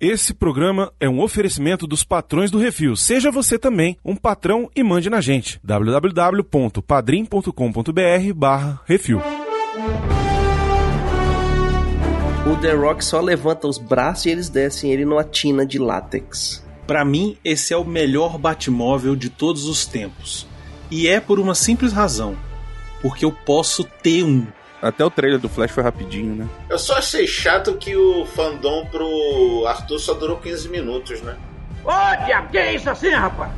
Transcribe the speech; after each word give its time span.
Esse 0.00 0.32
programa 0.32 0.90
é 0.98 1.06
um 1.06 1.20
oferecimento 1.20 1.86
dos 1.86 2.02
patrões 2.02 2.50
do 2.50 2.56
Refil. 2.56 2.96
Seja 2.96 3.30
você 3.30 3.58
também 3.58 3.98
um 4.02 4.16
patrão 4.16 4.70
e 4.74 4.82
mande 4.82 5.10
na 5.10 5.20
gente. 5.20 5.60
www.padrim.com.br 5.62 8.34
barra 8.34 8.80
Refil. 8.86 9.20
O 12.50 12.56
The 12.62 12.72
Rock 12.72 13.04
só 13.04 13.20
levanta 13.20 13.68
os 13.68 13.76
braços 13.76 14.24
e 14.24 14.30
eles 14.30 14.48
descem 14.48 14.90
ele 14.90 15.04
numa 15.04 15.22
tina 15.22 15.66
de 15.66 15.78
látex. 15.78 16.64
Para 16.86 17.04
mim, 17.04 17.36
esse 17.44 17.74
é 17.74 17.76
o 17.76 17.84
melhor 17.84 18.38
Batmóvel 18.38 19.14
de 19.14 19.28
todos 19.28 19.66
os 19.66 19.84
tempos. 19.84 20.46
E 20.90 21.08
é 21.08 21.20
por 21.20 21.38
uma 21.38 21.54
simples 21.54 21.92
razão. 21.92 22.38
Porque 23.02 23.26
eu 23.26 23.32
posso 23.32 23.84
ter 23.84 24.24
um. 24.24 24.46
Até 24.82 25.04
o 25.04 25.10
trailer 25.10 25.38
do 25.38 25.48
Flash 25.48 25.72
foi 25.72 25.82
rapidinho, 25.82 26.34
né? 26.34 26.48
Eu 26.68 26.78
só 26.78 26.96
achei 26.96 27.26
chato 27.26 27.74
que 27.74 27.94
o 27.94 28.24
fandom 28.24 28.86
pro 28.86 29.64
Arthur 29.66 29.98
só 29.98 30.14
durou 30.14 30.38
15 30.38 30.70
minutos, 30.70 31.20
né? 31.20 31.36
Ô, 31.84 32.24
diabo, 32.24 32.48
que 32.48 32.56
é 32.56 32.74
isso 32.74 32.88
assim, 32.88 33.10
rapaz? 33.10 33.52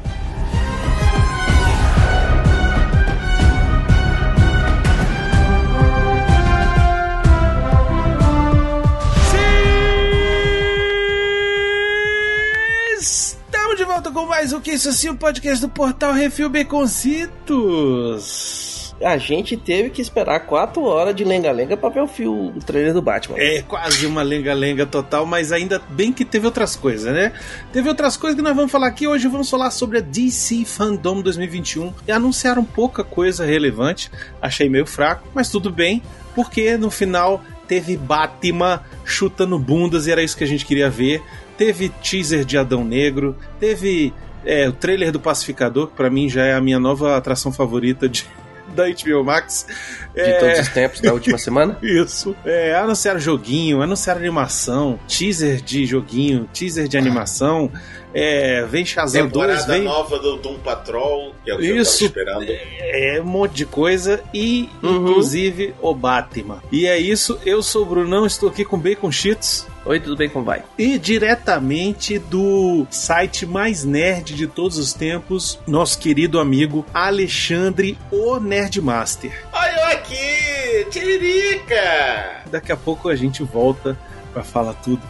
Estamos 12.98 13.76
de 13.76 13.84
volta 13.84 14.10
com 14.10 14.26
mais 14.26 14.52
um 14.52 14.60
Que 14.60 14.72
Isso 14.72 14.88
Assim, 14.88 15.08
o 15.08 15.16
podcast 15.16 15.60
do 15.60 15.68
Portal 15.68 16.12
Refil 16.12 16.50
Baconcitos. 16.50 18.71
A 19.04 19.16
gente 19.18 19.56
teve 19.56 19.90
que 19.90 20.00
esperar 20.00 20.40
4 20.40 20.82
horas 20.82 21.14
de 21.14 21.24
lenga-lenga 21.24 21.76
pra 21.76 21.88
ver 21.88 22.02
o, 22.02 22.06
fio, 22.06 22.48
o 22.48 22.58
trailer 22.60 22.92
do 22.92 23.02
Batman. 23.02 23.36
É 23.38 23.62
quase 23.62 24.06
uma 24.06 24.22
lenga-lenga 24.22 24.86
total, 24.86 25.26
mas 25.26 25.52
ainda 25.52 25.80
bem 25.90 26.12
que 26.12 26.24
teve 26.24 26.46
outras 26.46 26.76
coisas, 26.76 27.12
né? 27.12 27.32
Teve 27.72 27.88
outras 27.88 28.16
coisas 28.16 28.36
que 28.36 28.42
nós 28.42 28.54
vamos 28.54 28.70
falar 28.70 28.86
aqui. 28.86 29.06
Hoje 29.06 29.28
vamos 29.28 29.50
falar 29.50 29.70
sobre 29.70 29.98
a 29.98 30.00
DC 30.00 30.64
Fandom 30.64 31.20
2021. 31.20 31.92
E 32.06 32.12
anunciaram 32.12 32.64
pouca 32.64 33.02
coisa 33.02 33.44
relevante. 33.44 34.10
Achei 34.40 34.68
meio 34.68 34.86
fraco, 34.86 35.28
mas 35.34 35.50
tudo 35.50 35.70
bem, 35.70 36.02
porque 36.34 36.76
no 36.76 36.90
final 36.90 37.42
teve 37.66 37.96
Batman 37.96 38.80
chutando 39.04 39.58
bundas 39.58 40.06
e 40.06 40.12
era 40.12 40.22
isso 40.22 40.36
que 40.36 40.44
a 40.44 40.46
gente 40.46 40.66
queria 40.66 40.90
ver. 40.90 41.22
Teve 41.56 41.88
teaser 41.88 42.44
de 42.44 42.58
Adão 42.58 42.84
Negro, 42.84 43.36
teve 43.58 44.12
é, 44.44 44.68
o 44.68 44.72
trailer 44.72 45.12
do 45.12 45.20
Pacificador, 45.20 45.88
que 45.88 45.96
pra 45.96 46.10
mim 46.10 46.28
já 46.28 46.44
é 46.44 46.54
a 46.54 46.60
minha 46.60 46.78
nova 46.78 47.16
atração 47.16 47.52
favorita 47.52 48.08
de, 48.08 48.26
da 48.72 48.84
HBO 48.88 49.24
Max. 49.24 49.66
De 50.14 50.38
todos 50.40 50.58
os 50.60 50.68
tempos 50.68 51.00
da 51.00 51.12
última 51.12 51.38
semana? 51.38 51.78
Isso. 51.82 52.34
É, 52.44 52.74
anunciaram 52.74 53.18
joguinho, 53.20 53.80
anunciaram 53.82 54.20
animação, 54.20 54.98
teaser 55.08 55.60
de 55.62 55.86
joguinho, 55.86 56.48
teaser 56.52 56.86
de 56.88 56.96
animação. 56.98 57.70
É, 58.14 58.66
vem 58.66 58.84
Shazam 58.84 59.26
2, 59.26 59.32
Temporada 59.56 59.72
vem. 59.72 59.84
nova 59.84 60.18
do 60.18 60.36
Doom 60.36 60.58
Patrol, 60.58 61.32
que 61.42 61.50
é 61.50 61.54
o 61.54 61.58
que 61.58 61.64
Isso. 61.66 62.04
eu 62.04 62.10
tava 62.10 62.44
esperando. 62.44 62.58
É, 62.80 63.20
um 63.22 63.24
monte 63.26 63.52
de 63.54 63.64
coisa 63.64 64.22
e 64.34 64.68
Uhum. 64.82 64.96
inclusive 65.08 65.74
o 65.80 65.94
Batman. 65.94 66.62
E 66.70 66.86
é 66.86 66.98
isso, 66.98 67.38
eu 67.46 67.62
sou 67.62 67.82
o 67.82 67.86
Brunão, 67.86 68.26
estou 68.26 68.50
aqui 68.50 68.66
com 68.66 68.78
Bacon 68.78 69.10
Cheats 69.10 69.66
Oi, 69.84 69.98
tudo 69.98 70.16
bem? 70.16 70.28
Como 70.28 70.44
vai? 70.44 70.62
e 70.78 70.96
diretamente 70.96 72.16
do 72.18 72.86
site 72.88 73.44
mais 73.44 73.84
nerd 73.84 74.34
de 74.34 74.46
todos 74.46 74.78
os 74.78 74.92
tempos, 74.92 75.58
nosso 75.66 75.98
querido 75.98 76.38
amigo 76.38 76.86
Alexandre, 76.94 77.98
o 78.10 78.38
Nerdmaster. 78.38 79.44
Olha 79.52 79.72
eu 79.72 79.84
aqui! 79.86 80.86
Tiririca! 80.90 82.42
Daqui 82.50 82.70
a 82.70 82.76
pouco 82.76 83.08
a 83.08 83.16
gente 83.16 83.42
volta 83.42 83.98
pra 84.32 84.44
falar 84.44 84.74
tudo. 84.74 85.02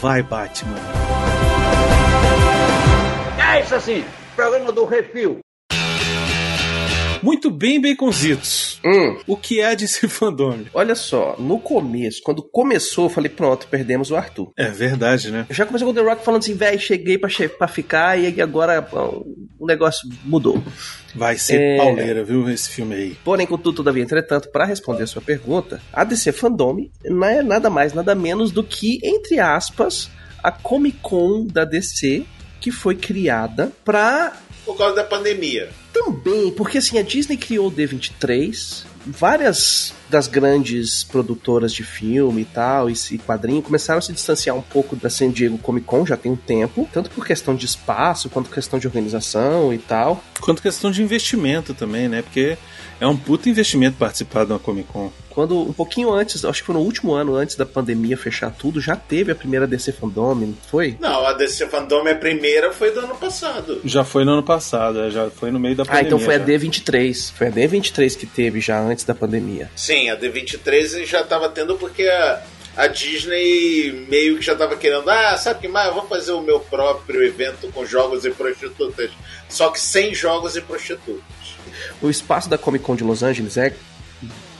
Vai, 0.00 0.22
Batman. 0.22 0.76
É 3.38 3.62
isso 3.62 3.74
assim, 3.74 4.04
programa 4.36 4.70
do 4.70 4.84
Refil. 4.84 5.40
Muito 7.22 7.50
bem, 7.50 7.80
Baconzitos. 7.80 8.80
Hum, 8.84 9.16
O 9.26 9.36
que 9.36 9.60
é 9.60 9.74
DC 9.74 10.08
Fandom? 10.08 10.58
olha 10.72 10.94
só, 10.94 11.36
no 11.38 11.58
começo, 11.58 12.20
quando 12.22 12.42
começou, 12.42 13.06
eu 13.06 13.10
falei, 13.10 13.28
pronto, 13.30 13.66
perdemos 13.68 14.10
o 14.10 14.16
Arthur. 14.16 14.52
É 14.56 14.68
verdade, 14.68 15.30
né? 15.30 15.46
Já 15.50 15.66
começou 15.66 15.86
com 15.86 15.92
o 15.92 15.94
The 16.02 16.08
Rock 16.08 16.24
falando 16.24 16.42
assim, 16.42 16.54
velho, 16.54 16.78
cheguei 16.80 17.18
pra, 17.18 17.28
che 17.28 17.48
pra 17.48 17.68
ficar 17.68 18.18
e 18.18 18.40
agora 18.40 18.86
ó, 18.92 19.22
o 19.58 19.66
negócio 19.66 20.08
mudou. 20.24 20.62
Vai 21.14 21.36
ser 21.38 21.60
É. 21.60 21.76
pauleira, 21.76 22.24
viu, 22.24 22.48
esse 22.48 22.68
filme 22.70 22.94
aí. 22.94 23.16
Porém, 23.24 23.46
contudo, 23.46 23.76
todavia, 23.76 24.02
entretanto, 24.02 24.48
para 24.50 24.64
responder 24.64 25.02
a 25.02 25.06
sua 25.06 25.22
pergunta, 25.22 25.80
a 25.92 26.04
DC 26.04 26.32
Fandom 26.32 26.88
não 27.04 27.26
é 27.26 27.42
nada 27.42 27.68
mais, 27.70 27.92
nada 27.92 28.14
menos 28.14 28.50
do 28.52 28.62
que, 28.62 28.98
entre 29.02 29.38
aspas, 29.40 30.10
a 30.42 30.50
Comic 30.52 30.98
Con 31.02 31.46
da 31.46 31.64
DC, 31.64 32.24
que 32.60 32.70
foi 32.70 32.94
criada 32.94 33.72
pra 33.84 34.32
Por 34.68 34.76
causa 34.76 34.94
da 34.96 35.02
pandemia. 35.04 35.70
também, 35.94 36.52
porque 36.52 36.76
assim, 36.76 36.98
a 36.98 37.02
Disney 37.02 37.38
criou 37.38 37.68
o 37.68 37.72
D23, 37.72 38.84
várias 39.06 39.94
das 40.10 40.26
grandes 40.26 41.04
produtoras 41.04 41.72
de 41.72 41.82
filme 41.82 42.42
e 42.42 42.44
tal, 42.44 42.90
e 42.90 43.18
quadrinho, 43.26 43.62
começaram 43.62 43.98
a 43.98 44.02
se 44.02 44.12
distanciar 44.12 44.54
um 44.54 44.60
pouco 44.60 44.94
da 44.94 45.08
San 45.08 45.30
Diego 45.30 45.56
Comic 45.56 45.86
Con 45.86 46.04
já 46.04 46.18
tem 46.18 46.30
um 46.30 46.36
tempo, 46.36 46.86
tanto 46.92 47.08
por 47.10 47.26
questão 47.26 47.54
de 47.54 47.64
espaço, 47.64 48.28
quanto 48.28 48.50
questão 48.50 48.78
de 48.78 48.86
organização 48.86 49.72
e 49.72 49.78
tal. 49.78 50.22
Quanto 50.38 50.60
questão 50.60 50.90
de 50.90 51.02
investimento 51.02 51.72
também, 51.72 52.06
né? 52.06 52.20
Porque 52.20 52.58
é 53.00 53.06
um 53.06 53.16
puto 53.16 53.48
investimento 53.48 53.96
participar 53.96 54.44
de 54.44 54.52
uma 54.52 54.58
Comic 54.58 54.88
Con. 54.92 55.10
Quando, 55.30 55.56
um 55.60 55.72
pouquinho 55.72 56.12
antes, 56.12 56.44
acho 56.44 56.60
que 56.60 56.66
foi 56.66 56.74
no 56.74 56.80
último 56.80 57.12
ano 57.14 57.36
antes 57.36 57.54
da 57.54 57.64
pandemia 57.64 58.16
fechar 58.16 58.50
tudo, 58.50 58.80
já 58.80 58.96
teve 58.96 59.30
a 59.30 59.36
primeira 59.36 59.68
DC 59.68 59.92
Fandom, 59.92 60.34
não 60.34 60.54
foi? 60.68 60.96
Não, 60.98 61.24
a 61.24 61.32
DC 61.32 61.68
Fandom, 61.68 62.08
a 62.08 62.14
primeira 62.16 62.72
foi 62.72 62.90
do 62.90 62.98
ano 63.00 63.14
passado. 63.14 63.80
Já 63.84 64.02
foi 64.02 64.24
no 64.24 64.32
ano 64.32 64.42
passado, 64.42 65.00
é, 65.00 65.10
já 65.10 65.30
foi 65.30 65.52
no 65.52 65.60
meio 65.60 65.76
da 65.76 65.84
Ah, 65.84 65.86
pandemia. 65.86 66.06
então 66.08 66.18
foi 66.18 66.34
a 66.34 66.38
já. 66.38 66.44
D23. 66.44 67.32
Foi 67.36 67.46
a 67.46 67.50
D23 67.52 68.16
que 68.16 68.26
teve 68.26 68.60
já 68.60 68.80
antes 68.80 69.04
da 69.04 69.14
pandemia. 69.14 69.70
Sim, 69.76 70.10
a 70.10 70.16
D23 70.16 71.06
já 71.06 71.22
tava 71.22 71.48
tendo 71.48 71.76
porque 71.76 72.02
a, 72.02 72.42
a 72.78 72.86
Disney 72.86 74.06
meio 74.08 74.38
que 74.38 74.42
já 74.42 74.54
tava 74.54 74.76
querendo, 74.76 75.10
ah, 75.10 75.36
sabe 75.36 75.58
o 75.58 75.62
que 75.62 75.68
mais? 75.68 75.88
Eu 75.88 75.94
vou 75.94 76.06
fazer 76.06 76.30
o 76.30 76.40
meu 76.40 76.60
próprio 76.60 77.24
evento 77.24 77.68
com 77.72 77.84
jogos 77.84 78.24
e 78.24 78.30
prostitutas. 78.30 79.10
Só 79.48 79.70
que 79.70 79.80
sem 79.80 80.14
jogos 80.14 80.54
e 80.54 80.60
prostitutas. 80.60 81.24
O 82.00 82.08
espaço 82.08 82.48
da 82.48 82.56
Comic 82.56 82.84
Con 82.84 82.94
de 82.94 83.02
Los 83.02 83.24
Angeles 83.24 83.56
é 83.56 83.74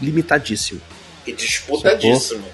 limitadíssimo. 0.02 0.80
E 1.24 1.32
disputadíssimo. 1.32 2.44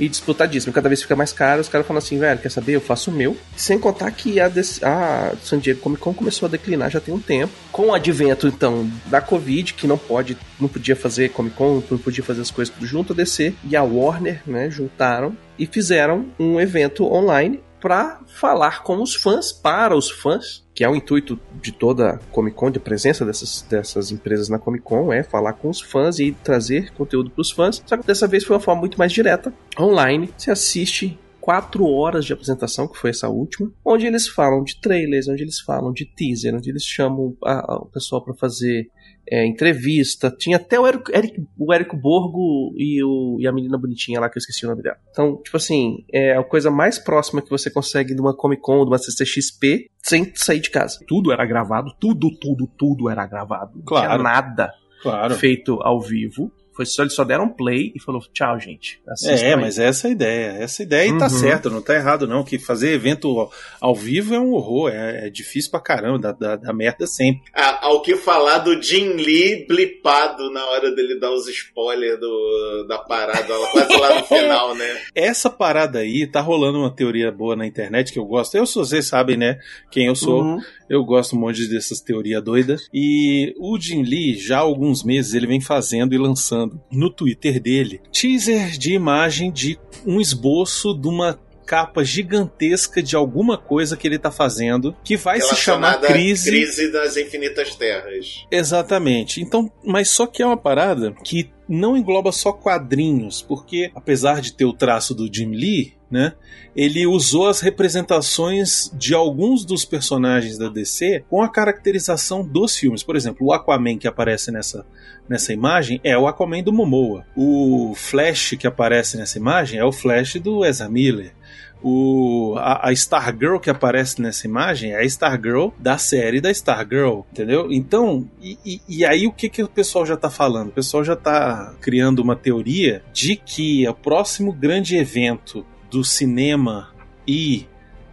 E 0.00 0.08
disputadíssimo. 0.08 0.72
Cada 0.72 0.88
vez 0.88 1.02
fica 1.02 1.14
mais 1.14 1.32
caro. 1.32 1.60
Os 1.60 1.68
caras 1.68 1.86
falam 1.86 1.98
assim, 1.98 2.18
velho, 2.18 2.40
quer 2.40 2.50
saber? 2.50 2.72
Eu 2.72 2.80
faço 2.80 3.10
o 3.10 3.14
meu. 3.14 3.36
Sem 3.54 3.78
contar 3.78 4.10
que 4.10 4.40
a, 4.40 4.50
a 4.82 5.32
San 5.42 5.58
Diego 5.58 5.80
Comic 5.80 6.00
Con 6.02 6.14
começou 6.14 6.46
a 6.46 6.50
declinar 6.50 6.90
já 6.90 7.00
tem 7.00 7.14
um 7.14 7.20
tempo. 7.20 7.52
Com 7.70 7.88
o 7.88 7.94
advento, 7.94 8.48
então, 8.48 8.90
da 9.06 9.20
Covid, 9.20 9.74
que 9.74 9.86
não 9.86 9.98
pode, 9.98 10.36
não 10.58 10.68
podia 10.68 10.96
fazer 10.96 11.28
Comic 11.28 11.54
Con, 11.54 11.82
não 11.90 11.98
podia 11.98 12.24
fazer 12.24 12.40
as 12.40 12.50
coisas 12.50 12.74
tudo 12.74 12.86
junto, 12.86 13.12
a 13.12 13.16
DC 13.16 13.52
e 13.68 13.76
a 13.76 13.82
Warner, 13.82 14.40
né, 14.46 14.70
juntaram 14.70 15.36
e 15.58 15.66
fizeram 15.66 16.26
um 16.38 16.58
evento 16.58 17.04
online 17.04 17.60
para 17.80 18.20
falar 18.26 18.82
com 18.82 19.02
os 19.02 19.14
fãs, 19.14 19.52
para 19.52 19.96
os 19.96 20.10
fãs, 20.10 20.64
que 20.74 20.84
é 20.84 20.88
o 20.88 20.94
intuito 20.94 21.38
de 21.60 21.72
toda 21.72 22.20
Comic 22.30 22.56
Con, 22.56 22.70
de 22.70 22.78
presença 22.78 23.24
dessas, 23.24 23.62
dessas 23.62 24.10
empresas 24.10 24.48
na 24.48 24.58
Comic 24.58 24.84
Con, 24.84 25.12
é 25.12 25.22
falar 25.22 25.54
com 25.54 25.68
os 25.68 25.80
fãs 25.80 26.18
e 26.18 26.32
trazer 26.32 26.92
conteúdo 26.92 27.30
para 27.30 27.42
os 27.42 27.50
fãs. 27.50 27.82
Só 27.84 27.96
que 27.96 28.06
dessa 28.06 28.26
vez 28.26 28.44
foi 28.44 28.56
uma 28.56 28.62
forma 28.62 28.80
muito 28.80 28.98
mais 28.98 29.12
direta, 29.12 29.52
online. 29.78 30.32
Você 30.36 30.50
assiste 30.50 31.18
quatro 31.40 31.86
horas 31.86 32.24
de 32.24 32.32
apresentação, 32.32 32.86
que 32.86 32.98
foi 32.98 33.10
essa 33.10 33.28
última, 33.28 33.72
onde 33.84 34.06
eles 34.06 34.28
falam 34.28 34.62
de 34.62 34.78
trailers, 34.80 35.26
onde 35.26 35.42
eles 35.42 35.58
falam 35.58 35.92
de 35.92 36.04
teaser, 36.04 36.54
onde 36.54 36.70
eles 36.70 36.84
chamam 36.84 37.34
o 37.42 37.86
pessoal 37.86 38.22
para 38.22 38.34
fazer 38.34 38.88
é, 39.30 39.46
entrevista. 39.46 40.30
Tinha 40.36 40.56
até 40.56 40.78
o 40.80 40.86
Eric, 40.86 41.12
Eric- 41.14 41.46
o 41.58 41.72
Érico 41.72 41.96
Borgo 41.96 42.72
e, 42.76 43.02
o- 43.04 43.36
e 43.40 43.46
a 43.46 43.52
menina 43.52 43.78
bonitinha 43.78 44.18
lá, 44.20 44.28
que 44.28 44.36
eu 44.36 44.40
esqueci 44.40 44.66
o 44.66 44.68
nome 44.70 44.82
dela. 44.82 44.96
Então, 45.10 45.40
tipo 45.42 45.56
assim, 45.56 46.04
é 46.12 46.36
a 46.36 46.42
coisa 46.42 46.70
mais 46.70 46.98
próxima 46.98 47.40
que 47.40 47.48
você 47.50 47.70
consegue 47.70 48.14
de 48.14 48.20
uma 48.20 48.34
Comic 48.36 48.60
Con, 48.62 48.84
de 48.84 48.90
uma 48.90 48.98
CCXP, 48.98 49.88
sem 50.02 50.32
sair 50.34 50.60
de 50.60 50.70
casa. 50.70 50.98
Tudo 51.06 51.30
era 51.32 51.44
gravado, 51.46 51.92
tudo, 52.00 52.28
tudo, 52.40 52.66
tudo 52.76 53.08
era 53.08 53.26
gravado. 53.26 53.72
Não 53.76 53.84
Claro. 53.84 54.06
tinha 54.08 54.18
nada 54.22 54.72
Claro. 55.02 55.34
feito 55.36 55.78
ao 55.82 56.00
vivo. 56.00 56.50
Foi 56.72 56.86
só, 56.86 57.02
eles 57.02 57.14
só 57.14 57.24
deram 57.24 57.48
play 57.48 57.92
e 57.94 58.00
falou, 58.00 58.22
tchau, 58.32 58.58
gente. 58.58 59.00
É, 59.26 59.54
aí." 59.54 59.56
mas 59.56 59.78
essa 59.78 60.06
é 60.06 60.10
a 60.10 60.12
ideia. 60.12 60.46
Essa 60.58 60.82
ideia 60.82 61.18
tá 61.18 61.24
Uhum. 61.24 61.30
certo, 61.30 61.70
não 61.70 61.82
tá 61.82 61.94
errado 61.94 62.26
não. 62.26 62.44
Que 62.44 62.58
fazer 62.58 62.92
evento 62.92 63.28
ao, 63.38 63.52
ao 63.80 63.94
vivo 63.94 64.34
é 64.34 64.40
um 64.40 64.52
horror, 64.52 64.90
é, 64.90 65.26
é 65.26 65.30
difícil 65.30 65.70
pra 65.70 65.80
caramba, 65.80 66.18
dá, 66.18 66.32
dá, 66.32 66.56
dá 66.56 66.72
merda 66.72 67.06
sempre. 67.06 67.42
Ah, 67.54 67.86
ao 67.86 68.00
que 68.02 68.16
falar 68.16 68.58
do 68.58 68.80
Jim 68.82 69.14
Lee 69.14 69.66
blipado 69.66 70.50
na 70.50 70.64
hora 70.66 70.94
dele 70.94 71.18
dar 71.18 71.32
os 71.32 71.48
spoilers 71.48 72.18
do, 72.20 72.86
da 72.88 72.98
parada, 72.98 73.52
quase 73.72 73.96
lá 73.96 74.20
no 74.20 74.24
final, 74.26 74.74
né? 74.74 75.00
Essa 75.14 75.50
parada 75.50 75.98
aí, 75.98 76.26
tá 76.26 76.40
rolando 76.40 76.78
uma 76.78 76.94
teoria 76.94 77.30
boa 77.30 77.56
na 77.56 77.66
internet 77.66 78.12
que 78.12 78.18
eu 78.18 78.24
gosto. 78.24 78.54
Eu 78.56 78.66
sou, 78.66 78.84
vocês 78.84 79.06
sabem, 79.06 79.36
né, 79.36 79.58
quem 79.90 80.06
eu 80.06 80.14
sou. 80.14 80.42
Uhum. 80.42 80.58
Eu 80.88 81.04
gosto 81.04 81.36
um 81.36 81.38
monte 81.40 81.68
dessas 81.68 82.00
teorias 82.00 82.42
doidas. 82.42 82.88
E 82.92 83.54
o 83.60 83.78
Jim 83.78 84.02
Lee, 84.02 84.34
já 84.36 84.56
há 84.56 84.60
alguns 84.60 85.04
meses, 85.04 85.34
ele 85.34 85.46
vem 85.46 85.60
fazendo 85.60 86.14
e 86.14 86.18
lançando 86.18 86.69
no 86.90 87.10
Twitter 87.10 87.60
dele 87.60 88.00
teaser 88.12 88.70
de 88.78 88.92
imagem 88.92 89.50
de 89.50 89.78
um 90.06 90.20
esboço 90.20 90.94
de 90.94 91.08
uma 91.08 91.38
capa 91.70 92.02
gigantesca 92.02 93.00
de 93.00 93.14
alguma 93.14 93.56
coisa 93.56 93.96
que 93.96 94.08
ele 94.08 94.18
tá 94.18 94.32
fazendo 94.32 94.92
que 95.04 95.16
vai 95.16 95.40
se 95.40 95.54
chamar 95.54 96.00
crise. 96.00 96.50
Crise 96.50 96.90
das 96.90 97.16
Infinitas 97.16 97.76
Terras. 97.76 98.44
Exatamente. 98.50 99.40
Então, 99.40 99.70
mas 99.84 100.10
só 100.10 100.26
que 100.26 100.42
é 100.42 100.46
uma 100.46 100.56
parada 100.56 101.14
que 101.22 101.48
não 101.70 101.96
engloba 101.96 102.32
só 102.32 102.52
quadrinhos, 102.52 103.40
porque 103.40 103.92
apesar 103.94 104.40
de 104.40 104.52
ter 104.52 104.64
o 104.64 104.72
traço 104.72 105.14
do 105.14 105.32
Jim 105.32 105.52
Lee, 105.52 105.94
né, 106.10 106.32
ele 106.74 107.06
usou 107.06 107.48
as 107.48 107.60
representações 107.60 108.90
de 108.92 109.14
alguns 109.14 109.64
dos 109.64 109.84
personagens 109.84 110.58
da 110.58 110.68
DC 110.68 111.24
com 111.30 111.40
a 111.42 111.48
caracterização 111.48 112.44
dos 112.44 112.76
filmes. 112.76 113.04
Por 113.04 113.14
exemplo, 113.14 113.46
o 113.46 113.52
Aquaman 113.52 113.96
que 113.96 114.08
aparece 114.08 114.50
nessa, 114.50 114.84
nessa 115.28 115.52
imagem 115.52 116.00
é 116.02 116.18
o 116.18 116.26
Aquaman 116.26 116.64
do 116.64 116.72
Momoa. 116.72 117.24
O 117.36 117.94
Flash 117.94 118.56
que 118.58 118.66
aparece 118.66 119.16
nessa 119.16 119.38
imagem 119.38 119.78
é 119.78 119.84
o 119.84 119.92
Flash 119.92 120.34
do 120.34 120.64
Ezra 120.64 120.88
Miller. 120.88 121.32
O, 121.82 122.54
a, 122.58 122.88
a 122.88 122.92
Stargirl 122.92 123.58
que 123.58 123.70
aparece 123.70 124.20
nessa 124.20 124.46
imagem 124.46 124.92
é 124.92 124.96
a 124.98 125.04
Stargirl 125.04 125.68
da 125.78 125.96
série 125.96 126.40
da 126.40 126.50
Stargirl, 126.50 127.20
entendeu? 127.32 127.72
Então, 127.72 128.28
e, 128.42 128.58
e- 128.64 128.80
e 128.88 129.04
aí 129.04 129.26
o 129.26 129.32
que, 129.32 129.48
que 129.48 129.62
o 129.62 129.68
pessoal 129.68 130.04
já 130.04 130.16
tá 130.16 130.28
falando? 130.28 130.68
O 130.68 130.72
pessoal 130.72 131.02
já 131.02 131.16
tá 131.16 131.74
criando 131.80 132.18
uma 132.20 132.36
teoria 132.36 133.02
de 133.12 133.34
que 133.36 133.88
o 133.88 133.94
próximo 133.94 134.52
grande 134.52 134.96
evento 134.96 135.64
do 135.90 136.04
cinema 136.04 136.90
e 137.26 137.66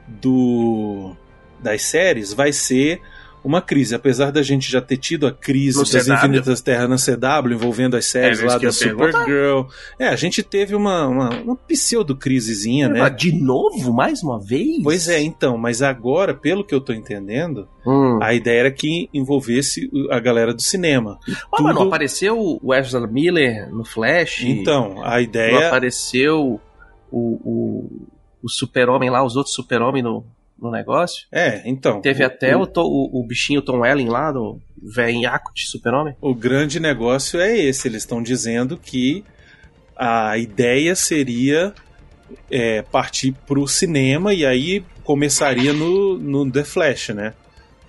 do 0.08 1.16
das 1.62 1.82
séries 1.82 2.32
vai 2.34 2.54
ser 2.54 3.02
uma 3.44 3.62
crise, 3.62 3.96
apesar 3.96 4.32
da 4.32 4.42
gente 4.42 4.70
já 4.70 4.82
ter 4.82 4.98
tido 4.98 5.26
a 5.28 5.32
crise 5.32 5.78
No 5.78 5.84
das 5.86 6.06
CW? 6.06 6.14
Infinitas 6.16 6.62
Terras 6.62 6.90
na 6.90 6.96
CW, 6.98 7.54
envolvendo 7.54 7.96
as 7.96 8.06
séries 8.06 8.42
É, 8.42 8.46
lá 8.46 8.58
da. 8.58 8.72
Supergirl. 8.72 9.62
É, 9.98 10.08
a 10.08 10.16
gente 10.16 10.44
teve 10.44 10.76
uma, 10.76 11.08
uma, 11.08 11.30
uma 11.42 11.56
pseudo-crisezinha, 11.56 12.90
né? 12.90 13.10
De 13.10 13.32
novo? 13.32 13.94
Mais 13.94 14.22
uma 14.24 14.40
vez? 14.40 14.82
Pois 14.84 15.08
é, 15.08 15.22
então, 15.22 15.58
mas 15.58 15.82
agora, 15.82 16.34
pelo 16.34 16.64
que 16.64 16.74
eu 16.74 16.82
tô 16.82 16.94
entendendo, 16.94 17.68
Hum. 17.86 18.20
a 18.22 18.34
ideia 18.34 18.60
era 18.62 18.72
que 18.72 19.10
envolvesse 19.14 19.90
a 20.12 20.20
galera 20.20 20.54
do 20.54 20.62
cinema. 20.62 21.18
Ah, 21.30 21.62
mas 21.62 21.74
não 21.74 21.74
tudo- 21.84 21.88
apareceu 21.88 22.60
o 22.62 22.74
Ezra 22.74 23.08
Miller 23.08 23.70
no 23.74 23.86
Flash? 23.86 24.44
Então, 24.44 25.02
a 25.04 25.12
Não 25.12 25.20
ideia. 25.22 25.68
apareceu 25.68 26.60
o, 27.10 27.20
o, 27.20 28.08
o 28.44 28.50
super-homem 28.50 29.10
lá, 29.10 29.24
os 29.24 29.36
outros 29.38 29.56
super-homem 29.56 30.04
no, 30.04 30.26
no 30.60 30.72
negócio? 30.72 31.28
É, 31.32 31.62
então. 31.70 32.02
Teve 32.02 32.24
o- 32.24 32.28
até 32.28 32.56
o, 32.58 32.62
o, 32.64 33.20
o, 33.22 33.28
bichinho 33.28 33.62
Tom 33.62 33.80
Welling 33.82 34.08
lá, 34.10 34.32
do 34.32 34.60
velhaco 34.82 35.52
de 35.54 35.68
super-homem? 35.68 36.16
o 36.22 36.34
grande 36.34 36.80
negócio 36.80 37.40
é 37.40 37.58
esse. 37.58 37.88
Eles 37.88 38.04
estão 38.04 38.22
dizendo 38.22 38.78
que 38.78 39.24
a 39.96 40.38
ideia 40.38 40.96
seria 40.96 41.74
é, 42.52 42.82
partir 42.82 43.34
pro 43.46 43.68
cinema 43.68 44.34
e 44.34 44.46
aí 44.46 44.84
começaria 45.04 45.74
no, 45.74 46.18
no 46.18 46.52
The 46.52 46.64
Flash, 46.64 47.10
né? 47.10 47.34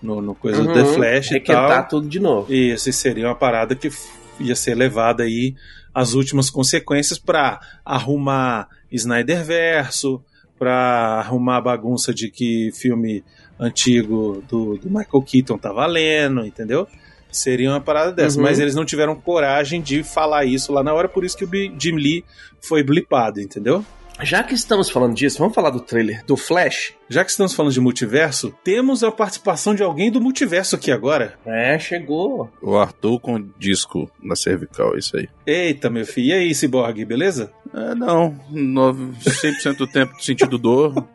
No, 0.01 0.23
no 0.23 0.35
coisa 0.35 0.63
do 0.63 0.73
The 0.73 0.81
Uhum, 0.81 0.95
Flash 0.95 1.31
e 1.33 1.41
tal. 1.41 1.89
tudo 1.89 2.09
de 2.09 2.21
novo. 2.21 2.53
Isso, 2.53 2.89
e 2.89 2.93
seria 2.93 3.27
uma 3.27 3.35
parada 3.35 3.75
que 3.75 3.91
ia 4.39 4.55
ser 4.55 4.75
levada 4.77 5.25
aí 5.25 5.55
às 5.93 6.15
últimas 6.15 6.49
consequências 6.49 7.19
para 7.19 7.59
arrumar 7.85 8.69
Snyder 8.93 9.45
Verso, 9.45 10.23
para 10.59 11.21
arrumar 11.21 11.57
a 11.59 11.61
bagunça 11.61 12.13
de 12.13 12.31
que 12.31 12.71
filme 12.73 13.23
antigo 13.59 14.43
do, 14.49 14.77
do 14.77 14.89
Michael 14.89 15.23
Keaton 15.25 15.59
tá 15.59 15.73
valendo, 15.73 16.45
entendeu? 16.47 16.87
Seria 17.31 17.71
uma 17.71 17.81
parada 17.81 18.11
dessa, 18.13 18.39
Uhum. 18.39 18.45
mas 18.45 18.59
eles 18.59 18.75
não 18.75 18.85
tiveram 18.85 19.15
coragem 19.15 19.83
de 19.83 20.03
falar 20.03 20.45
isso 20.47 20.73
lá 20.73 20.83
na 20.83 20.95
hora, 20.95 21.09
por 21.09 21.25
isso 21.25 21.37
que 21.37 21.45
o 21.45 21.51
Jim 21.79 21.97
Lee 21.97 22.25
foi 22.61 22.83
blipado, 22.83 23.41
entendeu? 23.41 23.85
Já 24.23 24.43
que 24.43 24.53
estamos 24.53 24.91
falando 24.91 25.15
disso, 25.15 25.39
vamos 25.39 25.55
falar 25.55 25.71
do 25.71 25.81
trailer 25.81 26.25
do 26.27 26.37
Flash? 26.37 26.93
Já 27.09 27.25
que 27.25 27.31
estamos 27.31 27.55
falando 27.55 27.73
de 27.73 27.81
multiverso, 27.81 28.53
temos 28.65 29.05
a 29.05 29.13
participação 29.13 29.75
de 29.75 29.83
alguém 29.83 30.11
do 30.11 30.21
multiverso 30.21 30.75
aqui 30.75 30.91
agora. 30.91 31.39
É, 31.47 31.79
chegou. 31.79 32.51
O 32.61 32.77
Arthur 32.77 33.21
com 33.21 33.49
disco 33.59 34.11
na 34.21 34.35
cervical, 34.35 34.97
é 34.97 34.99
isso 34.99 35.17
aí. 35.17 35.29
Eita, 35.47 35.89
meu 35.89 36.05
filho, 36.05 36.29
e 36.29 36.33
aí, 36.33 36.55
Cyborg, 36.55 37.05
beleza? 37.05 37.53
É, 37.73 37.95
não, 37.95 38.35
no- 38.51 38.93
100% 39.21 39.77
do 39.77 39.87
tempo 39.87 40.13
sentindo 40.21 40.59
dor. 40.59 41.07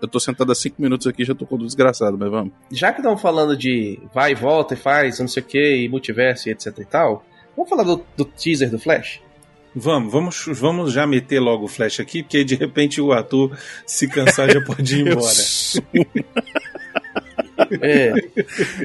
Eu, 0.00 0.08
tô 0.08 0.18
sentado 0.18 0.50
há 0.50 0.54
5 0.54 0.80
minutos 0.82 1.06
aqui 1.06 1.24
já 1.24 1.34
tô 1.34 1.46
com 1.46 1.56
desgraçado, 1.58 2.18
mas 2.18 2.30
vamos. 2.30 2.52
Já 2.72 2.90
que 2.92 2.98
estamos 3.00 3.20
falando 3.22 3.56
de 3.56 4.00
vai 4.12 4.32
e 4.32 4.34
volta 4.34 4.74
e 4.74 4.76
faz, 4.76 5.20
não 5.20 5.28
sei 5.28 5.42
o 5.42 5.46
que, 5.46 5.76
e 5.84 5.88
multiverso 5.88 6.48
e 6.48 6.52
etc 6.52 6.76
e 6.78 6.84
tal, 6.84 7.24
vamos 7.56 7.68
falar 7.70 7.84
do, 7.84 8.04
do 8.16 8.24
teaser 8.24 8.68
do 8.70 8.78
Flash? 8.80 9.20
Vamos, 9.78 10.12
vamos, 10.12 10.44
vamos 10.58 10.92
já 10.92 11.06
meter 11.06 11.40
logo 11.40 11.64
o 11.64 11.68
flash 11.68 12.00
aqui, 12.00 12.22
porque 12.22 12.44
de 12.44 12.54
repente 12.54 13.00
o 13.00 13.12
ator 13.12 13.56
se 13.86 14.08
cansar 14.08 14.50
já 14.50 14.60
pode 14.60 14.96
ir 15.00 15.06
embora. 15.08 15.32
É, 17.82 18.12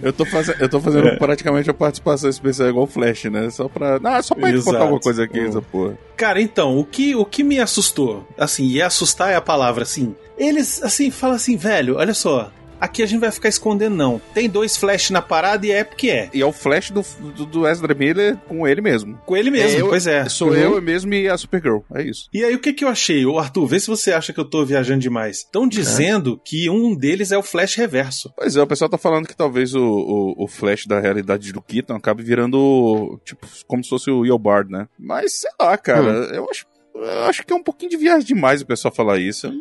eu 0.01 0.12
tô 0.12 0.25
fazendo, 0.25 0.60
eu 0.60 0.68
tô 0.68 0.80
fazendo 0.80 1.16
praticamente 1.18 1.69
a 1.69 1.74
participação 1.74 2.30
especial 2.30 2.69
igual 2.69 2.86
o 2.86 2.88
Flash, 2.88 3.25
né? 3.25 3.50
Só 3.51 3.68
pra. 3.69 4.00
Ah, 4.04 4.22
só 4.22 4.34
pra 4.34 4.50
Exato. 4.51 4.78
alguma 4.78 5.00
coisa 5.00 5.24
aqui, 5.24 5.40
Hum. 5.40 5.48
essa 5.48 5.62
porra. 5.62 5.98
Cara, 6.18 6.42
então, 6.42 6.78
o 6.78 6.84
que, 6.84 7.16
o 7.16 7.24
que 7.24 7.44
me 7.44 7.60
assustou, 7.60 8.28
assim, 8.38 8.68
e 8.68 8.81
assustar 8.81 9.31
é 9.31 9.36
a 9.36 9.42
palavra, 9.42 9.84
assim, 9.84 10.16
eles, 10.38 10.81
assim, 10.81 11.12
falam 11.12 11.36
assim, 11.36 11.56
velho, 11.56 11.98
olha 11.98 12.13
só, 12.16 12.51
aqui 12.83 13.01
a 13.03 13.06
gente 13.06 13.19
vai 13.19 13.31
ficar 13.31 13.50
escondendo 13.50 13.95
não, 13.95 14.21
tem 14.33 14.50
dois 14.50 14.75
flash 14.77 15.09
na 15.09 15.21
parada 15.21 15.65
e 15.65 15.71
é 15.71 15.83
porque 15.83 16.09
é. 16.09 16.30
E 16.33 16.41
é 16.41 16.45
o 16.45 16.51
Flash 16.51 16.91
do, 16.91 17.03
do, 17.35 17.45
do 17.45 17.68
Ezra 17.68 17.94
Miller 17.94 18.38
com 18.47 18.68
ele 18.68 18.81
mesmo. 18.81 19.18
Com 19.25 19.35
ele 19.38 19.50
mesmo, 19.50 19.77
É, 19.77 19.81
eu- 19.81 19.89
pois 19.89 20.06
é. 20.07 20.27
Sou 20.30 20.50
Uhum. 20.50 20.56
eu 20.56 20.81
mesmo 20.81 21.13
e 21.13 21.27
a 21.30 21.38
Supergirl. 21.38 21.80
É 21.95 22.01
isso. 22.03 22.27
E 22.33 22.44
aí, 22.44 22.53
o 22.56 22.59
que 22.59 22.74
que 22.74 22.83
eu 22.83 22.89
achei? 22.89 23.25
Ô, 23.25 23.39
Arthur, 23.39 23.65
vê 23.68 23.80
se 23.80 23.88
você 23.88 24.12
acha 24.12 24.33
que 24.33 24.39
eu 24.39 24.45
tô 24.45 24.65
viajando 24.65 25.00
demais. 25.00 25.38
Estão 25.39 25.68
dizendo 25.68 26.39
que 26.44 26.69
um 26.69 26.95
deles 26.95 27.31
é 27.31 27.38
o 27.38 27.44
Flash 27.44 27.75
Reverso. 27.75 28.31
Pois 28.35 28.56
é, 28.56 28.62
o 28.62 28.68
pessoal 28.68 28.89
tá 28.89 28.97
falando 28.97 29.27
que 29.27 29.36
talvez 29.36 29.74
o, 29.74 29.81
o, 29.83 30.44
o 30.44 30.47
Flash 30.47 30.86
da 30.86 31.00
realidade 31.00 31.51
do 31.53 31.62
Keaton 31.62 31.95
acabe 31.95 32.24
virando, 32.24 33.19
tipo, 33.25 33.47
como 33.68 33.83
se 33.83 33.89
fosse 33.89 34.09
o 34.12 34.25
Eobard, 34.25 34.71
né? 34.71 34.88
Mas, 35.00 35.39
sei 35.41 35.51
lá, 35.59 35.77
cara, 35.77 36.09
eu, 36.33 36.47
acho, 36.50 36.65
eu 36.95 37.24
acho 37.25 37.44
que 37.45 37.53
é 37.53 37.56
um 37.56 37.63
pouquinho 37.63 37.91
de 37.91 37.97
viagem 37.97 38.25
demais 38.27 38.62
o 38.62 38.65
pessoal 38.65 38.94
falar 38.94 39.19
isso. 39.19 39.51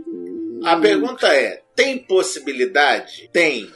A 0.64 0.76
pergunta 0.76 1.26
é: 1.28 1.62
tem 1.74 1.98
possibilidade? 1.98 3.28
Tem. 3.32 3.68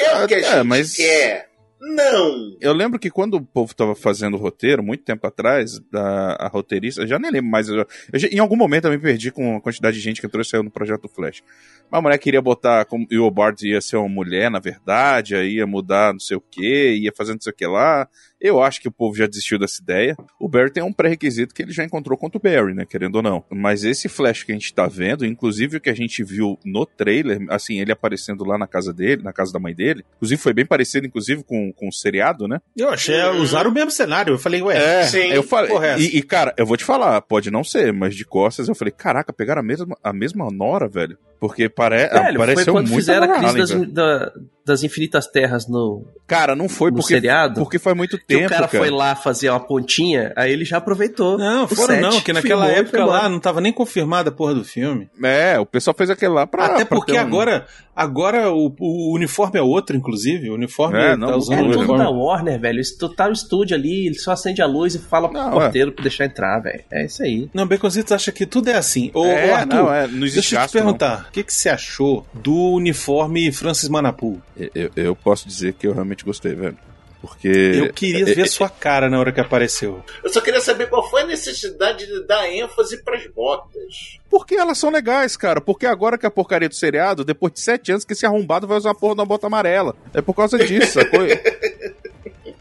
É 0.00 0.24
o 0.24 0.28
que 0.28 0.34
a 0.34 0.38
É, 0.38 0.42
gente 0.42 0.62
mas- 0.66 0.94
quer? 0.96 1.48
Não. 1.80 2.56
Eu 2.60 2.72
lembro 2.72 2.98
que 2.98 3.08
quando 3.08 3.34
o 3.34 3.40
povo 3.40 3.72
tava 3.72 3.94
fazendo 3.94 4.34
o 4.34 4.40
roteiro, 4.40 4.82
muito 4.82 5.04
tempo 5.04 5.24
atrás, 5.28 5.78
da, 5.92 6.32
a 6.32 6.48
roteirista, 6.48 7.02
eu 7.02 7.06
já 7.06 7.20
nem 7.20 7.30
lembro 7.30 7.48
mais, 7.48 7.68
eu, 7.68 7.76
eu 7.76 7.86
em 8.32 8.40
algum 8.40 8.56
momento 8.56 8.86
eu 8.86 8.90
me 8.90 8.98
perdi 8.98 9.30
com 9.30 9.56
a 9.56 9.60
quantidade 9.60 9.96
de 9.96 10.02
gente 10.02 10.20
que 10.20 10.26
entrou 10.26 10.42
e 10.42 10.44
saiu 10.44 10.64
no 10.64 10.72
projeto 10.72 11.08
Flash. 11.08 11.40
Mas 11.88 11.98
a 12.00 12.02
mulher 12.02 12.18
queria 12.18 12.42
botar 12.42 12.84
como 12.84 13.06
e 13.08 13.16
o 13.16 13.30
Bart 13.30 13.62
ia 13.62 13.80
ser 13.80 13.96
uma 13.96 14.08
mulher, 14.08 14.50
na 14.50 14.58
verdade, 14.58 15.36
aí 15.36 15.54
ia 15.58 15.68
mudar 15.68 16.12
não 16.12 16.18
sei 16.20 16.36
o 16.36 16.40
que, 16.40 16.94
ia 17.00 17.12
fazer 17.16 17.32
não 17.34 17.40
sei 17.40 17.52
o 17.52 17.56
que 17.56 17.66
lá. 17.66 18.08
Eu 18.40 18.62
acho 18.62 18.80
que 18.80 18.88
o 18.88 18.92
povo 18.92 19.16
já 19.16 19.26
desistiu 19.26 19.58
dessa 19.58 19.82
ideia. 19.82 20.16
O 20.38 20.48
Barry 20.48 20.70
tem 20.70 20.82
um 20.82 20.92
pré-requisito 20.92 21.54
que 21.54 21.62
ele 21.62 21.72
já 21.72 21.84
encontrou 21.84 22.16
contra 22.16 22.38
o 22.38 22.40
Barry, 22.40 22.74
né? 22.74 22.84
Querendo 22.84 23.16
ou 23.16 23.22
não. 23.22 23.44
Mas 23.50 23.84
esse 23.84 24.08
Flash 24.08 24.44
que 24.44 24.52
a 24.52 24.54
gente 24.54 24.72
tá 24.72 24.86
vendo, 24.86 25.26
inclusive 25.26 25.76
o 25.76 25.80
que 25.80 25.90
a 25.90 25.94
gente 25.94 26.22
viu 26.22 26.58
no 26.64 26.86
trailer, 26.86 27.44
assim, 27.48 27.80
ele 27.80 27.92
aparecendo 27.92 28.44
lá 28.44 28.56
na 28.56 28.66
casa 28.66 28.92
dele, 28.92 29.22
na 29.22 29.32
casa 29.32 29.52
da 29.52 29.58
mãe 29.58 29.74
dele, 29.74 30.04
inclusive 30.16 30.40
foi 30.40 30.52
bem 30.52 30.66
parecido, 30.66 31.06
inclusive, 31.06 31.42
com, 31.42 31.72
com 31.72 31.88
o 31.88 31.92
seriado, 31.92 32.46
né? 32.46 32.60
Eu 32.76 32.90
achei, 32.90 33.20
usaram 33.40 33.70
o 33.70 33.74
mesmo 33.74 33.90
cenário. 33.90 34.34
Eu 34.34 34.38
falei, 34.38 34.62
ué, 34.62 35.02
É, 35.02 35.04
Sim. 35.06 35.28
eu 35.28 35.42
falei. 35.42 35.76
É? 35.76 35.98
E, 35.98 36.18
e, 36.18 36.22
cara, 36.22 36.54
eu 36.56 36.66
vou 36.66 36.76
te 36.76 36.84
falar, 36.84 37.20
pode 37.22 37.50
não 37.50 37.64
ser, 37.64 37.92
mas 37.92 38.14
de 38.14 38.24
costas 38.24 38.68
eu 38.68 38.74
falei, 38.74 38.92
caraca, 38.92 39.32
pegaram 39.32 39.60
a 39.60 39.64
mesma, 39.64 39.96
a 40.02 40.12
mesma 40.12 40.48
Nora, 40.50 40.88
velho. 40.88 41.18
Porque 41.40 41.68
pare, 41.68 41.96
velho, 42.08 42.36
foi 42.36 42.46
pareceu 42.46 42.72
quando 42.74 42.88
muito 42.88 42.96
fizeram 42.98 43.32
a 43.32 43.38
crise 43.38 43.56
das, 43.58 43.92
da- 43.92 44.32
das 44.66 44.82
infinitas 44.82 45.26
terras 45.26 45.66
no, 45.66 46.04
Cara, 46.26 46.54
não 46.54 46.68
foi 46.68 46.90
porque, 46.92 47.14
seriado. 47.14 47.54
porque 47.60 47.78
faz 47.78 47.96
muito 47.96 48.18
que 48.18 48.24
tempo, 48.26 48.46
o 48.46 48.48
cara, 48.50 48.68
cara. 48.68 48.84
foi 48.84 48.90
lá 48.90 49.14
fazer 49.16 49.48
uma 49.48 49.60
pontinha, 49.60 50.30
aí 50.36 50.52
ele 50.52 50.64
já 50.64 50.76
aproveitou. 50.76 51.38
Não, 51.38 51.64
o 51.64 51.68
foram 51.68 51.94
set, 51.94 52.02
não, 52.02 52.20
que 52.20 52.32
naquela 52.34 52.64
filmou 52.66 52.80
época 52.82 52.98
foi 52.98 53.06
lá 53.06 53.28
não 53.30 53.40
tava 53.40 53.62
nem 53.62 53.72
confirmada 53.72 54.28
a 54.28 54.32
porra 54.32 54.54
do 54.54 54.64
filme. 54.64 55.08
É, 55.24 55.58
o 55.58 55.64
pessoal 55.64 55.94
fez 55.96 56.10
aquele 56.10 56.32
lá 56.32 56.46
pra. 56.46 56.66
Até 56.66 56.84
pra 56.84 56.98
porque 56.98 57.12
ter 57.12 57.18
um- 57.18 57.22
agora, 57.22 57.64
agora 57.96 58.50
o, 58.52 58.74
o 58.78 59.14
uniforme 59.14 59.58
é 59.58 59.62
outro, 59.62 59.96
inclusive. 59.96 60.50
O 60.50 60.54
uniforme 60.54 60.98
É, 60.98 61.10
tá 61.12 61.16
não, 61.16 61.38
usando 61.38 61.56
É 61.56 61.60
o 61.62 61.64
tudo 61.66 61.78
uniforme. 61.78 62.04
da 62.04 62.10
Warner, 62.10 62.60
velho. 62.60 62.82
Tá 63.16 63.26
no 63.26 63.32
estúdio 63.32 63.74
ali, 63.74 64.06
ele 64.06 64.18
só 64.18 64.32
acende 64.32 64.60
a 64.60 64.66
luz 64.66 64.94
e 64.94 64.98
fala 64.98 65.30
pro 65.30 65.38
Não, 65.40 65.50
porteiro 65.52 65.92
pra 65.92 66.02
deixar 66.02 66.26
entrar, 66.26 66.60
velho. 66.60 66.84
É 66.92 67.06
isso 67.06 67.22
aí. 67.22 67.48
Não, 67.54 67.66
Baconzitos 67.66 68.12
acha 68.12 68.30
que 68.30 68.44
tudo 68.44 68.68
é 68.68 68.74
assim. 68.74 69.10
Ô, 69.14 69.24
É, 69.24 69.50
Arthur, 69.52 69.74
não, 69.76 69.94
é, 69.94 70.06
não 70.06 70.26
existe 70.26 70.34
deixa 70.34 70.56
eu 70.56 70.58
te 70.58 70.62
gasto, 70.62 70.74
não. 70.84 70.84
O 71.28 71.30
que, 71.30 71.44
que 71.44 71.52
você 71.52 71.68
achou 71.68 72.26
do 72.32 72.72
uniforme 72.72 73.52
Francis 73.52 73.88
Manapu? 73.88 74.40
Eu, 74.74 74.90
eu 74.96 75.14
posso 75.14 75.46
dizer 75.46 75.74
que 75.74 75.86
eu 75.86 75.92
realmente 75.92 76.24
gostei, 76.24 76.54
velho. 76.54 76.76
Porque. 77.20 77.48
Eu 77.48 77.92
queria 77.92 78.30
é, 78.30 78.34
ver 78.34 78.48
sua 78.48 78.68
cara 78.68 79.10
na 79.10 79.18
hora 79.18 79.32
que 79.32 79.40
apareceu. 79.40 80.02
Eu 80.22 80.32
só 80.32 80.40
queria 80.40 80.60
saber 80.60 80.88
qual 80.88 81.08
foi 81.10 81.22
a 81.22 81.26
necessidade 81.26 82.06
de 82.06 82.26
dar 82.26 82.48
ênfase 82.48 83.02
pras 83.02 83.26
botas. 83.26 84.18
Porque 84.30 84.54
elas 84.54 84.78
são 84.78 84.90
legais, 84.90 85.36
cara. 85.36 85.60
Porque 85.60 85.84
agora 85.84 86.16
que 86.16 86.26
a 86.26 86.30
porcaria 86.30 86.68
do 86.68 86.74
seriado, 86.74 87.24
depois 87.24 87.52
de 87.52 87.60
sete 87.60 87.90
anos, 87.90 88.04
que 88.04 88.12
esse 88.12 88.24
arrombado 88.24 88.66
vai 88.66 88.78
usar 88.78 88.92
a 88.92 88.94
porra 88.94 89.16
da 89.16 89.24
bota 89.24 89.48
amarela. 89.48 89.96
É 90.14 90.22
por 90.22 90.34
causa 90.34 90.58
disso, 90.58 90.92
sacou? 90.92 91.20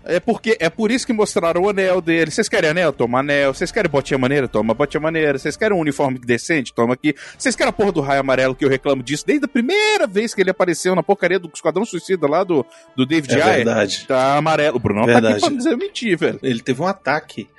É 0.09 0.19
porque 0.21 0.55
é 0.59 0.69
por 0.69 0.89
isso 0.89 1.05
que 1.05 1.11
mostraram 1.11 1.61
o 1.63 1.69
anel 1.69 1.99
dele. 2.01 2.31
Vocês 2.31 2.47
querem 2.47 2.69
anel? 2.69 2.93
Toma 2.93 3.19
anel. 3.19 3.53
Vocês 3.53 3.71
querem 3.71 3.91
botinha 3.91 4.17
maneira? 4.17 4.47
Toma 4.47 4.73
botinha 4.73 5.01
maneira. 5.01 5.37
Vocês 5.37 5.57
querem 5.57 5.75
um 5.77 5.81
uniforme 5.81 6.17
decente? 6.17 6.73
Toma 6.73 6.93
aqui. 6.93 7.13
Vocês 7.37 7.55
querem 7.57 7.69
a 7.69 7.73
porra 7.73 7.91
do 7.91 7.99
raio 7.99 8.21
amarelo 8.21 8.55
que 8.55 8.63
eu 8.63 8.69
reclamo 8.69 9.03
disso 9.03 9.25
desde 9.27 9.43
a 9.45 9.47
primeira 9.49 10.07
vez 10.07 10.33
que 10.33 10.39
ele 10.41 10.49
apareceu 10.49 10.95
na 10.95 11.03
porcaria 11.03 11.37
do 11.37 11.51
Esquadrão 11.53 11.83
Suicida 11.85 12.25
lá 12.25 12.43
do, 12.45 12.65
do 12.95 13.05
David 13.05 13.33
É 13.37 13.41
Ayer? 13.43 13.55
verdade. 13.65 14.05
Tá 14.07 14.37
amarelo. 14.37 14.77
O 14.77 14.79
Bruno 14.79 15.01
tá 15.01 15.07
Verdade. 15.07 15.35
aqui 15.37 15.45
pra 15.47 15.57
dizer 15.57 15.75
mentir, 15.77 16.17
velho. 16.17 16.39
Ele 16.41 16.61
teve 16.61 16.81
um 16.81 16.87
ataque. 16.87 17.49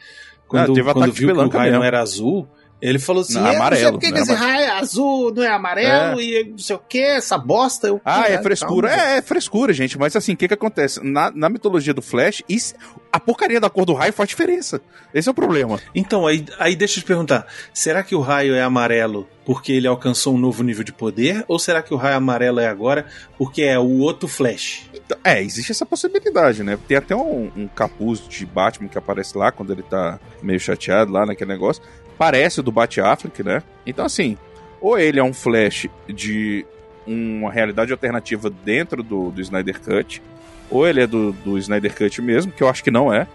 Quando, 0.46 0.62
Ah, 0.62 0.74
teve 0.74 0.80
um 0.80 0.84
quando 0.94 1.02
ataque 1.04 1.18
viu 1.20 1.34
que 1.34 1.40
o 1.42 1.48
raio 1.48 1.72
não 1.74 1.84
era 1.84 2.00
azul, 2.00 2.48
ele 2.80 2.98
falou 2.98 3.22
assim: 3.22 3.34
Não, 3.34 3.46
"Eu 3.46 3.56
amarelo, 3.56 3.70
Não 3.70 3.90
sei 3.90 3.92
por 3.92 3.98
que 4.00 4.06
não 4.06 4.12
que 4.14 4.18
é 4.18 4.22
esse 4.22 4.32
raio 4.34 4.60
é 4.64 4.70
azul, 4.70 5.34
não 5.34 5.42
é 5.42 5.48
amarelo, 5.48 6.20
e 6.20 6.44
não 6.50 6.58
sei 6.58 6.76
o 6.76 6.78
que, 6.78 6.98
essa 7.00 7.36
bosta. 7.36 7.88
Eu, 7.88 8.00
Ah, 8.04 8.20
é 8.20 8.22
"Caralho, 8.22 8.42
frescura. 8.42 8.88
calma, 8.88 9.02
É, 9.02 9.16
é 9.18 9.22
frescura, 9.22 9.72
gente. 9.72 9.98
Mas 9.98 10.14
assim, 10.16 10.32
o 10.34 10.36
que 10.36 10.48
que 10.48 10.54
acontece? 10.54 11.00
Na, 11.04 11.30
na 11.30 11.48
mitologia 11.48 11.92
do 11.94 12.02
Flash, 12.02 12.42
isso- 12.48 12.74
a 13.12 13.18
porcaria 13.18 13.60
da 13.60 13.68
cor 13.70 13.84
do 13.84 13.94
raio 13.94 14.12
faz 14.12 14.28
diferença. 14.28 14.80
Esse 15.12 15.28
é 15.28 15.32
o 15.32 15.34
problema. 15.34 15.80
Então, 15.94 16.26
aí, 16.26 16.44
aí 16.58 16.76
deixa 16.76 16.98
eu 16.98 17.02
te 17.02 17.06
perguntar: 17.06 17.46
será 17.72 18.02
que 18.02 18.14
o 18.14 18.20
raio 18.20 18.54
é 18.54 18.62
amarelo 18.62 19.26
porque 19.44 19.72
ele 19.72 19.86
alcançou 19.86 20.34
um 20.34 20.38
novo 20.38 20.62
nível 20.62 20.84
de 20.84 20.92
poder? 20.92 21.44
Ou 21.48 21.58
será 21.58 21.82
que 21.82 21.92
o 21.94 21.96
raio 21.96 22.16
amarelo 22.16 22.60
é 22.60 22.66
agora 22.68 23.06
porque 23.38 23.62
é 23.62 23.78
o 23.78 23.98
outro 23.98 24.28
Flash? 24.28 24.88
É, 25.24 25.42
existe 25.42 25.72
essa 25.72 25.86
possibilidade, 25.86 26.62
né? 26.62 26.78
Tem 26.86 26.96
até 26.98 27.16
um, 27.16 27.50
um 27.56 27.66
capuz 27.66 28.20
de 28.28 28.44
Batman 28.44 28.88
que 28.88 28.98
aparece 28.98 29.36
lá 29.38 29.50
quando 29.50 29.72
ele 29.72 29.82
tá 29.82 30.20
meio 30.42 30.60
chateado 30.60 31.10
lá 31.10 31.24
naquele 31.24 31.50
negócio. 31.50 31.82
Parece 32.18 32.60
do 32.60 32.72
Bat 32.72 33.00
Affleck, 33.00 33.42
né? 33.42 33.62
Então, 33.86 34.04
assim, 34.04 34.36
ou 34.80 34.98
ele 34.98 35.20
é 35.20 35.24
um 35.24 35.32
Flash 35.32 35.86
de 36.08 36.66
uma 37.06 37.50
realidade 37.50 37.92
alternativa 37.92 38.50
dentro 38.50 39.02
do, 39.02 39.30
do 39.30 39.40
Snyder 39.40 39.80
Cut, 39.80 40.22
ou 40.70 40.86
ele 40.86 41.02
é 41.02 41.06
do, 41.06 41.32
do 41.32 41.56
Snyder 41.56 41.94
Cut 41.96 42.20
mesmo, 42.20 42.52
que 42.52 42.62
eu 42.62 42.68
acho 42.68 42.84
que 42.84 42.90
não 42.90 43.12
é. 43.12 43.26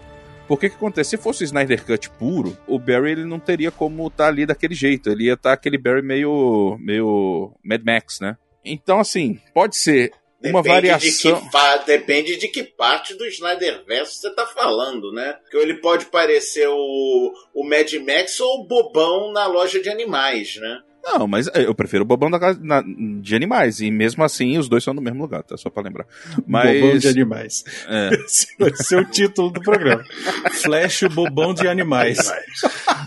Porque 0.46 0.68
que 0.68 0.76
acontece? 0.76 1.10
Se 1.10 1.16
fosse 1.16 1.42
o 1.42 1.46
Snyder 1.46 1.84
Cut 1.84 2.10
puro, 2.10 2.56
o 2.66 2.78
Barry 2.78 3.12
ele 3.12 3.24
não 3.24 3.40
teria 3.40 3.70
como 3.70 4.06
estar 4.06 4.28
ali 4.28 4.44
daquele 4.44 4.74
jeito. 4.74 5.08
Ele 5.08 5.24
ia 5.24 5.34
estar 5.34 5.54
aquele 5.54 5.78
Barry 5.78 6.02
meio, 6.02 6.76
meio 6.80 7.52
Mad 7.64 7.82
Max, 7.82 8.20
né? 8.20 8.36
Então, 8.62 9.00
assim, 9.00 9.40
pode 9.54 9.76
ser 9.76 10.12
uma 10.50 10.62
Depende 10.62 10.88
variação. 10.88 11.40
De 11.40 11.50
que, 11.50 11.86
depende 11.86 12.36
de 12.36 12.48
que 12.48 12.62
parte 12.62 13.14
do 13.14 13.26
Snyderverse 13.26 14.16
você 14.20 14.30
tá 14.34 14.46
falando, 14.46 15.12
né? 15.12 15.34
Porque 15.42 15.56
ele 15.56 15.74
pode 15.80 16.06
parecer 16.06 16.68
o, 16.68 17.32
o 17.54 17.68
Mad 17.68 17.92
Max 17.94 18.38
ou 18.40 18.60
o 18.60 18.66
bobão 18.66 19.32
na 19.32 19.46
loja 19.46 19.80
de 19.80 19.88
animais, 19.88 20.56
né? 20.56 20.78
Não, 21.06 21.26
mas 21.28 21.50
eu 21.54 21.74
prefiro 21.74 22.02
o 22.02 22.06
Bobão 22.06 22.30
da 22.30 22.40
casa- 22.40 22.58
na- 22.62 22.82
de 23.20 23.36
animais. 23.36 23.78
E 23.80 23.90
mesmo 23.90 24.24
assim, 24.24 24.56
os 24.56 24.70
dois 24.70 24.82
são 24.82 24.94
do 24.94 25.02
mesmo 25.02 25.20
lugar, 25.20 25.42
tá? 25.42 25.54
Só 25.54 25.68
pra 25.68 25.82
lembrar. 25.82 26.06
Mas. 26.46 26.80
Bobão 26.80 26.96
de 26.96 27.08
animais. 27.08 27.62
é. 27.86 28.08
Esse 28.24 28.46
vai 28.58 28.74
ser 28.74 29.00
o 29.00 29.04
título 29.04 29.50
do 29.50 29.60
programa. 29.60 30.02
Flash, 30.62 31.02
o 31.02 31.10
bobão 31.10 31.52
de 31.52 31.68
animais. 31.68 32.16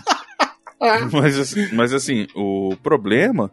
mas, 1.12 1.54
mas 1.72 1.92
assim, 1.92 2.28
o 2.36 2.76
problema 2.82 3.50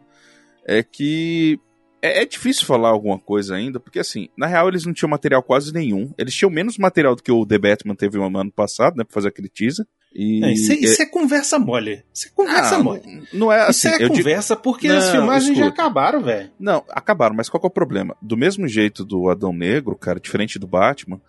é 0.64 0.82
que 0.82 1.58
é, 2.02 2.22
é 2.22 2.26
difícil 2.26 2.64
falar 2.66 2.88
alguma 2.90 3.18
coisa 3.18 3.54
ainda, 3.54 3.80
porque 3.80 3.98
assim, 3.98 4.28
na 4.36 4.46
real 4.46 4.68
eles 4.68 4.84
não 4.84 4.92
tinham 4.92 5.10
material 5.10 5.42
quase 5.42 5.72
nenhum. 5.72 6.12
Eles 6.18 6.34
tinham 6.34 6.50
menos 6.50 6.78
material 6.78 7.14
do 7.16 7.22
que 7.22 7.32
o 7.32 7.44
The 7.46 7.58
Batman 7.58 7.94
teve 7.94 8.18
no 8.18 8.38
ano 8.38 8.52
passado, 8.52 8.96
né? 8.96 9.04
Pra 9.04 9.14
fazer 9.14 9.28
aquele 9.28 9.48
teaser. 9.48 9.86
E, 10.14 10.42
É, 10.44 10.52
isso, 10.52 10.72
é, 10.72 10.74
isso 10.76 11.02
é 11.02 11.06
conversa 11.06 11.58
mole. 11.58 12.02
Isso 12.14 12.28
é 12.28 12.30
conversa 12.34 12.76
Ah, 12.76 12.82
mole. 12.82 13.22
não 13.32 13.52
é 13.52 13.60
assim. 13.62 13.88
Isso 13.88 13.88
é 13.88 13.94
eu 14.04 14.08
digo- 14.08 14.14
conversa 14.16 14.56
porque 14.56 14.88
Não, 14.88 14.96
as 14.96 15.10
filmagens 15.10 15.56
já 15.56 15.64
escuta. 15.66 15.82
acabaram, 15.82 16.22
velho. 16.22 16.50
Não, 16.58 16.84
acabaram, 16.88 17.34
mas 17.36 17.48
qual 17.48 17.60
é 17.62 17.66
o 17.66 17.70
problema? 17.70 18.16
Do 18.22 18.36
mesmo 18.36 18.66
jeito 18.66 19.04
do 19.04 19.28
Adão 19.28 19.52
Negro, 19.52 19.94
cara, 19.96 20.18
diferente 20.18 20.58
do 20.58 20.66
Batman, 20.66 21.20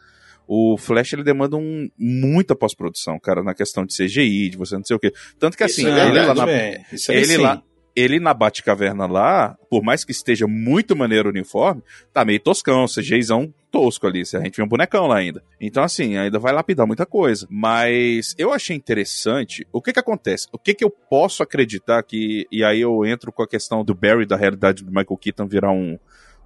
o 0.47 0.77
Flash 0.77 1.11
ele 1.11 1.23
demanda 1.25 1.57
um, 1.57 1.89
muita 1.99 2.55
pós-produção, 2.55 3.19
cara, 3.19 3.43
na 3.43 3.53
questão 3.53 3.85
de 3.85 3.93
CGI, 3.93 4.49
de 4.51 4.55
você 4.57 4.75
não 4.77 4.83
sei 4.85 4.95
o 4.95 4.99
quê. 4.99 5.11
Tanto 5.37 5.57
que 5.57 5.65
Isso 5.65 5.81
assim, 5.81 5.89
é 5.89 5.91
ele, 6.05 6.11
verdade, 6.11 6.27
lá 6.39 6.45
na, 6.45 6.51
aí 6.51 6.77
ele 7.09 7.37
lá, 7.37 7.61
ele 7.97 8.19
na 8.19 8.31
Batcaverna 8.31 9.07
lá, 9.07 9.57
por 9.71 9.81
mais 9.81 10.05
que 10.05 10.11
esteja 10.11 10.45
muito 10.45 10.95
maneiro 10.95 11.29
o 11.29 11.31
uniforme, 11.31 11.81
tá 12.13 12.23
meio 12.23 12.39
toscão, 12.39 12.85
CGIzão 12.85 13.51
tosco 13.71 14.05
ali, 14.05 14.21
a 14.21 14.39
gente 14.39 14.55
vê 14.55 14.61
um 14.61 14.67
bonecão 14.67 15.07
lá 15.07 15.17
ainda. 15.17 15.43
Então 15.59 15.83
assim, 15.83 16.15
ainda 16.15 16.37
vai 16.37 16.53
lapidar 16.53 16.85
muita 16.85 17.07
coisa. 17.07 17.47
Mas 17.49 18.35
eu 18.37 18.53
achei 18.53 18.75
interessante, 18.75 19.67
o 19.73 19.81
que 19.81 19.91
que 19.91 19.99
acontece? 19.99 20.47
O 20.51 20.59
que 20.59 20.75
que 20.75 20.83
eu 20.83 20.91
posso 20.91 21.41
acreditar 21.41 22.03
que, 22.03 22.45
e 22.51 22.63
aí 22.63 22.81
eu 22.81 23.03
entro 23.03 23.31
com 23.31 23.41
a 23.41 23.47
questão 23.47 23.83
do 23.83 23.95
Barry, 23.95 24.27
da 24.27 24.37
realidade 24.37 24.83
do 24.83 24.91
Michael 24.91 25.17
Keaton 25.17 25.47
virar 25.47 25.71
um, 25.71 25.97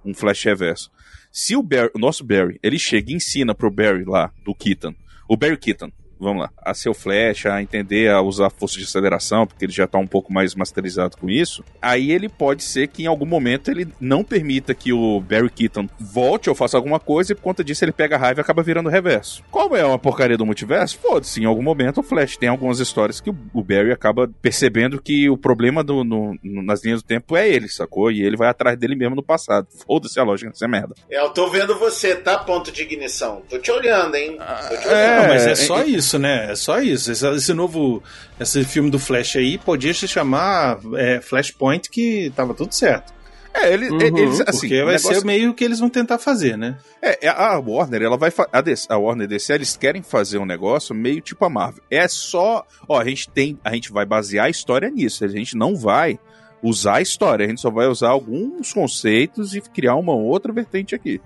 um 0.02 0.14
Flash 0.14 0.44
reverso. 0.44 0.90
Se 1.30 1.54
o, 1.54 1.62
Barry, 1.62 1.90
o 1.94 1.98
nosso 1.98 2.24
Barry, 2.24 2.58
ele 2.62 2.78
chega 2.78 3.12
e 3.12 3.14
ensina 3.14 3.54
pro 3.54 3.70
Barry 3.70 4.04
lá, 4.04 4.32
do 4.42 4.54
Keaton, 4.54 4.94
o 5.28 5.36
Barry 5.36 5.58
Keaton, 5.58 5.92
vamos 6.22 6.42
lá, 6.42 6.50
a 6.58 6.72
ser 6.74 6.88
o 6.88 6.94
Flash, 6.94 7.46
a 7.46 7.60
entender 7.60 8.10
a 8.10 8.20
usar 8.22 8.50
força 8.50 8.78
de 8.78 8.84
aceleração, 8.84 9.46
porque 9.46 9.64
ele 9.64 9.72
já 9.72 9.86
tá 9.86 9.98
um 9.98 10.06
pouco 10.06 10.32
mais 10.32 10.54
masterizado 10.54 11.16
com 11.16 11.28
isso, 11.28 11.64
aí 11.80 12.10
ele 12.12 12.28
pode 12.28 12.62
ser 12.62 12.88
que 12.88 13.02
em 13.02 13.06
algum 13.06 13.26
momento 13.26 13.70
ele 13.70 13.88
não 14.00 14.22
permita 14.24 14.74
que 14.74 14.92
o 14.92 15.20
Barry 15.20 15.50
Keaton 15.50 15.88
volte 15.98 16.48
ou 16.48 16.54
faça 16.54 16.76
alguma 16.76 17.00
coisa 17.00 17.32
e 17.32 17.34
por 17.34 17.42
conta 17.42 17.64
disso 17.64 17.84
ele 17.84 17.92
pega 17.92 18.16
a 18.16 18.18
raiva 18.18 18.40
e 18.40 18.42
acaba 18.42 18.62
virando 18.62 18.88
reverso. 18.88 19.42
Como 19.50 19.76
é 19.76 19.84
uma 19.84 19.98
porcaria 19.98 20.36
do 20.36 20.46
multiverso, 20.46 20.98
foda-se, 20.98 21.40
em 21.40 21.44
algum 21.44 21.62
momento 21.62 22.00
o 22.00 22.02
Flash 22.02 22.36
tem 22.36 22.48
algumas 22.48 22.78
histórias 22.78 23.20
que 23.20 23.30
o, 23.30 23.62
Barry 23.62 23.90
acaba 23.92 24.28
percebendo 24.40 25.00
que 25.00 25.28
o 25.28 25.36
problema 25.36 25.82
do, 25.84 26.04
no- 26.04 26.36
no- 26.42 26.62
nas 26.62 26.84
linhas 26.84 27.02
do 27.02 27.06
tempo 27.06 27.36
é 27.36 27.48
ele, 27.48 27.68
sacou? 27.68 28.10
E 28.10 28.22
ele 28.22 28.36
vai 28.36 28.48
atrás 28.48 28.78
dele 28.78 28.94
mesmo 28.94 29.16
no 29.16 29.22
passado. 29.22 29.66
Foda-se 29.86 30.18
a 30.20 30.22
lógica 30.22 30.50
dessa 30.50 30.68
merda. 30.68 30.94
Eu 31.10 31.30
tô 31.30 31.48
vendo 31.50 31.78
você, 31.78 32.14
tá? 32.14 32.38
Ponto 32.38 32.70
de 32.70 32.82
ignição. 32.82 33.42
Tô 33.48 33.58
te 33.58 33.70
olhando, 33.70 34.14
hein? 34.14 34.36
Tô 34.38 34.76
te 34.76 34.88
olhando. 34.88 34.92
é, 35.00 35.20
Não, 35.22 35.28
mas 35.28 35.46
é 35.46 35.50
é- 35.52 35.54
só 35.54 35.82
isso, 36.12 36.18
né? 36.18 36.50
É 36.52 36.54
só 36.54 36.80
isso. 36.80 37.10
Esse, 37.12 37.26
esse 37.26 37.54
novo. 37.54 38.02
Esse 38.38 38.64
filme 38.64 38.90
do 38.90 38.98
Flash 38.98 39.36
aí 39.36 39.58
podia 39.58 39.94
se 39.94 40.06
chamar 40.08 40.78
é, 40.96 41.20
Flashpoint, 41.20 41.88
que 41.90 42.32
tava 42.36 42.54
tudo 42.54 42.72
certo. 42.72 43.12
É, 43.54 43.70
ele, 43.72 43.90
Uhum, 43.90 44.00
eles, 44.00 44.40
assim, 44.40 44.60
Porque 44.60 44.82
vai 44.82 44.94
negócio- 44.96 45.14
ser 45.20 45.24
meio 45.26 45.50
o 45.50 45.54
que 45.54 45.62
eles 45.62 45.78
vão 45.78 45.90
tentar 45.90 46.16
fazer, 46.18 46.56
né? 46.56 46.78
É, 47.02 47.26
é, 47.26 47.28
a 47.28 47.58
Warner, 47.58 48.00
ela 48.02 48.16
vai 48.16 48.30
fa- 48.30 48.48
a, 48.50 48.62
DC, 48.62 48.86
a 48.88 48.96
Warner 48.96 49.28
DC, 49.28 49.52
eles 49.52 49.76
querem 49.76 50.02
fazer 50.02 50.38
um 50.38 50.46
negócio 50.46 50.94
meio 50.94 51.20
tipo 51.20 51.44
a 51.44 51.50
Marvel. 51.50 51.82
É 51.90 52.08
só, 52.08 52.66
ó, 52.88 52.98
a 52.98 53.04
gente 53.04 53.28
tem, 53.28 53.58
a 53.62 53.74
gente 53.74 53.92
vai 53.92 54.06
basear 54.06 54.46
a 54.46 54.50
história 54.50 54.88
nisso, 54.88 55.22
a 55.22 55.28
gente 55.28 55.54
não 55.54 55.76
vai 55.76 56.18
usar 56.62 56.94
a 56.96 57.02
história, 57.02 57.44
a 57.44 57.48
gente 57.48 57.60
só 57.60 57.70
vai 57.70 57.86
usar 57.88 58.08
alguns 58.08 58.72
conceitos 58.72 59.54
e 59.54 59.60
criar 59.60 59.96
uma 59.96 60.14
outra 60.14 60.50
vertente 60.50 60.94
aqui. 60.94 61.20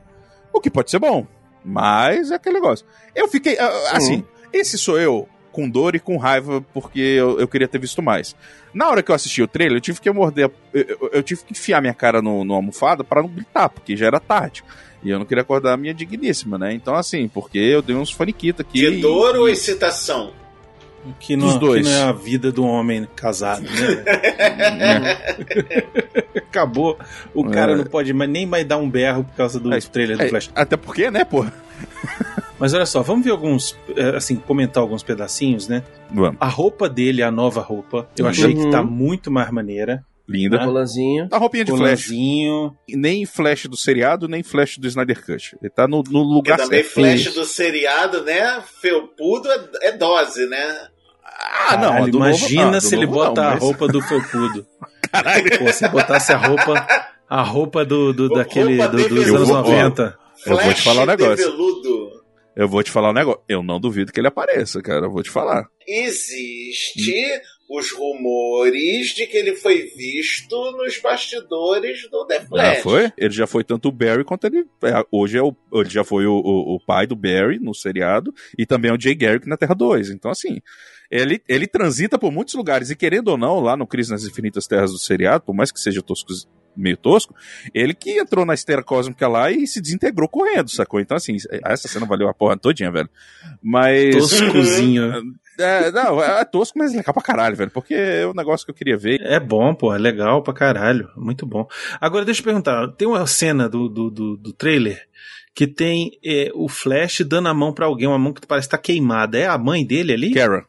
O 0.52 0.60
que 0.60 0.68
pode 0.68 0.90
ser 0.90 0.98
bom, 0.98 1.24
mas 1.64 2.32
é 2.32 2.34
aquele 2.34 2.56
negócio. 2.56 2.84
Eu 3.14 3.28
fiquei, 3.28 3.56
assim, 3.92 4.24
esse 4.56 4.78
sou 4.78 4.98
eu 4.98 5.28
com 5.52 5.68
dor 5.68 5.94
e 5.94 5.98
com 5.98 6.16
raiva 6.18 6.62
porque 6.74 7.00
eu, 7.00 7.40
eu 7.40 7.48
queria 7.48 7.66
ter 7.68 7.78
visto 7.78 8.02
mais. 8.02 8.36
Na 8.74 8.88
hora 8.90 9.02
que 9.02 9.10
eu 9.10 9.14
assisti 9.14 9.42
o 9.42 9.48
trailer, 9.48 9.78
eu 9.78 9.80
tive 9.80 10.00
que 10.00 10.10
morder, 10.10 10.50
eu, 10.74 10.84
eu- 11.00 11.10
eu 11.14 11.22
tive 11.22 11.42
que 11.44 11.52
enfiar 11.52 11.80
minha 11.80 11.94
cara 11.94 12.20
no, 12.20 12.44
no 12.44 12.52
almofada 12.54 13.02
para 13.02 13.22
não 13.22 13.28
gritar, 13.30 13.68
porque 13.70 13.96
já 13.96 14.06
era 14.06 14.20
tarde. 14.20 14.62
E 15.02 15.08
eu 15.10 15.18
não 15.18 15.24
queria 15.24 15.42
acordar 15.42 15.72
a 15.72 15.76
minha 15.76 15.94
digníssima, 15.94 16.58
né? 16.58 16.74
Então, 16.74 16.94
assim, 16.94 17.28
porque 17.28 17.58
eu 17.58 17.80
dei 17.80 17.94
uns 17.96 18.10
faniquita 18.10 18.62
aqui. 18.62 18.80
De 18.90 19.00
dor 19.00 19.36
e- 19.36 19.38
ou 19.38 19.48
excitação? 19.48 20.32
Que 21.20 21.36
não, 21.36 21.46
Dos 21.46 21.56
dois. 21.58 21.86
que 21.86 21.92
não 21.92 22.00
é 22.00 22.02
a 22.02 22.12
vida 22.12 22.50
do 22.50 22.66
homem 22.66 23.06
casado, 23.14 23.62
né? 23.62 23.70
Acabou. 26.36 26.98
O 27.34 27.44
cara 27.48 27.72
É. 27.72 27.76
não 27.76 27.84
pode 27.84 28.12
mais, 28.12 28.28
nem 28.30 28.44
mais 28.46 28.66
dar 28.66 28.76
um 28.78 28.88
berro 28.90 29.22
por 29.24 29.34
causa 29.36 29.58
do 29.60 29.72
É, 29.72 29.78
trailer 29.80 30.16
do 30.18 30.24
É, 30.24 30.28
Flash. 30.28 30.50
até 30.54 30.76
porque, 30.76 31.10
né, 31.10 31.24
pô? 31.24 31.44
Mas 32.58 32.72
olha 32.74 32.86
só, 32.86 33.02
vamos 33.02 33.24
ver 33.24 33.30
alguns, 33.32 33.76
é, 33.96 34.16
assim, 34.16 34.36
comentar 34.36 34.82
alguns 34.82 35.02
pedacinhos, 35.02 35.68
né? 35.68 35.82
Vamos. 36.10 36.36
A 36.40 36.48
roupa 36.48 36.88
dele, 36.88 37.22
a 37.22 37.30
nova 37.30 37.60
roupa, 37.60 38.08
eu 38.18 38.26
achei 38.26 38.54
que 38.54 38.60
Uhum. 38.60 38.70
tá 38.70 38.82
muito 38.82 39.30
mais 39.30 39.50
maneira. 39.50 40.04
Linda. 40.28 40.64
Rolanzinho. 40.64 41.28
A 41.30 41.38
roupinha 41.38 41.64
de 41.64 41.70
Flash. 41.70 42.06
Colanzinho. 42.08 42.74
Nem 42.88 43.24
Flash 43.24 43.66
do 43.66 43.76
seriado, 43.76 44.26
nem 44.26 44.42
Flash 44.42 44.76
do 44.78 44.88
Snyder 44.88 45.24
Cut. 45.24 45.56
Ele 45.62 45.70
tá 45.70 45.86
no, 45.86 46.02
no 46.02 46.20
lugar 46.22 46.56
também 46.58 46.82
certo. 46.82 46.94
flash 46.94 47.32
do 47.32 47.44
seriado, 47.44 48.24
né? 48.24 48.60
Felpudo 48.80 49.48
é, 49.48 49.68
é 49.82 49.92
dose, 49.92 50.44
né? 50.46 50.88
Ah, 51.68 51.76
não. 51.76 51.88
a 51.88 51.92
Caralho, 51.92 52.10
do 52.12 52.18
novo- 52.18 52.30
imagina 52.30 52.66
ah, 52.68 52.70
do 52.70 52.80
se 52.80 52.94
ele 52.96 53.06
novo 53.06 53.18
bota 53.18 53.40
não, 53.40 53.48
a 53.48 53.52
mas- 53.52 53.62
roupa 53.62 53.86
do 53.86 54.00
felpudo. 54.02 54.66
Pô, 55.58 55.72
se 55.72 55.88
botasse 55.88 56.32
a 56.32 56.36
roupa, 56.38 56.86
a 57.28 57.42
roupa 57.42 57.84
do, 57.84 58.12
do 58.12 58.22
Roupa 58.26 58.38
daquele 58.38 58.76
do- 58.88 58.96
de 58.96 59.08
dos 59.08 59.28
anos 59.28 59.40
Eu 59.40 59.46
vou- 59.46 59.56
90. 59.62 60.18
Eu 60.46 60.52
vou 60.52 60.58
te 60.58 60.64
Flash 60.64 60.84
falar 60.84 61.02
um 61.02 61.06
negócio. 61.06 61.36
veludo. 61.36 61.95
Eu 62.56 62.66
vou 62.68 62.82
te 62.82 62.90
falar 62.90 63.10
um 63.10 63.12
negócio. 63.12 63.42
Eu 63.46 63.62
não 63.62 63.78
duvido 63.78 64.10
que 64.10 64.18
ele 64.18 64.28
apareça, 64.28 64.80
cara. 64.80 65.06
Eu 65.06 65.10
vou 65.10 65.22
te 65.22 65.30
falar. 65.30 65.68
Existe 65.86 67.12
os 67.68 67.92
rumores 67.92 69.08
de 69.08 69.26
que 69.26 69.36
ele 69.36 69.56
foi 69.56 69.82
visto 69.96 70.56
nos 70.72 70.98
bastidores 70.98 72.08
do 72.10 72.24
The 72.26 72.40
Já 72.40 72.46
Flash. 72.46 72.82
foi? 72.82 73.12
Ele 73.18 73.34
já 73.34 73.46
foi 73.46 73.62
tanto 73.64 73.88
o 73.88 73.92
Barry 73.92 74.24
quanto 74.24 74.46
ele. 74.46 74.64
é, 74.84 75.04
hoje 75.10 75.36
é 75.36 75.42
o, 75.42 75.54
ele 75.74 75.90
já 75.90 76.02
foi 76.04 76.26
o, 76.26 76.32
o, 76.34 76.76
o 76.76 76.80
pai 76.80 77.06
do 77.06 77.16
Barry 77.16 77.58
no 77.58 77.74
seriado 77.74 78.32
e 78.56 78.64
também 78.64 78.90
é 78.90 78.94
o 78.94 79.00
Jay 79.00 79.14
Garrick 79.14 79.48
na 79.48 79.56
Terra 79.56 79.74
2. 79.74 80.10
Então, 80.10 80.30
assim, 80.30 80.60
ele, 81.10 81.42
ele 81.48 81.66
transita 81.66 82.18
por 82.18 82.32
muitos 82.32 82.54
lugares. 82.54 82.88
E 82.88 82.96
querendo 82.96 83.28
ou 83.28 83.36
não, 83.36 83.60
lá 83.60 83.76
no 83.76 83.86
Crise 83.86 84.10
nas 84.12 84.24
Infinitas 84.24 84.66
Terras 84.66 84.92
do 84.92 84.98
seriado, 84.98 85.44
por 85.44 85.54
mais 85.54 85.70
que 85.70 85.80
seja 85.80 86.00
tosco, 86.02 86.32
meio 86.76 86.96
tosco, 86.96 87.34
ele 87.74 87.94
que 87.94 88.18
entrou 88.18 88.44
na 88.44 88.54
esteira 88.54 88.82
cósmica 88.82 89.26
lá 89.26 89.50
e 89.50 89.66
se 89.66 89.80
desintegrou 89.80 90.28
correndo, 90.28 90.70
sacou? 90.70 91.00
Então, 91.00 91.16
assim, 91.16 91.36
essa 91.64 91.88
cena 91.88 92.06
valeu 92.06 92.28
a 92.28 92.34
porra 92.34 92.56
todinha, 92.56 92.90
velho. 92.90 93.08
Mas. 93.62 94.14
Toscozinho. 94.16 95.34
É, 95.58 95.90
não, 95.90 96.22
é 96.22 96.44
tosco, 96.44 96.78
mas 96.78 96.92
é 96.92 96.98
legal 96.98 97.14
pra 97.14 97.22
caralho, 97.22 97.56
velho. 97.56 97.70
Porque 97.70 97.94
é 97.94 98.26
um 98.26 98.34
negócio 98.34 98.66
que 98.66 98.70
eu 98.70 98.74
queria 98.74 98.96
ver. 98.96 99.22
É 99.22 99.40
bom, 99.40 99.74
pô, 99.74 99.94
é 99.94 99.96
legal 99.96 100.42
pra 100.42 100.52
caralho. 100.52 101.08
Muito 101.16 101.46
bom. 101.46 101.66
Agora, 101.98 102.26
deixa 102.26 102.42
eu 102.42 102.44
perguntar: 102.44 102.88
tem 102.88 103.08
uma 103.08 103.26
cena 103.26 103.66
do, 103.66 103.88
do, 103.88 104.10
do, 104.10 104.36
do 104.36 104.52
trailer 104.52 105.08
que 105.54 105.66
tem 105.66 106.18
é, 106.22 106.50
o 106.54 106.68
Flash 106.68 107.22
dando 107.26 107.48
a 107.48 107.54
mão 107.54 107.72
pra 107.72 107.86
alguém, 107.86 108.06
uma 108.06 108.18
mão 108.18 108.34
que 108.34 108.46
parece 108.46 108.66
estar 108.66 108.76
tá 108.76 108.82
queimada. 108.82 109.38
É 109.38 109.46
a 109.46 109.56
mãe 109.56 109.86
dele 109.86 110.12
ali? 110.12 110.34
Kara. 110.34 110.66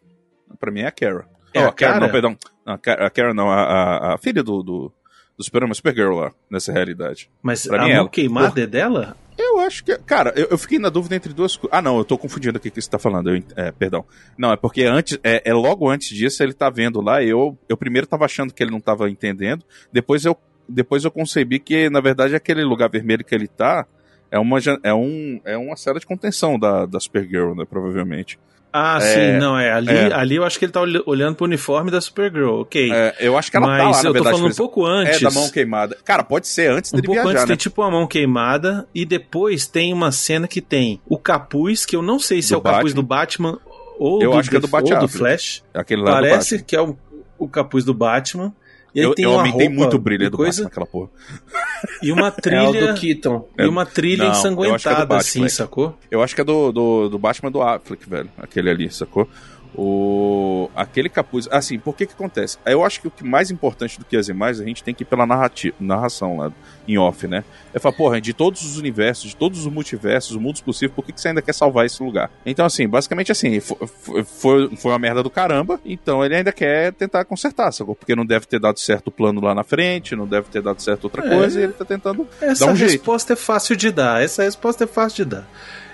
Pra 0.58 0.72
mim 0.72 0.80
é 0.80 0.88
a 0.88 0.92
Kara. 0.92 1.28
É 1.54 1.66
oh, 1.66 1.68
a 1.68 1.74
Kara, 1.74 2.00
não, 2.00 2.10
perdão. 2.10 2.38
A 2.66 3.10
Kara 3.10 3.34
não, 3.34 3.52
a, 3.52 3.62
a, 3.62 4.16
a 4.16 4.18
filha 4.18 4.42
do, 4.42 4.64
do, 4.64 4.94
do 5.38 5.44
Superman, 5.44 5.74
Supergirl 5.74 6.15
lá, 6.15 6.32
nessa 6.50 6.72
realidade. 6.74 7.29
Mas 7.41 7.67
Pra 7.67 7.82
a 7.82 7.86
mim 7.86 7.91
mão 7.91 8.00
ela. 8.01 8.10
queimada 8.10 8.62
é 8.62 8.65
dela? 8.67 9.15
Eu 9.38 9.60
acho 9.60 9.84
que. 9.84 9.96
Cara, 10.00 10.34
eu, 10.36 10.48
eu 10.50 10.58
fiquei 10.58 10.79
na 10.79 10.89
dúvida 10.89 11.15
entre 11.15 11.32
duas 11.32 11.56
coisas. 11.56 11.77
Ah, 11.77 11.82
não, 11.82 11.98
eu 12.00 12.03
tô 12.03 12.17
confundindo 12.17 12.58
aqui 12.58 12.70
o 12.70 12.72
que 12.72 12.82
você 12.82 12.89
tá 12.89 12.98
falando. 12.98 13.29
Eu, 13.29 13.44
é, 13.56 13.72
perdão. 13.72 14.03
Não, 14.36 14.51
é 14.51 14.58
porque 14.58 14.84
antes. 14.84 15.20
É, 15.24 15.44
é 15.46 15.53
logo 15.53 15.88
antes 15.88 16.10
disso, 16.10 16.41
ele 16.41 16.53
tá 16.53 16.72
vendo 16.72 17.00
lá. 17.01 17.24
Eu, 17.24 17.56
eu 17.70 17.77
primeiro 17.77 18.08
tava 18.08 18.25
achando 18.25 18.51
que 18.51 18.63
ele 18.63 18.72
não 18.72 18.79
tava 18.79 19.08
entendendo. 19.12 19.63
Depois 19.94 20.25
eu, 20.25 20.36
depois 20.67 21.03
eu 21.03 21.12
concebi 21.12 21.60
que, 21.60 21.88
na 21.88 22.01
verdade, 22.01 22.36
aquele 22.36 22.63
lugar 22.63 22.89
vermelho 22.89 23.24
que 23.24 23.36
ele 23.36 23.48
tá. 23.48 23.86
É 24.32 24.39
uma, 24.39 24.58
é 24.84 24.94
um, 24.94 25.39
é 25.46 25.56
uma 25.56 25.77
cela 25.77 26.00
de 26.00 26.06
contenção 26.06 26.58
da, 26.58 26.86
da 26.88 27.00
Supergirl, 27.00 27.53
né? 27.53 27.63
Provavelmente. 27.63 28.39
Ah, 28.71 28.97
É, 28.97 29.01
sim, 29.33 29.39
não, 29.39 29.57
é. 29.57 29.71
Ali, 29.71 29.89
é. 29.89 30.13
ali 30.13 30.36
eu 30.36 30.43
acho 30.43 30.59
que 30.59 30.65
ele 30.65 30.71
tá 30.71 30.81
olh- 30.81 31.01
olhando 31.05 31.36
pro 31.36 31.45
uniforme 31.45 31.89
da 31.89 32.00
Supergirl, 32.01 32.62
ok. 32.62 32.91
É, 32.91 33.15
eu 33.19 33.38
acho 33.38 33.50
que 33.50 33.57
ela 33.57 33.65
Mas 33.67 33.77
tá 33.77 33.83
lá, 33.86 33.91
na 33.91 33.97
eu 33.97 34.03
tô 34.03 34.13
verdade. 34.13 34.36
falando 34.38 34.51
um 34.51 34.55
pouco 34.55 34.86
antes. 34.86 35.21
É 35.21 35.25
da 35.25 35.31
mão 35.31 35.50
queimada. 35.50 35.97
Cara, 36.05 36.24
pode 36.24 36.47
ser 36.47 36.69
antes 36.71 36.91
Um 36.93 36.97
dele 36.97 37.07
pouco 37.07 37.21
viajar, 37.21 37.31
antes 37.31 37.43
né? 37.43 37.47
tem 37.47 37.57
tipo 37.57 37.81
uma 37.81 37.89
mão 37.91 38.05
queimada 38.05 38.88
e 38.93 39.05
depois 39.05 39.65
tem 39.67 39.93
uma 39.93 40.12
cena 40.12 40.47
que 40.47 40.62
tem 40.62 41.01
o 41.07 41.17
capuz, 41.17 41.86
que 41.86 41.95
eu 41.95 42.01
não 42.01 42.19
sei 42.19 42.41
se 42.41 42.50
Do 42.50 42.55
é 42.55 42.57
o 42.57 42.62
capuz 42.62 42.93
Batman. 42.93 43.01
do 43.01 43.07
Batman 43.07 43.59
ou 43.97 44.21
Eu 44.21 44.31
do, 44.31 44.38
acho 44.39 44.50
que 44.50 44.57
é 44.57 44.59
do 44.59 44.63
ou 44.65 44.69
do 44.69 44.89
Batman. 44.89 45.07
Flash. 45.07 45.63
Aquele 45.74 46.01
lá 46.03 46.12
Parece 46.12 46.55
Batman. 46.57 46.65
que 46.67 46.75
é 46.75 46.81
o, 46.81 46.97
o 47.39 47.47
capuz 47.47 47.83
do 47.83 47.93
Batman. 47.93 48.53
Eu, 49.01 49.13
tem 49.16 49.25
eu 49.25 49.34
aumentei 49.34 49.70
muito 49.70 49.96
o 49.96 50.00
brilho 50.00 50.30
do 50.30 50.38
coisa, 50.38 50.63
Batman, 50.63 50.68
aquela 50.72 50.86
porra. 50.86 51.10
E 52.01 52.12
uma 52.12 52.27
É 52.27 52.32
trilha. 52.32 52.94
do 52.94 53.00
Keaton. 53.00 53.48
e 53.58 53.66
uma 53.66 53.86
trilha 53.86 54.24
Não, 54.25 54.32
é 54.32 54.38
ensanguentada, 54.38 55.06
Batfleck. 55.06 55.46
assim, 55.46 55.50
sacou? 55.50 55.96
Eu 56.10 56.24
acho 56.24 56.34
que 56.34 56.42
é 56.42 56.44
do, 56.44 56.72
do, 56.72 57.10
do 57.10 57.20
Batman 57.20 57.51
do 57.51 57.62
Affleck, 57.62 58.10
velho. 58.10 58.30
Aquele 58.38 58.70
ali, 58.70 58.89
sacou? 58.92 59.30
O, 59.77 60.69
aquele 60.75 61.07
capuz. 61.07 61.48
Assim, 61.51 61.77
por 61.77 61.96
que 61.96 62.07
que 62.07 62.13
acontece? 62.13 62.57
Eu 62.65 62.84
acho 62.84 63.00
que 63.00 63.07
o 63.07 63.12
que 63.12 63.24
mais 63.24 63.51
importante 63.51 64.00
do 64.00 64.05
que 64.05 64.17
as 64.17 64.27
imagens, 64.27 64.60
a 64.60 64.65
gente 64.65 64.84
tem 64.84 64.93
que 64.93 65.03
ir 65.03 65.05
pela 65.05 65.25
narrativa, 65.25 65.75
narração 65.79 66.38
lá 66.38 66.51
em 66.88 66.98
off, 66.98 67.27
né? 67.27 67.43
É 67.74 67.79
falar, 67.79 67.96
porra, 67.96 68.19
de 68.19 68.34
todos 68.34 68.63
os 68.63 68.77
universos, 68.77 69.29
de 69.29 69.36
todos 69.36 69.65
os 69.65 69.72
multiversos, 69.72 70.31
os 70.31 70.38
mundos 70.41 70.62
possíveis, 70.62 70.96
por 70.96 71.05
que, 71.05 71.13
que 71.13 71.22
você 71.22 71.27
ainda 71.27 71.41
quer 71.43 71.53
salvar 71.53 71.86
esse 71.86 72.01
lugar? 72.01 72.31
Então, 72.46 72.65
assim, 72.65 72.88
basicamente 72.88 73.31
assim, 73.31 73.60
fo- 73.60 73.77
fo- 73.86 74.24
foi, 74.25 74.75
foi 74.75 74.91
uma 74.91 75.00
merda 75.00 75.22
do 75.22 75.29
caramba, 75.29 75.79
então 75.86 76.25
ele 76.25 76.36
ainda 76.36 76.51
quer 76.51 76.91
tentar 76.93 77.24
consertar, 77.25 77.72
sacou? 77.72 77.93
Porque 77.96 78.15
não 78.15 78.25
deve 78.25 78.48
ter 78.48 78.60
dado 78.60 78.79
certo 78.79 79.07
o 79.07 79.12
plano 79.12 79.39
lá 79.41 79.53
na 79.53 79.63
frente, 79.63 80.15
não 80.15 80.25
deve 80.25 80.48
ter 80.50 80.62
dado 80.62 80.81
certo 80.81 81.03
outra 81.03 81.24
É. 81.25 81.29
coisa, 81.29 81.60
e 81.60 81.63
ele 81.63 81.74
tá 81.74 81.86
tentando 81.86 82.27
Essa 82.41 82.65
dar 82.65 82.72
um 82.72 82.75
jeito. 82.75 82.91
resposta 82.93 83.34
é 83.34 83.36
fácil 83.36 83.75
de 83.75 83.91
dar. 83.91 84.24
Essa 84.24 84.41
resposta 84.43 84.86
é 84.86 84.88
fácil 84.88 85.24
de 85.24 85.31
dar. 85.36 85.48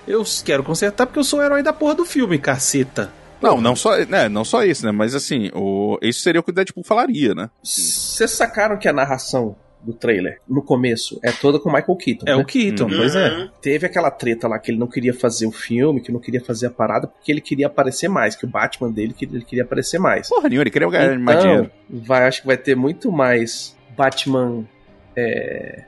Eu 0.07 0.23
quero 0.45 0.63
consertar 0.63 1.05
porque 1.05 1.19
eu 1.19 1.23
sou 1.23 1.39
o 1.39 1.43
herói 1.43 1.61
da 1.63 1.73
porra 1.73 1.95
do 1.95 2.05
filme, 2.05 2.37
caceta. 2.37 3.11
Não, 3.43 3.62
não 3.62 3.75
só, 3.75 3.97
né, 4.05 4.29
não 4.29 4.43
só 4.45 4.63
isso, 4.63 4.85
né? 4.85 4.91
Mas 4.91 5.13
assim, 5.13 5.50
o, 5.53 5.97
isso 6.01 6.21
seria 6.21 6.39
o 6.41 6.43
que 6.43 6.50
o 6.51 6.53
Deadpool 6.53 6.83
falaria, 6.83 7.35
né? 7.35 7.50
Vocês 7.62 8.31
sacaram 8.31 8.77
que 8.77 8.88
a 8.88 8.93
narração 8.93 9.55
do 9.83 9.93
trailer, 9.93 10.39
no 10.47 10.62
começo, 10.62 11.19
é 11.21 11.31
toda 11.31 11.59
com 11.59 11.69
Michael 11.69 11.97
Keaton. 11.97 12.25
É 12.25 12.35
né? 12.35 12.41
o 12.41 12.45
Keaton, 12.45 12.85
Uhum. 12.85 12.97
pois 12.97 13.15
é. 13.15 13.29
Uhum. 13.29 13.50
Teve 13.62 13.85
aquela 13.85 14.09
treta 14.09 14.47
lá 14.47 14.57
que 14.57 14.71
ele 14.71 14.77
não 14.77 14.88
queria 14.88 15.13
fazer 15.13 15.45
o 15.45 15.51
filme, 15.51 16.00
que 16.00 16.12
não 16.12 16.21
queria 16.21 16.39
fazer 16.39 16.67
a 16.67 16.69
parada, 16.69 17.05
porque 17.05 17.29
ele 17.31 17.41
queria 17.41 17.67
aparecer 17.67 18.07
mais, 18.07 18.35
que 18.35 18.45
o 18.45 18.47
Batman 18.47 18.89
dele 18.89 19.13
que 19.13 19.25
ele 19.25 19.43
queria 19.43 19.63
aparecer 19.63 20.00
mais. 20.00 20.29
Porra 20.29 20.47
nenhuma, 20.47 20.63
ele 20.63 20.71
queria 20.71 20.89
ganhar 20.89 21.19
mais 21.19 21.39
dinheiro. 21.41 21.69
Então, 21.89 22.01
vai, 22.01 22.25
acho 22.27 22.41
que 22.41 22.47
vai 22.47 22.57
ter 22.57 22.75
muito 22.75 23.12
mais 23.12 23.75
Batman 23.97 24.65
é, 25.17 25.83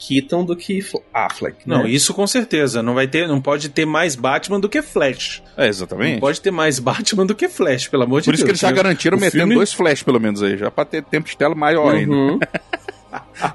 Keaton 0.00 0.44
do 0.44 0.56
que 0.56 0.80
Fl- 0.80 0.96
Affleck. 1.12 1.58
Não, 1.68 1.82
né? 1.84 1.90
isso 1.90 2.14
com 2.14 2.26
certeza. 2.26 2.82
Não 2.82 2.94
vai 2.94 3.06
ter, 3.06 3.28
não 3.28 3.40
pode 3.40 3.68
ter 3.68 3.84
mais 3.84 4.16
Batman 4.16 4.58
do 4.58 4.68
que 4.68 4.80
Flash. 4.80 5.42
É, 5.56 5.62
Não 5.62 5.68
exatamente. 5.68 6.20
pode 6.20 6.40
ter 6.40 6.50
mais 6.50 6.78
Batman 6.78 7.26
do 7.26 7.34
que 7.34 7.48
Flash, 7.48 7.88
pelo 7.88 8.04
amor 8.04 8.20
de 8.20 8.24
Por 8.26 8.30
Deus. 8.32 8.38
isso 8.38 8.44
que 8.46 8.50
eles 8.52 8.60
já 8.60 8.70
garantiram 8.72 9.16
o 9.16 9.20
metendo 9.20 9.42
filme- 9.42 9.54
dois 9.54 9.72
flash, 9.72 10.02
pelo 10.02 10.18
menos, 10.18 10.42
aí, 10.42 10.56
já 10.56 10.70
pra 10.70 10.84
ter 10.86 11.02
tempo 11.04 11.28
de 11.28 11.36
tela 11.36 11.54
maior 11.54 11.94
ainda. 11.94 12.12
Uhum. 12.14 12.38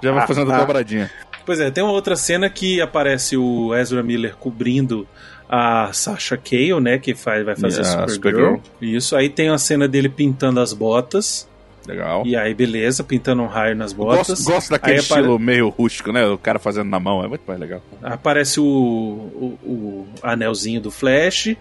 Já 0.04 0.12
vai 0.12 0.28
fazendo 0.28 0.52
a 0.52 0.58
dobradinha. 0.60 1.10
Pois 1.46 1.60
é, 1.60 1.72
tem 1.72 1.84
uma 1.84 1.94
outra 1.94 2.16
cena 2.16 2.50
que 2.50 2.82
aparece 2.82 3.38
o 3.38 3.74
Ezra 3.74 4.04
Miller 4.04 4.36
cobrindo 4.36 5.08
a 5.48 5.94
Sasha 5.94 6.36
Cale, 6.38 6.80
né, 6.82 6.98
que 6.98 7.14
faz, 7.16 7.46
vai 7.46 7.56
fazer 7.56 7.82
a 7.82 8.08
Supergirl. 8.08 8.56
Supergirl. 8.56 8.60
Isso, 8.82 9.16
aí 9.16 9.30
tem 9.30 9.50
a 9.50 9.58
cena 9.58 9.88
dele 9.88 10.10
pintando 10.10 10.60
as 10.60 10.74
botas. 10.74 11.48
Legal. 11.88 12.24
E 12.26 12.36
aí, 12.36 12.54
beleza, 12.54 13.04
pintando 13.04 13.42
um 13.44 13.48
raio 13.48 13.76
nas 13.76 13.94
botas. 13.94 14.28
Gosto, 14.30 14.44
gosto 14.44 14.70
daquele 14.72 15.00
Aí 15.00 15.00
apare- 15.06 15.22
estilo 15.22 15.40
meio 15.40 15.70
rústico, 15.70 16.12
né? 16.12 16.26
O 16.26 16.38
cara 16.38 16.58
fazendo 16.60 16.90
na 16.90 17.00
mão, 17.00 17.24
é 17.24 17.28
muito 17.28 17.44
mais 17.48 17.60
legal. 17.60 17.82
Aparece 18.02 18.60
o, 18.60 18.64
o, 18.64 19.60
o 19.64 20.08
anelzinho 20.24 20.82
do 20.82 20.90
Flash, 20.92 21.56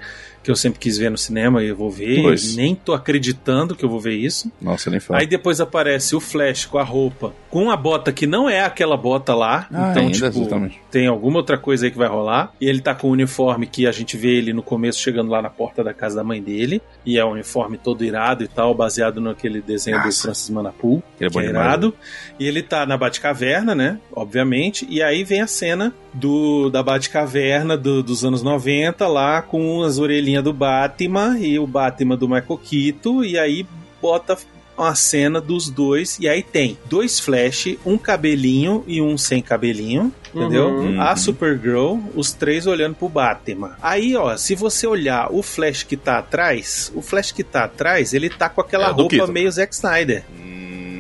que 0.45 0.51
eu 0.51 0.57
sempre 0.57 0.79
quis 0.79 0.99
ver 0.99 1.11
no 1.11 1.17
cinema 1.17 1.65
e 1.65 1.69
eu 1.69 1.77
vou 1.77 1.91
ver. 1.91 2.23
Pois. 2.23 2.55
Nem 2.55 2.75
tô 2.75 2.93
acreditando 2.93 3.75
que 3.75 3.83
eu 3.83 3.89
vou 3.89 3.99
ver 3.99 4.15
isso. 4.15 4.53
Nossa, 4.61 4.91
nem 4.91 5.01
fala. 5.01 5.21
Aí 5.21 5.27
depois 5.27 5.59
aparece 5.59 6.15
o 6.15 6.21
Flash 6.21 6.67
com 6.67 6.77
a 6.77 6.85
roupa, 6.85 7.33
com 7.49 7.71
a 7.71 7.77
bota 7.77 8.13
que 8.13 8.27
não 8.27 8.49
é 8.49 8.61
aquela 8.61 8.97
bota 8.97 9.35
lá. 9.35 9.67
Ah, 9.73 9.91
então, 9.91 10.03
ainda, 10.03 10.31
tipo, 10.31 10.41
exatamente. 10.43 10.81
tem 10.91 11.07
alguma 11.07 11.39
outra 11.39 11.57
coisa 11.57 11.87
aí 11.87 11.91
que 11.91 11.97
vai 11.97 12.09
rolar. 12.09 12.53
E 12.61 12.69
ele 12.69 12.81
tá 12.81 12.95
com 12.95 13.09
o 13.09 13.11
uniforme 13.13 13.67
que 13.67 13.87
a 13.87 13.93
gente 13.93 14.19
vê 14.19 14.37
ele 14.37 14.53
no 14.53 14.63
começo 14.63 15.01
chegando 15.01 15.31
lá 15.31 15.41
na 15.41 15.49
porta 15.49 15.83
da 15.83 15.95
casa 15.95 16.17
da 16.17 16.25
mãe 16.25 16.43
dele. 16.43 16.83
E 17.07 17.19
é 17.19 17.25
um 17.25 17.31
uniforme 17.31 17.79
todo 17.79 18.05
irado 18.05 18.45
e 18.45 18.49
tal, 18.49 18.75
baseado 18.75 19.23
naquele 19.23 19.63
desenho 19.63 19.99
do 20.01 20.05
Nossa. 20.05 20.23
Francis 20.25 20.51
Manapu, 20.51 21.03
Ele 21.19 21.29
é 21.29 21.31
que 21.31 21.39
é 21.39 21.43
demais, 21.47 21.49
irado. 21.49 21.95
E 22.39 22.47
ele 22.47 22.63
tá 22.63 22.85
na 22.85 22.99
Batcaverna, 22.99 23.75
né? 23.75 23.99
Obviamente. 24.15 24.87
E 24.91 25.03
aí 25.03 25.25
vem 25.25 25.41
a 25.41 25.47
cena 25.47 25.95
do 26.13 26.69
da 26.71 26.83
Batcaverna 26.83 27.77
do, 27.77 28.03
dos 28.03 28.25
anos 28.25 28.43
90, 28.43 29.07
lá 29.09 29.41
com 29.43 29.83
as 29.83 29.99
orelhinhas 29.99 30.34
do 30.43 30.53
Batman 30.53 31.39
e 31.39 31.59
o 31.59 31.67
Batman 31.67 32.17
do 32.17 32.29
Michael 32.29 32.61
Keaton. 32.63 33.25
E 33.25 33.39
aí 33.39 33.67
bota 34.01 34.37
uma 34.77 34.95
cena 34.95 35.41
dos 35.41 35.71
dois. 35.71 36.19
E 36.19 36.29
aí 36.29 36.43
tem 36.43 36.77
dois 36.87 37.21
Flash, 37.21 37.77
um 37.85 37.97
cabelinho 37.97 38.85
e 38.87 39.01
um 39.01 39.17
sem 39.17 39.41
cabelinho. 39.43 40.13
Entendeu? 40.35 40.69
Uhum. 40.69 41.01
A 41.01 41.15
Supergirl, 41.15 41.99
os 42.17 42.33
três 42.33 42.67
olhando 42.67 42.97
pro 42.97 43.09
Batman. 43.09 43.77
Aí, 43.81 44.17
ó, 44.17 44.37
se 44.37 44.57
você 44.57 44.85
olhar 44.85 45.33
o 45.33 45.45
Flash 45.45 45.85
que 45.85 45.97
tá 45.97 46.19
atrás, 46.19 46.91
o 46.93 47.01
Flash 47.01 47.31
que 47.31 47.45
tá 47.45 47.65
atrás, 47.65 48.13
ele 48.13 48.29
tá 48.29 48.49
com 48.49 48.61
aquela 48.61 48.89
É, 48.89 48.91
roupa 48.91 49.29
meio 49.29 49.51
Zack 49.53 49.73
Snyder. 49.73 50.25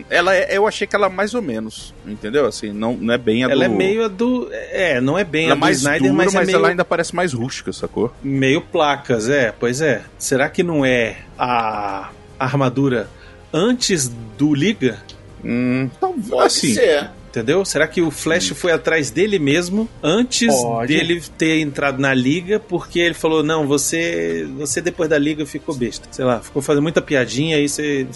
Hum, 0.04 0.14
ela 0.14 0.34
é- 0.34 0.56
eu 0.56 0.66
achei 0.66 0.86
que 0.86 0.94
ela 0.94 1.08
mais 1.08 1.34
ou 1.34 1.42
menos, 1.42 1.94
entendeu? 2.06 2.46
Assim, 2.46 2.72
não, 2.72 2.94
não 2.96 3.12
é 3.14 3.18
bem 3.18 3.44
a 3.44 3.48
Ela 3.50 3.68
do... 3.68 3.74
é 3.74 3.76
meio 3.76 4.04
a 4.04 4.08
do. 4.08 4.48
É, 4.52 5.00
não 5.00 5.18
é 5.18 5.24
bem 5.24 5.46
Ela 5.46 5.52
a 5.52 5.54
é 5.54 5.56
do 5.56 5.60
mais 5.60 5.76
Snyder, 5.78 6.00
dura, 6.02 6.12
mas, 6.14 6.34
mas, 6.34 6.42
é 6.42 6.46
meio, 6.46 6.56
ela 6.56 6.68
ainda 6.68 6.84
parece 6.84 7.14
mais 7.14 7.32
rústica, 7.32 7.72
sacou? 7.72 8.12
meio 8.22 8.60
placas, 8.60 9.28
é, 9.28 9.52
pois 9.52 9.80
é. 9.80 10.02
Será 10.18 10.48
que 10.48 10.62
não 10.62 10.84
é 10.84 11.18
a 11.38 12.10
armadura 12.38 13.08
antes 13.52 14.10
do 14.38 14.54
Liga? 14.54 14.98
Hum, 15.44 15.88
Pode 16.00 16.46
assim, 16.46 16.74
ser. 16.74 17.10
Entendeu? 17.28 17.64
Será 17.64 17.88
que 17.88 18.00
o 18.00 18.12
Flash 18.12 18.50
foi 18.50 18.70
atrás 18.70 19.10
dele 19.10 19.40
mesmo 19.40 19.88
antes 20.00 20.54
Pode. 20.54 20.86
dele 20.94 21.20
ter 21.36 21.58
entrado 21.58 21.98
na 21.98 22.14
liga? 22.14 22.60
Porque 22.60 23.00
ele 23.00 23.12
falou: 23.14 23.42
Não, 23.42 23.66
você 23.66 24.46
você 24.56 24.80
depois 24.80 25.10
da 25.10 25.18
liga 25.18 25.44
ficou 25.44 25.74
besta. 25.74 26.06
Sei 26.12 26.24
lá, 26.24 26.40
ficou 26.40 26.62
fazendo 26.62 26.82
muita 26.84 27.02
piadinha 27.02 27.56
aí 27.56 27.68
você. 27.68 28.06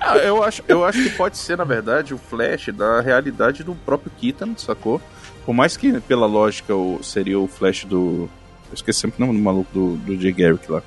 Ah, 0.00 0.16
eu, 0.18 0.42
acho, 0.42 0.62
eu 0.68 0.84
acho 0.84 1.02
que 1.02 1.10
pode 1.10 1.36
ser, 1.38 1.56
na 1.56 1.64
verdade, 1.64 2.14
o 2.14 2.18
Flash 2.18 2.68
da 2.72 3.00
realidade 3.00 3.64
do 3.64 3.74
próprio 3.74 4.12
Keaton, 4.20 4.54
sacou? 4.56 5.00
Por 5.44 5.52
mais 5.54 5.76
que, 5.76 6.00
pela 6.00 6.26
lógica, 6.26 6.74
o, 6.74 7.02
seria 7.02 7.38
o 7.38 7.48
Flash 7.48 7.84
do. 7.84 8.28
Eu 8.68 8.74
esqueci 8.74 9.00
sempre 9.00 9.22
o 9.22 9.26
nome 9.26 9.38
do 9.38 9.42
maluco 9.44 9.70
do, 9.72 9.96
do 9.96 10.20
Jay 10.20 10.32
Garrick 10.32 10.70
lá. 10.70 10.82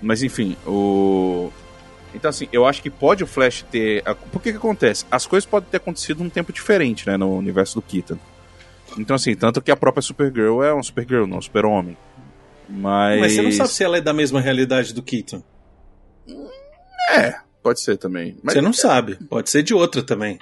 Mas 0.00 0.22
enfim, 0.22 0.56
o. 0.66 1.50
Então, 2.14 2.28
assim, 2.28 2.46
eu 2.52 2.64
acho 2.64 2.80
que 2.80 2.90
pode 2.90 3.24
o 3.24 3.26
Flash 3.26 3.64
ter. 3.70 4.02
a- 4.06 4.14
Por 4.14 4.40
que 4.40 4.52
que 4.52 4.58
acontece? 4.58 5.04
As 5.10 5.26
coisas 5.26 5.44
podem 5.48 5.68
ter 5.68 5.78
acontecido 5.78 6.22
num 6.22 6.30
tempo 6.30 6.52
diferente, 6.52 7.06
né, 7.08 7.16
no 7.16 7.36
universo 7.36 7.74
do 7.76 7.82
Keaton. 7.82 8.18
Então, 8.96 9.16
assim, 9.16 9.34
tanto 9.34 9.60
que 9.60 9.70
a 9.72 9.76
própria 9.76 10.00
Supergirl 10.02 10.62
é 10.62 10.72
um 10.72 10.82
Supergirl, 10.82 11.26
não 11.26 11.38
um 11.38 11.42
Super-Homem. 11.42 11.96
Mas. 12.68 13.20
Mas 13.20 13.32
você 13.32 13.42
não 13.42 13.50
sabe 13.52 13.70
se 13.70 13.82
ela 13.82 13.96
é 13.96 14.00
da 14.00 14.12
mesma 14.12 14.40
realidade 14.40 14.94
do 14.94 15.02
Keaton. 15.02 15.42
É, 17.10 17.34
pode 17.64 17.80
ser 17.80 17.96
também. 17.96 18.36
Mas 18.42 18.54
Você 18.54 18.60
não 18.60 18.72
sabe. 18.72 19.16
Pode 19.28 19.50
ser 19.50 19.62
de 19.64 19.74
outra 19.74 20.02
também. 20.02 20.38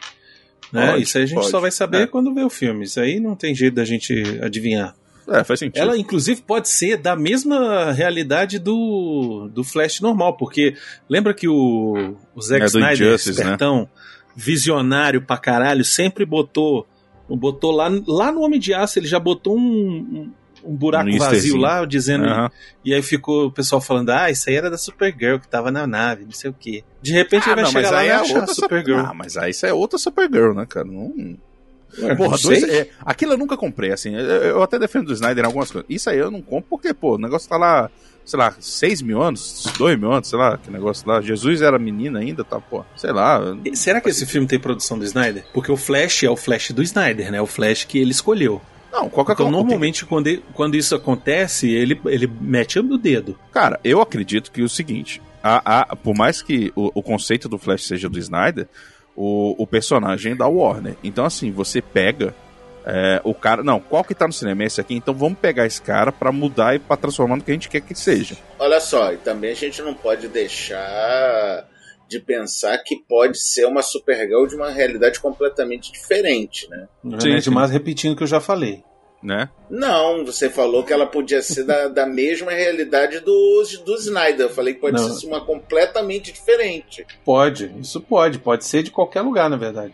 Né? 0.70 0.90
Pode, 0.90 1.02
Isso 1.04 1.16
aí 1.16 1.24
a 1.24 1.26
gente 1.26 1.36
pode. 1.38 1.50
só 1.50 1.60
vai 1.60 1.70
saber 1.70 2.02
É. 2.02 2.06
quando 2.06 2.34
ver 2.34 2.44
o 2.44 2.50
filme. 2.50 2.84
Isso 2.84 3.00
aí 3.00 3.18
não 3.20 3.34
tem 3.34 3.54
jeito 3.54 3.74
da 3.74 3.84
gente 3.84 4.12
adivinhar. 4.42 4.94
É, 5.28 5.44
faz 5.44 5.60
sentido. 5.60 5.80
Ela, 5.80 5.96
inclusive, 5.96 6.42
pode 6.42 6.68
ser 6.68 6.96
da 6.96 7.14
mesma 7.14 7.92
realidade 7.92 8.58
do, 8.58 9.48
do 9.54 9.62
Flash 9.62 10.00
normal, 10.00 10.36
porque 10.36 10.74
lembra 11.08 11.32
que 11.32 11.46
o, 11.48 12.16
o 12.34 12.42
Zack 12.42 12.62
É, 12.64 12.66
Snyder, 12.66 13.06
Injustice, 13.08 13.44
né? 13.44 13.56
visionário 14.34 15.22
pra 15.22 15.38
caralho, 15.38 15.84
sempre 15.84 16.24
botou 16.26 16.86
Botou 17.28 17.70
lá, 17.70 17.88
lá 18.06 18.30
no 18.30 18.42
Homem 18.42 18.60
de 18.60 18.74
Aço, 18.74 18.98
ele 18.98 19.06
já 19.06 19.18
botou 19.18 19.56
um, 19.56 20.30
um, 20.64 20.74
buraco 20.74 21.08
Um 21.08 21.18
vazio 21.18 21.56
lá, 21.56 21.84
dizendo. 21.84 22.24
Aham. 22.24 22.50
E 22.84 22.94
aí 22.94 23.02
ficou 23.02 23.46
o 23.46 23.52
pessoal 23.52 23.80
falando, 23.80 24.10
ah, 24.10 24.30
isso 24.30 24.48
aí 24.48 24.56
era 24.56 24.70
da 24.70 24.78
Supergirl 24.78 25.38
que 25.38 25.48
tava 25.48 25.70
na 25.70 25.86
nave, 25.86 26.24
não 26.24 26.32
sei 26.32 26.50
o 26.50 26.54
quê. 26.58 26.84
De 27.00 27.12
repente 27.12 27.48
ele 27.48 27.56
vai 27.56 27.66
chegar 27.66 27.90
lá 27.90 28.04
e 28.04 28.08
é 28.08 28.12
achar 28.12 28.42
a 28.42 28.46
Supergirl. 28.46 28.98
Ah, 28.98 29.14
mas 29.14 29.36
aí 29.36 29.50
isso 29.50 29.66
é 29.66 29.72
outra 29.72 29.98
Supergirl, 29.98 30.52
né, 30.54 30.66
cara? 30.66 30.86
Não... 30.86 31.36
Ué, 31.98 32.14
Porra, 32.14 32.36
não 32.36 32.42
dois, 32.42 32.62
é, 32.64 32.88
aquilo 33.04 33.32
eu 33.32 33.38
nunca 33.38 33.56
comprei, 33.56 33.92
assim. 33.92 34.14
Eu, 34.14 34.24
eu 34.24 34.62
até 34.62 34.78
defendo 34.78 35.06
do 35.06 35.12
Snyder 35.12 35.44
em 35.44 35.46
algumas 35.46 35.70
coisas. 35.70 35.88
Isso 35.90 36.08
aí 36.08 36.18
eu 36.18 36.30
não 36.30 36.40
compro 36.40 36.70
porque, 36.70 36.94
pô, 36.94 37.16
o 37.16 37.18
negócio 37.18 37.48
tá 37.48 37.56
lá, 37.56 37.90
sei 38.24 38.38
lá, 38.38 38.54
6 38.58 39.02
mil 39.02 39.20
anos, 39.20 39.64
2 39.76 39.98
mil 39.98 40.10
anos, 40.10 40.28
sei 40.28 40.38
lá, 40.38 40.56
que 40.56 40.70
negócio 40.70 41.06
lá. 41.06 41.20
Jesus 41.20 41.60
era 41.60 41.78
menina 41.78 42.20
ainda, 42.20 42.44
tá, 42.44 42.60
pô, 42.60 42.84
sei 42.96 43.12
lá. 43.12 43.40
Será 43.74 44.00
que 44.00 44.08
esse 44.08 44.24
filme 44.24 44.46
tem 44.46 44.58
produção 44.58 44.98
do 44.98 45.04
Snyder? 45.04 45.44
Porque 45.52 45.70
o 45.70 45.76
Flash 45.76 46.22
é 46.22 46.30
o 46.30 46.36
Flash 46.36 46.70
do 46.70 46.82
Snyder, 46.82 47.30
né? 47.30 47.40
O 47.40 47.46
Flash 47.46 47.84
que 47.84 47.98
ele 47.98 48.12
escolheu. 48.12 48.60
Não, 48.92 49.08
qualquer 49.08 49.32
Então, 49.32 49.46
coisa. 49.46 49.50
normalmente, 49.58 50.04
quando, 50.04 50.26
ele- 50.26 50.44
quando 50.54 50.76
isso 50.76 50.94
acontece, 50.94 51.70
ele, 51.70 51.98
ele 52.06 52.26
mete 52.40 52.78
o 52.78 52.98
dedo. 52.98 53.38
Cara, 53.50 53.80
eu 53.82 54.00
acredito 54.02 54.52
que 54.52 54.60
é 54.60 54.64
o 54.64 54.68
seguinte: 54.68 55.20
a, 55.42 55.80
a, 55.92 55.96
por 55.96 56.14
mais 56.14 56.42
que 56.42 56.70
o, 56.76 56.90
o 56.94 57.02
conceito 57.02 57.48
do 57.48 57.56
Flash 57.58 57.84
seja 57.86 58.08
do 58.08 58.18
Snyder, 58.18 58.68
o, 59.16 59.54
o 59.62 59.66
personagem 59.66 60.32
é 60.32 60.34
da 60.34 60.46
Warner. 60.46 60.94
Então, 61.02 61.24
assim, 61.24 61.50
você 61.50 61.80
pega 61.80 62.34
é, 62.84 63.20
o 63.24 63.32
cara. 63.34 63.62
Não, 63.62 63.80
qual 63.80 64.04
que 64.04 64.14
tá 64.14 64.26
no 64.26 64.32
cinema? 64.32 64.64
Esse 64.64 64.80
aqui. 64.80 64.94
Então 64.94 65.14
vamos 65.14 65.38
pegar 65.38 65.64
esse 65.66 65.80
cara 65.80 66.12
pra 66.12 66.30
mudar 66.32 66.74
e 66.74 66.78
pra 66.78 66.96
transformar 66.96 67.36
no 67.36 67.42
que 67.42 67.50
a 67.50 67.54
gente 67.54 67.68
quer 67.68 67.80
que 67.80 67.94
seja. 67.94 68.36
Olha 68.58 68.80
só, 68.80 69.12
e 69.12 69.16
também 69.16 69.52
a 69.52 69.56
gente 69.56 69.80
não 69.82 69.94
pode 69.94 70.28
deixar 70.28 71.64
de 72.12 72.20
pensar 72.20 72.78
que 72.78 72.96
pode 72.96 73.38
ser 73.40 73.64
uma 73.64 73.82
Supergirl 73.82 74.46
de 74.46 74.54
uma 74.54 74.70
realidade 74.70 75.18
completamente 75.18 75.90
diferente, 75.90 76.68
né? 76.68 76.86
Não 77.02 77.18
Sim, 77.18 77.32
sim. 77.40 77.50
demais 77.50 77.70
repetindo 77.70 78.12
o 78.12 78.16
que 78.16 78.22
eu 78.22 78.28
já 78.28 78.40
falei. 78.40 78.84
Né? 79.22 79.48
Não, 79.70 80.24
você 80.24 80.50
falou 80.50 80.82
que 80.82 80.92
ela 80.92 81.06
podia 81.06 81.40
ser 81.42 81.62
da, 81.62 81.86
da 81.86 82.04
mesma 82.04 82.50
realidade 82.50 83.20
do, 83.20 83.62
do 83.84 83.94
Snyder. 83.94 84.46
Eu 84.46 84.50
falei 84.50 84.74
que 84.74 84.80
pode 84.80 85.00
Não. 85.00 85.08
ser 85.10 85.26
uma 85.28 85.44
completamente 85.44 86.32
diferente. 86.32 87.06
Pode, 87.24 87.72
isso 87.80 88.00
pode. 88.00 88.40
Pode 88.40 88.64
ser 88.64 88.82
de 88.82 88.90
qualquer 88.90 89.20
lugar, 89.20 89.48
na 89.48 89.56
verdade. 89.56 89.92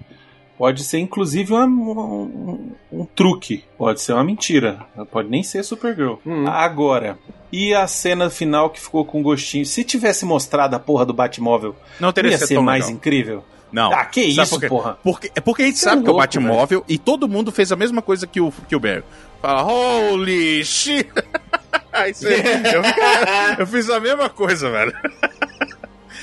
Pode 0.59 0.83
ser, 0.83 0.99
inclusive, 0.99 1.53
uma- 1.53 1.65
um, 1.67 2.73
um 2.93 3.05
truque. 3.05 3.65
Pode 3.79 4.01
ser 4.01 4.13
uma 4.13 4.25
mentira. 4.25 4.81
Pode 5.11 5.29
nem 5.29 5.43
ser 5.43 5.63
Supergirl. 5.63 6.15
Hum. 6.27 6.47
Agora, 6.49 7.17
e 7.53 7.73
a 7.73 7.87
cena 7.87 8.29
final 8.29 8.69
que 8.69 8.81
ficou 8.81 9.05
com 9.05 9.23
gostinho? 9.23 9.65
Se 9.65 9.85
tivesse 9.85 10.25
mostrado 10.25 10.75
a 10.75 10.79
porra 10.81 11.07
do 11.07 11.15
Batmóvel, 11.15 11.77
Não 12.01 12.13
teria 12.13 12.33
ia 12.33 12.39
sido 12.39 12.49
ser 12.49 12.61
mais 12.61 12.85
legal. 12.87 12.97
incrível? 12.97 13.45
Não. 13.71 13.93
Ah, 13.93 14.05
que 14.07 14.33
Sabe 14.35 14.43
isso, 14.43 14.51
por 14.55 14.61
quê? 14.61 14.69
porra. 14.69 14.99
Porque, 15.05 15.31
é 15.35 15.41
porque 15.41 15.63
a 15.63 15.67
gente 15.67 15.79
sabe 15.79 16.01
é 16.01 16.05
que 16.05 16.11
é 16.11 16.13
o 16.13 16.17
Batmóvel 16.17 16.85
e 16.89 16.99
todo 16.99 17.29
mundo 17.29 17.53
fez 17.53 17.71
a 17.71 17.77
mesma 17.77 18.03
coisa 18.03 18.27
que 18.27 18.41
o, 18.41 18.51
que 18.69 18.75
o 18.75 18.81
Barry. 18.81 19.05
Fala, 19.41 19.63
holy 19.71 20.65
shit! 20.65 21.09
Aí, 21.93 22.13
eu, 22.23 22.83
eu 23.61 23.67
fiz 23.67 23.89
a 23.91 24.01
mesma 24.01 24.29
coisa, 24.29 24.71
velho. 24.71 24.93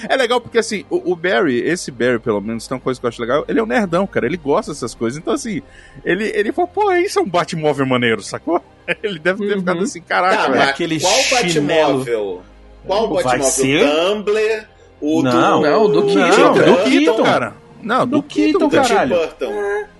É 0.09 0.15
legal 0.15 0.39
porque, 0.41 0.57
assim, 0.57 0.85
o, 0.89 1.11
o 1.11 1.15
Barry, 1.15 1.59
esse 1.59 1.91
Barry, 1.91 2.19
pelo 2.19 2.41
menos, 2.41 2.67
tem 2.67 2.75
uma 2.75 2.81
coisa 2.81 2.99
que 2.99 3.05
eu 3.05 3.09
acho 3.09 3.21
legal. 3.21 3.45
Ele 3.47 3.59
é 3.59 3.63
um 3.63 3.67
nerdão, 3.67 4.05
cara. 4.07 4.25
Ele 4.25 4.37
gosta 4.37 4.71
dessas 4.71 4.93
coisas. 4.95 5.17
Então, 5.19 5.33
assim, 5.33 5.61
ele, 6.03 6.25
ele 6.35 6.51
falou, 6.51 6.69
pô, 6.73 6.91
isso 6.93 7.19
é 7.19 7.21
um 7.21 7.27
Batmóvel 7.29 7.85
maneiro, 7.85 8.21
sacou? 8.21 8.61
Ele 9.01 9.17
deve 9.19 9.39
ter 9.47 9.53
Uhum. 9.53 9.59
ficado 9.59 9.79
assim, 9.83 10.01
caraca, 10.01 10.43
Tá, 10.43 10.49
velho. 10.49 10.69
aquele 10.69 10.99
qual 10.99 11.13
chinelo. 11.49 11.97
Batmóvel? 11.99 12.41
Qual 12.85 13.13
Vai 13.15 13.23
Batmóvel? 13.23 13.51
ser? 13.51 13.83
O 13.83 13.89
Tumblr? 14.15 14.65
O 15.01 15.23
Não, 15.23 15.61
do, 15.61 15.67
não, 15.69 15.89
do 15.91 15.99
o 15.99 16.05
Keaton, 16.05 16.37
Não, 16.37 16.53
do 16.53 16.63
do 16.65 16.83
Keaton, 16.83 17.23
cara. 17.23 17.53
Não, 17.81 18.07
do, 18.07 18.17
Do 18.17 18.23
Keaton, 18.23 18.51
Keaton, 18.51 18.67
do 18.67 18.69
caralho. 18.69 19.15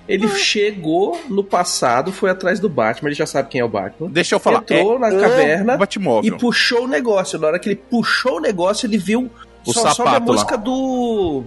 Ele 0.08 0.28
chegou 0.30 1.20
no 1.30 1.44
passado, 1.44 2.12
foi 2.12 2.30
atrás 2.30 2.60
do 2.60 2.70
Batman, 2.70 3.10
ele 3.10 3.16
já 3.16 3.26
sabe 3.26 3.50
quem 3.50 3.60
é 3.62 3.66
o 3.66 3.68
Batman. 3.68 4.08
Deixa 4.10 4.36
eu 4.36 4.40
falar. 4.40 4.60
Entrou 4.60 5.00
na 5.00 5.08
é 5.08 5.20
caverna 5.20 5.76
o 5.76 5.78
Batmóvel. 5.80 6.34
E 6.34 6.38
puxou 6.38 6.84
o 6.84 6.88
negócio. 6.88 7.40
Na 7.40 7.48
hora 7.48 7.60
que 7.60 7.70
ele 7.70 7.76
puxou 7.76 8.38
o 8.38 8.40
negócio, 8.40 8.86
ele 8.86 8.98
viu 9.00 9.30
O 9.66 9.74
só, 9.74 9.80
sobe 9.82 9.90
a 9.90 9.94
sapato 9.94 10.28
lá. 10.28 10.34
música 10.34 10.58
do. 10.58 11.44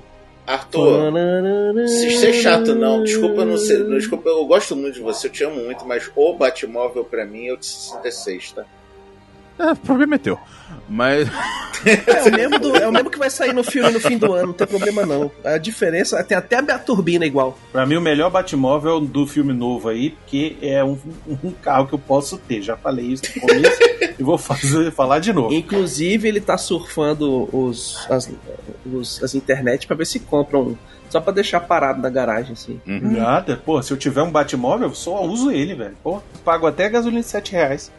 Arthur, 0.46 1.12
se 1.86 2.10
ser 2.12 2.32
chato 2.32 2.74
não, 2.74 3.02
desculpa 3.02 3.44
não 3.44 3.58
ser, 3.58 3.80
não, 3.80 3.98
desculpa, 3.98 4.30
eu 4.30 4.46
gosto 4.46 4.74
muito 4.74 4.94
de 4.94 5.00
você, 5.02 5.26
eu 5.26 5.30
te 5.30 5.44
amo 5.44 5.62
muito, 5.62 5.84
mas 5.86 6.10
o 6.16 6.32
Batmóvel 6.32 7.04
pra 7.04 7.26
mim 7.26 7.48
é 7.48 7.52
o 7.52 7.56
de 7.58 7.66
66, 7.66 8.52
tá? 8.52 8.64
É, 9.58 9.72
o 9.72 9.76
problema 9.76 10.14
é 10.14 10.18
teu. 10.18 10.38
Mas. 10.88 11.28
É 11.84 12.22
o, 12.28 12.32
mesmo 12.32 12.58
do- 12.58 12.76
é 12.76 12.88
o 12.88 12.92
mesmo 12.92 13.08
que 13.10 13.18
vai 13.18 13.30
sair 13.30 13.52
no 13.52 13.62
filme 13.62 13.90
no 13.90 14.00
fim 14.00 14.18
do 14.18 14.32
ano, 14.32 14.48
não 14.48 14.52
tem 14.52 14.66
problema 14.66 15.06
não. 15.06 15.30
A 15.44 15.58
diferença, 15.58 16.22
tem 16.24 16.36
até 16.36 16.56
a 16.56 16.78
turbina 16.78 17.24
igual. 17.24 17.56
Pra 17.70 17.86
mim, 17.86 17.96
o 17.96 18.00
melhor 18.00 18.30
Batmóvel 18.30 19.00
do 19.00 19.26
filme 19.26 19.52
novo 19.52 19.88
aí, 19.88 20.10
porque 20.10 20.56
é 20.62 20.82
um, 20.82 20.98
um 21.26 21.50
carro 21.52 21.86
que 21.86 21.94
eu 21.94 21.98
posso 21.98 22.36
ter. 22.38 22.62
Já 22.62 22.76
falei 22.76 23.06
isso 23.06 23.22
no 23.36 23.40
começo 23.42 23.78
e 24.18 24.22
vou 24.22 24.36
fazer, 24.38 24.90
falar 24.90 25.18
de 25.20 25.32
novo. 25.32 25.54
Inclusive, 25.54 26.26
ele 26.26 26.40
tá 26.40 26.56
surfando 26.58 27.48
os, 27.56 28.06
as, 28.10 28.30
os- 28.86 29.22
as 29.22 29.34
internet 29.34 29.86
pra 29.86 29.96
ver 29.96 30.06
se 30.06 30.18
compram. 30.20 30.76
Só 31.10 31.20
pra 31.22 31.32
deixar 31.32 31.60
parado 31.60 32.02
na 32.02 32.10
garagem, 32.10 32.52
assim. 32.52 32.78
Uhum. 32.86 33.12
Nada, 33.16 33.56
pô, 33.64 33.80
se 33.82 33.90
eu 33.90 33.96
tiver 33.96 34.20
um 34.22 34.30
Batmóvel, 34.30 34.88
eu 34.88 34.94
só 34.94 35.24
uso 35.24 35.50
ele, 35.50 35.74
velho. 35.74 35.96
Pô, 36.02 36.20
pago 36.44 36.66
até 36.66 36.84
a 36.84 36.88
gasolina 36.90 37.22
de 37.22 37.26
7 37.28 37.52
reais. 37.52 37.90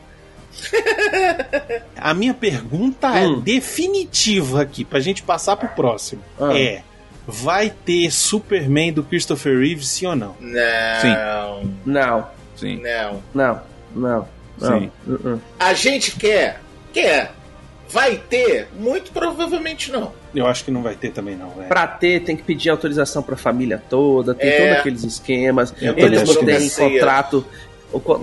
a 1.97 2.13
minha 2.13 2.33
pergunta 2.33 3.07
é 3.17 3.27
Hum. 3.27 3.39
definitiva 3.41 4.61
aqui, 4.61 4.83
pra 4.85 4.99
gente 4.99 5.21
passar 5.23 5.55
pro 5.55 5.69
próximo. 5.69 6.21
Ah. 6.39 6.57
É, 6.57 6.81
vai 7.27 7.69
ter 7.69 8.11
Superman 8.11 8.91
do 8.93 9.03
Christopher 9.03 9.59
Reeve, 9.59 9.85
sim 9.85 10.05
ou 10.07 10.15
não? 10.15 10.35
Não, 10.39 11.63
Não, 11.85 12.27
Sim. 12.55 12.81
não. 12.81 13.23
não, 13.33 13.61
não. 13.95 14.27
não. 14.59 14.79
Sim. 14.79 14.91
Uh-uh. 15.07 15.39
A 15.59 15.73
gente 15.73 16.15
quer, 16.17 16.61
quer. 16.93 17.31
Vai 17.91 18.17
ter? 18.17 18.67
Muito 18.77 19.11
provavelmente 19.11 19.91
não. 19.91 20.11
Eu 20.35 20.45
acho 20.45 20.63
que 20.63 20.69
não 20.69 20.83
vai 20.83 20.93
ter 20.95 21.09
também 21.11 21.35
não, 21.35 21.49
velho. 21.49 21.67
Pra 21.67 21.87
ter, 21.87 22.21
tem 22.23 22.37
que 22.37 22.43
pedir 22.43 22.69
autorização 22.69 23.23
pra 23.23 23.35
família 23.35 23.81
toda, 23.89 24.35
tem 24.35 24.47
É. 24.47 24.57
todos 24.59 24.77
aqueles 24.79 25.03
esquemas. 25.03 25.73
Eu 25.81 25.97
Eles 25.97 26.23
não 26.23 26.45
têm 26.45 26.69
contrato. 26.69 27.43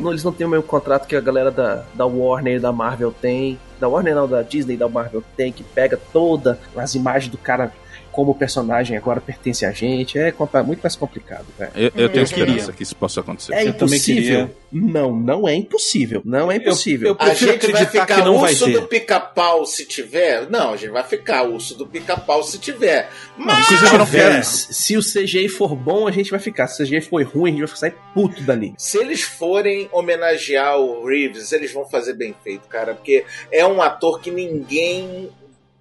Eles 0.09 0.22
não 0.22 0.33
têm 0.33 0.46
o 0.46 0.50
mesmo 0.50 0.64
contrato 0.64 1.07
que 1.07 1.16
a 1.16 1.20
galera 1.20 1.50
da, 1.50 1.85
da 1.94 2.07
Warner 2.07 2.57
e 2.57 2.61
da 2.61 2.72
Marvel 2.72 3.12
tem. 3.12 3.59
Da 3.81 3.88
Warner 3.88 4.14
não, 4.14 4.29
da 4.29 4.42
Disney 4.42 4.74
e 4.74 4.76
da 4.76 4.88
Marvel 4.88 5.22
tem, 5.37 5.52
que 5.52 5.64
pega 5.64 5.98
todas 6.12 6.57
as 6.76 6.94
imagens 6.94 7.31
do 7.31 7.38
cara 7.38 7.72
como 8.16 8.31
o 8.31 8.35
personagem 8.35 8.96
agora 8.96 9.20
pertence 9.20 9.66
a 9.66 9.70
gente. 9.72 10.18
É 10.18 10.33
muito 10.64 10.81
mais 10.83 10.96
complicado, 10.96 11.44
velho. 11.59 11.70
Eu, 11.76 11.83
eu 11.94 12.09
tenho 12.09 12.20
Eu 12.20 12.22
esperança 12.22 12.52
queria. 12.59 12.72
que 12.72 12.83
isso 12.83 12.96
possa 12.96 13.20
acontecer. 13.20 13.52
É 13.52 13.61
Eu 13.68 13.74
também 13.74 13.96
impossível? 13.98 14.50
Não, 14.72 15.14
não 15.14 15.46
é 15.46 15.55
impossível. 15.55 16.22
Não 16.24 16.50
é 16.50 16.57
impossível. 16.57 17.09
eu- 17.09 17.12
A 17.18 17.26
prefiro 17.26 17.52
gente 17.52 17.72
vai 17.72 17.85
ficar 17.87 18.24
não 18.24 18.37
urso 18.40 18.66
do 18.70 18.83
pica-pau 18.88 19.66
se 19.66 19.85
tiver? 19.85 20.48
Não, 20.48 20.72
a 20.72 20.76
gente 20.76 20.90
vai 20.90 21.05
ficar 21.05 21.42
urso 21.42 21.76
do 21.76 21.87
pica-pau 21.87 22.42
se 22.42 22.59
tiver. 22.59 23.11
Mas 23.37 23.70
eu 23.70 23.98
não 23.98 24.07
quero. 24.07 24.42
se 24.44 24.96
o 24.96 25.02
CGI 25.02 25.48
for 25.50 25.76
bom, 25.76 26.09
a 26.09 26.11
gente 26.11 26.31
vai 26.31 26.40
ficar. 26.40 26.66
Se 26.68 26.83
o 26.83 26.87
CGI 26.87 27.02
for 27.02 27.22
ruim, 27.22 27.50
a 27.50 27.52
gente 27.59 27.68
vai 27.68 27.76
sair 27.76 27.94
puto 28.14 28.42
dali. 28.42 28.72
se 28.79 28.96
eles 28.96 29.20
forem 29.22 29.88
homenagear 29.92 30.79
o 30.79 31.07
Reeves, 31.07 31.52
eles 31.52 31.70
vão 31.70 31.85
fazer 31.85 32.14
bem 32.14 32.35
feito, 32.42 32.66
cara, 32.68 32.94
porque 32.94 33.24
é 33.52 33.66
um 33.66 33.83
ator 33.83 34.20
que 34.20 34.31
ninguém 34.31 35.29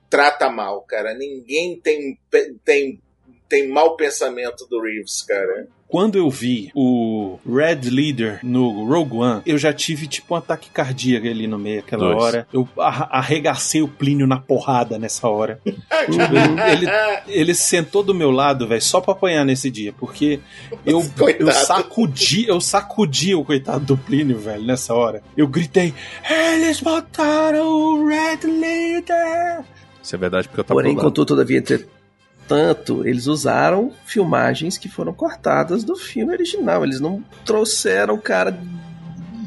trata 0.09 0.49
mal, 0.49 0.81
cara. 0.81 1.13
Ninguém 1.13 1.79
tem 1.79 2.17
tem 2.63 2.99
tem 3.47 3.67
mau 3.67 3.95
pensamento 3.95 4.65
do 4.69 4.81
Reeves, 4.81 5.21
cara. 5.21 5.67
Quando 5.87 6.17
eu 6.17 6.29
vi 6.31 6.71
o 6.75 7.37
Red 7.47 7.89
Leader 7.91 8.39
no 8.43 8.85
Rogue 8.85 9.17
One, 9.17 9.41
eu 9.45 9.55
já 9.55 9.71
tive 9.71 10.07
tipo 10.07 10.33
um 10.33 10.37
ataque 10.37 10.69
cardíaco 10.71 11.27
ali 11.27 11.45
no 11.45 11.59
meio 11.59 11.79
aquela 11.79 12.07
Dois. 12.11 12.23
hora. 12.23 12.47
Eu 12.51 12.67
arregacei 12.75 13.83
o 13.83 13.87
Plínio 13.87 14.25
na 14.25 14.39
porrada 14.39 14.97
nessa 14.97 15.29
hora. 15.29 15.61
ele, 15.63 16.87
ele 17.27 17.53
sentou 17.53 18.01
do 18.01 18.15
meu 18.15 18.31
lado, 18.31 18.67
velho, 18.67 18.81
só 18.81 18.99
pra 18.99 19.13
apanhar 19.13 19.45
nesse 19.45 19.69
dia, 19.69 19.93
porque 19.93 20.39
eu, 20.83 21.03
Coitado. 21.17 21.49
eu 21.49 21.53
sacudi, 21.53 22.47
eu 22.47 22.59
sacudi 22.59 23.35
o 23.35 23.45
coitado 23.45 23.85
do 23.85 23.95
Plínio, 23.95 24.39
velho, 24.39 24.65
nessa 24.65 24.93
hora. 24.93 25.21
Eu 25.37 25.47
gritei: 25.47 25.93
"Eles 26.27 26.81
mataram 26.81 27.67
o 27.67 28.07
Red 28.07 28.39
Leader!" 28.43 29.63
Isso 30.05 30.15
é 30.15 30.19
verdade 30.19 30.47
porque 30.47 30.59
eu 30.59 30.63
tava 30.63 30.79
Porém, 30.79 30.95
contudo, 30.95 31.25
todavia, 31.25 31.57
entretanto, 31.57 33.07
eles 33.07 33.25
usaram 33.27 33.91
filmagens 34.05 34.77
que 34.77 34.87
foram 34.87 35.11
cortadas 35.11 35.83
do 35.83 35.95
filme 35.95 36.31
original. 36.31 36.83
Eles 36.83 36.99
não 36.99 37.23
trouxeram 37.43 38.13
o 38.13 38.21
cara 38.21 38.57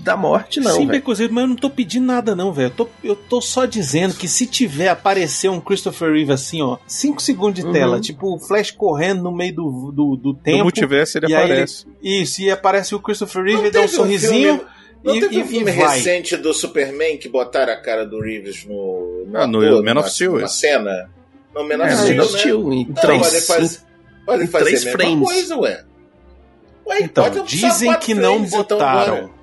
da 0.02 0.16
morte, 0.16 0.58
não. 0.58 0.74
Sim. 0.74 0.86
Becozeiro, 0.86 1.32
mas 1.32 1.42
eu 1.42 1.48
não 1.48 1.56
tô 1.56 1.68
pedindo 1.70 2.06
nada, 2.06 2.34
não, 2.34 2.52
velho. 2.52 2.66
Eu 2.68 2.70
tô, 2.70 2.88
eu 3.04 3.14
tô 3.14 3.40
só 3.40 3.66
dizendo 3.66 4.14
que 4.14 4.26
se 4.26 4.46
tiver 4.46 4.88
aparecer 4.88 5.48
um 5.50 5.60
Christopher 5.60 6.12
Reeve 6.12 6.32
assim, 6.32 6.60
ó, 6.62 6.78
5 6.86 7.20
segundos 7.22 7.60
de 7.60 7.66
Uhum. 7.66 7.72
tela, 7.72 8.00
tipo 8.00 8.34
o 8.34 8.38
Flash 8.38 8.70
correndo 8.70 9.22
no 9.22 9.30
meio 9.32 9.54
do, 9.54 9.92
do, 9.92 10.16
do 10.16 10.28
No 10.30 10.34
tempo. 10.34 10.62
multiverso 10.64 11.18
ele 11.18 11.26
e 11.28 11.34
aí 11.34 11.44
aparece. 11.44 11.86
Isso, 12.02 12.40
e 12.42 12.50
aparece 12.50 12.94
o 12.94 13.00
Christopher 13.00 13.42
Reeve, 13.44 13.58
Não 13.58 13.64
ele 13.66 13.70
dá 13.70 13.80
um 13.80 13.84
um 13.84 13.88
sorrisinho. 13.88 14.56
filme- 14.56 14.77
Não 15.02 15.14
e, 15.16 15.20
teve 15.20 15.36
e- 15.36 15.42
um 15.42 15.46
filme 15.46 15.70
recente 15.70 16.36
do 16.36 16.52
Superman 16.52 17.16
que 17.18 17.28
botaram 17.28 17.72
a 17.72 17.76
cara 17.76 18.04
do 18.04 18.20
Reeves 18.20 18.64
no, 18.66 19.24
no 19.26 19.38
Ah, 19.38 19.46
no 19.46 19.58
ator, 19.60 19.84
Man 19.84 20.00
of 20.00 20.10
Steel, 20.10 20.32
numa 20.32 20.44
esse. 20.44 20.56
cena? 20.58 21.10
No 21.54 21.62
Man 21.66 21.76
of 21.76 21.84
É, 21.84 21.96
Steel, 21.96 22.16
Man 22.16 22.22
of 22.24 22.32
né? 22.32 22.38
Steel, 22.38 22.72
em 22.72 22.84
três- 22.94 23.20
pode 23.22 23.40
fazer, 23.46 23.78
pode 24.26 24.42
em 24.44 24.46
fazer 24.48 24.64
três 24.64 24.82
a 24.82 24.84
mesma 24.86 24.98
frames. 24.98 25.28
coisa, 25.28 25.56
ué. 25.56 25.84
Ué, 26.86 26.98
Então, 27.02 27.44
dizem 27.44 27.94
que 27.98 28.14
não 28.14 28.36
então 28.44 28.62
botaram. 28.64 29.14
bora. 29.16 29.37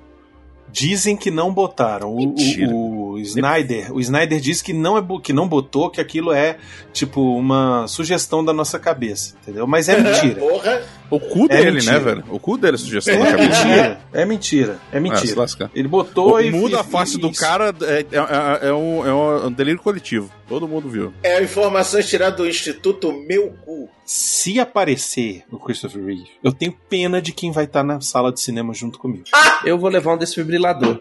Dizem 0.70 1.16
que 1.16 1.30
não 1.30 1.52
botaram. 1.54 2.10
O, 2.14 2.34
o, 2.70 3.10
o 3.12 3.18
Snyder, 3.20 3.92
o 3.94 4.00
Snyder 4.00 4.38
disse 4.40 4.62
que 4.62 4.72
não 4.72 4.98
é 4.98 5.04
que 5.22 5.32
não 5.32 5.48
botou, 5.48 5.88
que 5.88 6.00
aquilo 6.00 6.32
é 6.32 6.56
tipo 6.92 7.20
uma 7.36 7.86
sugestão 7.88 8.44
da 8.44 8.52
nossa 8.52 8.78
cabeça, 8.78 9.34
entendeu? 9.42 9.66
Mas 9.66 9.88
é 9.88 9.96
mentira. 10.00 10.40
Porra. 10.40 10.82
O 11.08 11.20
cu 11.20 11.44
É 11.48 11.58
dele, 11.58 11.70
mentira. 11.76 11.92
né, 11.92 11.98
velho? 12.00 12.24
O 12.30 12.38
cu 12.40 12.58
dele 12.58 12.74
é 12.74 12.78
sugestão 12.78 13.14
É 13.14 13.18
da 13.18 13.30
cabeça. 13.30 13.64
mentira. 13.64 14.00
É 14.12 14.24
mentira. 14.26 14.78
É 14.92 14.96
Ah, 14.96 15.00
mentira. 15.00 15.46
Ele 15.72 15.86
botou 15.88 16.32
O 16.34 16.40
e 16.40 16.50
muda 16.50 16.78
a 16.78 16.80
e- 16.80 16.84
face 16.84 17.16
do 17.16 17.28
isso. 17.30 17.40
cara 17.40 17.72
é, 17.82 18.04
é- 18.10 18.68
é 18.68 18.72
um, 18.72 19.06
é 19.06 19.14
um 19.46 19.52
delírio 19.52 19.80
coletivo. 19.80 20.30
Todo 20.48 20.68
mundo 20.68 20.88
viu. 20.88 21.12
É 21.22 21.42
informações 21.42 22.08
tiradas 22.08 22.36
do 22.36 22.46
Instituto 22.46 23.12
Meu 23.12 23.50
Cu. 23.64 23.88
Se 24.04 24.60
aparecer 24.60 25.42
o 25.50 25.58
Christopher 25.58 26.04
Reeve, 26.04 26.28
eu 26.42 26.52
tenho 26.52 26.72
pena 26.88 27.20
de 27.20 27.32
quem 27.32 27.50
vai 27.50 27.64
estar 27.64 27.82
na 27.82 28.00
sala 28.00 28.32
de 28.32 28.40
cinema 28.40 28.72
junto 28.72 28.98
comigo. 28.98 29.24
Eu 29.64 29.76
vou 29.78 29.90
levar 29.90 30.14
um 30.14 30.18
desfibrilador. 30.18 31.00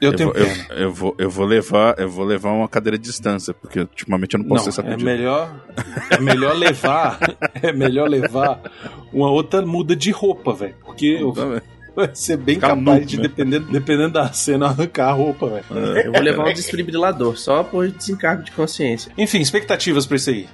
Eu, 0.00 0.10
Eu 0.10 0.16
tenho 0.16 0.32
vou, 0.32 0.38
eu, 0.40 0.46
pena. 0.46 0.66
eu 0.74 0.92
vou, 0.92 1.14
eu 1.18 1.30
vou 1.30 1.46
levar, 1.46 1.98
eu 1.98 2.08
vou 2.08 2.24
levar 2.24 2.50
uma 2.52 2.68
cadeira 2.68 2.98
de 2.98 3.04
distância, 3.04 3.54
porque 3.54 3.80
ultimamente 3.80 4.34
eu 4.34 4.40
não 4.40 4.48
posso 4.48 4.66
Não, 4.66 4.72
ser 4.72 4.80
é 4.80 4.84
sacudido. 4.84 5.04
melhor, 5.04 5.54
é 6.10 6.20
melhor 6.20 6.54
levar, 6.56 7.18
é 7.62 7.72
melhor 7.72 8.08
levar 8.08 8.60
uma 9.12 9.30
outra 9.30 9.64
muda 9.64 9.94
de 9.96 10.10
roupa, 10.10 10.52
velho, 10.52 10.74
porque 10.84 11.06
eu- 11.20 11.32
Tá 11.32 11.62
vai 11.94 12.10
ser 12.14 12.36
bem 12.36 12.56
Ficar 12.56 12.76
capaz 12.76 13.06
de 13.06 13.16
né? 13.16 13.22
dependendo, 13.22 13.66
dependendo 13.70 14.12
da 14.12 14.32
cena 14.32 14.66
arrancar 14.66 15.08
a 15.08 15.12
roupa, 15.12 15.48
velho. 15.48 15.64
Eu 16.04 16.12
vou 16.12 16.20
levar 16.20 16.48
um 16.48 16.52
desfibrilador, 16.52 17.36
só 17.36 17.62
por 17.62 17.88
desencargo 17.88 18.42
de 18.42 18.52
consciência. 18.52 19.12
Enfim, 19.16 19.40
expectativas 19.40 20.06
pra 20.06 20.16
isso 20.16 20.30
aí. 20.30 20.48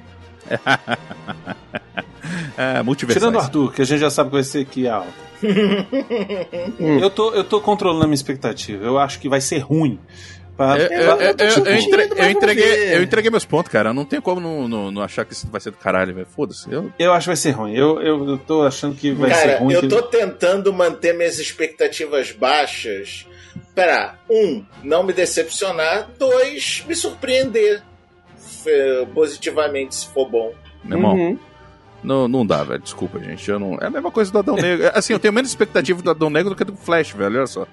É, 2.57 2.83
multiversais. 2.83 3.23
Tirando 3.23 3.37
o 3.37 3.39
Arthur, 3.39 3.73
que 3.73 3.83
a 3.83 3.85
gente 3.85 4.01
já 4.01 4.11
sabe 4.11 4.29
que 4.29 4.37
vai 4.37 4.45
ser 4.45 4.61
aqui 4.61 4.87
alto. 4.87 5.13
eu, 6.79 7.09
tô, 7.09 7.33
eu 7.33 7.43
tô 7.43 7.61
controlando 7.61 8.05
a 8.05 8.07
minha 8.07 8.15
expectativa. 8.15 8.85
Eu 8.85 8.99
acho 8.99 9.19
que 9.19 9.29
vai 9.29 9.41
ser 9.41 9.59
ruim. 9.59 9.99
Pra- 10.61 10.77
Eu, 10.79 10.91
eu, 10.91 11.17
pra- 11.17 11.25
eu, 11.25 11.35
eu, 11.39 11.65
eu, 11.65 11.75
entre- 11.77 12.11
eu 12.17 12.31
entreguei, 12.31 12.95
eu 12.97 13.03
entreguei 13.03 13.31
meus 13.31 13.47
pontos, 13.47 13.73
cara. 13.73 13.95
Não 13.95 14.05
tem 14.05 14.21
como 14.21 14.41
não, 14.41 14.69
não, 14.69 14.91
não 14.91 15.01
achar 15.01 15.25
que 15.25 15.33
isso 15.33 15.49
vai 15.51 15.59
ser 15.59 15.71
do 15.71 15.79
caralho, 15.79 16.15
velho. 16.15 16.27
Foda-se. 16.27 16.71
Eu, 16.71 16.93
Eu 16.99 17.15
acho 17.15 17.25
que 17.25 17.29
vai 17.29 17.37
ser 17.37 17.53
ruim. 17.53 17.75
Eu, 17.75 17.99
eu, 18.03 18.29
eu 18.29 18.37
tô 18.39 18.63
achando 18.67 18.95
que 18.95 19.11
vai 19.13 19.33
ser 19.33 19.47
Cara, 19.47 19.59
ruim. 19.61 19.73
eu 19.73 19.81
que- 19.81 19.89
tô 19.89 20.03
tentando 20.03 20.71
manter 20.71 21.15
minhas 21.15 21.39
expectativas 21.39 22.31
baixas. 22.33 23.27
Pra, 23.75 24.17
um, 24.29 24.63
não 24.85 25.03
me 25.03 25.15
decepcionar. 25.15 26.11
Dois, 26.19 26.85
me 26.87 26.95
surpreender 26.95 27.83
positivamente, 29.15 29.95
se 29.95 30.07
for 30.09 30.29
bom. 30.29 30.53
meu 30.85 30.99
irmão, 30.99 31.15
Uhum. 31.15 31.39
não, 32.03 32.29
não 32.29 32.47
dá, 32.47 32.63
velho. 32.65 32.81
Desculpa, 32.81 33.19
gente. 33.19 33.51
Eu 33.51 33.59
não... 33.59 33.79
É 33.81 33.87
a 33.87 33.91
mesma 33.91 34.11
coisa 34.11 34.31
do 34.31 34.39
Adão 34.39 34.57
Negro. 34.57 34.87
É, 34.87 34.93
Assim, 34.95 35.13
eu 35.13 35.19
tenho 35.19 35.33
menos 35.33 35.51
expectativa 35.51 36.03
do 36.03 36.11
Adão 36.11 36.29
Negro 36.31 36.51
do 36.51 36.57
que 36.57 36.65
do 36.65 36.77
Flash, 36.77 37.13
velho. 37.13 37.37
Olha 37.39 37.47
só. 37.47 37.67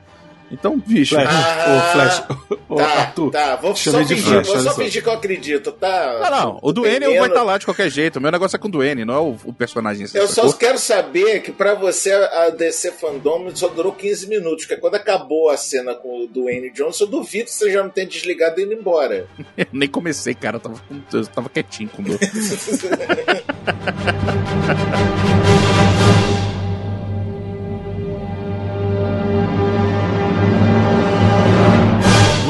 Então, 0.51 0.77
bicho. 0.85 1.15
Flash, 1.15 1.27
Ah, 1.29 1.65
ô, 1.67 1.91
Flash, 1.93 2.23
ô, 2.69 2.75
tá, 2.75 2.85
Arthur, 2.85 3.31
tá. 3.31 3.55
Vou 3.57 3.75
só, 3.75 4.01
de 4.01 4.15
fingir, 4.15 4.25
Flash, 4.33 4.47
vou 4.47 4.57
só 4.59 4.69
só. 4.69 4.75
fingir 4.75 5.03
que 5.03 5.09
eu 5.09 5.13
acredito, 5.13 5.71
tá? 5.73 6.19
Não, 6.21 6.31
não. 6.31 6.59
O 6.61 6.71
Duane 6.71 6.99
vai 6.99 7.09
Entendendo. 7.09 7.25
estar 7.27 7.43
lá 7.43 7.57
de 7.57 7.65
qualquer 7.65 7.89
jeito. 7.89 8.17
O 8.17 8.21
meu 8.21 8.31
negócio 8.31 8.55
é 8.55 8.59
com 8.59 8.67
o 8.67 8.71
Duane, 8.71 9.03
não 9.03 9.13
é 9.13 9.19
o, 9.19 9.35
o 9.45 9.53
personagem. 9.53 10.07
Eu 10.13 10.27
só 10.27 10.51
quero 10.53 10.77
saber 10.77 11.41
que 11.41 11.51
pra 11.51 11.73
você 11.75 12.11
a 12.13 12.49
DC 12.49 12.91
Fandom 12.93 13.49
só 13.53 13.67
durou 13.67 13.91
15 13.91 14.27
minutos, 14.27 14.65
porque 14.65 14.79
quando 14.79 14.95
acabou 14.95 15.49
a 15.49 15.57
cena 15.57 15.93
com 15.93 16.23
o 16.23 16.27
Dwayne 16.27 16.71
Johnson, 16.71 17.03
eu 17.03 17.07
duvido 17.09 17.45
que 17.45 17.53
você 17.53 17.69
já 17.71 17.83
não 17.83 17.89
tenha 17.89 18.07
desligado 18.07 18.59
e 18.59 18.63
ido 18.63 18.73
embora. 18.73 19.27
Eu 19.57 19.65
nem 19.73 19.89
comecei, 19.89 20.33
cara. 20.33 20.57
Eu 20.57 20.61
tava, 20.61 20.75
com- 20.87 21.01
eu 21.17 21.27
tava 21.27 21.49
quietinho 21.49 21.89
com 21.89 22.01
o 22.01 22.05
meu. 22.05 22.17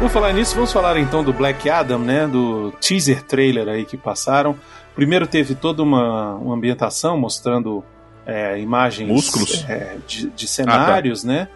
Por 0.00 0.08
falar 0.08 0.32
nisso, 0.32 0.54
vamos 0.54 0.72
falar 0.72 0.96
então 0.96 1.22
do 1.22 1.30
Black 1.32 1.68
Adam, 1.68 1.98
né? 1.98 2.26
Do 2.26 2.72
teaser 2.80 3.22
trailer 3.22 3.68
aí 3.68 3.84
que 3.84 3.96
passaram. 3.98 4.56
Primeiro 4.94 5.26
teve 5.26 5.54
toda 5.54 5.82
uma, 5.82 6.34
uma 6.36 6.54
ambientação 6.54 7.18
mostrando 7.18 7.84
é, 8.26 8.58
imagens 8.58 9.08
Músculos. 9.08 9.62
é, 9.68 9.96
de, 10.08 10.30
de 10.30 10.48
cenários, 10.48 11.22
né? 11.22 11.48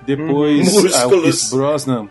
Depois 0.00 0.74
Hum, 0.74 0.88
ah, 0.94 1.06
o. 1.06 1.20
Pierce 1.22 1.50
Brosnan. 1.54 2.08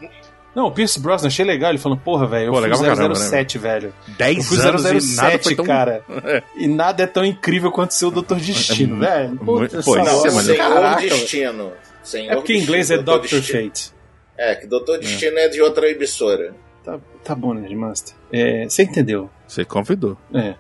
Não, 0.54 0.68
o 0.68 0.72
Pierce 0.72 1.00
Brosnan 1.00 1.28
achei 1.28 1.44
legal. 1.44 1.72
Ele 1.72 1.80
falando, 1.80 2.00
porra, 2.00 2.28
velho, 2.28 2.46
eu 2.48 2.52
Pô, 2.52 2.60
fui 2.60 2.68
legal 2.70 2.80
pra 2.80 2.96
caramba, 2.96 3.16
007, 3.16 3.58
velho. 3.58 3.94
Eu 4.08 4.14
10 4.18 4.48
fui 4.48 4.58
anos 4.62 4.82
e 4.82 5.16
nada 5.16 5.32
007, 5.32 5.44
foi 5.44 5.56
tão... 5.56 5.66
cara. 5.66 6.04
E 6.56 6.68
nada 6.68 7.04
é 7.04 7.08
tão 7.08 7.26
incrível 7.26 7.72
quanto 7.72 7.94
ser 7.96 8.06
o 8.06 8.12
Doutor 8.12 8.38
Destino, 8.40 8.96
muito- 8.98 9.10
velho. 9.10 9.38
pô, 9.38 9.64
essa 9.64 9.80
isso 9.80 9.98
é. 9.98 10.30
Senhor 10.30 10.82
velho. 10.82 11.10
Destino. 11.10 11.72
Senhor 12.04 12.32
É 12.32 12.36
porque 12.36 12.54
em 12.54 12.62
inglês 12.62 12.92
é 12.92 12.98
Destino. 13.00 13.42
Fate. 13.42 14.01
É, 14.42 14.56
que 14.56 14.66
Doutor 14.66 14.98
Destino 14.98 15.38
é 15.38 15.48
de 15.48 15.62
outra 15.62 15.88
emissora. 15.88 16.56
Tá, 16.84 17.00
tá 17.24 17.36
bom, 17.36 17.54
Nerdmaster. 17.54 18.16
É, 18.34 18.68
você 18.68 18.82
entendeu? 18.82 19.30
Você 19.48 19.64
convidou. 19.64 20.18
É. 20.34 20.56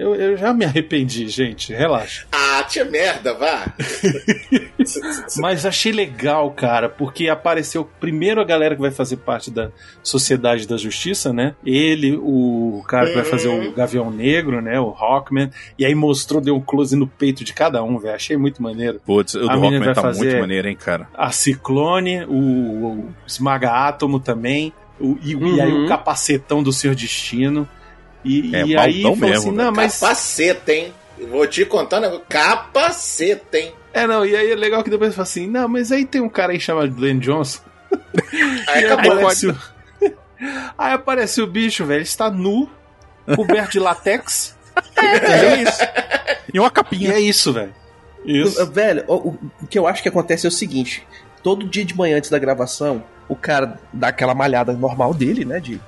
Eu, 0.00 0.14
eu 0.14 0.36
já 0.36 0.52
me 0.54 0.64
arrependi, 0.64 1.28
gente. 1.28 1.72
Relaxa. 1.72 2.26
Ah, 2.60 2.64
tia 2.64 2.84
merda, 2.84 3.32
vá. 3.32 3.72
Mas 5.38 5.64
achei 5.64 5.92
legal, 5.92 6.50
cara, 6.50 6.88
porque 6.88 7.28
apareceu 7.28 7.88
primeiro 8.00 8.40
a 8.40 8.44
galera 8.44 8.74
que 8.74 8.80
vai 8.80 8.90
fazer 8.90 9.18
parte 9.18 9.50
da 9.50 9.70
Sociedade 10.02 10.66
da 10.66 10.76
Justiça, 10.76 11.32
né? 11.32 11.54
Ele, 11.64 12.16
o 12.20 12.82
cara 12.88 13.06
que 13.06 13.14
vai 13.14 13.24
fazer 13.24 13.48
o 13.48 13.72
Gavião 13.72 14.10
Negro, 14.10 14.60
né? 14.60 14.78
O 14.80 14.90
Hawkman. 14.90 15.50
E 15.78 15.84
aí 15.86 15.94
mostrou, 15.94 16.40
deu 16.40 16.54
um 16.56 16.60
close 16.60 16.94
no 16.96 17.06
peito 17.06 17.44
de 17.44 17.52
cada 17.54 17.82
um, 17.82 17.98
velho. 17.98 18.14
Achei 18.14 18.36
muito 18.36 18.62
maneiro. 18.62 19.00
Putz, 19.06 19.34
o 19.34 19.40
do 19.40 19.46
Rockman 19.46 19.78
vai 19.78 19.94
tá 19.94 20.02
fazer- 20.02 20.24
muito 20.26 20.40
maneiro, 20.40 20.68
hein, 20.68 20.76
cara. 20.76 21.08
A 21.14 21.30
Ciclone, 21.30 22.24
o, 22.24 22.34
o 22.34 23.08
Esmaga 23.26 23.70
Átomo 23.70 24.18
também. 24.20 24.72
o- 25.00 25.16
e, 25.22 25.32
e 25.34 25.60
aí 25.60 25.72
Uhum. 25.72 25.84
o 25.86 25.88
capacetão 25.88 26.62
do 26.62 26.72
Seu 26.72 26.94
Destino. 26.94 27.66
E, 28.24 28.54
É, 28.54 28.64
e 28.64 28.76
aí 28.76 29.02
falou 29.02 29.16
mesmo, 29.16 29.36
assim, 29.36 29.52
não, 29.52 29.72
mas 29.72 29.98
Capacete, 30.00 30.72
hein? 30.72 30.92
Vou 31.30 31.46
te 31.46 31.64
contar 31.64 31.98
um 31.98 32.00
negócio. 32.00 32.24
Capacete, 32.28 33.56
hein? 33.56 33.72
É, 33.92 34.06
não, 34.06 34.24
e 34.24 34.36
aí 34.36 34.52
é 34.52 34.54
legal 34.54 34.82
que 34.84 34.90
depois 34.90 35.14
fala 35.14 35.22
assim, 35.24 35.46
não, 35.46 35.68
mas 35.68 35.90
aí 35.90 36.04
tem 36.06 36.20
um 36.20 36.28
cara 36.28 36.52
aí 36.52 36.60
chamado 36.60 36.90
Glenn 36.94 37.18
Johnson. 37.18 37.60
Aí 38.68 38.82
e 38.82 38.86
acabou. 38.86 39.12
aparece 39.12 39.46
o... 39.48 39.56
aí 40.78 40.92
aparece 40.92 41.42
o 41.42 41.46
bicho, 41.46 41.84
velho, 41.84 42.02
está 42.02 42.30
nu, 42.30 42.68
coberto 43.36 43.72
de 43.72 43.80
latex. 43.80 44.56
é 44.96 45.62
isso. 45.62 45.80
E 46.52 46.58
uma 46.58 46.68
E 46.68 46.70
capinha. 46.70 47.12
é 47.14 47.20
isso, 47.20 47.52
velho. 47.52 47.74
Isso. 48.24 48.64
Velho, 48.70 49.04
o, 49.08 49.36
o 49.62 49.66
que 49.68 49.78
eu 49.78 49.86
acho 49.86 50.02
que 50.02 50.08
acontece 50.08 50.46
é 50.46 50.48
o 50.48 50.52
seguinte: 50.52 51.06
todo 51.42 51.66
dia 51.66 51.84
de 51.84 51.96
manhã 51.96 52.18
antes 52.18 52.30
da 52.30 52.38
gravação, 52.38 53.02
o 53.28 53.34
cara 53.34 53.78
dá 53.92 54.08
aquela 54.08 54.34
malhada 54.34 54.72
normal 54.72 55.12
dele, 55.14 55.44
né? 55.44 55.58
De 55.58 55.80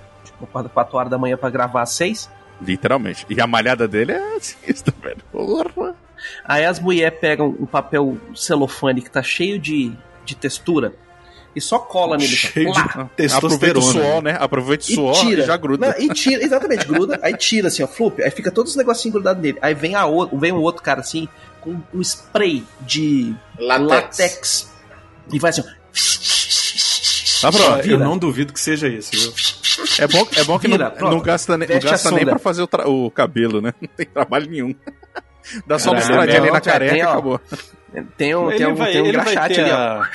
tipo, 0.46 0.68
4 0.68 0.96
horas 0.96 1.10
da 1.10 1.18
manhã 1.18 1.36
pra 1.36 1.50
gravar 1.50 1.82
às 1.82 1.90
6. 1.90 2.30
Literalmente. 2.60 3.26
E 3.28 3.40
a 3.40 3.46
malhada 3.46 3.88
dele 3.88 4.12
é 4.12 4.40
sinistra, 4.40 4.94
velho. 5.02 5.22
Porra. 5.32 5.94
Aí 6.44 6.64
as 6.64 6.78
mulheres 6.78 7.18
pegam 7.20 7.48
um 7.58 7.66
papel 7.66 8.16
celofane 8.34 9.02
que 9.02 9.10
tá 9.10 9.22
cheio 9.22 9.58
de, 9.58 9.92
de 10.24 10.36
textura 10.36 10.94
e 11.54 11.60
só 11.60 11.78
cola 11.78 12.16
nele. 12.16 12.34
Cheio 12.34 12.72
de 12.72 12.78
Lá. 12.78 13.10
Aproveita 13.36 13.78
o 13.78 13.82
suor, 13.82 14.22
né? 14.22 14.36
Aproveita 14.38 14.84
o 14.84 14.90
E 14.90 14.94
suor 14.94 15.14
tira. 15.14 15.42
e 15.42 15.46
já 15.46 15.56
gruda. 15.56 15.88
Não, 15.88 15.98
e 16.00 16.08
tira, 16.14 16.42
exatamente, 16.42 16.86
gruda, 16.86 17.18
aí 17.22 17.36
tira 17.36 17.68
assim, 17.68 17.82
ó, 17.82 17.86
flup, 17.88 18.22
aí 18.22 18.30
fica 18.30 18.50
todos 18.50 18.70
os 18.72 18.76
negocinhos 18.76 19.12
grudados 19.14 19.42
nele. 19.42 19.58
Aí 19.60 19.74
vem, 19.74 19.94
a 19.94 20.06
o, 20.06 20.38
vem 20.38 20.52
um 20.52 20.60
outro 20.60 20.82
cara 20.82 21.00
assim, 21.00 21.28
com 21.60 21.76
um 21.92 22.00
spray 22.00 22.64
de 22.80 23.34
Latex. 23.58 23.88
latex. 23.90 24.72
E 25.32 25.38
vai 25.38 25.50
assim, 25.50 25.62
ó. 25.62 25.82
Tá 27.42 27.52
pronto. 27.52 27.86
eu 27.90 27.98
não 27.98 28.16
duvido 28.16 28.52
que 28.52 28.60
seja 28.60 28.88
isso, 28.88 29.10
viu? 29.12 29.32
É 29.98 30.06
bom, 30.06 30.26
é 30.36 30.44
bom 30.44 30.58
que 30.58 30.68
Vira, 30.68 30.94
não, 31.00 31.10
não 31.10 31.20
gasta, 31.20 31.58
ne- 31.58 31.66
não 31.66 31.80
gasta 31.80 32.10
nem 32.12 32.24
pra 32.24 32.38
fazer 32.38 32.62
o, 32.62 32.66
tra- 32.66 32.88
o 32.88 33.10
cabelo, 33.10 33.60
né? 33.60 33.74
Não 33.80 33.88
tem 33.88 34.06
trabalho 34.06 34.48
nenhum. 34.50 34.74
Dá 35.66 35.78
só 35.78 35.90
uma 35.90 35.98
estradinha 35.98 36.38
ali 36.40 36.50
na 36.50 36.60
cara, 36.60 36.78
careca 36.78 36.96
e 36.96 37.00
acabou. 37.00 37.40
Tem 38.16 38.34
um, 38.34 38.48
tem 38.56 38.66
um, 38.66 38.74
vai, 38.74 38.92
tem 38.92 39.02
um 39.02 39.10
graxate 39.12 39.60
ali, 39.60 39.70
ó. 39.70 39.74
a... 39.74 40.08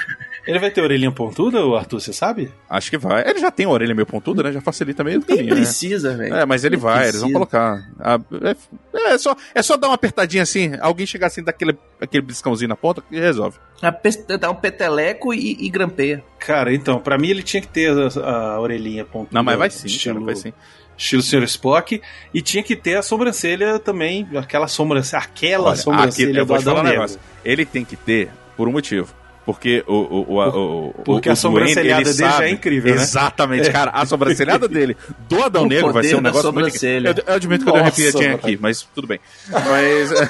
Ele 0.48 0.60
vai 0.60 0.72
ter 0.72 0.82
orelhinha 0.82 1.12
pontuda, 1.12 1.66
o 1.66 1.76
Arthur, 1.76 2.00
você 2.00 2.14
sabe? 2.14 2.52
Acho 2.70 2.90
que 2.90 2.98
vai. 2.98 3.28
Ele 3.30 3.40
já 3.40 3.52
tem 3.52 3.66
a 3.66 3.70
orelha 3.70 3.94
meio 3.94 4.06
pontuda, 4.06 4.42
né? 4.44 4.52
Já 4.52 4.62
facilita 4.62 5.04
meio 5.04 5.20
Nem 5.20 5.28
caminho, 5.38 5.56
né? 5.56 5.62
precisa, 5.62 6.16
velho. 6.16 6.34
É, 6.36 6.46
mas 6.46 6.64
ele 6.64 6.78
vai, 6.78 7.10
eles 7.10 7.22
vão 7.22 7.30
precisa. 7.32 7.34
colocar. 7.34 7.90
Ah, 8.00 8.20
é, 8.44 9.14
é 9.14 9.18
só, 9.18 9.36
é 9.54 9.62
só 9.62 9.76
dar 9.78 9.88
uma 9.90 9.96
apertadinha 9.96 10.44
assim, 10.44 10.72
alguém 10.80 11.06
chegar 11.06 11.28
assim, 11.28 11.44
daquele 11.44 11.78
aquele 12.00 12.22
bliscãozinho 12.24 12.70
na 12.70 12.76
ponta 12.76 13.04
e 13.12 13.20
resolve. 13.20 13.58
A 13.82 13.92
pe- 13.92 14.38
Dá 14.40 14.50
um 14.50 14.56
peteleco 14.56 15.34
e, 15.34 15.58
e 15.60 15.70
grampeia. 15.70 16.24
Cara, 16.40 16.74
então, 16.74 17.00
pra 17.00 17.18
mim 17.18 17.28
ele 17.30 17.44
tinha 17.44 17.62
que 17.62 17.68
ter 17.68 17.92
a, 17.92 18.30
a 18.56 18.60
orelhinha 18.62 19.04
pontuda. 19.06 19.30
Não, 19.34 19.44
mas 19.44 19.58
vai 19.58 19.70
sim, 19.70 19.88
estilo, 19.88 20.16
cara, 20.16 20.26
vai 20.26 20.36
sim. 20.36 20.54
Estilo 20.98 21.22
Sr. 21.22 21.44
Spock. 21.44 22.02
E 22.34 22.42
tinha 22.42 22.64
que 22.64 22.76
ter 22.76 22.96
a 22.98 23.04
sobrancelha 23.04 23.78
também, 23.78 24.28
aquela 24.36 24.68
sobrancelha, 24.68 25.22
aquela 25.22 25.68
Olha, 25.70 25.76
sobrancelha 25.76 26.30
aqui, 26.30 26.40
eu 26.40 26.46
do 26.46 26.48
vou 26.48 26.58
te 26.58 26.64
falar 26.64 26.80
Adão 26.80 26.82
um 26.82 26.86
Negro. 26.86 27.02
negócio. 27.02 27.20
Ele 27.46 27.66
tem 27.66 27.86
que 27.86 27.96
ter 27.96 28.30
por 28.56 28.68
um 28.68 28.72
motivo. 28.72 29.14
Porque 29.48 29.82
o. 29.88 29.94
o, 29.94 30.34
o, 30.34 30.88
o, 30.90 30.94
Porque 31.06 31.30
o 31.30 31.32
a 31.32 31.36
sobrancelhada 31.38 32.04
dele 32.04 32.18
já 32.18 32.28
é 32.28 32.32
sabe- 32.32 32.50
incrível, 32.52 32.94
né? 32.94 33.02
Exatamente, 33.02 33.72
cara. 33.72 33.92
A 33.92 34.06
sobrancelhada 34.06 34.68
dele 34.68 34.98
do 35.30 35.42
Adão 35.42 35.64
O 35.64 35.68
Negro 35.68 35.94
vai 35.94 36.04
ser 36.04 36.18
um 36.18 36.22
negócio 36.22 36.52
muito. 36.52 36.86
Eu, 36.86 37.16
eu 37.26 37.34
admito 37.34 37.64
que 37.64 37.70
eu 37.70 37.74
dei 37.74 37.82
uma 37.82 37.88
Nossa, 37.88 38.02
arrepiadinha 38.02 38.36
aqui, 38.36 38.58
mas 38.62 38.82
tudo 38.94 39.08
bem. 39.08 39.22
Mas. 39.50 40.12
é, 40.12 40.28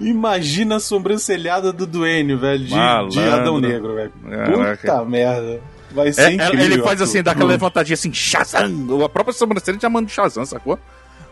Imagina 0.00 0.76
a 0.76 0.80
sobrancelhada 0.80 1.72
do 1.72 1.86
Duane, 1.86 2.34
velho, 2.34 2.64
de, 2.64 2.74
de. 3.10 3.20
Adão 3.20 3.60
Negro, 3.60 3.94
velho. 3.94 4.12
Caraca. 4.28 4.76
Puta 4.92 5.04
merda. 5.04 5.60
Vai 5.92 6.12
ser 6.12 6.22
É, 6.22 6.32
incrível. 6.32 6.64
ele 6.64 6.82
faz 6.82 7.00
assim, 7.02 7.22
dá 7.22 7.30
aquela 7.32 7.50
levantadinha 7.50 7.94
assim, 7.94 8.12
Shazam! 8.12 9.04
A 9.04 9.08
própria 9.08 9.32
sobrancelha 9.34 9.78
já 9.80 9.88
manda 9.90 10.06
o 10.08 10.10
Shazam, 10.10 10.44
sacou? 10.46 10.78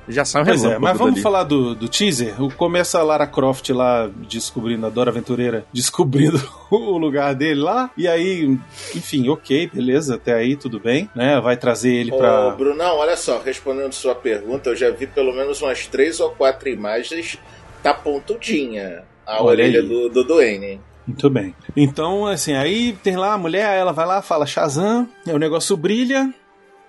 Já 0.08 0.24
sai 0.24 0.42
um 0.42 0.44
Pois 0.46 0.64
é, 0.64 0.78
mas 0.78 0.96
vamos 0.96 1.14
dali. 1.14 1.22
falar 1.22 1.44
do, 1.44 1.74
do 1.74 1.88
teaser. 1.88 2.40
O- 2.42 2.50
Começa 2.52 2.98
a 2.98 3.02
Lara 3.02 3.26
Croft 3.26 3.68
lá 3.70 4.08
descobrindo, 4.28 4.86
a 4.86 4.90
Dora 4.90 5.10
Aventureira 5.10 5.64
descobrindo 5.72 6.40
o 6.70 6.96
lugar 6.98 7.34
dele 7.34 7.60
lá. 7.60 7.90
E 7.96 8.08
aí, 8.08 8.58
enfim, 8.94 9.28
ok, 9.28 9.70
beleza, 9.72 10.14
até 10.16 10.32
aí 10.34 10.56
tudo 10.56 10.80
bem, 10.80 11.08
né? 11.14 11.40
Vai 11.40 11.56
trazer 11.56 11.92
ele 11.92 12.10
Ô, 12.12 12.16
pra. 12.16 12.50
Brunão, 12.50 12.96
olha 12.96 13.16
só, 13.16 13.38
respondendo 13.40 13.92
sua 13.92 14.14
pergunta, 14.14 14.70
eu 14.70 14.76
já 14.76 14.90
vi 14.90 15.06
pelo 15.06 15.32
menos 15.32 15.60
umas 15.62 15.86
três 15.86 16.20
ou 16.20 16.30
quatro 16.30 16.68
imagens, 16.68 17.38
tá 17.82 17.92
pontudinha 17.94 19.02
a 19.26 19.36
Olha 19.42 19.44
orelha 19.64 19.80
aí. 19.80 19.86
do, 19.88 20.08
do 20.08 20.24
Duane. 20.24 20.80
Muito 21.06 21.30
bem. 21.30 21.54
Então, 21.76 22.26
assim, 22.26 22.54
aí 22.54 22.92
tem 23.02 23.16
lá 23.16 23.32
a 23.34 23.38
mulher, 23.38 23.78
ela 23.78 23.92
vai 23.92 24.06
lá, 24.06 24.20
fala 24.20 24.46
Shazam, 24.46 25.08
aí 25.26 25.34
o 25.34 25.38
negócio 25.38 25.76
brilha 25.76 26.32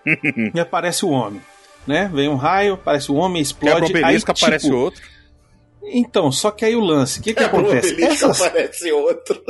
e 0.53 0.59
aparece 0.59 1.05
o 1.05 1.09
homem. 1.09 1.41
Né? 1.89 2.07
Vem 2.13 2.29
um 2.29 2.35
raio, 2.35 2.75
aparece 2.75 3.11
o 3.11 3.15
homem, 3.15 3.41
explode. 3.41 3.87
Quebra 3.87 3.87
o 3.87 4.05
obelisco, 4.05 4.29
aí, 4.31 4.35
aparece 4.37 4.65
tipo, 4.65 4.77
outro. 4.77 5.01
Então, 5.91 6.31
só 6.31 6.51
que 6.51 6.63
aí 6.63 6.75
o 6.75 6.79
lance, 6.79 7.19
o 7.19 7.23
que, 7.23 7.33
que 7.33 7.41
É, 7.41 7.47
acontece? 7.47 7.89
o 7.89 7.93
obelisco 7.93 8.25
Essas, 8.25 8.41
aparece 8.43 8.91
outro. 8.91 9.41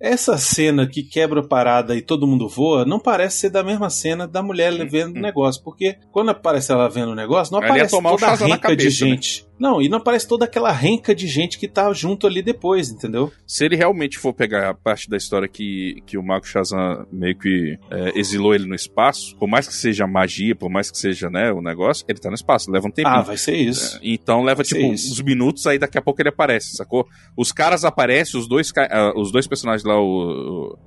essa 0.00 0.36
cena 0.36 0.84
que 0.84 1.04
quebra 1.04 1.42
a 1.42 1.46
parada 1.46 1.94
e 1.94 2.02
todo 2.02 2.26
mundo 2.26 2.48
voa, 2.48 2.84
não 2.84 2.98
parece 2.98 3.38
ser 3.38 3.50
da 3.50 3.62
mesma 3.62 3.88
cena 3.88 4.26
da 4.26 4.42
mulher 4.42 4.72
vendo 4.88 5.16
o 5.16 5.20
negócio. 5.20 5.62
Porque 5.62 5.96
quando 6.10 6.30
aparece 6.30 6.72
ela 6.72 6.88
vendo 6.88 7.12
o 7.12 7.14
negócio, 7.14 7.52
não 7.52 7.60
Ela 7.62 7.78
ia 7.78 7.84
aparece 7.84 8.02
toda 8.02 8.26
a 8.26 8.30
na 8.30 8.46
renca 8.46 8.74
de 8.76 8.84
cabeça, 8.84 9.04
né? 9.06 9.10
Não, 9.58 9.80
e 9.80 9.88
não 9.88 9.98
aparece 9.98 10.28
toda 10.28 10.44
aquela 10.44 10.70
renca 10.70 11.14
de 11.14 11.26
gente 11.26 11.58
que 11.58 11.66
tá 11.66 11.90
junto 11.92 12.26
ali 12.26 12.42
depois, 12.42 12.90
entendeu? 12.90 13.32
Se 13.46 13.64
ele 13.64 13.74
realmente 13.76 14.18
for 14.18 14.32
pegar 14.34 14.68
a 14.68 14.74
parte 14.74 15.08
da 15.08 15.16
história 15.16 15.48
que, 15.48 16.02
que 16.06 16.18
o 16.18 16.22
Mago 16.22 16.46
Shazam 16.46 17.06
meio 17.10 17.36
que 17.38 17.78
é, 17.90 18.18
exilou 18.18 18.54
ele 18.54 18.66
no 18.66 18.74
espaço, 18.74 19.34
por 19.36 19.48
mais 19.48 19.66
que 19.66 19.74
seja 19.74 20.06
magia, 20.06 20.54
por 20.54 20.68
mais 20.68 20.90
que 20.90 20.98
seja 20.98 21.30
né, 21.30 21.50
o 21.52 21.62
negócio, 21.62 22.04
ele 22.08 22.18
tá 22.18 22.28
no 22.28 22.34
espaço, 22.34 22.70
leva 22.70 22.86
um 22.86 22.90
tempinho. 22.90 23.16
Ah, 23.16 23.22
vai 23.22 23.36
ser 23.38 23.56
isso. 23.56 23.98
Então 24.02 24.42
leva 24.42 24.56
Vai 24.62 24.64
tipo 24.66 24.86
uns 24.86 25.20
minutos, 25.22 25.66
aí 25.66 25.78
daqui 25.78 25.96
a 25.96 26.02
pouco 26.02 26.20
ele 26.20 26.28
aparece, 26.28 26.76
sacou? 26.76 27.06
Os 27.36 27.50
caras 27.50 27.84
aparecem, 27.84 28.38
os 28.38 28.46
dois, 28.46 28.70
ah, 28.76 29.12
os 29.16 29.32
dois 29.32 29.46
personagens 29.46 29.84
lá 29.84 29.98
o, 29.98 30.74
o- 30.74 30.78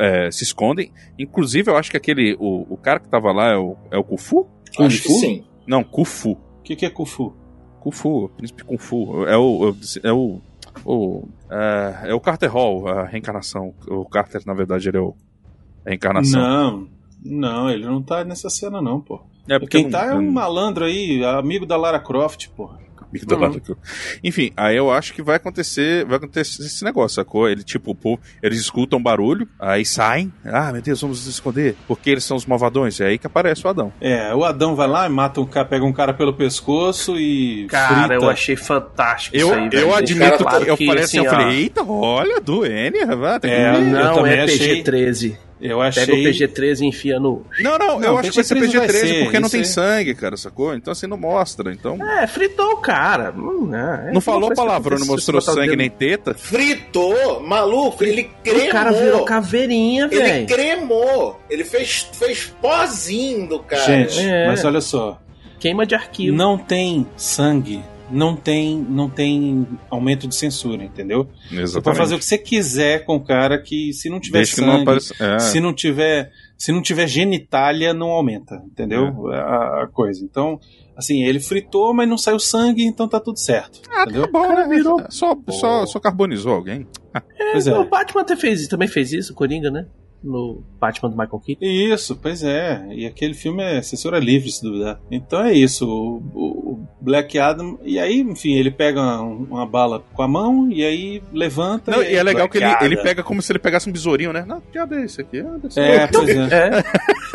é, 0.00 0.30
se 0.30 0.42
escondem. 0.44 0.90
Inclusive, 1.18 1.70
eu 1.70 1.76
acho 1.76 1.90
que 1.90 1.96
aquele. 1.96 2.34
O, 2.40 2.66
o 2.74 2.76
cara 2.76 2.98
que 2.98 3.08
tava 3.08 3.30
lá 3.32 3.52
é 3.52 3.56
o, 3.56 3.76
é 3.92 3.98
o 3.98 4.02
Kufu? 4.02 4.48
Kung 4.76 4.86
Acho 4.86 5.02
que 5.02 5.08
Fu? 5.08 5.20
sim. 5.20 5.44
Não, 5.66 5.84
Kufu. 5.84 6.32
O 6.32 6.62
que, 6.64 6.74
que 6.74 6.86
é 6.86 6.90
Kufu? 6.90 7.32
Kufu, 7.84 8.30
Príncipe 8.34 8.64
Kung 8.64 8.78
Fu. 8.78 9.26
É 9.26 9.36
o. 9.36 9.76
É 10.02 10.10
o. 10.10 10.40
o 10.86 11.28
é, 11.50 12.10
é 12.10 12.14
o 12.14 12.20
Carter 12.20 12.50
Hall, 12.50 12.88
a 12.88 13.04
reencarnação. 13.04 13.74
O 13.86 14.06
Carter, 14.06 14.40
na 14.46 14.54
verdade, 14.54 14.88
ele 14.88 14.96
é 14.96 15.00
o. 15.00 15.14
A 15.84 15.90
reencarnação. 15.90 16.40
Não, 16.40 16.88
não, 17.22 17.70
ele 17.70 17.84
não 17.84 18.02
tá 18.02 18.24
nessa 18.24 18.48
cena, 18.48 18.80
não, 18.80 19.02
pô. 19.02 19.20
É 19.46 19.58
Quem 19.66 19.84
eu 19.84 19.90
tá 19.90 20.06
é 20.06 20.14
um 20.14 20.30
malandro 20.30 20.86
aí, 20.86 21.22
amigo 21.22 21.66
da 21.66 21.76
Lara 21.76 22.00
Croft, 22.00 22.48
pô. 22.56 22.70
Amigo 23.14 23.26
do 23.26 23.38
lado 23.38 23.56
aqui. 23.58 23.74
Enfim, 24.22 24.50
aí 24.56 24.76
eu 24.76 24.90
acho 24.90 25.12
que 25.14 25.22
vai 25.22 25.36
acontecer, 25.36 26.04
vai 26.04 26.16
acontecer 26.16 26.62
esse 26.62 26.84
negócio, 26.84 27.16
sacou? 27.16 27.48
Ele, 27.48 27.62
tipo, 27.62 27.92
o 27.92 27.94
povo, 27.94 28.20
eles 28.42 28.58
escutam 28.60 29.02
barulho, 29.02 29.48
aí 29.58 29.84
saem, 29.84 30.32
ah, 30.44 30.72
meu 30.72 30.82
Deus, 30.82 31.00
vamos 31.00 31.24
nos 31.24 31.34
esconder, 31.34 31.76
porque 31.86 32.10
eles 32.10 32.24
são 32.24 32.36
os 32.36 32.46
malvadões, 32.46 33.00
é 33.00 33.06
aí 33.06 33.18
que 33.18 33.26
aparece 33.26 33.64
o 33.66 33.70
Adão. 33.70 33.92
É, 34.00 34.34
o 34.34 34.44
Adão 34.44 34.74
vai 34.74 34.88
lá 34.88 35.06
e 35.06 35.08
mata 35.10 35.40
um 35.40 35.46
cara, 35.46 35.66
pega 35.66 35.84
um 35.84 35.92
cara 35.92 36.12
pelo 36.14 36.32
pescoço 36.34 37.16
e. 37.18 37.66
Cara, 37.68 38.06
frita. 38.08 38.14
eu 38.14 38.28
achei 38.30 38.56
fantástico 38.56 39.36
Eu, 39.36 39.48
isso 39.48 39.54
aí, 39.54 39.68
eu 39.72 39.94
admito 39.94 40.44
cara, 40.44 40.64
que 40.64 40.70
eu 40.70 40.76
falei 40.76 41.04
assim, 41.04 41.18
eu 41.18 41.24
ó, 41.24 41.30
falei, 41.30 41.56
eita, 41.58 41.82
olha, 41.84 42.40
do 42.40 42.64
N, 42.66 43.04
vai, 43.16 43.40
tem 43.40 43.50
que 43.50 43.56
É, 43.56 43.72
ver. 43.72 43.78
eu 43.78 43.84
Não 44.04 44.14
também 44.16 44.32
é 44.34 44.42
achei- 44.42 44.82
PG-13. 44.82 45.36
Eu 45.60 45.78
Pega 45.78 45.78
o 45.78 45.82
achei. 45.82 46.24
PG-13 46.24 46.80
e 46.80 46.86
enfia 46.86 47.18
no. 47.20 47.46
Não, 47.60 47.78
não, 47.78 47.98
Não, 48.00 48.08
eu 48.10 48.18
acho 48.18 48.30
que 48.30 48.34
vai 48.36 48.44
ser 48.44 48.54
PG-13 48.56 48.76
vai 48.78 48.86
PG-13 48.88 48.92
ser, 49.00 49.22
porque 49.24 49.40
não 49.40 49.48
tem 49.48 49.64
sangue, 49.64 50.14
cara, 50.14 50.36
sacou? 50.36 50.74
Então 50.74 50.92
assim, 50.92 51.06
não 51.06 51.16
mostra, 51.16 51.72
então... 51.72 51.96
É, 52.18 52.26
fritou 52.26 52.72
o 52.72 52.76
cara. 52.78 53.32
Hum, 53.36 53.70
é, 53.74 54.12
Não 54.12 54.20
falou 54.20 54.52
palavrão, 54.54 54.98
não 54.98 55.06
mostrou 55.06 55.40
sangue 55.40 55.76
nem 55.76 55.88
teta. 55.88 56.34
Fritou, 56.34 57.40
maluco, 57.40 58.02
ele 58.04 58.30
cremou. 58.42 58.66
O 58.66 58.70
cara 58.70 58.92
virou 58.92 59.24
caveirinha, 59.24 60.04
Ele 60.10 60.20
velho. 60.22 60.46
cremou. 60.46 61.40
Ele 61.48 61.64
fez, 61.64 62.08
fez 62.12 62.52
pozinho 62.60 63.48
do 63.48 63.58
cara. 63.60 63.84
Gente, 63.84 64.20
É. 64.20 64.46
mas 64.48 64.64
olha 64.64 64.80
só. 64.80 65.18
Queima 65.60 65.86
de 65.86 65.94
arquivo. 65.94 66.36
Não 66.36 66.58
tem 66.58 67.06
sangue. 67.16 67.82
Não 68.10 68.36
tem, 68.36 68.76
não 68.78 69.08
tem 69.08 69.66
aumento 69.90 70.28
de 70.28 70.34
censura, 70.34 70.84
entendeu? 70.84 71.24
Você 71.24 71.48
pode 71.48 71.60
Exatamente. 71.62 71.98
fazer 71.98 72.14
o 72.14 72.18
que 72.18 72.24
você 72.24 72.36
quiser 72.38 73.04
com 73.04 73.16
o 73.16 73.24
cara 73.24 73.58
que 73.60 73.92
se 73.94 74.10
não 74.10 74.20
tiver 74.20 74.38
Desde 74.38 74.56
que 74.56 74.60
não 74.60 74.72
sangue, 74.72 74.82
apareça... 74.82 75.14
É. 75.18 75.38
se 75.38 75.58
não 75.58 75.72
tiver, 75.72 76.30
se 76.58 76.70
não 76.70 76.82
tiver 76.82 77.06
genitália, 77.06 77.94
não 77.94 78.08
aumenta, 78.10 78.62
entendeu? 78.66 79.32
É. 79.32 79.36
A, 79.38 79.82
a 79.84 79.88
coisa. 79.90 80.22
Então, 80.22 80.60
assim, 80.96 81.24
ele 81.24 81.40
fritou, 81.40 81.94
mas 81.94 82.06
não 82.08 82.18
saiu 82.18 82.38
sangue, 82.38 82.84
então 82.84 83.08
tá 83.08 83.18
tudo 83.18 83.38
certo, 83.38 83.80
entendeu? 84.02 84.30
Bom, 84.30 84.48
né? 84.54 84.66
virou- 84.68 85.02
Só, 85.08 85.34
só, 85.48 85.86
só 85.86 85.98
carbonizou 85.98 86.52
alguém. 86.52 86.86
Pois 87.52 87.66
é. 87.66 87.74
O 87.78 87.88
Batman 87.88 88.20
até 88.20 88.36
fez, 88.36 88.68
também 88.68 88.86
fez 88.86 89.12
isso, 89.14 89.32
o 89.32 89.36
Coringa, 89.36 89.70
né? 89.70 89.86
No 90.24 90.62
Batman 90.80 91.10
do 91.10 91.16
Michael 91.16 91.40
Keaton. 91.44 91.64
Isso, 91.64 92.16
pois 92.16 92.42
é. 92.42 92.86
E 92.92 93.04
aquele 93.06 93.34
filme 93.34 93.62
é 93.62 93.82
censura 93.82 94.18
livre, 94.18 94.50
se 94.50 94.62
duvidar. 94.62 94.98
Então 95.10 95.44
é 95.44 95.52
isso. 95.52 95.86
O, 95.86 96.16
o- 96.34 96.84
Black 97.00 97.38
Adam. 97.38 97.78
E 97.84 97.98
aí, 97.98 98.20
enfim, 98.20 98.54
ele 98.54 98.70
pega 98.70 98.98
uma, 99.02 99.20
uma 99.20 99.66
bala 99.66 100.02
com 100.14 100.22
a 100.22 100.28
mão 100.28 100.70
e 100.70 100.82
aí 100.82 101.22
levanta. 101.32 101.90
Não, 101.90 102.00
aí 102.00 102.14
e 102.14 102.16
é 102.16 102.22
legal 102.22 102.48
que 102.48 102.56
ele, 102.56 102.74
ele 102.80 102.96
pega 102.96 103.22
como 103.22 103.42
se 103.42 103.52
ele 103.52 103.58
pegasse 103.58 103.86
um 103.88 103.92
besourinho, 103.92 104.32
né? 104.32 104.42
Não, 104.48 104.60
que 104.62 104.78
é 104.78 105.04
esse 105.04 105.20
aqui? 105.20 105.40
Ah, 105.40 105.58
É, 105.76 106.06
pois 106.06 106.28
é. 106.30 106.48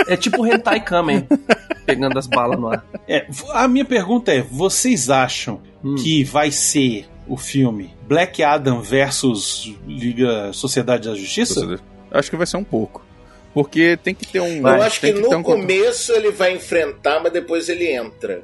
É, 0.09 0.13
é 0.13 0.17
tipo 0.17 0.41
o 0.41 0.47
Hentai 0.47 0.83
Kamen, 0.83 1.27
pegando 1.85 2.17
as 2.17 2.25
balas 2.25 2.59
no 2.59 2.67
ar. 2.69 2.83
É, 3.07 3.27
A 3.53 3.67
minha 3.67 3.85
pergunta 3.85 4.33
é: 4.33 4.41
vocês 4.41 5.09
acham 5.11 5.61
Hum. 5.83 5.95
que 5.95 6.23
vai 6.25 6.49
ser 6.51 7.05
o 7.27 7.37
filme 7.37 7.91
Black 8.07 8.43
Adam 8.43 8.81
versus 8.81 9.73
Liga 9.87 10.51
Sociedade 10.51 11.07
da 11.07 11.15
Justiça? 11.15 11.79
Acho 12.11 12.29
que 12.29 12.37
vai 12.37 12.47
ser 12.47 12.57
um 12.57 12.63
pouco. 12.63 13.05
Porque 13.53 13.97
tem 13.97 14.13
que 14.13 14.27
ter 14.27 14.39
um. 14.39 14.59
Eu 14.67 14.81
acho 14.81 14.99
que, 14.99 15.11
tem 15.11 15.21
no 15.21 15.35
um 15.37 15.43
começo 15.43 16.11
ele 16.13 16.31
vai 16.31 16.53
enfrentar, 16.55 17.19
mas 17.21 17.31
depois 17.33 17.67
ele 17.67 17.87
entra. 17.91 18.41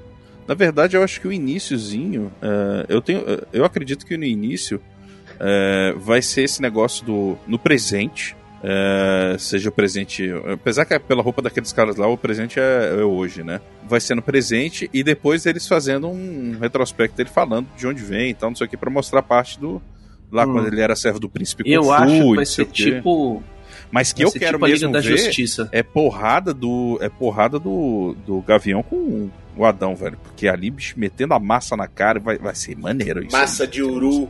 Na 0.48 0.54
verdade, 0.54 0.96
eu 0.98 1.04
acho 1.04 1.22
que 1.22 1.28
o 1.28 1.32
iníciozinho. 1.34 2.32
é, 2.42 2.86
eu, 2.90 3.02
tenho, 3.02 3.24
eu 3.54 3.66
acredito 3.66 4.06
que 4.06 4.18
no 4.18 4.24
início 4.24 4.82
é, 5.40 5.94
vai 5.98 6.22
ser 6.22 6.44
esse 6.44 6.62
negócio 6.62 7.06
do. 7.06 7.38
No 7.48 7.58
presente. 7.60 8.36
é, 8.64 9.36
seja 9.38 9.70
o 9.70 9.72
presente. 9.72 10.28
Apesar 10.52 10.86
que 10.86 10.94
é 10.96 11.00
pela 11.00 11.22
roupa 11.22 11.40
daqueles 11.42 11.72
caras 11.72 11.98
lá, 11.98 12.08
o 12.08 12.18
presente 12.18 12.60
é, 12.60 12.96
é 13.00 13.04
hoje, 13.04 13.44
né? 13.44 13.62
Vai 13.88 14.00
ser 14.00 14.16
no 14.16 14.24
presente 14.24 14.90
e 14.92 15.04
depois 15.04 15.46
eles 15.46 15.68
fazendo 15.68 16.08
um 16.08 16.58
retrospecto 16.60 17.16
dele 17.16 17.30
falando 17.30 17.68
de 17.78 17.86
onde 17.86 18.02
vem 18.04 18.32
e 18.32 18.34
tal, 18.34 18.50
não 18.50 18.56
sei 18.56 18.66
o 18.66 18.70
que, 18.70 18.76
pra 18.78 18.90
mostrar 18.90 19.22
parte 19.22 19.60
do. 19.60 19.80
Lá 20.32 20.48
Hum. 20.48 20.54
quando 20.54 20.68
ele 20.68 20.82
era 20.82 20.96
servo 20.96 21.20
do 21.20 21.30
príncipe 21.30 21.64
Kung 21.64 21.72
Eu 21.72 21.84
Fu 21.84 21.92
acho 21.92 22.14
que 22.22 22.36
vai 22.36 22.46
ser 22.46 22.62
o 22.64 22.66
quê. 22.66 23.02
Mas 23.92 24.12
que 24.12 24.24
vai 24.24 24.28
eu 24.28 24.32
quero 24.32 24.58
tipo 24.58 24.68
mesmo 24.68 24.92
da 24.92 25.00
ver 25.00 25.18
Justiça. 25.18 25.70
é 25.72 25.84
porrada 25.84 26.54
do 26.54 26.98
é 27.02 27.10
porrada 27.10 27.60
do, 27.60 28.16
do 28.26 28.42
Gavião 28.42 28.84
com 28.84 29.30
o 29.56 29.66
Adão, 29.66 29.96
velho. 29.96 30.18
Porque 30.22 30.48
ali, 30.48 30.70
bicho, 30.70 30.96
metendo 30.98 31.34
a 31.34 31.40
massa 31.40 31.78
na 31.78 31.88
cara, 31.88 32.20
vai, 32.20 32.38
vai 32.38 32.54
ser 32.56 32.78
maneiro 32.78 33.24
isso. 33.24 33.36
Massa 33.36 33.66
de 33.66 33.82
uru. 33.82 34.30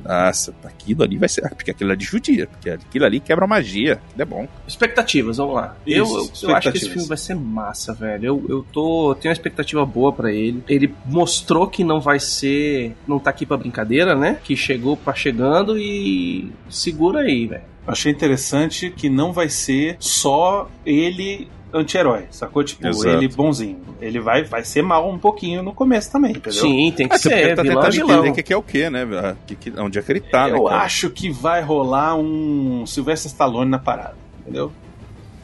Nossa, 0.00 0.54
aquilo 0.64 1.02
ali 1.02 1.18
vai 1.18 1.28
ser. 1.28 1.48
Porque 1.50 1.70
aquilo 1.70 1.92
ali 1.92 2.04
judia. 2.04 2.46
Porque 2.46 2.70
aquilo 2.70 3.04
ali 3.04 3.20
quebra 3.20 3.46
magia. 3.46 3.94
Aquilo 3.94 4.22
é 4.22 4.24
bom. 4.24 4.48
Expectativas, 4.66 5.36
vamos 5.36 5.54
lá. 5.54 5.76
Isso, 5.86 5.98
eu, 5.98 6.30
eu, 6.42 6.48
eu 6.48 6.56
acho 6.56 6.72
que 6.72 6.78
esse 6.78 6.90
filme 6.90 7.08
vai 7.08 7.16
ser 7.16 7.34
massa, 7.34 7.92
velho. 7.92 8.26
Eu, 8.26 8.46
eu 8.48 8.66
tô. 8.72 9.14
Tenho 9.20 9.30
uma 9.30 9.34
expectativa 9.34 9.84
boa 9.84 10.12
pra 10.12 10.32
ele. 10.32 10.62
Ele 10.68 10.94
mostrou 11.06 11.66
que 11.66 11.84
não 11.84 12.00
vai 12.00 12.18
ser. 12.18 12.94
Não 13.06 13.18
tá 13.18 13.30
aqui 13.30 13.44
pra 13.44 13.56
brincadeira, 13.56 14.14
né? 14.14 14.38
Que 14.42 14.56
chegou 14.56 14.96
pra 14.96 15.14
chegando 15.14 15.78
e. 15.78 16.50
Segura 16.68 17.20
aí, 17.20 17.46
velho. 17.46 17.72
Achei 17.86 18.12
interessante 18.12 18.90
que 18.90 19.08
não 19.08 19.32
vai 19.32 19.48
ser 19.48 19.96
só 19.98 20.70
ele 20.86 21.48
anti-herói, 21.72 22.26
sacou? 22.30 22.62
Tipo, 22.62 22.86
Exato. 22.86 23.08
ele 23.08 23.28
bonzinho. 23.28 23.80
Ele 24.00 24.20
vai, 24.20 24.44
vai 24.44 24.64
ser 24.64 24.82
mal 24.82 25.08
um 25.08 25.18
pouquinho 25.18 25.62
no 25.62 25.72
começo 25.72 26.10
também, 26.10 26.32
entendeu? 26.32 26.52
Sim, 26.52 26.92
tem 26.96 27.08
que 27.08 27.14
porque 27.14 27.28
ser. 27.28 27.38
ele 27.38 27.54
tá 27.54 27.62
vilão 27.62 27.80
é 27.80 27.84
tentando 27.84 27.92
vilão. 27.92 28.14
entender 28.16 28.30
o 28.30 28.34
que 28.34 28.42
que 28.42 28.52
é 28.52 28.56
o 28.56 28.62
que, 28.62 28.90
né? 28.90 29.04
velho? 29.04 29.36
Que, 29.46 29.54
que, 29.54 29.80
onde 29.80 29.98
é 29.98 30.02
que 30.02 30.12
ele 30.12 30.20
tá, 30.20 30.48
né? 30.48 30.56
Eu 30.56 30.64
cara? 30.64 30.82
acho 30.82 31.10
que 31.10 31.30
vai 31.30 31.62
rolar 31.62 32.16
um 32.16 32.84
Sylvester 32.86 33.30
Stallone 33.30 33.70
na 33.70 33.78
parada, 33.78 34.16
entendeu? 34.40 34.72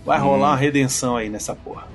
Vai 0.05 0.19
rolar 0.19 0.49
uma 0.49 0.57
redenção 0.57 1.17
aí 1.17 1.29
nessa 1.29 1.55
porra. 1.55 1.87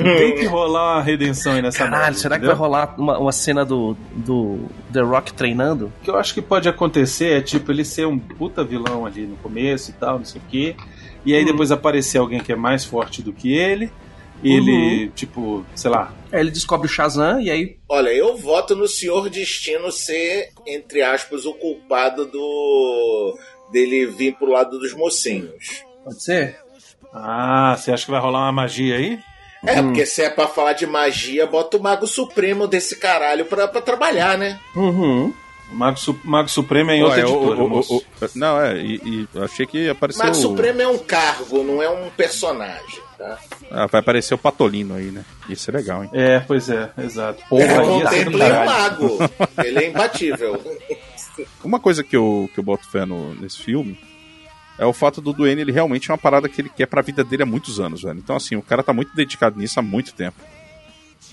Tem 0.18 0.34
que 0.36 0.46
rolar 0.46 0.94
uma 0.96 1.02
redenção 1.02 1.52
aí 1.52 1.60
nessa 1.60 1.78
Caralho, 1.78 2.02
merda, 2.04 2.18
será 2.18 2.36
que 2.36 2.46
entendeu? 2.46 2.56
vai 2.56 2.66
rolar 2.66 2.94
uma, 2.96 3.18
uma 3.18 3.32
cena 3.32 3.66
do, 3.66 3.94
do 4.14 4.60
The 4.90 5.02
Rock 5.02 5.34
treinando? 5.34 5.92
O 6.00 6.04
que 6.04 6.08
eu 6.08 6.16
acho 6.16 6.32
que 6.32 6.40
pode 6.40 6.66
acontecer 6.70 7.36
é, 7.36 7.40
tipo, 7.42 7.70
ele 7.70 7.84
ser 7.84 8.06
um 8.06 8.18
puta 8.18 8.64
vilão 8.64 9.04
ali 9.04 9.26
no 9.26 9.36
começo 9.36 9.90
e 9.90 9.92
tal, 9.92 10.16
não 10.18 10.24
sei 10.24 10.40
o 10.40 10.44
quê. 10.50 10.74
E 11.24 11.34
aí 11.34 11.40
Uhum. 11.40 11.46
depois 11.46 11.70
aparecer 11.72 12.18
alguém 12.18 12.40
que 12.40 12.52
é 12.52 12.56
mais 12.56 12.84
forte 12.84 13.22
do 13.22 13.32
que 13.32 13.52
ele. 13.56 13.90
E 14.42 14.52
ele, 14.52 15.08
tipo, 15.14 15.64
sei 15.74 15.90
lá. 15.90 16.12
Aí 16.30 16.40
ele 16.40 16.50
descobre 16.50 16.86
o 16.86 16.90
Shazam 16.90 17.40
e 17.40 17.50
aí. 17.50 17.76
Olha, 17.88 18.10
eu 18.10 18.36
voto 18.36 18.76
no 18.76 18.86
Senhor 18.86 19.30
Destino 19.30 19.90
ser, 19.90 20.50
entre 20.66 21.00
aspas, 21.02 21.46
o 21.46 21.54
culpado 21.54 22.26
do 22.26 23.38
dele 23.72 24.04
vir 24.06 24.34
pro 24.34 24.50
lado 24.50 24.78
dos 24.78 24.92
mocinhos. 24.92 25.82
Pode 26.04 26.22
ser? 26.22 26.58
Ah, 27.12 27.74
você 27.78 27.90
acha 27.92 28.04
que 28.04 28.10
vai 28.10 28.20
rolar 28.20 28.40
uma 28.40 28.52
magia 28.52 28.96
aí? 28.96 29.18
É, 29.66 29.80
Hum. 29.80 29.84
porque 29.86 30.04
se 30.04 30.20
é 30.20 30.28
pra 30.28 30.46
falar 30.46 30.74
de 30.74 30.86
magia, 30.86 31.46
bota 31.46 31.78
o 31.78 31.82
Mago 31.82 32.06
Supremo 32.06 32.66
desse 32.66 32.96
caralho 32.96 33.46
pra, 33.46 33.66
pra 33.66 33.80
trabalhar, 33.80 34.36
né? 34.36 34.60
Uhum. 34.76 35.32
O 35.72 35.74
Mago, 35.74 35.98
Su- 35.98 36.20
Mago 36.22 36.48
Supremo 36.48 36.90
é 36.90 36.96
em 36.96 37.02
outra 37.02 37.20
é, 37.20 37.24
o- 37.24 37.28
editora, 37.28 37.60
o- 37.62 37.80
o- 37.80 37.96
o- 37.98 38.02
não, 38.36 38.60
é, 38.60 38.76
e, 38.80 39.00
e 39.34 39.38
achei 39.40 39.66
que 39.66 39.88
apareceu. 39.88 40.22
Mago 40.24 40.36
Supremo 40.36 40.80
é 40.82 40.86
um 40.88 40.98
cargo, 40.98 41.62
não 41.64 41.82
é 41.82 41.88
um 41.88 42.10
personagem, 42.10 43.00
tá? 43.18 43.38
Ah, 43.70 43.86
vai 43.86 44.00
aparecer 44.00 44.34
o 44.34 44.38
Patolino 44.38 44.94
aí, 44.94 45.06
né? 45.10 45.24
Isso 45.48 45.70
é 45.70 45.74
legal, 45.74 46.04
hein? 46.04 46.10
É, 46.12 46.40
pois 46.40 46.68
é, 46.68 46.90
exato. 46.98 47.42
Porra, 47.48 47.64
ser 47.66 47.74
do 47.82 47.86
Contemplem 48.30 48.52
o. 48.52 48.64
Mago. 48.66 49.18
Ele 49.64 49.78
é 49.84 49.88
imbatível. 49.88 50.60
Uma 51.64 51.80
coisa 51.80 52.04
que 52.04 52.14
eu, 52.16 52.48
que 52.52 52.60
eu 52.60 52.64
boto 52.64 52.86
fé 52.88 53.04
no, 53.04 53.34
nesse 53.34 53.58
filme 53.58 53.98
é 54.78 54.84
o 54.86 54.92
fato 54.92 55.20
do 55.20 55.32
Duane, 55.32 55.60
ele 55.60 55.70
realmente 55.72 56.10
é 56.10 56.12
uma 56.12 56.18
parada 56.18 56.48
que 56.48 56.60
ele 56.60 56.68
quer 56.68 56.86
pra 56.86 57.00
vida 57.00 57.22
dele 57.22 57.44
há 57.44 57.46
muitos 57.46 57.78
anos, 57.78 58.02
velho. 58.02 58.18
Então, 58.18 58.34
assim, 58.36 58.56
o 58.56 58.62
cara 58.62 58.82
tá 58.82 58.92
muito 58.92 59.14
dedicado 59.14 59.56
nisso 59.58 59.78
há 59.78 59.82
muito 59.82 60.12
tempo. 60.14 60.36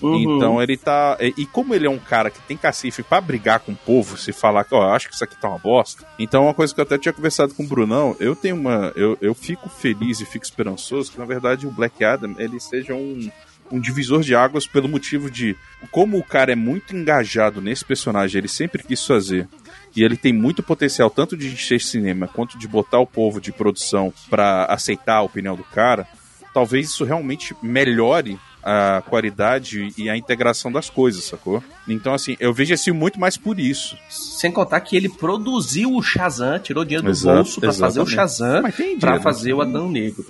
Uhum. 0.02 0.36
Então 0.36 0.62
ele 0.62 0.76
tá. 0.76 1.16
E, 1.20 1.46
como 1.46 1.74
ele 1.74 1.86
é 1.86 1.90
um 1.90 1.98
cara 1.98 2.30
que 2.30 2.40
tem 2.42 2.56
cacife 2.56 3.02
pra 3.02 3.20
brigar 3.20 3.60
com 3.60 3.72
o 3.72 3.76
povo, 3.76 4.16
se 4.16 4.32
falar 4.32 4.64
que, 4.64 4.74
ó, 4.74 4.94
acho 4.94 5.08
que 5.08 5.14
isso 5.14 5.24
aqui 5.24 5.36
tá 5.40 5.48
uma 5.48 5.58
bosta. 5.58 6.06
Então, 6.18 6.44
uma 6.44 6.54
coisa 6.54 6.74
que 6.74 6.80
eu 6.80 6.84
até 6.84 6.98
tinha 6.98 7.12
conversado 7.12 7.54
com 7.54 7.62
o 7.62 7.66
Brunão, 7.66 8.16
eu 8.18 8.34
tenho 8.34 8.56
uma. 8.56 8.92
Eu, 8.96 9.16
eu 9.20 9.34
fico 9.34 9.68
feliz 9.68 10.20
e 10.20 10.26
fico 10.26 10.44
esperançoso 10.44 11.12
que, 11.12 11.18
na 11.18 11.24
verdade, 11.24 11.66
o 11.66 11.70
Black 11.70 12.04
Adam 12.04 12.34
ele 12.38 12.58
seja 12.60 12.94
um. 12.94 13.30
Um 13.70 13.80
divisor 13.80 14.20
de 14.20 14.34
águas 14.34 14.66
pelo 14.66 14.86
motivo 14.86 15.30
de 15.30 15.56
como 15.90 16.18
o 16.18 16.22
cara 16.22 16.52
é 16.52 16.54
muito 16.54 16.94
engajado 16.94 17.58
nesse 17.58 17.82
personagem, 17.82 18.38
ele 18.38 18.48
sempre 18.48 18.82
quis 18.82 19.02
fazer. 19.06 19.48
E 19.96 20.02
ele 20.02 20.14
tem 20.14 20.30
muito 20.30 20.62
potencial, 20.62 21.08
tanto 21.08 21.36
de 21.38 21.48
encher 21.48 21.80
cinema 21.80 22.28
quanto 22.28 22.58
de 22.58 22.68
botar 22.68 22.98
o 22.98 23.06
povo 23.06 23.40
de 23.40 23.50
produção 23.50 24.12
pra 24.28 24.66
aceitar 24.66 25.16
a 25.16 25.22
opinião 25.22 25.56
do 25.56 25.64
cara. 25.64 26.06
Talvez 26.52 26.88
isso 26.88 27.04
realmente 27.04 27.56
melhore 27.62 28.38
a 28.62 29.02
qualidade 29.08 29.92
e 29.98 30.08
a 30.08 30.16
integração 30.16 30.70
das 30.70 30.88
coisas, 30.88 31.24
sacou? 31.24 31.62
Então, 31.88 32.14
assim, 32.14 32.36
eu 32.38 32.52
vejo 32.54 32.72
esse 32.74 32.92
muito 32.92 33.18
mais 33.18 33.36
por 33.36 33.58
isso. 33.58 33.96
Sem 34.08 34.52
contar 34.52 34.80
que 34.80 34.96
ele 34.96 35.08
produziu 35.08 35.94
o 35.94 36.02
Shazam, 36.02 36.58
tirou 36.58 36.84
dinheiro 36.84 37.04
do 37.04 37.10
Exato, 37.10 37.36
bolso 37.36 37.60
pra 37.60 37.72
fazer 37.72 38.00
o. 38.00 38.06
Shazam, 38.06 38.62
pra 38.62 38.70
dinheiro, 38.70 39.20
fazer 39.22 39.48
né? 39.50 39.54
o 39.54 39.60
Adão 39.62 39.90
Negro. 39.90 40.24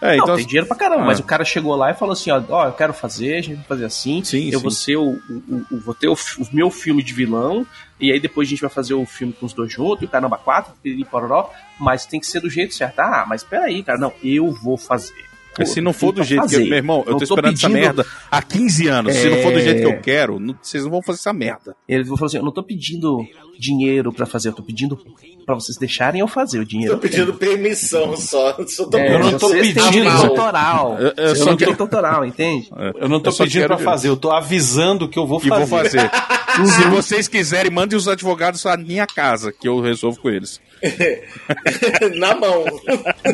É, 0.00 0.16
não, 0.16 0.24
então, 0.24 0.34
tem 0.36 0.44
dinheiro 0.44 0.66
pra 0.66 0.76
caramba, 0.76 1.02
Ah. 1.02 1.06
mas 1.06 1.20
o 1.20 1.22
cara 1.22 1.44
chegou 1.44 1.76
lá 1.76 1.92
e 1.92 1.94
falou 1.94 2.12
assim, 2.12 2.28
ó, 2.32 2.42
ó, 2.48 2.66
eu 2.66 2.72
quero 2.72 2.92
fazer, 2.92 3.34
a 3.36 3.40
gente 3.40 3.54
vai 3.58 3.64
fazer 3.66 3.84
assim, 3.84 4.22
Sim, 4.24 4.48
eu 4.50 4.58
sim. 4.58 4.62
vou 4.62 4.70
ser 4.72 4.96
o, 4.96 5.10
o, 5.12 5.66
o- 5.70 5.78
vou 5.80 5.94
ter 5.94 6.08
o, 6.08 6.14
o 6.14 6.46
meu 6.52 6.70
filme 6.72 7.04
de 7.04 7.12
vilão, 7.14 7.64
e 8.00 8.10
aí 8.10 8.18
depois 8.18 8.48
a 8.48 8.50
gente 8.50 8.60
vai 8.62 8.68
fazer 8.70 8.94
o 8.94 9.06
filme 9.06 9.32
com 9.32 9.46
os 9.46 9.52
dois 9.52 9.72
juntos, 9.72 10.02
e 10.02 10.06
o 10.06 10.08
caramba 10.08 10.36
quatro, 10.38 10.72
e 10.84 11.04
pororó, 11.04 11.50
mas 11.78 12.04
tem 12.04 12.18
que 12.18 12.26
ser 12.26 12.40
do 12.40 12.50
jeito 12.50 12.74
certo. 12.74 12.98
Ah, 12.98 13.24
mas 13.28 13.44
peraí, 13.44 13.80
cara, 13.84 13.96
não, 13.96 14.12
eu 14.24 14.50
vou 14.52 14.76
fazer. 14.76 15.24
Pô, 15.54 15.66
se 15.66 15.80
não 15.80 15.92
for 15.92 16.12
do 16.12 16.22
jeito 16.24 16.42
que. 16.46 16.52
fazer. 16.54 16.64
Meu 16.68 16.76
irmão, 16.78 17.02
eu 17.06 17.12
Não 17.12 17.18
tô 17.18 17.24
esperando 17.24 17.54
essa 17.54 17.68
pedindo- 17.68 17.80
merda 17.80 18.06
há 18.30 18.40
15 18.42 18.88
anos. 18.88 19.14
Se 19.14 19.28
não 19.28 19.38
for 19.42 19.52
do 19.52 19.58
É. 19.58 19.62
jeito 19.62 19.80
que 19.80 19.86
eu 19.86 20.00
quero, 20.00 20.40
não- 20.40 20.56
vocês 20.62 20.82
não 20.84 20.90
vão 20.90 21.02
fazer 21.02 21.18
essa 21.18 21.32
merda. 21.32 21.76
Ele 21.88 22.04
falou 22.04 22.24
assim, 22.24 22.38
eu 22.38 22.42
não 22.44 22.52
tô 22.52 22.62
pedindo 22.62 23.18
dinheiro 23.58 24.12
pra 24.12 24.24
fazer, 24.26 24.48
eu 24.48 24.52
tô 24.54 24.62
pedindo 24.62 24.98
pra 25.44 25.54
vocês 25.54 25.76
deixarem 25.76 26.20
eu 26.20 26.26
fazer 26.28 26.58
o 26.58 26.64
dinheiro. 26.64 26.94
Tô 26.94 27.00
pedindo 27.00 27.34
permissão 27.34 28.16
só. 28.16 28.56
Só 28.66 28.86
tô 28.86 28.96
É, 28.96 29.14
Eu 29.14 29.18
não 29.18 29.38
tô 29.38 29.50
pedindo- 29.50 29.90
direito 29.90 30.08
autoral. 30.10 30.96
Eu- 30.98 31.06
eu 31.08 31.14
Vocês 31.28 31.38
só 31.38 31.44
quero- 31.44 31.56
direito 31.58 31.80
autoral, 31.82 32.24
entende? 32.24 32.70
Eu 32.98 33.08
não 33.08 33.20
tô 33.20 33.30
Eu 33.30 33.36
pedindo 33.36 33.60
quero 33.62 33.76
pra 33.76 33.84
fazer, 33.84 34.08
eu 34.08 34.16
tô 34.16 34.30
avisando 34.30 35.08
que 35.08 35.18
eu 35.18 35.26
vou 35.26 35.38
E 35.44 35.48
fazer. 35.48 35.66
vou 35.66 35.78
fazer. 35.78 36.10
Se 36.66 36.88
vocês 36.88 37.28
quiserem, 37.28 37.70
mandem 37.70 37.96
os 37.96 38.08
advogados 38.08 38.64
à 38.66 38.76
minha 38.76 39.06
casa, 39.06 39.52
que 39.52 39.66
eu 39.68 39.80
resolvo 39.80 40.20
com 40.20 40.28
eles. 40.28 40.60
Na 42.16 42.34
mão. 42.34 42.64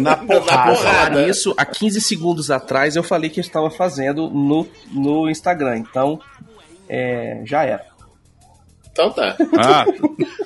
Na 0.01 0.17
porrada. 0.17 0.77
Falar 0.77 1.29
isso, 1.29 1.55
há 1.57 1.65
15 1.65 2.01
segundos 2.01 2.51
atrás 2.51 2.97
eu 2.97 3.03
falei 3.03 3.31
que 3.31 3.41
eu 3.41 3.45
estava 3.45 3.71
fazendo 3.71 4.29
no, 4.29 4.69
no 4.91 5.31
Instagram, 5.31 5.79
então 5.79 6.21
é, 6.89 7.43
já 7.45 7.65
era. 7.65 7.87
Então 8.99 9.13
tá. 9.13 9.37
Ah, 9.57 9.85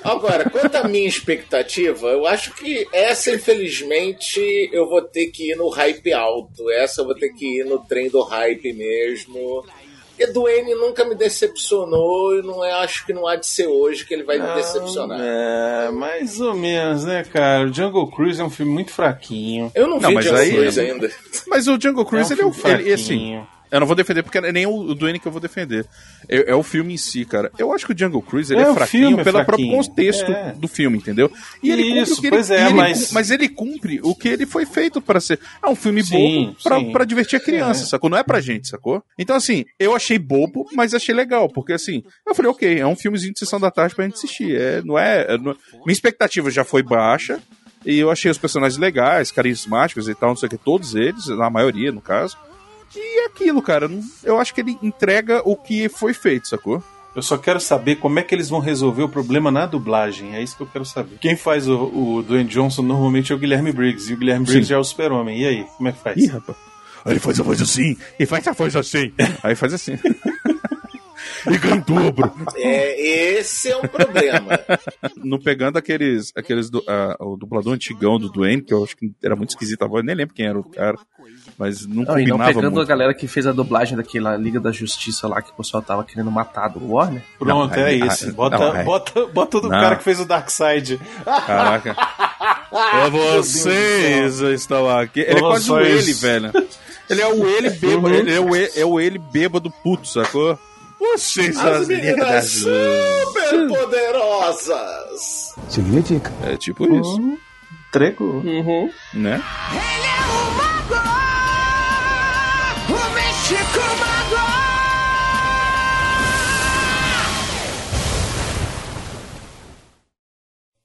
Agora, 0.03 0.47
quanto 0.47 0.75
à 0.75 0.87
minha 0.87 1.07
expectativa, 1.07 2.07
eu 2.07 2.27
acho 2.27 2.53
que 2.53 2.87
essa, 2.93 3.31
infelizmente, 3.31 4.69
eu 4.71 4.87
vou 4.87 5.01
ter 5.01 5.27
que 5.27 5.51
ir 5.51 5.55
no 5.55 5.69
hype 5.69 6.13
alto. 6.13 6.69
Essa 6.69 7.01
eu 7.01 7.05
vou 7.05 7.15
ter 7.15 7.29
que 7.29 7.61
ir 7.61 7.65
no 7.65 7.79
trem 7.79 8.09
do 8.09 8.21
hype 8.21 8.71
mesmo. 8.73 9.65
Porque 10.15 10.31
Duane 10.31 10.75
nunca 10.75 11.03
me 11.03 11.15
decepcionou 11.15 12.37
e 12.37 12.41
não 12.43 12.63
é, 12.63 12.71
acho 12.73 13.05
que 13.05 13.13
não 13.13 13.25
há 13.27 13.35
de 13.35 13.47
ser 13.47 13.67
hoje 13.67 14.05
que 14.05 14.13
ele 14.13 14.23
vai 14.23 14.37
me 14.37 14.53
decepcionar. 14.55 15.19
É, 15.19 15.89
mais 15.91 16.39
ou 16.39 16.53
menos, 16.53 17.03
né, 17.03 17.23
cara? 17.23 17.65
O 17.65 17.73
Jungle 17.73 18.09
Cruise 18.11 18.39
é 18.39 18.43
um 18.43 18.49
filme 18.49 18.71
muito 18.71 18.91
fraquinho. 18.91 19.71
Eu 19.73 19.87
não, 19.87 19.99
Não, 19.99 20.09
vi 20.09 20.15
mas 20.15 20.25
Jungle 20.25 20.39
aí- 20.41 20.51
Cruise 20.51 20.79
ainda. 20.79 21.11
mas 21.47 21.67
o 21.67 21.79
Jungle 21.81 22.05
Cruise, 22.05 22.31
É 22.31 22.35
um 22.35 22.37
ele 22.37 22.41
é 22.41 22.45
o. 22.45 22.51
filme 22.53 22.81
Ele, 22.81 22.93
assim, 22.93 23.05
fraquinho. 23.05 23.47
Eu 23.73 23.79
não 23.79 23.87
vou 23.87 23.95
defender 23.95 24.23
porque 24.23 24.37
é 24.37 24.51
nem 24.51 24.65
o, 24.65 24.93
Duane 24.95 25.19
que 25.19 25.27
eu 25.27 25.31
vou 25.31 25.41
defender. 25.41 25.85
É, 26.29 26.51
é 26.51 26.55
o 26.55 26.63
filme 26.63 26.93
em 26.93 26.97
si, 26.97 27.25
cara. 27.25 27.51
Eu 27.57 27.73
acho 27.73 27.85
que 27.85 27.93
o 27.93 27.97
Jungle 27.97 28.21
Cruise 28.21 28.53
ele 28.53 28.61
É, 28.61 28.69
é, 28.69 28.73
fraquinho 28.73 29.19
é 29.19 29.23
pelo 29.23 29.43
próprio 29.43 29.57
fraquinho. 29.57 29.77
contexto 29.83 30.31
É. 30.31 30.53
do 30.53 30.67
filme, 30.67 30.97
entendeu? 30.97 31.31
E 31.61 31.71
ele 31.71 31.83
cumpre 31.83 32.01
Isso, 32.01 32.13
o 32.13 32.21
que 32.21 32.27
ele, 32.27 32.35
pois 32.35 32.51
é, 32.51 32.65
ele 32.65 32.73
mas- 32.75 33.11
mas 33.11 33.31
ele 33.31 33.49
cumpre 33.49 33.99
o 34.03 34.15
que 34.15 34.27
ele 34.29 34.45
foi 34.45 34.65
feito 34.65 35.01
para 35.01 35.19
ser. 35.19 35.39
É 35.61 35.67
um 35.67 35.75
filme 35.75 36.03
Sim, 36.03 36.45
bobo 36.45 36.57
pra, 36.63 36.79
sim. 36.79 36.91
pra 36.91 37.05
divertir 37.05 37.37
a 37.37 37.39
criança, 37.39 37.83
É. 37.83 37.85
sacou? 37.87 38.09
Não 38.09 38.17
é 38.17 38.23
pra 38.23 38.39
gente, 38.39 38.67
sacou? 38.67 39.03
Então, 39.17 39.35
assim, 39.35 39.65
eu 39.79 39.95
achei 39.95 40.17
bobo, 40.19 40.67
mas 40.73 40.93
achei 40.93 41.13
legal, 41.15 41.49
porque 41.49 41.73
assim, 41.73 42.03
eu 42.27 42.35
falei, 42.35 42.51
ok, 42.51 42.79
é 42.79 42.85
um 42.87 42.95
filmezinho 42.95 43.33
de 43.33 43.39
sessão 43.39 43.59
da 43.59 43.71
tarde 43.71 43.95
pra 43.95 44.05
gente 44.05 44.15
assistir. 44.15 44.55
É, 44.55 44.81
não 44.83 44.97
é, 44.99 45.33
é- 45.33 45.37
não- 45.37 45.55
minha 45.85 45.91
expectativa 45.93 46.49
já 46.51 46.63
foi 46.63 46.83
baixa. 46.83 47.39
E 47.85 47.99
eu 47.99 48.09
achei 48.09 48.31
os 48.31 48.37
personagens 48.37 48.79
legais, 48.79 49.29
carismáticos 49.29 50.07
e 50.07 50.15
tal, 50.15 50.29
não 50.29 50.35
sei 50.37 50.47
o 50.47 50.49
que, 50.51 50.57
todos 50.57 50.95
eles, 50.95 51.27
na 51.27 51.49
maioria, 51.49 51.91
no 51.91 51.99
caso. 51.99 52.37
E 52.95 53.23
é 53.23 53.25
aquilo, 53.25 53.61
cara. 53.61 53.89
Eu 54.23 54.39
acho 54.39 54.53
que 54.53 54.61
ele 54.61 54.77
entrega 54.81 55.41
o 55.45 55.55
que 55.55 55.89
foi 55.89 56.13
feito, 56.13 56.47
sacou? 56.47 56.83
Eu 57.15 57.21
só 57.21 57.37
quero 57.37 57.59
saber 57.59 57.97
como 57.97 58.17
é 58.17 58.23
que 58.23 58.33
eles 58.33 58.49
vão 58.49 58.59
resolver 58.59 59.03
o 59.03 59.09
problema 59.09 59.51
na 59.51 59.67
dublagem. 59.67 60.35
É 60.35 60.41
isso 60.41 60.57
que 60.57 60.63
eu 60.63 60.67
quero 60.67 60.83
saber. 60.85 61.17
Quem 61.19 61.35
faz 61.35 61.67
o, 61.67 61.75
o 61.75 62.23
Dwayne 62.23 62.49
Johnson 62.49 62.81
normalmente 62.81 63.31
é 63.31 63.35
o 63.35 63.37
Guilherme 63.37 63.71
Briggs. 63.71 64.09
E 64.09 64.15
o 64.15 64.17
Guilherme 64.17 64.45
Briggs 64.45 64.65
Sim. 64.65 64.69
já 64.69 64.75
é 64.75 64.79
o 64.79 64.83
super-homem. 64.83 65.41
E 65.41 65.45
aí, 65.45 65.65
como 65.77 65.89
é 65.89 65.91
que 65.91 65.99
faz? 65.99 66.17
Ih, 66.17 66.27
rapaz. 66.27 66.57
Aí 67.05 67.13
ele 67.13 67.19
faz 67.19 67.39
a 67.39 67.43
voz 67.43 67.61
assim, 67.61 67.97
e 68.17 68.25
faz 68.25 68.47
a 68.47 68.53
voz 68.53 68.75
assim. 68.75 69.11
Aí 69.43 69.55
faz 69.55 69.73
assim. 69.73 69.99
E 71.47 71.73
em 71.75 71.79
dobro. 71.81 72.31
É, 72.55 73.37
esse 73.39 73.69
é 73.71 73.77
um 73.77 73.81
problema. 73.87 74.59
Não 75.17 75.39
pegando 75.39 75.77
aqueles. 75.77 76.31
aqueles 76.35 76.69
do, 76.69 76.83
ah, 76.87 77.15
o 77.19 77.35
dublador 77.37 77.73
antigão 77.73 78.17
do 78.19 78.29
Duane, 78.29 78.61
que 78.61 78.73
eu 78.73 78.83
acho 78.83 78.95
que 78.95 79.11
era 79.23 79.35
muito 79.35 79.49
esquisito 79.51 79.81
a 79.83 79.87
voz, 79.87 80.03
nem 80.05 80.15
lembro 80.15 80.33
quem 80.33 80.45
era 80.45 80.59
o 80.59 80.63
cara. 80.63 80.97
Mas 81.57 81.85
não 81.85 82.03
Não, 82.03 82.19
e 82.19 82.25
não 82.25 82.37
combinava 82.37 82.45
pegando 82.53 82.67
a 82.67 82.71
muito. 82.71 82.87
galera 82.87 83.13
que 83.13 83.27
fez 83.27 83.45
a 83.47 83.51
dublagem 83.51 83.97
daquela 83.97 84.35
Liga 84.37 84.59
da 84.59 84.71
Justiça 84.71 85.27
lá, 85.27 85.41
que 85.41 85.51
o 85.51 85.55
pessoal 85.55 85.83
tava 85.83 86.03
querendo 86.03 86.31
matar 86.31 86.67
do 86.69 86.91
Warner. 86.93 87.21
Pronto, 87.37 87.75
Não, 87.75 87.81
é 87.83 87.85
aí- 87.89 87.99
isso. 88.07 88.33
Bota, 88.33 88.57
não, 88.57 88.75
é. 88.75 88.83
bota, 88.83 89.25
bota 89.27 89.61
do 89.61 89.69
Não. 89.69 89.79
cara 89.79 89.95
que 89.95 90.03
fez 90.03 90.19
o 90.19 90.25
Darkseid. 90.25 90.99
Caraca. 91.23 91.95
Pra 92.73 93.07
vocês 93.09 94.39
estão 94.41 94.89
aqui. 94.89 95.21
Ele 95.21 95.37
é 95.37 95.39
quase 95.39 95.71
o 95.71 95.79
ele, 95.79 96.13
velho. 96.13 96.51
Ele 97.09 97.21
é 97.21 97.27
o 97.27 97.47
ele 97.47 97.69
bêbado. 97.77 98.13
Ele 98.15 98.33
é 98.33 98.39
o, 98.39 98.55
e- 98.55 98.71
é 98.75 98.85
o 98.85 98.99
ele 98.99 99.19
bêbado 99.19 99.69
puto, 99.69 100.07
sacou? 100.07 100.57
Vocês 101.11 101.55
são 101.55 101.67
As 101.73 101.81
as 101.81 101.87
meninas 101.87 102.17
meninas. 102.17 102.49
super 102.49 103.67
poderosas. 103.67 105.53
É 106.43 106.55
tipo 106.57 106.85
isso, 106.95 107.37
Treco. 107.91 108.23
Uhum. 108.23 108.89
né? 109.13 109.41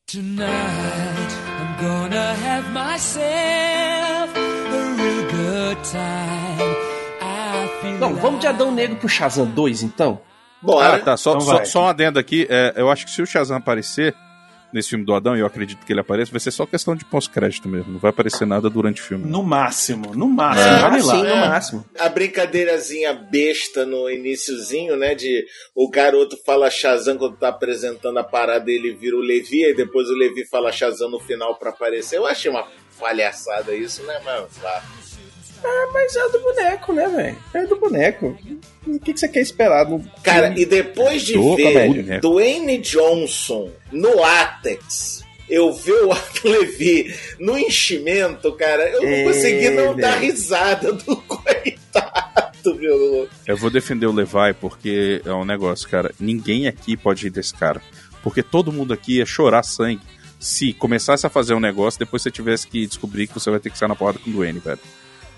Tonight, 0.07 1.33
I'm 1.61 1.81
gonna 1.81 2.35
have 2.35 2.71
myself 2.73 4.31
a 4.37 4.95
real 4.97 5.31
good 5.31 5.85
time. 5.85 6.58
Não, 8.01 8.15
vamos 8.15 8.41
de 8.41 8.47
Adão 8.47 8.71
Negro 8.73 8.97
pro 8.97 9.09
Shazam 9.09 9.47
2, 9.47 9.83
então? 9.83 10.21
Bora. 10.61 10.97
Ah, 10.97 10.99
tá. 10.99 11.17
Só, 11.17 11.31
Então 11.37 11.41
só, 11.43 11.65
só 11.65 11.83
um 11.85 11.89
adendo 11.89 12.19
aqui. 12.19 12.47
é, 12.51 12.73
eu 12.77 12.91
acho 12.91 13.05
que 13.05 13.11
se 13.13 13.23
o 13.23 13.27
Shazam 13.27 13.57
aparecer 13.57 14.15
nesse 14.71 14.91
filme 14.91 15.03
do 15.05 15.15
Adão, 15.15 15.35
e 15.35 15.41
eu 15.41 15.47
acredito 15.47 15.87
que 15.87 15.91
ele 15.93 16.01
apareça, 16.01 16.31
vai 16.31 16.41
ser 16.41 16.51
só 16.51 16.67
questão 16.67 16.95
de 16.95 17.03
pós-crédito 17.05 17.67
mesmo. 17.69 17.93
Não 17.93 17.99
vai 17.99 18.11
aparecer 18.11 18.47
nada 18.47 18.69
durante 18.69 19.01
o 19.01 19.05
filme. 19.05 19.25
No 19.25 19.43
máximo, 19.43 20.15
no 20.15 20.29
máximo. 20.29 20.67
Ah, 20.69 20.91
Olha 20.93 21.05
lá. 21.05 21.15
sim, 21.15 21.23
no 21.23 21.37
máximo. 21.37 21.85
A 21.99 22.09
brincadeirazinha 22.11 23.15
besta 23.15 23.87
no 23.87 24.11
iniciozinho, 24.11 24.95
né? 24.97 25.15
De 25.15 25.47
o 25.75 25.89
garoto 25.89 26.37
fala 26.45 26.69
Shazam 26.69 27.17
quando 27.17 27.37
tá 27.39 27.49
apresentando 27.49 28.19
a 28.19 28.25
parada 28.25 28.71
ele 28.71 28.93
vira 28.93 29.17
o 29.17 29.21
Levi, 29.21 29.65
e 29.65 29.75
depois 29.75 30.09
o 30.11 30.15
Levi 30.15 30.45
fala 30.45 30.71
Shazam 30.71 31.09
no 31.11 31.19
final 31.21 31.55
pra 31.55 31.71
aparecer. 31.71 32.19
Eu 32.19 32.27
achei 32.27 32.51
uma 32.51 32.67
palhaçada 33.01 33.75
isso, 33.75 34.03
né, 34.03 34.19
mano? 34.25 34.49
Claro. 34.61 34.83
Ah, 35.65 35.91
mas 35.93 36.15
é 36.17 36.29
do 36.31 36.41
boneco, 36.41 36.93
né, 36.93 37.09
velho? 37.09 37.37
É 37.55 37.67
do 37.67 37.77
boneco. 37.77 38.37
O 38.87 38.99
que, 38.99 39.13
que 39.13 39.21
você 39.21 39.29
quer 39.29 39.41
esperar? 39.41 39.89
No 39.89 40.03
Cara, 40.23 40.55
e 40.57 40.65
depois 40.65 41.23
de 41.23 41.35
Tô, 41.35 41.57
ver 41.57 41.65
comédia. 41.65 42.21
Dwayne 42.21 42.79
Johnson 42.79 43.71
no 43.93 44.17
látex, 44.17 45.25
eu 45.49 45.73
ver 45.73 46.05
o 46.05 46.13
Arthur 46.13 46.49
Levi 46.61 47.15
no 47.39 47.59
enchimento, 47.59 48.53
cara, 48.53 48.89
eu 48.89 49.03
não 49.03 49.09
É, 49.09 49.25
consegui 49.25 49.71
não 49.71 49.97
dar 49.97 50.17
risada 50.19 50.93
do 50.93 51.17
coitado, 51.23 52.75
meu. 52.77 53.29
Eu 53.47 53.57
vou 53.57 53.71
defender 53.71 54.07
o 54.07 54.13
Levi 54.13 54.55
porque 54.61 55.23
é 55.25 55.33
um 55.33 55.45
negócio, 55.45 55.89
cara. 55.89 56.13
Ninguém 56.21 56.67
aqui 56.69 56.97
pode 56.97 57.27
ir 57.27 57.31
desse 57.31 57.55
cara. 57.55 57.81
Porque 58.23 58.43
todo 58.43 58.73
mundo 58.73 58.93
aqui 58.93 59.17
ia 59.19 59.27
chorar 59.27 59.63
sangue 59.63 60.03
se 60.39 60.73
começasse 60.73 61.27
a 61.27 61.31
fazer 61.31 61.55
um 61.55 61.61
negócio 61.61 61.99
depois 61.99 62.23
você 62.23 62.31
tivesse 62.31 62.67
que 62.69 62.87
descobrir 62.87 63.27
que 63.27 63.35
você 63.35 63.51
vai 63.51 63.59
ter 63.59 63.71
que 63.71 63.79
sair 63.79 63.89
na 63.89 63.97
porrada 63.97 64.19
com 64.21 64.31
o 64.31 64.33
Duane, 64.33 64.59
velho. 64.61 64.79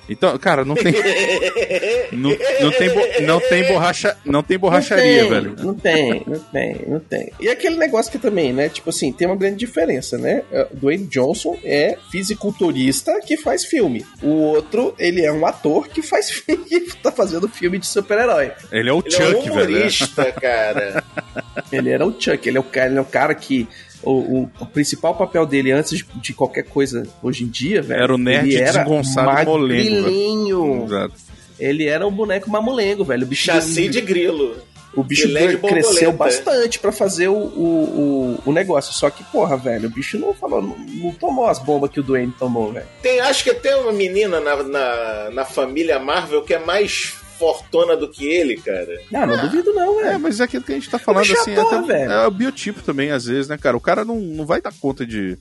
Então, 0.09 0.37
cara, 0.39 0.65
não 0.65 0.75
tem. 0.75 0.93
não, 2.13 2.31
não 2.61 2.71
tem, 2.73 2.91
bo- 2.91 3.23
não 3.23 3.41
tem 3.41 3.67
borracha. 3.69 4.17
Não 4.25 4.43
tem 4.43 4.59
borracharia, 4.59 5.23
não 5.23 5.29
tem, 5.29 5.31
velho. 5.31 5.57
Não 5.59 5.75
tem, 5.75 6.23
não 6.27 6.39
tem, 6.41 6.77
não 6.89 7.01
tem. 7.01 7.33
E 7.41 7.49
aquele 7.49 7.77
negócio 7.77 8.11
que 8.11 8.19
também, 8.19 8.53
né? 8.53 8.69
Tipo 8.69 8.91
assim, 8.91 9.13
tem 9.13 9.27
uma 9.29 9.37
grande 9.37 9.57
diferença, 9.57 10.19
né? 10.19 10.43
Uh, 10.51 10.77
Dwayne 10.77 11.07
Johnson 11.07 11.57
é 11.65 11.97
fisiculturista 12.11 13.21
que 13.21 13.37
faz 13.37 13.65
filme. 13.65 14.05
O 14.23 14.29
outro, 14.29 14.95
ele 14.99 15.25
é 15.25 15.33
um 15.33 15.47
ator 15.47 15.89
que 15.89 16.03
faz 16.03 16.31
filme, 16.31 16.65
que 16.65 16.97
tá 16.97 17.13
fazendo 17.13 17.49
filme 17.49 17.79
de 17.79 17.87
super-herói. 17.87 18.53
Ele 18.73 18.89
é 18.91 18.93
o 18.93 19.03
Ele 19.05 19.15
é 19.15 19.19
um 19.19 19.31
Chuck, 19.33 19.43
velho. 19.51 19.53
humorista, 19.53 20.33
cara. 20.33 21.05
Ele 21.71 21.91
era 21.91 22.05
o 22.05 22.11
Chuck, 22.19 22.49
ele 22.49 22.57
é 22.59 22.61
o 22.61 22.65
cara, 22.65 22.89
ele 22.91 22.99
é 22.99 23.03
o 23.03 23.05
cara 23.05 23.33
que. 23.35 23.69
O, 24.03 24.11
o- 24.13 24.51
o 24.61 24.67
principal 24.67 25.15
papel 25.15 25.45
dele 25.45 25.73
antes 25.73 25.99
de, 25.99 26.07
de 26.21 26.33
qualquer 26.33 26.63
coisa 26.65 27.07
hoje 27.23 27.45
em 27.45 27.49
dia, 27.49 27.83
velho. 27.83 28.03
Era 28.03 28.15
o 28.15 28.19
nerd 28.19 28.49
ele 28.49 28.57
era 28.61 28.73
desengonçado 28.73 29.43
e 29.43 29.45
molengo. 29.45 30.85
Exato. 30.87 31.15
Ele 31.59 31.87
era 31.87 32.07
um 32.07 32.11
boneco 32.11 32.51
mamulengo, 32.51 33.05
velho. 33.05 33.25
O 33.25 33.27
bicho, 33.27 33.45
Chassi 33.45 33.89
de 33.89 34.01
grilo. 34.01 34.57
o 34.97 35.03
bicho 35.05 35.29
de 35.29 35.59
cresceu 35.59 36.11
bastante 36.13 36.79
pra 36.79 36.91
fazer 36.91 37.29
o, 37.29 37.35
o, 37.37 38.39
o, 38.47 38.53
negócio. 38.53 38.95
Só 38.95 39.11
que, 39.11 39.23
porra, 39.25 39.59
velho, 39.59 39.87
o 39.89 39.91
bicho 39.93 40.19
não 40.19 40.33
falou, 40.33 40.63
não, 40.63 40.77
não 40.79 41.13
tomou 41.13 41.47
as 41.47 41.59
bombas 41.59 41.91
que 41.91 42.01
o 42.01 42.03
Dwayne 42.03 42.33
tomou, 42.39 42.73
velho. 42.73 42.87
Tem, 43.03 43.21
acho 43.21 43.45
que 43.45 43.53
tem 43.53 43.75
uma 43.75 43.93
menina 43.93 44.41
na, 44.41 44.63
na, 44.63 45.31
na 45.31 45.45
família 45.45 45.99
Marvel 45.99 46.43
que 46.43 46.55
é 46.55 46.59
mais 46.59 47.20
fortona 47.41 47.97
do 47.97 48.09
que 48.11 48.27
ele, 48.29 48.57
cara. 48.59 48.87
Não, 49.11 49.27
não 49.27 49.39
duvido 49.39 49.73
não, 49.73 50.01
É, 50.01 50.05
velho. 50.11 50.21
mas 50.21 50.39
é 50.41 50.45
aquilo 50.45 50.63
que 50.63 50.73
a 50.73 50.75
gente 50.75 50.91
tá 50.91 50.99
falando 50.99 51.27
é 51.29 51.33
assim. 51.33 51.55
ator, 51.57 51.75
até- 51.75 51.87
velho. 51.87 52.13
é 52.13 52.27
o 52.27 52.31
biotipo 52.31 52.83
também, 52.83 53.11
às 53.11 53.25
vezes, 53.25 53.49
né, 53.49 53.57
cara? 53.57 53.77
O 53.77 53.81
cara 53.81 54.05
não, 54.05 54.17
não 54.21 54.45
vai 54.45 54.61
dar 54.61 54.73
conta 54.79 55.07
de, 55.07 55.39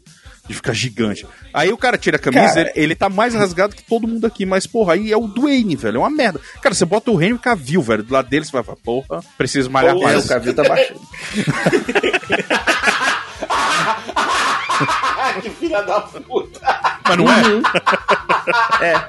de 0.48 0.54
ficar 0.56 0.72
gigante. 0.74 1.28
Aí 1.54 1.72
o 1.74 1.78
cara 1.78 1.98
tira 1.98 2.16
a 2.16 2.20
camisa, 2.20 2.48
Cara, 2.56 2.62
ele, 2.62 2.72
ele 2.76 2.96
tá 2.96 3.10
mais 3.10 3.34
rasgado 3.36 3.76
que 3.76 3.84
todo 3.84 4.08
mundo 4.08 4.26
aqui, 4.26 4.46
mas, 4.46 4.66
porra, 4.66 4.94
aí 4.94 5.12
é 5.12 5.18
o 5.18 5.28
Dwayne, 5.28 5.76
velho. 5.76 5.98
É 5.98 6.00
uma 6.00 6.10
merda. 6.10 6.40
Cara, 6.62 6.74
você 6.74 6.86
bota 6.86 7.12
o 7.12 7.22
Henry 7.22 7.38
Cavill, 7.38 7.82
velho, 7.82 8.04
do 8.04 8.14
lado 8.14 8.30
dele, 8.30 8.46
você 8.46 8.52
vai 8.54 8.64
falar, 8.64 8.78
porra, 8.84 9.20
preciso 9.38 9.70
malhar 9.70 9.94
Porra, 9.94 10.12
É, 10.12 10.14
mais. 10.14 10.26
o 10.26 10.30
Cavill 10.30 10.54
tá 10.56 10.64
baixando. 10.64 11.02
que 15.42 15.50
filha 15.52 15.82
da 15.84 16.02
puta! 16.02 16.60
Mas 17.18 17.48
não 17.48 17.62
é? 18.86 19.06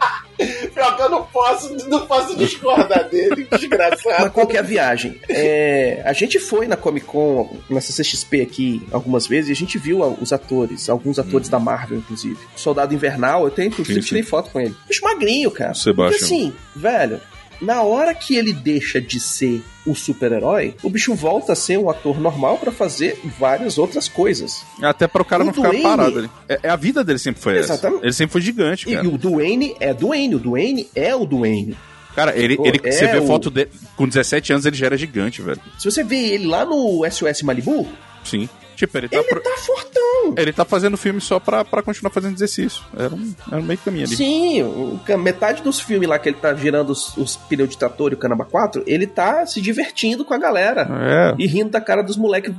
Pior 0.73 0.97
que 0.97 1.03
eu 1.03 1.11
não 1.11 1.23
posso, 1.25 1.89
não 1.89 2.07
posso 2.07 2.35
discordar 2.37 3.09
dele, 3.11 3.47
Mas 3.51 3.61
desgraçado. 3.61 4.31
qual 4.31 4.47
que 4.47 4.57
é 4.57 4.61
a 4.61 4.63
viagem? 4.63 5.21
É, 5.29 6.01
a 6.05 6.15
gente 6.15 6.39
foi 6.39 6.67
na 6.67 6.77
Comic 6.79 7.05
Con, 7.07 7.59
na 7.69 7.81
CCXP 7.81 8.41
aqui, 8.41 8.87
algumas 8.91 9.27
vezes, 9.27 9.51
e 9.51 9.53
a 9.53 9.57
gente 9.57 9.77
viu 9.77 10.01
os 10.19 10.33
atores, 10.33 10.89
alguns 10.89 11.19
atores 11.19 11.49
da 11.51 11.59
Marvel, 11.59 11.99
inclusive. 11.99 12.39
Soldado 12.57 12.95
Invernal, 12.95 13.45
eu 13.45 13.51
tenho, 13.51 13.69
inclusive, 13.69 13.97
Sim, 13.97 14.03
sim. 14.03 14.09
tirei 14.09 14.23
foto 14.23 14.51
com 14.51 14.59
ele. 14.61 14.75
Bicho 14.89 15.05
magrinho, 15.05 15.51
cara. 15.51 15.75
Sebastian. 15.75 16.11
Porque 16.19 16.25
assim, 16.25 16.55
velho, 16.75 17.21
na 17.61 17.83
hora 17.83 18.15
que 18.15 18.37
ele 18.37 18.53
deixa 18.53 19.01
de 19.01 19.21
ser 19.21 19.63
o 19.87 19.95
super-herói, 19.95 20.75
o 20.83 20.91
bicho 20.91 21.15
volta 21.15 21.53
a 21.53 21.57
ser 21.57 21.79
um 21.79 21.89
ator 21.91 22.21
normal 22.21 22.59
pra 22.59 22.71
fazer 22.71 23.19
várias 23.39 23.79
outras 23.79 24.09
coisas. 24.09 24.63
Até 24.83 25.07
para 25.07 25.23
o 25.23 25.25
cara 25.25 25.43
O 25.43 25.47
não 25.47 25.53
ficar 25.53 25.69
Dwayne- 25.69 25.83
parado 25.83 26.19
ali. 26.19 26.31
É, 26.49 26.61
é 26.65 26.69
a 26.71 26.77
vida 26.77 27.03
dele 27.05 27.19
sempre 27.19 27.43
foi 27.43 27.57
Exatamente. 27.59 27.97
essa. 27.99 28.07
Ele 28.07 28.13
sempre 28.13 28.33
foi 28.33 28.41
gigante, 28.41 28.89
E, 28.89 28.93
cara. 28.95 29.05
e 29.05 29.09
o 29.09 29.17
Duane 29.19 29.75
é 29.81 29.93
Duane, 29.95 30.35
o 30.35 30.39
Duane 30.39 30.89
é 30.95 31.15
o 31.15 31.25
Duane. 31.25 31.77
Cara, 32.15 32.37
ele, 32.37 32.57
Pô, 32.57 32.67
ele, 32.67 32.81
é 32.83 32.91
você 32.91 33.07
vê 33.07 33.19
o- 33.19 33.27
foto 33.27 33.51
dele, 33.51 33.71
com 33.97 34.07
17 34.09 34.53
anos 34.53 34.67
ele 34.67 34.77
já 34.77 34.87
era 34.87 34.97
gigante, 34.97 35.41
velho. 35.41 35.61
Se 35.79 35.91
você 35.91 36.03
vê 36.03 36.17
ele 36.35 36.47
lá 36.47 36.65
no 36.65 37.05
SOS 37.09 37.43
Malibu, 37.43 37.87
Sim. 38.25 38.49
Tipo, 38.81 38.99
ele 38.99 39.09
tá, 39.09 39.19
ele 39.19 39.29
pro- 39.29 39.41
tá 39.41 39.51
fortão. 39.59 40.35
ele 40.37 40.53
tá 40.53 40.65
fazendo 40.65 40.97
filme 40.97 41.21
só 41.21 41.39
pra, 41.39 41.65
pra 41.65 41.83
continuar 41.83 42.11
fazendo 42.11 42.35
exercício. 42.35 42.83
Era 42.97 43.15
um, 43.15 43.35
era 43.53 43.61
um 43.61 43.65
meio 43.65 43.79
caminho 43.79 44.07
ali. 44.07 44.17
Sim, 44.17 44.63
o- 44.63 44.99
metade 45.19 45.63
dos 45.63 45.79
filmes 45.81 46.09
lá 46.09 46.19
que 46.19 46.29
ele 46.31 46.39
tá 46.39 46.55
girando 46.55 46.91
os, 46.91 47.17
os 47.17 47.37
pneus 47.37 47.69
de 47.71 47.77
trator 47.79 48.11
e 48.11 48.15
o 48.15 48.19
Canaba 48.19 48.45
4, 48.45 48.83
ele 48.87 49.07
tá 49.07 49.45
se 49.47 49.61
divertindo 49.61 50.25
com 50.25 50.33
a 50.35 50.39
galera. 50.39 50.89
É. 50.91 51.35
E 51.39 51.47
rindo 51.47 51.71
da 51.71 51.81
cara 51.81 52.03
dos 52.03 52.17
moleques 52.17 52.55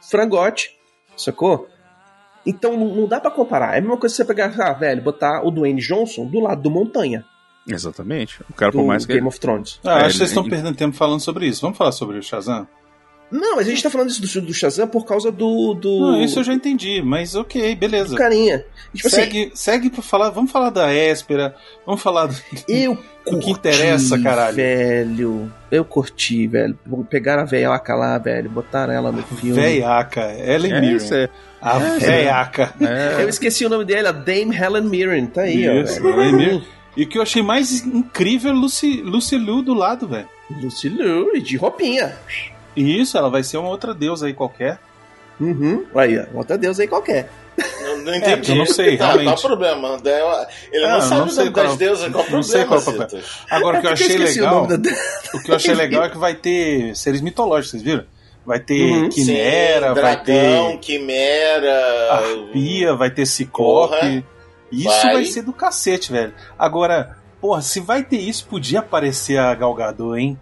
frangote. 0.00 0.70
Sacou? 1.16 1.68
Então 2.46 2.76
não, 2.78 3.06
dá 3.06 3.20
pra 3.20 3.30
comparar. 3.30 3.74
É 3.74 3.78
a 3.78 3.80
mesma 3.80 3.96
coisa 3.98 4.14
que 4.14 4.16
você 4.16 4.24
pegar, 4.24 4.54
ah, 4.58 4.72
velho, 4.72 5.02
botar 5.02 5.42
o 5.46 5.50
Dwayne 5.50 5.80
Johnson 5.82 6.24
do 6.26 6.40
lado 6.40 6.62
do 6.62 6.70
Montanha, 6.70 7.24
Exatamente. 7.70 8.40
O 8.48 8.54
cara, 8.54 8.72
do 8.72 8.78
por 8.78 8.86
mais 8.86 9.04
que 9.04 9.12
Game 9.12 9.20
ele... 9.20 9.28
of 9.28 9.38
Thrones. 9.38 9.78
Ah, 9.84 9.90
É, 9.90 10.04
acho 10.06 10.12
que 10.12 10.12
vocês 10.12 10.20
ele- 10.20 10.28
estão 10.30 10.48
perdendo 10.48 10.74
tempo 10.74 10.96
falando 10.96 11.20
sobre 11.20 11.46
isso. 11.46 11.60
Vamos 11.60 11.76
falar 11.76 11.92
sobre 11.92 12.16
o 12.16 12.22
Shazam? 12.22 12.66
Não, 13.30 13.56
mas 13.56 13.66
a 13.66 13.70
gente 13.70 13.82
tá 13.82 13.90
falando 13.90 14.08
isso 14.10 14.22
do, 14.40 14.46
do 14.46 14.54
Shazam 14.54 14.88
por 14.88 15.04
causa 15.04 15.30
do. 15.30 15.74
do 15.74 16.00
Não, 16.12 16.22
isso 16.24 16.38
eu 16.38 16.44
já 16.44 16.54
entendi, 16.54 17.02
mas 17.02 17.34
ok, 17.34 17.74
do 17.74 17.78
beleza. 17.78 18.16
carinha. 18.16 18.64
Tipo 18.94 19.06
assim, 19.08 19.16
segue, 19.16 19.50
segue 19.54 19.90
pra 19.90 20.02
falar. 20.02 20.30
Vamos 20.30 20.50
falar 20.50 20.70
da 20.70 20.90
Éspera. 20.92 21.54
Vamos 21.84 22.00
falar 22.00 22.26
do. 22.26 22.36
eu 22.68 22.96
O 23.26 23.38
que 23.38 23.50
interessa, 23.50 24.18
caralho. 24.18 24.56
Velho, 24.56 25.52
eu 25.70 25.84
curti, 25.84 26.46
velho. 26.46 26.78
Pegaram 27.10 27.42
a 27.42 27.44
velhaca 27.44 27.94
lá, 27.94 28.16
velho, 28.16 28.48
botaram 28.48 28.92
ela 28.92 29.12
no 29.12 29.22
filme. 29.22 29.60
Veiaca, 29.60 30.32
Ellen 30.32 30.72
É, 30.72 30.80
Mirren. 30.80 30.96
isso 30.96 31.14
é. 31.14 31.28
A 31.60 31.78
veiaca. 31.78 32.72
É. 32.80 33.22
Eu 33.22 33.28
esqueci 33.28 33.66
o 33.66 33.68
nome 33.68 33.84
dela, 33.84 34.12
Dame 34.14 34.56
Helen 34.56 34.84
Mirren. 34.84 35.26
Tá 35.26 35.42
aí, 35.42 35.68
ó. 35.68 35.74
Isso, 35.82 36.02
velho. 36.02 36.14
Ellen 36.22 36.32
Mirren. 36.36 36.64
E 36.96 37.02
o 37.02 37.06
que 37.06 37.18
eu 37.18 37.22
achei 37.22 37.42
mais 37.42 37.84
incrível 37.84 38.50
é 38.50 38.54
Lucy, 38.54 39.02
Lucy 39.02 39.36
Liu 39.36 39.60
do 39.62 39.74
lado, 39.74 40.08
velho. 40.08 40.26
Lucy 40.62 40.88
Liu, 40.88 41.36
e 41.36 41.40
de 41.42 41.56
roupinha. 41.58 42.16
E 42.76 43.00
isso, 43.00 43.16
ela 43.18 43.28
vai 43.30 43.42
ser 43.42 43.56
uma 43.58 43.68
outra 43.68 43.92
deusa 43.94 44.26
aí 44.26 44.34
qualquer. 44.34 44.78
Uhum. 45.40 45.84
Aí. 45.94 46.18
Outra 46.34 46.56
deusa 46.58 46.82
aí 46.82 46.88
qualquer. 46.88 47.28
Não, 47.82 47.98
não 47.98 48.12
É, 48.12 48.18
entendi. 48.18 48.36
porque 48.36 48.52
eu 48.52 48.56
não 48.56 48.66
sei, 48.66 48.94
realmente. 48.96 49.24
Qual 49.24 49.36
o 49.36 49.40
problema? 49.40 49.98
Ele 50.72 50.84
Ah, 50.84 50.88
não 50.88 50.94
eu 50.96 51.02
sabe 51.02 51.20
não 51.20 51.26
o 51.26 51.30
sei 51.30 51.44
nome 51.44 51.54
qual- 51.54 51.66
das 51.66 51.76
deusas. 51.76 52.12
Qual 52.12 52.24
o 52.26 52.30
não 52.30 52.42
sei 52.42 52.64
problema, 52.64 52.82
qual 52.84 52.96
é 52.96 52.98
o. 52.98 53.08
Citas? 53.10 53.24
Agora, 53.50 53.78
o 53.78 53.80
que 53.80 53.86
eu 53.86 53.90
É 53.90 53.92
achei 53.94 54.16
legal. 54.18 54.64
O, 54.64 54.66
da... 54.66 54.90
O 55.34 55.42
que 55.42 55.50
eu 55.50 55.54
achei 55.56 55.74
legal 55.74 56.04
é 56.04 56.08
que 56.10 56.18
vai 56.18 56.34
ter 56.34 56.94
seres 56.96 57.20
mitológicos, 57.20 57.70
vocês 57.72 57.82
viram? 57.82 58.04
Vai 58.46 58.60
ter 58.60 58.80
Uhum. 58.80 59.08
Quimera, 59.10 59.88
Sim, 59.88 59.94
vai 59.94 59.94
dragão, 59.94 60.70
ter 60.72 60.78
quimera. 60.78 62.12
Arpia, 62.12 62.94
vai 62.94 63.10
ter 63.10 63.26
Ciclope. 63.26 63.94
Porra. 63.96 64.24
Isso 64.70 64.84
Vai. 65.02 65.12
vai. 65.14 65.24
ser 65.24 65.42
do 65.42 65.52
cacete, 65.52 66.12
velho. 66.12 66.32
Agora, 66.58 67.16
porra, 67.40 67.60
se 67.62 67.80
vai 67.80 68.02
ter 68.02 68.18
isso, 68.18 68.46
podia 68.48 68.80
aparecer 68.80 69.38
a 69.38 69.54
Galgador, 69.54 70.16
hein? 70.18 70.38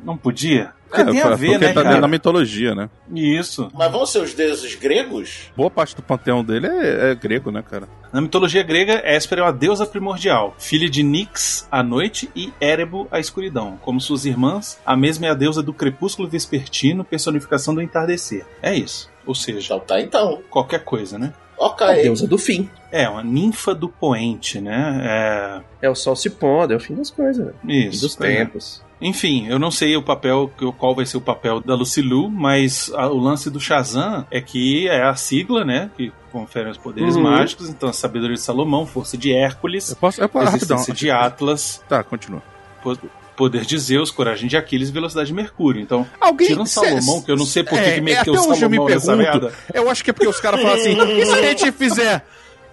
Não 0.00 0.16
podia? 0.16 0.72
Porque 0.88 1.04
tem 1.04 1.20
a 1.20 1.34
ver, 1.34 1.50
porque 1.50 1.66
né, 1.66 1.72
tá 1.72 1.82
dentro 1.82 1.84
da 1.84 2.00
cara? 2.00 2.08
mitologia, 2.08 2.74
né? 2.74 2.88
Isso. 3.14 3.70
Mas 3.74 3.92
vão 3.92 4.06
ser 4.06 4.22
os 4.22 4.34
deuses 4.34 4.74
gregos? 4.74 5.50
Boa 5.56 5.70
parte 5.70 5.94
do 5.94 6.02
panteão 6.02 6.42
dele 6.42 6.66
é, 6.66 7.10
é 7.10 7.14
grego, 7.14 7.50
né, 7.50 7.62
cara? 7.62 7.88
Na 8.12 8.20
mitologia 8.20 8.62
grega, 8.62 9.02
Héspera 9.04 9.42
é 9.42 9.44
uma 9.44 9.52
deusa 9.52 9.84
primordial, 9.84 10.54
filha 10.58 10.88
de 10.88 11.02
Nix, 11.02 11.68
a 11.70 11.82
noite, 11.82 12.30
e 12.34 12.52
Érebo, 12.58 13.06
a 13.10 13.20
escuridão. 13.20 13.78
Como 13.82 14.00
suas 14.00 14.24
irmãs, 14.24 14.80
a 14.84 14.96
mesma 14.96 15.26
é 15.26 15.30
a 15.30 15.34
deusa 15.34 15.62
do 15.62 15.74
crepúsculo 15.74 16.26
vespertino, 16.26 17.04
personificação 17.04 17.74
do 17.74 17.82
entardecer. 17.82 18.46
É 18.62 18.74
isso. 18.74 19.10
Ou 19.26 19.34
seja, 19.34 19.74
Então 19.74 19.80
tá, 19.80 20.00
então. 20.00 20.42
qualquer 20.48 20.84
coisa, 20.84 21.18
né? 21.18 21.34
Ok. 21.58 21.86
A 21.86 21.92
deusa 21.92 22.26
do 22.26 22.38
fim. 22.38 22.70
É, 22.90 23.08
uma 23.08 23.22
ninfa 23.22 23.74
do 23.74 23.88
poente, 23.88 24.60
né? 24.60 25.62
É 25.82 25.90
o 25.90 25.94
sol 25.94 26.16
se 26.16 26.30
pondo, 26.30 26.72
é 26.72 26.76
o 26.76 26.80
fim 26.80 26.94
das 26.94 27.10
coisas, 27.10 27.44
né? 27.44 27.52
É... 27.52 27.66
Fim 27.66 27.88
Isso. 27.88 28.00
dos 28.00 28.16
pois 28.16 28.30
é. 28.30 28.87
Enfim, 29.00 29.46
eu 29.48 29.58
não 29.58 29.70
sei 29.70 29.96
o 29.96 30.02
papel, 30.02 30.50
qual 30.76 30.94
vai 30.94 31.06
ser 31.06 31.16
o 31.16 31.20
papel 31.20 31.60
da 31.60 31.74
Lucilu, 31.74 32.28
mas 32.28 32.90
a- 32.94 33.06
o 33.08 33.18
lance 33.18 33.48
do 33.48 33.60
Shazam 33.60 34.26
é 34.30 34.40
que 34.40 34.88
é 34.88 35.02
a 35.04 35.14
sigla, 35.14 35.64
né? 35.64 35.88
Que 35.96 36.12
confere 36.32 36.68
os 36.68 36.76
poderes 36.76 37.14
Uhum. 37.14 37.22
mágicos, 37.22 37.68
então 37.68 37.88
a 37.88 37.92
sabedoria 37.92 38.34
de 38.34 38.40
Salomão, 38.42 38.84
força 38.86 39.16
de 39.16 39.32
Hércules, 39.32 39.90
Eu 39.90 39.96
posso. 39.96 40.20
Eu 40.20 40.28
posso 40.28 40.46
rapidão. 40.46 40.76
existência 40.76 40.92
de 40.94 41.10
Atlas, 41.10 41.80
Tá, 41.88 42.02
continua. 42.02 42.42
po- 42.82 42.98
poder 43.36 43.64
de 43.64 43.78
Zeus, 43.78 44.10
coragem 44.10 44.48
de 44.48 44.56
Aquiles 44.56 44.90
velocidade 44.90 45.28
de 45.28 45.32
Mercúrio. 45.34 45.80
Então, 45.80 46.04
Alguém. 46.20 46.48
tirando 46.48 46.66
Salomão, 46.66 47.22
que 47.22 47.30
eu 47.30 47.36
não 47.36 47.46
sei 47.46 47.62
por 47.62 47.74
que, 47.78 47.84
É, 47.84 47.92
que 47.92 47.98
é, 47.98 48.00
meteu 48.00 48.34
até 48.34 48.42
o 48.48 48.50
hoje 48.50 48.62
eu 48.64 48.68
me 48.68 48.76
Salomão 48.78 48.94
nessa 48.94 49.16
pergunto. 49.16 49.40
merda. 49.42 49.54
Eu 49.72 49.88
acho 49.88 50.02
que 50.02 50.10
é 50.10 50.12
porque 50.12 50.28
os 50.28 50.40
caras 50.40 50.60
falam 50.60 50.74
assim: 50.76 50.96
e 51.00 51.24
se 51.24 51.32
a 51.32 51.42
gente 51.42 51.70
fizer 51.70 52.26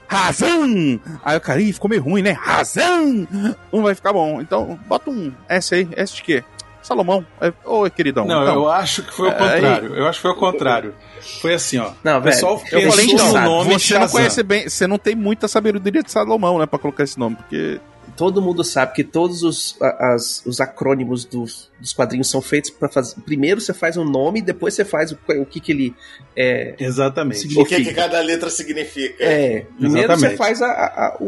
razão? 0.07 0.99
Aí 1.23 1.37
o 1.37 1.41
cara, 1.41 1.61
ih, 1.61 1.73
ficou 1.73 1.89
meio 1.89 2.03
ruim, 2.03 2.21
né? 2.21 2.31
Razão! 2.31 3.27
Não 3.71 3.83
vai 3.83 3.95
ficar 3.95 4.13
bom. 4.13 4.41
Então, 4.41 4.79
bota 4.87 5.09
um 5.09 5.31
S 5.49 5.73
aí. 5.75 5.87
S 5.95 6.15
de 6.15 6.23
quê? 6.23 6.43
Salomão. 6.81 7.25
É, 7.41 7.51
Ô, 7.65 7.89
queridão. 7.89 8.25
Não, 8.25 8.43
então, 8.43 8.55
eu 8.55 8.69
acho 8.69 9.01
que 9.01 9.11
foi 9.11 9.29
o 9.29 9.31
É, 9.31 9.33
contrário. 9.33 9.95
Eu 9.95 10.07
acho 10.07 10.19
que 10.19 10.21
foi 10.21 10.31
o 10.31 10.35
contrário. 10.35 10.93
Foi 11.41 11.53
assim, 11.55 11.79
ó. 11.79 11.91
Não, 12.03 12.19
o 12.19 12.21
pessoal 12.21 12.57
velho, 12.57 12.83
eu 12.83 12.91
falei 12.91 13.07
no 13.07 13.13
então, 13.13 13.33
nome 13.41 13.79
você 13.79 13.97
não 13.97 14.07
conhece 14.07 14.43
bem, 14.43 14.69
você 14.69 14.85
não 14.85 14.99
tem 14.99 15.15
muita 15.15 15.47
sabedoria 15.47 16.03
de 16.03 16.11
Salomão, 16.11 16.59
né, 16.59 16.67
pra 16.67 16.77
colocar 16.77 17.03
esse 17.03 17.17
nome, 17.17 17.35
porque 17.37 17.79
Todo 18.17 18.41
mundo 18.41 18.63
sabe 18.63 18.93
que 18.93 19.03
todos 19.03 19.43
os, 19.43 19.75
as- 19.81 20.41
os 20.45 20.61
acrônimos 20.61 21.25
dos, 21.25 21.69
dos 21.79 21.91
quadrinhos 21.91 22.29
são 22.29 22.41
feitos 22.41 22.69
para 22.69 22.87
fazer. 22.87 23.15
Primeiro 23.21 23.59
você 23.59 23.73
faz 23.73 23.97
um 23.97 24.05
nome, 24.05 24.41
depois 24.41 24.73
você 24.73 24.85
faz 24.85 25.11
o, 25.11 25.17
o 25.41 25.45
que, 25.45 25.59
que 25.59 25.71
ele 25.71 25.95
é. 26.35 26.75
Exatamente. 26.79 27.39
O 27.45 27.49
que, 27.49 27.55
que 27.65 27.69
significa. 27.75 28.01
cada 28.01 28.21
letra 28.21 28.49
significa? 28.49 29.23
É, 29.23 29.65
primeiro 29.77 30.11
Exatamente. 30.11 30.31
você 30.31 30.37
faz 30.37 30.61
a, 30.61 30.67
a- 30.67 31.07
a- 31.07 31.17
o, 31.19 31.25
o- 31.25 31.27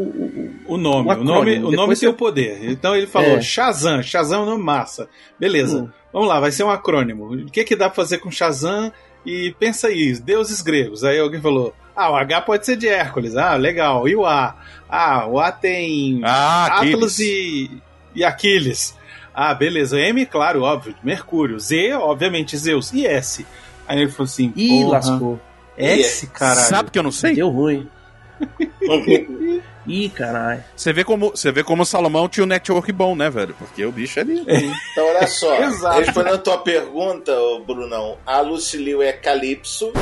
o- 0.68 0.74
O 0.74 0.76
nome, 0.78 1.08
Um 1.10 1.20
o 1.20 1.24
nome, 1.24 1.58
o 1.58 1.60
nome 1.62 1.70
depois 1.76 1.98
tem 2.00 2.08
você- 2.08 2.14
o 2.14 2.14
poder. 2.14 2.58
Então 2.70 2.96
ele 2.96 3.06
falou 3.06 3.36
É. 3.36 3.40
Shazam, 3.40 4.02
Shazam 4.02 4.40
é 4.40 4.42
um 4.44 4.46
nome 4.46 4.64
massa. 4.64 5.08
Beleza. 5.38 5.82
Hum. 5.82 5.88
Vamos 6.12 6.28
lá, 6.28 6.40
vai 6.40 6.50
ser 6.50 6.64
um 6.64 6.70
acrônimo. 6.70 7.32
O 7.34 7.46
que 7.50 7.64
que 7.64 7.76
dá 7.76 7.86
pra 7.90 7.96
fazer 7.96 8.18
com 8.18 8.30
Shazam? 8.30 8.90
E 9.26 9.54
pensa 9.58 9.88
aí, 9.88 10.18
deuses 10.18 10.62
gregos. 10.62 11.04
Aí 11.04 11.18
alguém 11.18 11.40
falou: 11.40 11.74
"Ah, 11.98 12.10
o 12.12 12.16
H 12.16 12.40
pode 12.42 12.64
ser 12.64 12.76
de 12.76 12.86
Hércules". 12.88 13.36
Ah, 13.36 13.56
legal. 13.56 14.08
E 14.08 14.14
o 14.14 14.24
A? 14.24 14.56
Ah, 14.88 15.26
o 15.26 15.38
A 15.38 15.50
tem 15.52 16.20
Ah, 16.24 16.80
Atlas 16.80 17.18
e, 17.18 17.70
e 18.14 18.24
Aquiles. 18.24 18.96
Ah, 19.34 19.54
beleza. 19.54 19.98
M, 20.00 20.26
claro, 20.26 20.62
óbvio, 20.62 20.94
Mercúrio. 21.02 21.60
Z, 21.60 21.92
obviamente, 21.94 22.56
Zeus. 22.56 22.92
E 22.92 23.06
S? 23.06 23.46
Aí 23.86 24.00
ele 24.00 24.10
falou 24.10 24.24
assim: 24.24 24.52
Ih, 24.56 24.82
porra, 24.84 24.92
lascou. 24.92 25.40
S, 25.76 26.26
caralho. 26.26 26.68
Sabe 26.68 26.90
que 26.90 26.98
eu 26.98 27.02
não 27.02 27.12
sei? 27.12 27.34
Deu 27.34 27.48
ruim. 27.48 27.88
Ih, 29.86 30.08
caralho. 30.10 30.62
Você 30.76 30.92
vê 30.92 31.02
como, 31.02 31.30
você 31.30 31.50
vê 31.50 31.64
como 31.64 31.82
o 31.82 31.86
Salomão 31.86 32.28
tinha 32.28 32.44
um 32.44 32.48
network 32.48 32.92
bom, 32.92 33.16
né, 33.16 33.30
velho? 33.30 33.54
Porque 33.58 33.84
o 33.84 33.92
bicho 33.92 34.20
ali. 34.20 34.44
Então, 34.92 35.06
olha 35.06 35.26
só. 35.26 35.56
Respondendo 35.92 36.34
a 36.34 36.38
tua 36.38 36.58
pergunta, 36.58 37.32
Brunão, 37.66 38.18
a 38.26 38.40
Lucilio 38.40 39.00
é 39.02 39.12
Calypso. 39.12 39.92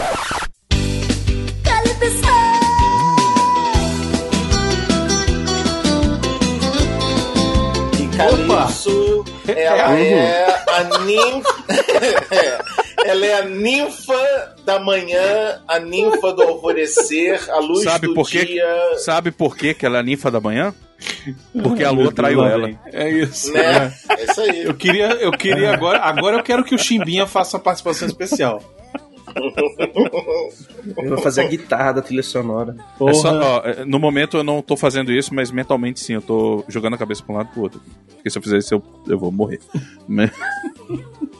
E 7.98 8.06
Calypso, 8.16 9.24
ela 9.48 9.98
é 9.98 10.46
a 10.68 10.98
ninfa. 11.00 11.64
ela 13.06 13.26
é 13.26 13.34
a 13.38 13.44
ninfa 13.44 14.54
da 14.64 14.78
manhã, 14.78 15.60
a 15.66 15.78
ninfa 15.78 16.32
do 16.32 16.42
alvorecer, 16.42 17.50
a 17.50 17.58
luz 17.58 17.84
Sabe 17.84 18.08
do 18.08 18.14
por 18.14 18.28
quê? 18.28 18.44
dia. 18.44 18.98
Sabe 18.98 19.30
por 19.30 19.56
que 19.56 19.72
que 19.72 19.86
ela 19.86 20.00
é 20.00 20.02
ninfa 20.02 20.30
da 20.30 20.40
manhã? 20.40 20.74
Porque 21.62 21.84
a 21.84 21.90
lua 21.90 22.12
traiu 22.12 22.44
ela. 22.44 22.70
É 22.92 23.08
isso. 23.08 23.52
Né? 23.52 23.92
É 24.10 24.24
isso 24.24 24.40
aí. 24.40 24.64
Eu 24.64 24.74
queria, 24.74 25.06
eu 25.14 25.30
queria 25.32 25.72
agora. 25.72 25.98
Agora 26.00 26.36
eu 26.36 26.42
quero 26.42 26.64
que 26.64 26.74
o 26.74 26.78
Chimbinha 26.78 27.26
faça 27.26 27.56
uma 27.56 27.62
participação 27.62 28.06
especial. 28.08 28.62
Eu 30.96 31.08
vou 31.10 31.18
fazer 31.18 31.42
a 31.42 31.48
guitarra 31.48 31.92
da 31.92 32.02
trilha 32.02 32.22
sonora. 32.22 32.76
É 33.00 33.14
só, 33.14 33.30
ó, 33.30 33.62
no 33.86 33.98
momento 33.98 34.36
eu 34.36 34.44
não 34.44 34.62
tô 34.62 34.76
fazendo 34.76 35.12
isso, 35.12 35.34
mas 35.34 35.50
mentalmente 35.50 36.00
sim, 36.00 36.14
eu 36.14 36.22
tô 36.22 36.64
jogando 36.68 36.94
a 36.94 36.98
cabeça 36.98 37.22
pra 37.22 37.34
um 37.34 37.38
lado 37.38 37.48
e 37.50 37.52
pro 37.52 37.62
outro. 37.62 37.80
Porque 38.14 38.30
se 38.30 38.38
eu 38.38 38.42
fizer 38.42 38.58
isso, 38.58 38.74
eu, 38.74 38.82
eu 39.08 39.18
vou 39.18 39.30
morrer. 39.32 39.60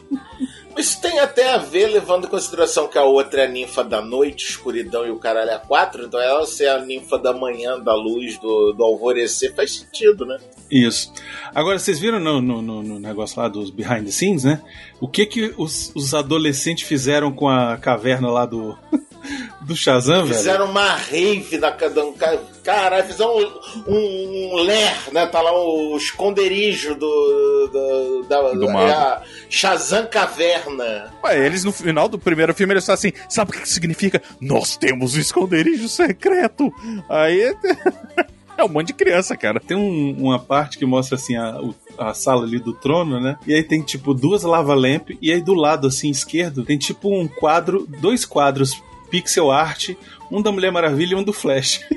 Isso 0.77 1.01
tem 1.01 1.19
até 1.19 1.53
a 1.53 1.57
ver, 1.57 1.87
levando 1.87 2.25
em 2.27 2.29
consideração 2.29 2.87
que 2.87 2.97
a 2.97 3.03
outra 3.03 3.41
é 3.41 3.45
a 3.45 3.49
ninfa 3.49 3.83
da 3.83 4.01
noite, 4.01 4.47
escuridão 4.49 5.05
e 5.05 5.09
o 5.11 5.17
caralho 5.17 5.49
é 5.51 5.57
quatro, 5.57 6.05
então 6.05 6.19
ela 6.19 6.45
ser 6.45 6.67
a 6.67 6.79
ninfa 6.79 7.17
da 7.17 7.33
manhã, 7.33 7.79
da 7.79 7.95
luz, 7.95 8.37
do, 8.39 8.73
do 8.73 8.83
alvorecer, 8.83 9.53
faz 9.55 9.73
sentido, 9.77 10.25
né? 10.25 10.37
Isso. 10.69 11.11
Agora, 11.55 11.79
vocês 11.79 11.97
viram 11.99 12.19
no, 12.19 12.41
no- 12.41 12.61
no- 12.61 12.83
no 12.83 12.99
negócio 12.99 13.39
lá 13.41 13.47
dos 13.47 13.69
behind 13.69 14.05
the 14.05 14.11
scenes, 14.11 14.43
né? 14.43 14.61
O 14.99 15.07
que 15.07 15.25
que 15.25 15.53
os, 15.57 15.91
os 15.95 16.13
adolescentes 16.13 16.87
fizeram 16.87 17.31
com 17.31 17.47
a 17.49 17.77
caverna 17.77 18.29
lá 18.29 18.45
do, 18.45 18.77
do 19.61 19.75
Shazam, 19.75 20.25
velho? 20.25 20.35
Fizeram 20.37 20.65
uma 20.69 20.95
rave 20.95 21.57
na 21.57 21.71
cada 21.71 22.01
Caralho, 22.67 23.05
fizeram 23.07 23.33
um, 23.37 23.93
um, 23.93 24.49
um 24.51 24.55
ler, 24.57 24.93
né? 25.13 25.25
Tá 25.25 25.41
lá 25.41 25.53
o 25.57 25.95
esconderijo 25.95 26.95
do. 26.95 27.69
do, 27.71 28.25
da, 28.27 28.41
Do 28.51 28.67
é 28.69 28.73
mago. 28.73 28.91
a 28.91 29.21
Shazam 29.49 30.05
Caverna. 30.07 31.13
Ué, 31.23 31.45
eles 31.45 31.63
no 31.63 31.71
final 31.71 32.09
do 32.09 32.19
primeiro 32.19 32.53
filme 32.53 32.73
eles 32.73 32.85
falam 32.85 32.95
assim: 32.97 33.13
sabe 33.29 33.51
o 33.51 33.53
que 33.53 33.69
significa? 33.69 34.21
Nós 34.41 34.75
temos 34.75 35.15
um 35.15 35.19
esconderijo 35.19 35.87
secreto. 35.87 36.69
Aí 37.09 37.55
é 38.57 38.63
um 38.65 38.67
monte 38.69 38.87
de 38.87 38.93
criança, 38.95 39.37
cara. 39.37 39.61
Tem 39.61 39.77
um- 39.77 40.15
uma 40.19 40.37
parte 40.37 40.77
que 40.77 40.85
mostra 40.85 41.15
assim 41.15 41.37
a, 41.37 41.61
o- 41.61 41.73
a 41.97 42.13
sala 42.13 42.43
ali 42.43 42.59
do 42.59 42.73
trono, 42.73 43.19
né? 43.21 43.37
E 43.47 43.53
aí 43.53 43.63
tem 43.63 43.81
tipo 43.81 44.13
duas 44.13 44.43
lava 44.43 44.73
lamp 44.75 45.11
e 45.21 45.31
aí 45.31 45.41
do 45.41 45.53
lado 45.53 45.87
assim 45.87 46.09
esquerdo 46.09 46.65
tem 46.65 46.77
tipo 46.77 47.09
um 47.17 47.27
quadro, 47.29 47.87
dois 48.01 48.25
quadros 48.25 48.73
pixel 49.09 49.51
art, 49.51 49.91
um 50.31 50.41
da 50.41 50.51
Mulher 50.51 50.71
Maravilha 50.71 51.13
e 51.13 51.15
um 51.15 51.23
do 51.23 51.33
Flash. 51.33 51.81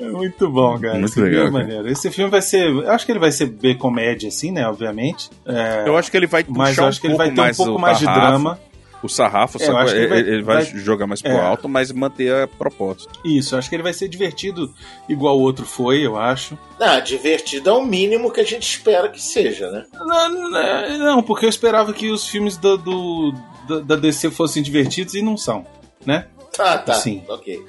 É 0.00 0.08
muito 0.08 0.50
bom, 0.50 0.78
cara. 0.78 0.94
Muito 0.94 1.06
Esse 1.06 1.14
filme 1.14 1.30
legal, 1.30 1.46
é 1.46 1.50
cara. 1.52 1.64
maneiro. 1.64 1.88
Esse 1.88 2.10
filme 2.10 2.30
vai 2.30 2.42
ser. 2.42 2.68
Eu 2.68 2.90
acho 2.90 3.06
que 3.06 3.12
ele 3.12 3.18
vai 3.20 3.30
ser 3.30 3.46
B 3.46 3.74
comédia, 3.76 4.28
assim, 4.28 4.50
né? 4.50 4.66
Obviamente. 4.66 5.30
É, 5.46 5.84
Eu 5.86 5.96
acho 5.96 6.10
que 6.10 6.16
ele 6.16 6.26
vai 6.26 6.44
mas 6.48 6.76
eu 6.76 6.84
acho 6.86 7.00
que 7.00 7.06
ele 7.06 7.14
vai 7.16 7.30
ter 7.30 7.40
um 7.40 7.54
pouco 7.54 7.78
mais 7.78 7.98
de 7.98 8.04
drama. 8.04 8.58
O 9.02 9.08
sarrafo, 9.08 9.58
É, 9.58 9.62
eu 9.62 9.66
só 9.66 9.76
acho 9.78 9.92
que 9.92 9.98
ele, 10.00 10.04
ele 10.04 10.08
vai- 10.08 10.32
ele 10.34 10.42
vai 10.42 10.64
vai- 10.64 10.78
jogar 10.82 11.06
mais 11.06 11.20
pro 11.20 11.30
é. 11.30 11.38
alto, 11.40 11.68
mas 11.68 11.92
manter 11.92 12.34
a 12.34 12.48
proposta. 12.48 13.12
Isso, 13.22 13.54
eu 13.54 13.58
acho 13.58 13.68
que 13.68 13.76
ele 13.76 13.82
vai 13.82 13.92
ser 13.92 14.08
divertido 14.08 14.72
igual 15.08 15.38
o 15.38 15.42
outro 15.42 15.66
foi, 15.66 16.00
eu 16.06 16.18
acho. 16.18 16.56
Ah, 16.80 16.98
divertido 17.00 17.68
é 17.68 17.72
o 17.74 17.84
mínimo 17.84 18.32
que 18.32 18.40
a 18.40 18.44
gente 18.44 18.62
espera 18.66 19.08
que 19.10 19.20
seja, 19.20 19.70
né? 19.70 19.84
Não, 19.92 20.30
não, 20.50 20.98
não, 20.98 21.22
porque 21.22 21.44
eu 21.44 21.50
esperava 21.50 21.92
que 21.92 22.10
os 22.10 22.26
filmes 22.26 22.56
do, 22.56 22.78
do- 22.78 23.34
da, 23.68 23.80
da 23.80 23.96
DC 23.96 24.30
fossem 24.30 24.62
divertidos 24.62 25.14
e 25.14 25.22
não 25.22 25.36
são, 25.36 25.66
né? 26.04 26.26
Tá, 26.56 26.78
tá. 26.78 26.94
Sim. 26.94 27.22
Ok. 27.28 27.64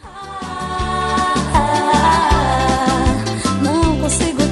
Não 3.61 3.99
consigo 3.99 4.44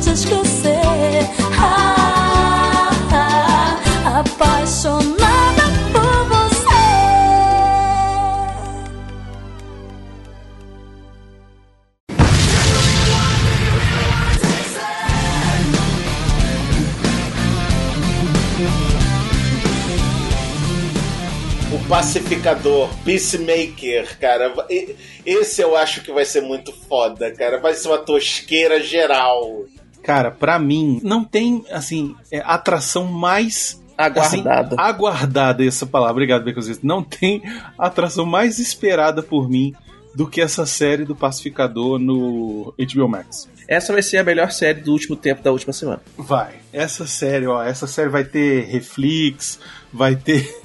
Pacificador, 21.93 22.89
Peacemaker, 23.05 24.17
cara. 24.19 24.51
e- 24.67 24.95
Esse 25.23 25.61
eu 25.61 25.77
acho 25.77 26.01
que 26.01 26.11
vai 26.11 26.25
ser 26.25 26.41
muito 26.41 26.73
foda, 26.73 27.31
cara. 27.31 27.59
Vai 27.59 27.75
ser 27.75 27.87
uma 27.87 27.99
tosqueira 27.99 28.81
geral. 28.83 29.65
Cara, 30.01 30.31
pra 30.31 30.57
mim, 30.57 30.99
não 31.03 31.23
tem, 31.23 31.63
assim, 31.71 32.15
é, 32.31 32.39
atração 32.43 33.05
mais. 33.05 33.79
Aguardada. 33.95 34.75
Assim, 34.75 34.75
aguardada, 34.79 35.63
essa 35.63 35.85
palavra. 35.85 36.13
Obrigado, 36.13 36.43
Becozito. 36.43 36.79
Não 36.85 37.03
tem 37.03 37.43
atração 37.77 38.25
mais 38.25 38.57
esperada 38.57 39.21
por 39.21 39.47
mim 39.47 39.71
do 40.15 40.25
que 40.27 40.41
essa 40.41 40.65
série 40.65 41.05
do 41.05 41.15
Pacificador 41.15 41.99
no 41.99 42.73
HBO 42.75 43.07
Max. 43.07 43.47
Essa 43.67 43.93
vai 43.93 44.01
ser 44.01 44.17
a 44.17 44.23
melhor 44.23 44.51
série 44.51 44.81
do 44.81 44.91
último 44.91 45.15
tempo 45.15 45.43
da 45.43 45.51
última 45.51 45.71
semana. 45.71 46.01
Vai. 46.17 46.55
Essa 46.73 47.05
série, 47.05 47.45
ó, 47.45 47.63
essa 47.63 47.85
série 47.85 48.09
vai 48.09 48.23
ter 48.23 48.65
Reflex, 48.65 49.59
vai 49.93 50.15
ter. 50.15 50.62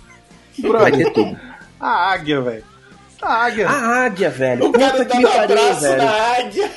Vai 0.63 0.93
ter 0.93 1.13
tudo. 1.13 1.39
A 1.81 2.13
águia, 2.13 2.41
velho. 2.41 2.65
A 3.23 3.35
águia. 3.45 3.69
A 3.69 4.05
águia, 4.05 4.31
velho. 4.31 4.67
O 4.67 4.73
cara 4.73 4.93
Puta 4.93 5.05
que 5.05 5.11
dando 5.11 5.19
me 5.19 5.25
pariu, 5.29 5.45
abraço 5.59 5.81
velho. 5.81 5.97
na 6.05 6.11
águia. 6.13 6.71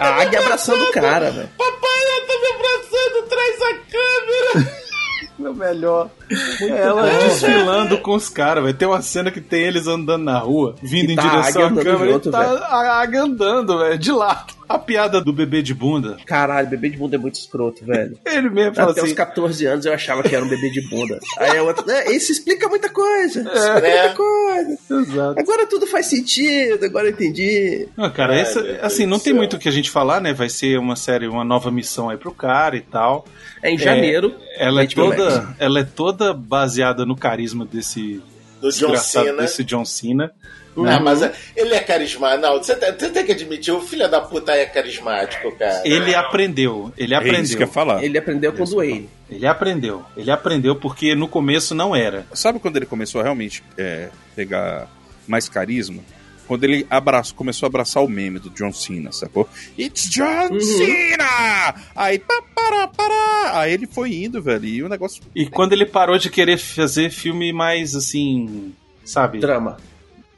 A 0.00 0.08
águia 0.22 0.38
abraçando 0.40 0.82
o 0.84 0.92
cara, 0.92 1.30
velho. 1.30 1.48
Papai, 1.56 2.00
ela 2.02 2.26
tá 2.26 2.34
me 2.40 2.46
abraçando, 2.54 3.28
traz 3.28 3.62
a 3.62 3.74
câmera. 3.90 4.80
Meu 5.38 5.54
melhor. 5.54 6.10
Ela 6.60 7.02
desfilando 7.20 7.98
com 7.98 8.14
os 8.14 8.28
caras, 8.28 8.62
vai 8.62 8.74
ter 8.74 8.86
uma 8.86 9.00
cena 9.00 9.30
que 9.30 9.40
tem 9.40 9.62
eles 9.62 9.86
andando 9.86 10.24
na 10.24 10.38
rua, 10.38 10.74
vindo 10.82 11.10
E 11.10 11.12
em 11.14 11.16
tá 11.16 11.22
direção 11.22 11.64
à 11.66 11.68
câmera, 11.72 12.12
junto, 12.12 12.28
e 12.28 12.32
tá 12.32 12.40
velho. 12.40 12.62
a 12.64 13.00
águia 13.00 13.22
andando, 13.22 13.78
velho, 13.78 13.98
de 13.98 14.12
lado. 14.12 14.52
A 14.70 14.78
piada 14.78 15.20
do 15.20 15.32
bebê 15.32 15.62
de 15.62 15.74
bunda. 15.74 16.16
Caralho, 16.24 16.68
bebê 16.68 16.88
de 16.90 16.96
bunda 16.96 17.16
é 17.16 17.18
muito 17.18 17.34
escroto, 17.34 17.84
velho. 17.84 18.16
Ele 18.24 18.48
mesmo 18.50 18.74
fala 18.76 18.92
Até 18.92 19.00
assim. 19.00 19.10
os 19.10 19.16
14 19.16 19.66
anos 19.66 19.84
eu 19.84 19.92
achava 19.92 20.22
que 20.22 20.34
era 20.34 20.44
um 20.44 20.48
bebê 20.48 20.70
de 20.70 20.80
bunda. 20.88 21.18
Aí 21.38 21.58
a 21.58 21.62
outra, 21.64 21.92
é, 21.92 22.12
isso 22.12 22.30
explica 22.30 22.68
muita 22.68 22.88
coisa. 22.88 23.40
Isso 23.40 23.48
explica 23.50 23.86
É. 23.88 24.00
muita 24.02 24.14
coisa. 24.14 24.78
Exato. 25.02 25.40
Agora 25.40 25.66
tudo 25.66 25.86
faz 25.88 26.06
sentido, 26.06 26.84
agora 26.84 27.08
eu 27.08 27.12
entendi. 27.12 27.88
Ah, 27.96 28.08
cara, 28.10 28.34
Ai, 28.34 28.40
essa, 28.42 28.60
assim, 28.82 29.06
não 29.06 29.18
tem 29.18 29.32
céu. 29.32 29.36
muito 29.36 29.56
o 29.56 29.58
que 29.58 29.68
a 29.68 29.72
gente 29.72 29.90
falar, 29.90 30.20
né? 30.20 30.32
Vai 30.32 30.48
ser 30.48 30.78
uma 30.78 30.94
série, 30.94 31.26
uma 31.26 31.44
nova 31.44 31.70
missão 31.70 32.08
aí 32.08 32.16
pro 32.16 32.32
cara 32.32 32.76
e 32.76 32.80
tal. 32.80 33.26
É 33.62 33.70
em 33.72 33.76
janeiro. 33.78 34.34
Ela 34.56 34.82
é 34.82 34.86
HBO 34.86 35.08
Max. 35.08 35.16
toda, 35.18 35.56
ela 35.58 35.80
é 35.80 35.84
toda 35.84 36.32
baseada 36.32 37.04
no 37.04 37.16
carisma 37.16 37.66
desse 37.66 38.22
Do 38.60 38.70
John 38.70 38.96
Cena. 38.96 39.42
desse 39.42 39.64
John 39.64 39.84
Cena. 39.84 40.32
Ah, 40.86 41.00
mas 41.00 41.20
é- 41.20 41.32
ele 41.56 41.74
é 41.74 41.80
carismático. 41.80 42.40
Não, 42.42 42.56
você 42.62 42.76
tem, 42.76 42.92
você 42.92 43.10
tem 43.10 43.24
que 43.26 43.32
admitir, 43.32 43.72
o 43.74 43.80
filho 43.80 44.08
da 44.08 44.20
puta 44.20 44.52
é 44.52 44.64
carismático, 44.66 45.50
cara. 45.56 45.82
Ele 45.84 46.14
aprendeu, 46.14 46.92
ele 46.96 47.12
É 47.12 47.16
aprendeu. 47.16 47.42
isso 47.42 47.56
que 47.56 47.62
eu 47.62 47.66
ia 47.66 47.72
falar. 47.72 48.02
Ele 48.04 48.16
aprendeu 48.16 48.52
com 48.52 48.62
o 48.62 48.66
Dwayne. 48.66 49.10
Ele 49.28 49.46
aprendeu. 49.46 50.04
Ele 50.16 50.30
aprendeu 50.30 50.76
porque 50.76 51.14
no 51.14 51.26
começo 51.26 51.74
não 51.74 51.94
era. 51.94 52.24
Sabe 52.32 52.60
quando 52.60 52.76
ele 52.76 52.86
começou 52.86 53.20
a 53.20 53.24
realmente 53.24 53.62
é, 53.76 54.08
pegar 54.36 54.88
mais 55.26 55.48
carisma? 55.48 56.02
Quando 56.50 56.64
ele 56.64 56.84
abraçou, 56.90 57.36
começou 57.36 57.64
a 57.64 57.68
abraçar 57.68 58.02
o 58.02 58.08
meme 58.08 58.40
do 58.40 58.50
John 58.50 58.72
Cena, 58.72 59.12
sacou? 59.12 59.48
It's 59.78 60.10
John 60.10 60.58
Cena! 60.60 61.74
Aí, 61.94 62.18
pá, 62.18 62.42
pará, 62.52 62.88
pará. 62.88 63.60
Aí 63.60 63.72
ele 63.72 63.86
foi 63.86 64.12
indo, 64.24 64.42
velho, 64.42 64.64
e 64.64 64.82
o 64.82 64.88
negócio. 64.88 65.22
E 65.32 65.46
quando 65.46 65.74
ele 65.74 65.86
parou 65.86 66.18
de 66.18 66.28
querer 66.28 66.58
fazer 66.58 67.10
filme 67.10 67.52
mais 67.52 67.94
assim, 67.94 68.74
sabe? 69.04 69.38
Drama. 69.38 69.76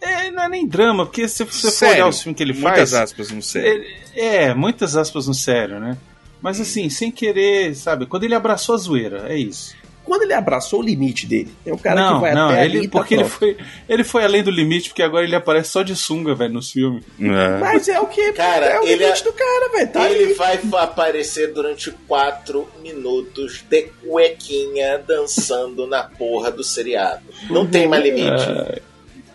É, 0.02 0.30
não 0.30 0.42
é 0.42 0.48
nem 0.50 0.66
drama, 0.66 1.06
porque 1.06 1.26
se 1.26 1.44
você 1.46 1.62
for 1.62 1.70
Sério, 1.70 1.94
olhar 1.94 2.08
os 2.08 2.20
filmes 2.20 2.36
que 2.36 2.42
ele 2.42 2.52
Muitas 2.52 2.90
faz. 2.90 2.94
aspas 2.94 3.30
no 3.30 3.40
sério. 3.40 3.68
ele- 3.70 3.94
é, 4.14 4.52
muitas 4.52 4.96
aspas 4.96 5.26
no 5.26 5.32
sério, 5.32 5.80
né? 5.80 5.96
Mas 6.42 6.60
assim, 6.60 6.90
sem 6.90 7.10
querer, 7.10 7.74
sabe? 7.74 8.04
Quando 8.04 8.24
ele 8.24 8.34
abraçou 8.34 8.74
a 8.74 8.78
zoeira, 8.78 9.26
é 9.32 9.38
isso. 9.38 9.74
Quando 10.12 10.24
ele 10.24 10.34
abraçou 10.34 10.80
o 10.80 10.82
limite 10.82 11.26
dele, 11.26 11.50
é 11.64 11.72
um 11.72 11.78
cara 11.78 11.98
não, 11.98 12.14
que 12.16 12.20
vai 12.20 12.34
não, 12.34 12.50
até 12.50 12.66
ele, 12.66 12.78
ali 12.80 12.86
tá 12.88 12.98
porque 12.98 13.14
ele 13.14 13.24
foi, 13.24 13.56
ele 13.88 14.04
foi 14.04 14.22
além 14.22 14.42
do 14.42 14.50
limite, 14.50 14.90
porque 14.90 15.02
agora 15.02 15.24
ele 15.24 15.34
aparece 15.34 15.70
só 15.70 15.82
de 15.82 15.96
sunga, 15.96 16.34
velho, 16.34 16.52
nos 16.52 16.70
filmes. 16.70 17.02
É. 17.18 17.58
Mas 17.58 17.88
é 17.88 17.98
o 17.98 18.04
que? 18.04 18.30
Cara, 18.34 18.66
é 18.66 18.78
o 18.78 18.82
ele 18.82 18.96
limite 18.96 19.22
é- 19.22 19.24
do 19.24 19.32
cara, 19.32 19.72
velho. 19.72 19.88
Tá 19.90 20.10
ele 20.10 20.24
ali. 20.24 20.34
vai 20.34 20.60
aparecer 20.82 21.50
durante 21.54 21.90
quatro 22.06 22.68
minutos 22.82 23.64
de 23.70 23.84
cuequinha 24.04 24.98
dançando 24.98 25.86
na 25.86 26.02
porra 26.02 26.50
do 26.50 26.62
seriado. 26.62 27.22
Não 27.48 27.66
tem 27.66 27.88
mais 27.88 28.04
limite. 28.04 28.50
É, 28.50 28.82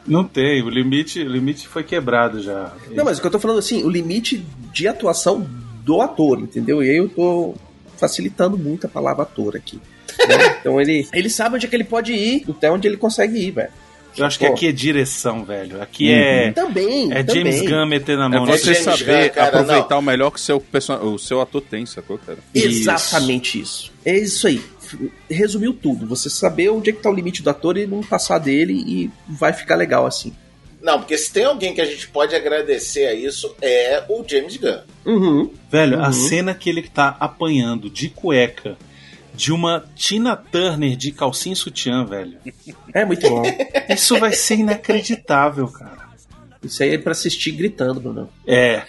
não 0.05 0.23
tem, 0.25 0.61
o 0.61 0.69
limite, 0.69 1.23
o 1.23 1.27
limite 1.27 1.67
foi 1.67 1.83
quebrado 1.83 2.39
já. 2.39 2.71
Não, 2.91 3.03
mas 3.03 3.17
o 3.17 3.21
que 3.21 3.25
eu 3.25 3.31
tô 3.31 3.39
falando 3.39 3.57
assim, 3.57 3.83
o 3.83 3.89
limite 3.89 4.45
de 4.71 4.87
atuação 4.87 5.49
do 5.83 6.03
ator, 6.03 6.37
entendeu? 6.39 6.83
E 6.83 6.89
aí 6.91 6.97
eu 6.97 7.09
tô 7.09 7.55
facilitando 7.97 8.57
muito 8.57 8.85
a 8.85 8.89
palavra 8.89 9.23
ator 9.23 9.55
aqui. 9.55 9.79
né? 10.27 10.57
Então 10.59 10.81
ele, 10.81 11.07
ele 11.13 11.29
sabe 11.29 11.55
onde 11.55 11.65
é 11.65 11.69
que 11.69 11.75
ele 11.75 11.83
pode 11.83 12.13
ir, 12.13 12.45
até 12.49 12.71
onde 12.71 12.87
ele 12.87 12.97
consegue 12.97 13.37
ir, 13.37 13.51
velho. 13.51 13.71
Eu 14.17 14.25
acho 14.25 14.39
que 14.39 14.47
Pô. 14.47 14.53
aqui 14.53 14.67
é 14.67 14.71
direção, 14.71 15.45
velho. 15.45 15.81
Aqui 15.81 16.11
é, 16.11 16.51
Também, 16.51 17.13
é 17.13 17.23
também. 17.23 17.51
James 17.51 17.61
Gunn 17.61 17.85
metendo 17.85 18.23
a 18.23 18.25
É 18.25 18.29
mão 18.29 18.45
você 18.47 18.73
James 18.73 18.79
saber 18.99 19.27
Gunn, 19.27 19.35
cara, 19.35 19.47
aproveitar 19.47 19.95
não. 19.95 19.99
o 19.99 20.01
melhor 20.01 20.31
que 20.31 20.39
o 20.39 20.41
seu, 20.41 20.59
person... 20.59 20.95
o 20.95 21.19
seu 21.19 21.39
ator 21.39 21.61
tem, 21.61 21.85
sacou, 21.85 22.17
cara? 22.17 22.39
Exatamente 22.53 23.59
isso. 23.59 23.91
É 24.03 24.17
isso 24.17 24.47
aí. 24.47 24.61
Resumiu 25.29 25.71
tudo. 25.73 26.07
Você 26.07 26.29
saber 26.29 26.69
onde 26.69 26.89
é 26.89 26.93
que 26.93 27.01
tá 27.01 27.09
o 27.09 27.13
limite 27.13 27.43
do 27.43 27.49
ator 27.49 27.77
e 27.77 27.85
não 27.85 28.01
passar 28.01 28.39
dele 28.39 28.73
e 28.73 29.11
vai 29.27 29.53
ficar 29.53 29.75
legal 29.75 30.05
assim. 30.07 30.33
Não, 30.81 30.99
porque 30.99 31.17
se 31.17 31.33
tem 31.33 31.43
alguém 31.45 31.73
que 31.73 31.81
a 31.81 31.85
gente 31.85 32.07
pode 32.07 32.35
agradecer 32.35 33.05
a 33.07 33.13
isso 33.13 33.55
é 33.61 34.03
o 34.07 34.23
James 34.27 34.57
Gunn. 34.57 34.79
Uhum. 35.05 35.51
Velho, 35.71 35.99
a 36.01 36.07
Uhum. 36.07 36.13
cena 36.13 36.53
que 36.53 36.69
ele 36.69 36.83
tá 36.83 37.17
apanhando 37.19 37.89
de 37.89 38.09
cueca 38.09 38.77
de 39.33 39.51
uma 39.51 39.85
Tina 39.95 40.35
Turner 40.35 40.95
de 40.95 41.11
calcinha 41.11 41.53
e 41.53 41.55
sutiã, 41.55 42.05
velho. 42.05 42.37
É 42.93 43.05
muito 43.05 43.27
bom. 43.29 43.43
Isso 43.89 44.17
vai 44.19 44.33
ser 44.33 44.55
inacreditável, 44.55 45.67
cara. 45.67 46.07
Isso 46.63 46.81
aí 46.83 46.95
é 46.95 46.97
pra 46.97 47.11
assistir 47.11 47.51
gritando, 47.51 47.99
Bruno. 47.99 48.29
É. 48.47 48.83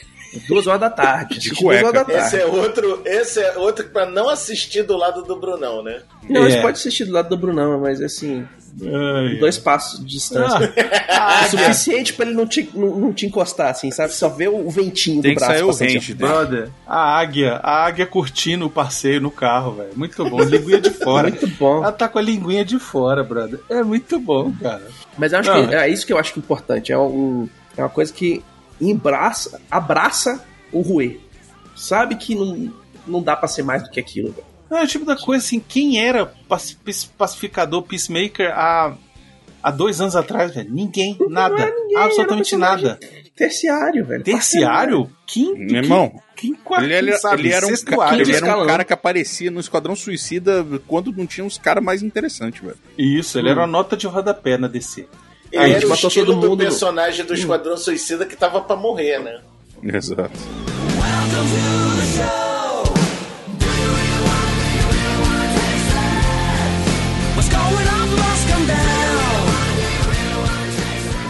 Duas 0.46 0.66
horas 0.66 0.80
da 0.80 0.90
tarde. 0.90 1.34
De 1.38 1.48
assistir 1.48 1.50
duas 1.64 1.80
cueca. 1.80 1.86
horas 1.88 2.00
da 2.00 2.04
tarde. 2.04 2.26
Esse 2.26 2.36
é 2.36 2.46
outro, 2.46 3.02
esse 3.06 3.40
é 3.40 3.56
outro 3.58 3.88
pra 3.88 4.04
não 4.06 4.28
assistir 4.28 4.82
do 4.82 4.96
lado 4.96 5.22
do 5.22 5.36
Brunão, 5.38 5.82
né? 5.82 6.02
Não, 6.28 6.46
É. 6.46 6.60
pode 6.60 6.78
assistir 6.78 7.04
do 7.06 7.12
lado 7.12 7.28
do 7.30 7.36
Brunão, 7.36 7.80
mas 7.80 8.00
assim, 8.02 8.46
Ai. 8.82 9.36
dois 9.38 9.58
passos 9.58 10.00
de 10.00 10.06
distância. 10.06 10.72
Ah, 11.08 11.44
É 11.44 11.48
suficiente 11.48 12.12
pra 12.12 12.26
ele 12.26 12.34
não 12.34 12.46
te, 12.46 12.70
não, 12.74 12.96
não 12.96 13.12
te 13.12 13.26
encostar, 13.26 13.70
assim, 13.70 13.90
sabe? 13.90 14.12
Só 14.12 14.28
ver 14.28 14.48
o 14.48 14.70
ventinho 14.70 15.20
Tem 15.22 15.32
do 15.32 15.34
que 15.34 15.40
braço. 15.44 15.52
sair 15.54 15.62
o 15.64 15.66
passando, 15.68 15.86
range 15.86 15.98
assim, 15.98 16.14
dele. 16.14 16.32
Brother, 16.32 16.70
a 16.86 17.18
águia, 17.18 17.60
a 17.62 17.84
águia 17.86 18.06
curtindo 18.06 18.66
o 18.66 18.70
passeio 18.70 19.20
no 19.20 19.30
carro, 19.30 19.72
velho. 19.72 19.90
Muito 19.96 20.28
bom, 20.28 20.40
linguinha 20.42 20.80
de 20.80 20.90
fora. 20.90 21.28
Muito 21.28 21.46
bom. 21.48 21.78
Ela 21.82 21.92
tá 21.92 22.08
com 22.08 22.18
a 22.18 22.22
linguinha 22.22 22.64
de 22.64 22.78
fora, 22.78 23.22
brother. 23.24 23.60
É 23.68 23.82
muito 23.82 24.18
bom, 24.20 24.52
cara. 24.62 24.86
Mas 25.16 25.32
eu 25.32 25.40
acho 25.40 25.50
Não, 25.52 25.66
que 25.66 25.74
é 25.74 25.88
isso 25.88 26.06
que 26.06 26.12
eu 26.12 26.18
acho 26.18 26.32
que 26.32 26.38
é 26.38 26.42
importante. 26.42 26.92
É, 26.92 26.98
um, 26.98 27.48
é 27.76 27.82
uma 27.82 27.88
coisa 27.90 28.12
que 28.12 28.42
embraça, 28.80 29.60
abraça 29.70 30.42
o 30.72 30.80
Rue. 30.80 31.20
Sabe 31.74 32.16
que 32.16 32.34
não, 32.34 32.72
não 33.06 33.22
dá 33.22 33.34
pra 33.36 33.48
ser 33.48 33.62
mais 33.62 33.82
do 33.82 33.90
que 33.90 33.98
aquilo, 34.00 34.30
velho. 34.32 34.46
Não, 34.70 34.78
é 34.78 34.84
o 34.84 34.86
tipo 34.86 35.04
da 35.04 35.16
coisa 35.16 35.44
assim, 35.44 35.60
quem 35.60 36.00
era 36.04 36.26
paci- 36.48 36.76
paci- 36.84 37.08
pacificador, 37.16 37.82
peacemaker 37.82 38.50
há, 38.52 38.94
há 39.62 39.70
dois 39.70 40.00
anos 40.00 40.14
atrás, 40.14 40.54
velho? 40.54 40.70
Ninguém, 40.70 41.16
nada. 41.28 41.54
Não 41.56 41.62
é 41.64 41.70
ninguém, 41.70 41.96
era 41.96 42.04
absolutamente 42.06 42.56
nada. 42.56 42.98
Terciário, 43.34 44.04
velho. 44.04 44.24
Terciário? 44.24 45.10
Quinto? 45.26 45.56
Meu 45.58 45.82
irmão, 45.82 46.12
Quem, 46.36 46.56
Ele, 46.80 46.92
ele- 46.94 47.10
quem 47.12 47.20
sabe? 47.20 47.42
ele 47.42 47.52
era, 47.52 47.66
um, 47.66 48.00
área. 48.00 48.22
ele 48.22 48.34
era 48.36 48.58
um 48.62 48.66
cara 48.66 48.84
que 48.84 48.92
aparecia 48.92 49.50
no 49.50 49.60
Esquadrão 49.60 49.94
Suicida 49.96 50.64
quando 50.86 51.12
não 51.12 51.26
tinha 51.26 51.44
uns 51.44 51.56
caras 51.58 51.82
mais 51.82 52.02
interessantes, 52.02 52.60
velho. 52.62 52.76
Isso, 52.96 53.38
ele 53.38 53.48
era 53.48 53.60
uma 53.60 53.66
nota 53.66 53.96
de 53.96 54.06
rodapé 54.06 54.56
na 54.58 54.68
DC. 54.68 55.06
Ele 55.50 55.62
Aí, 55.64 55.72
era 55.72 55.86
o 55.88 55.92
estilo 55.94 56.26
todo 56.26 56.40
do 56.40 56.48
mundo. 56.50 56.58
personagem 56.60 57.24
do 57.24 57.32
Esquadrão 57.32 57.76
Suicida 57.76 58.26
que 58.26 58.36
tava 58.36 58.60
pra 58.60 58.76
morrer, 58.76 59.18
né? 59.20 59.40
Exato. 59.82 60.30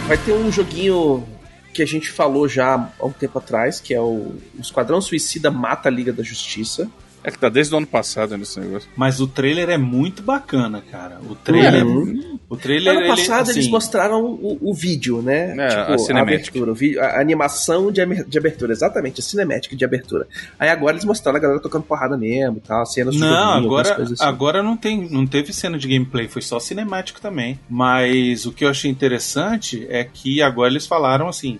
Vai 0.09 0.17
ter 0.17 0.33
um 0.33 0.51
joguinho 0.51 1.23
que 1.71 1.83
a 1.83 1.85
gente 1.85 2.09
falou 2.09 2.49
já 2.49 2.91
há 2.99 3.05
um 3.05 3.11
tempo 3.11 3.37
atrás, 3.37 3.79
que 3.79 3.93
é 3.93 4.01
o 4.01 4.37
Esquadrão 4.59 4.99
Suicida 4.99 5.51
Mata 5.51 5.87
a 5.87 5.91
Liga 5.91 6.11
da 6.11 6.23
Justiça. 6.23 6.89
É 7.23 7.29
que 7.31 7.37
tá 7.37 7.49
desde 7.49 7.73
o 7.73 7.77
ano 7.77 7.87
passado 7.87 8.37
nesse 8.37 8.59
negócio. 8.59 8.89
Mas 8.95 9.19
o 9.19 9.27
trailer 9.27 9.69
é 9.69 9.77
muito 9.77 10.23
bacana, 10.23 10.81
cara. 10.81 11.19
O 11.29 11.35
trailer. 11.35 11.85
Uhum. 11.85 12.39
O 12.49 12.55
trailer. 12.55 12.91
Ano 12.93 13.01
ele, 13.01 13.09
passado 13.09 13.47
eles 13.51 13.57
assim, 13.65 13.69
mostraram 13.71 14.23
o, 14.23 14.57
o 14.61 14.73
vídeo, 14.73 15.21
né? 15.21 15.55
É, 15.57 15.73
a 15.75 15.93
a, 15.95 15.97
cinemática. 15.97 16.19
abertura, 16.21 16.71
o 16.71 16.75
vídeo- 16.75 17.01
a 17.01 17.19
animação 17.19 17.91
de, 17.91 18.05
de 18.23 18.37
abertura, 18.37 18.71
exatamente, 18.71 19.19
a 19.19 19.23
cinemática 19.23 19.75
de 19.75 19.83
abertura. 19.85 20.27
Aí 20.57 20.69
agora 20.69 20.93
eles 20.93 21.05
mostraram 21.05 21.37
a 21.37 21.41
galera 21.41 21.59
tocando 21.59 21.83
porrada 21.83 22.17
mesmo, 22.17 22.61
tal, 22.65 22.85
cenas 22.85 23.13
de 23.13 23.19
Não, 23.19 23.53
agora, 23.65 23.95
coisas 23.95 24.13
assim. 24.19 24.23
agora 24.29 24.63
não 24.63 24.77
tem, 24.77 25.09
não 25.09 25.27
teve 25.27 25.51
cena 25.53 25.77
de 25.77 25.87
gameplay, 25.87 26.27
foi 26.27 26.41
só 26.41 26.59
cinemático 26.59 27.19
também. 27.21 27.59
Mas 27.69 28.45
o 28.45 28.51
que 28.53 28.63
eu 28.65 28.69
achei 28.69 28.89
interessante 28.89 29.85
é 29.89 30.03
que 30.03 30.41
agora 30.41 30.69
eles 30.71 30.87
falaram 30.87 31.27
assim, 31.27 31.59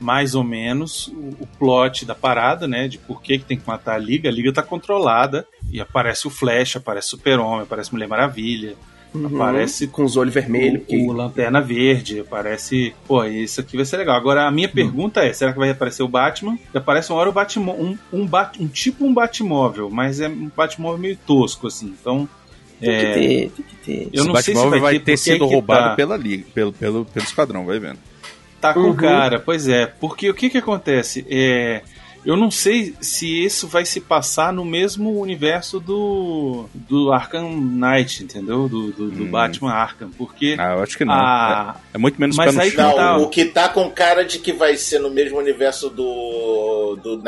mais 0.00 0.34
ou 0.34 0.42
menos 0.42 1.08
o, 1.08 1.36
o 1.40 1.48
plot 1.58 2.04
da 2.06 2.14
parada, 2.14 2.66
né, 2.66 2.88
de 2.88 2.98
por 2.98 3.22
que, 3.22 3.38
que 3.38 3.44
tem 3.44 3.58
que 3.58 3.66
matar 3.68 3.94
a 3.94 3.98
liga. 3.98 4.28
A 4.28 4.32
liga 4.32 4.52
tá 4.52 4.62
controlada 4.62 5.46
e 5.70 5.80
aparece 5.80 6.26
o 6.26 6.30
Flash, 6.30 6.76
aparece 6.76 7.08
Super-Homem, 7.08 7.62
aparece 7.62 7.92
Mulher 7.92 8.08
Maravilha, 8.08 8.74
Uhum, 9.12 9.26
aparece 9.26 9.88
com 9.88 10.04
os 10.04 10.16
olhos 10.16 10.32
vermelhos. 10.32 10.82
o, 10.88 11.08
o 11.08 11.12
Lanterna 11.12 11.60
Verde, 11.60 12.20
aparece. 12.20 12.94
Pô, 13.06 13.24
isso 13.24 13.60
aqui 13.60 13.76
vai 13.76 13.84
ser 13.84 13.96
legal. 13.96 14.16
Agora 14.16 14.46
a 14.46 14.50
minha 14.52 14.68
Hum. 14.68 14.72
pergunta 14.72 15.24
é: 15.24 15.32
será 15.32 15.52
que 15.52 15.58
vai 15.58 15.70
aparecer 15.70 16.02
o 16.02 16.08
Batman? 16.08 16.56
E 16.72 16.78
aparece 16.78 17.10
uma 17.10 17.18
hora 17.18 17.28
o 17.28 17.32
Batmó 17.32 17.72
um, 17.72 17.98
um, 18.12 18.24
bat, 18.26 18.62
um 18.62 18.68
tipo 18.68 19.04
um 19.04 19.12
Batmóvel, 19.12 19.90
mas 19.90 20.20
é 20.20 20.28
um 20.28 20.50
Batmóvel 20.56 20.98
meio 20.98 21.16
tosco, 21.26 21.66
assim. 21.66 21.94
Então. 22.00 22.28
Tem 22.78 22.88
é, 22.88 22.98
que 22.98 23.12
ter, 23.12 23.50
tem 23.50 23.64
que 23.64 23.76
ter. 23.84 24.02
Eu 24.12 24.22
Esse 24.22 24.28
não 24.28 24.34
sei 24.36 24.42
se 24.42 24.50
Batmóvel 24.54 24.70
vai 24.70 24.80
vai 24.80 24.98
ter, 25.00 25.04
ter 25.04 25.16
sido 25.16 25.46
que 25.46 25.54
roubado 25.54 25.88
tá. 25.90 25.94
pela 25.96 26.16
liga, 26.16 26.44
pelo, 26.54 26.72
pelo, 26.72 27.04
pelo 27.04 27.24
esquadrão, 27.26 27.66
vai 27.66 27.78
vendo. 27.78 27.98
Tá 28.60 28.74
com 28.74 28.80
Uhum. 28.80 28.96
cara, 28.96 29.38
pois 29.40 29.66
é. 29.68 29.86
Porque 29.86 30.28
o 30.28 30.34
que 30.34 30.50
que 30.50 30.58
acontece? 30.58 31.24
É, 31.30 31.80
eu 32.26 32.36
não 32.36 32.50
sei 32.50 32.94
se 33.00 33.42
isso 33.44 33.66
vai 33.66 33.86
se 33.86 33.98
passar 34.02 34.52
no 34.52 34.62
mesmo 34.62 35.18
universo 35.18 35.80
do, 35.80 36.66
do 36.74 37.10
Arkham 37.10 37.48
Knight, 37.58 38.22
entendeu? 38.22 38.68
Do, 38.68 38.92
do, 38.92 39.10
do 39.10 39.24
Hum. 39.24 39.30
Batman 39.30 39.72
Arkham. 39.72 40.10
Porque 40.18 40.54
Ah, 40.58 40.74
eu 40.74 40.82
acho 40.82 40.98
que 40.98 41.04
não. 41.06 41.14
a, 41.14 41.76
É, 41.92 41.96
é 41.96 41.98
muito 41.98 42.20
menos 42.20 42.36
Mas 42.36 42.58
aí 42.58 42.70
tá. 42.72 42.94
Não, 42.94 43.22
o 43.22 43.30
que 43.30 43.46
tá 43.46 43.70
com 43.70 43.90
cara 43.90 44.22
de 44.26 44.38
que 44.38 44.52
vai 44.52 44.76
ser 44.76 44.98
no 44.98 45.08
mesmo 45.08 45.38
universo 45.38 45.88
do 45.88 46.98
do 47.02 47.16
do, 47.16 47.22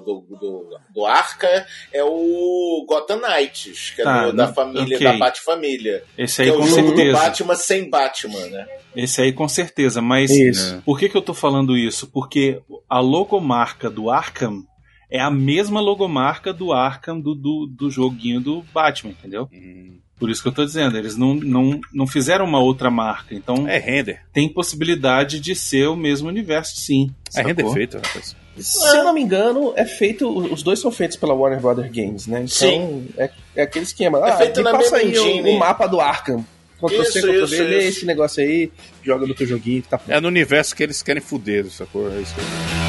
do, 0.00 0.24
do, 0.38 0.78
do 0.92 1.06
Arca 1.06 1.64
é 1.92 2.04
o 2.04 2.84
Gotham 2.86 3.20
Knights, 3.22 3.92
que 3.94 4.02
é 4.02 4.04
Tá, 4.04 4.26
do- 4.26 4.32
da 4.36 4.52
família, 4.52 4.96
ok. 4.96 5.06
da 5.06 5.16
Bat-família. 5.16 6.02
esse 6.18 6.36
Que 6.36 6.42
aí 6.42 6.48
é 6.48 6.52
o 6.52 6.58
com 6.58 6.66
jogo 6.66 6.82
do 6.90 6.96
certeza. 6.96 7.18
Batman 7.18 7.54
sem 7.54 7.88
Batman, 7.88 8.46
né? 8.48 8.66
Esse 9.00 9.22
aí 9.22 9.32
com 9.32 9.46
certeza. 9.48 10.02
Mas 10.02 10.30
Isso. 10.30 10.82
por 10.84 10.98
que, 10.98 11.08
que 11.08 11.16
eu 11.16 11.22
tô 11.22 11.32
falando 11.32 11.76
isso? 11.76 12.08
Porque 12.08 12.60
a 12.88 12.98
logomarca 12.98 13.88
do 13.88 14.10
Arkham 14.10 14.64
é 15.10 15.20
a 15.20 15.30
mesma 15.30 15.80
logomarca 15.80 16.52
do 16.52 16.72
Arkham 16.72 17.20
do, 17.20 17.34
do, 17.34 17.66
do 17.66 17.90
joguinho 17.90 18.40
do 18.40 18.62
Batman, 18.74 19.12
entendeu? 19.12 19.48
Hum. 19.52 19.98
Por 20.18 20.28
isso 20.30 20.42
que 20.42 20.48
eu 20.48 20.52
tô 20.52 20.64
dizendo, 20.64 20.98
eles 20.98 21.16
não, 21.16 21.32
não, 21.34 21.80
não 21.94 22.04
fizeram 22.04 22.44
uma 22.44 22.58
outra 22.60 22.90
marca, 22.90 23.36
então 23.36 23.68
É 23.68 23.78
render. 23.78 24.20
tem 24.32 24.48
possibilidade 24.52 25.38
de 25.38 25.54
ser 25.54 25.86
o 25.88 25.94
mesmo 25.94 26.28
universo, 26.28 26.72
sim. 26.80 27.14
É 27.36 27.40
render 27.42 27.70
feito, 27.72 27.98
rapaz. 27.98 28.34
Se 28.56 28.96
eu 28.96 29.04
não 29.04 29.14
me 29.14 29.22
engano, 29.22 29.72
é 29.76 29.84
feito. 29.84 30.28
Os 30.28 30.64
dois 30.64 30.80
são 30.80 30.90
feitos 30.90 31.16
pela 31.16 31.32
Warner 31.34 31.60
Brothers 31.60 31.92
Games, 31.92 32.26
né? 32.26 32.38
Então, 32.38 32.48
Sim. 32.48 33.08
É, 33.16 33.30
é 33.54 33.62
aquele 33.62 33.84
esquema. 33.84 34.18
É 34.18 34.32
Ah, 34.32 34.36
feito 34.38 34.56
me 34.56 34.64
na 34.64 34.72
passa 34.72 34.96
mesma 34.96 34.98
aí 34.98 35.06
o, 35.16 35.28
engine. 35.30 35.50
o 35.50 35.58
mapa 35.60 35.86
do 35.86 36.00
Arkham. 36.00 36.44
Ctrl 36.78 37.04
C, 37.04 37.20
Ctrl 37.20 37.46
V, 37.46 37.62
lê 37.64 37.88
esse 37.88 38.06
negócio 38.06 38.42
aí, 38.42 38.70
joga 39.02 39.26
no 39.26 39.34
teu 39.34 39.46
joguinho 39.46 39.82
que 39.82 39.88
tá 39.88 39.98
pronto. 39.98 40.16
É 40.16 40.20
no 40.20 40.28
universo 40.28 40.76
que 40.76 40.82
eles 40.82 41.02
querem 41.02 41.20
fuder, 41.20 41.66
sacou? 41.70 42.10
É 42.12 42.20
isso 42.20 42.34
aí. 42.38 42.88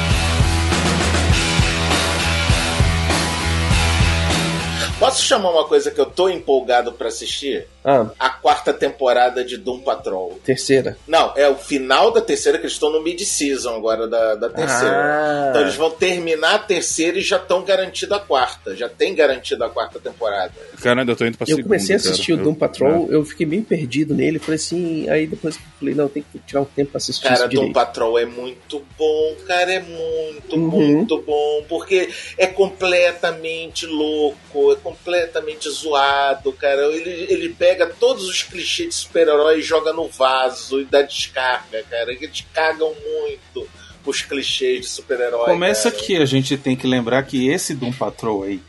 Posso 5.00 5.24
chamar 5.24 5.50
uma 5.50 5.64
coisa 5.64 5.90
que 5.90 5.98
eu 5.98 6.04
tô 6.04 6.28
empolgado 6.28 6.92
pra 6.92 7.08
assistir? 7.08 7.66
Ah, 7.84 8.06
A 8.18 8.28
quarta 8.30 8.72
temporada 8.74 9.42
de 9.44 9.56
Doom 9.56 9.80
Patrol. 9.80 10.38
terceira. 10.44 10.96
Não, 11.06 11.32
é 11.36 11.48
o 11.48 11.54
final 11.56 12.10
da 12.10 12.20
terceira, 12.20 12.58
que 12.58 12.64
eles 12.64 12.74
estão 12.74 12.90
no 12.90 13.02
mid-season 13.02 13.74
agora 13.74 14.06
da, 14.06 14.34
da 14.34 14.48
terceira. 14.50 14.96
Ah. 14.96 15.46
Então 15.50 15.62
eles 15.62 15.74
vão 15.76 15.90
terminar 15.90 16.54
a 16.56 16.58
terceira 16.58 17.18
e 17.18 17.22
já 17.22 17.36
estão 17.36 17.62
garantido 17.64 18.14
a 18.14 18.20
quarta. 18.20 18.76
Já 18.76 18.88
tem 18.88 19.14
garantido 19.14 19.64
a 19.64 19.70
quarta 19.70 19.98
temporada. 19.98 20.52
Cara, 20.82 21.00
ainda 21.00 21.16
tô 21.16 21.24
indo 21.24 21.38
pra 21.38 21.44
Eu 21.44 21.56
segunda, 21.56 21.68
comecei 21.68 21.94
a 21.94 21.98
assistir 21.98 22.32
cara. 22.32 22.40
o 22.40 22.44
Doom 22.44 22.52
Eu- 22.52 22.56
Patrol, 22.58 23.08
eu 23.10 23.24
fiquei 23.24 23.46
meio 23.46 23.62
perdido 23.62 24.14
nele. 24.14 24.38
Falei 24.38 24.56
assim, 24.56 25.08
aí 25.08 25.26
depois 25.26 25.56
eu 25.56 25.62
falei, 25.78 25.94
não, 25.94 26.08
tem 26.08 26.22
que 26.30 26.38
tirar 26.40 26.60
um 26.60 26.64
tempo 26.66 26.90
pra 26.90 26.98
assistir 26.98 27.22
Cara, 27.22 27.34
isso 27.34 27.42
Doom 27.44 27.50
direito. 27.50 27.72
Patrol 27.74 28.18
é 28.18 28.26
muito 28.26 28.84
bom, 28.98 29.36
cara, 29.46 29.72
é 29.72 29.80
muito, 29.80 30.56
Uhum. 30.56 30.68
muito 30.68 31.18
bom. 31.22 31.64
Porque 31.68 32.10
é 32.36 32.46
completamente 32.46 33.86
louco, 33.86 34.72
é 34.72 34.76
completamente 34.76 35.68
zoado, 35.70 36.52
cara. 36.52 36.82
Ele, 36.86 37.26
ele 37.32 37.48
pega 37.50 37.69
todos 37.98 38.28
os 38.28 38.42
clichês 38.42 38.88
de 38.88 38.94
super-herói 38.94 39.58
e 39.58 39.62
joga 39.62 39.92
no 39.92 40.08
vaso 40.08 40.80
e 40.80 40.84
dá 40.84 41.02
descarga, 41.02 41.82
cara. 41.88 42.12
Eles 42.12 42.44
cagam 42.52 42.92
muito 42.94 43.68
os 44.04 44.22
clichês 44.22 44.80
de 44.82 44.88
super-herói. 44.88 45.46
Começa 45.46 45.90
cara. 45.90 46.02
que 46.02 46.16
a 46.16 46.24
gente 46.24 46.56
tem 46.56 46.76
que 46.76 46.86
lembrar 46.86 47.22
que 47.24 47.48
esse 47.48 47.74
Doom 47.74 47.92
Patrol 47.92 48.44
aí, 48.44 48.60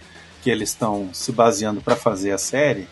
que 0.42 0.50
eles 0.50 0.70
estão 0.70 1.10
se 1.14 1.32
baseando 1.32 1.82
pra 1.82 1.96
fazer 1.96 2.32
a 2.32 2.38
série, 2.38 2.88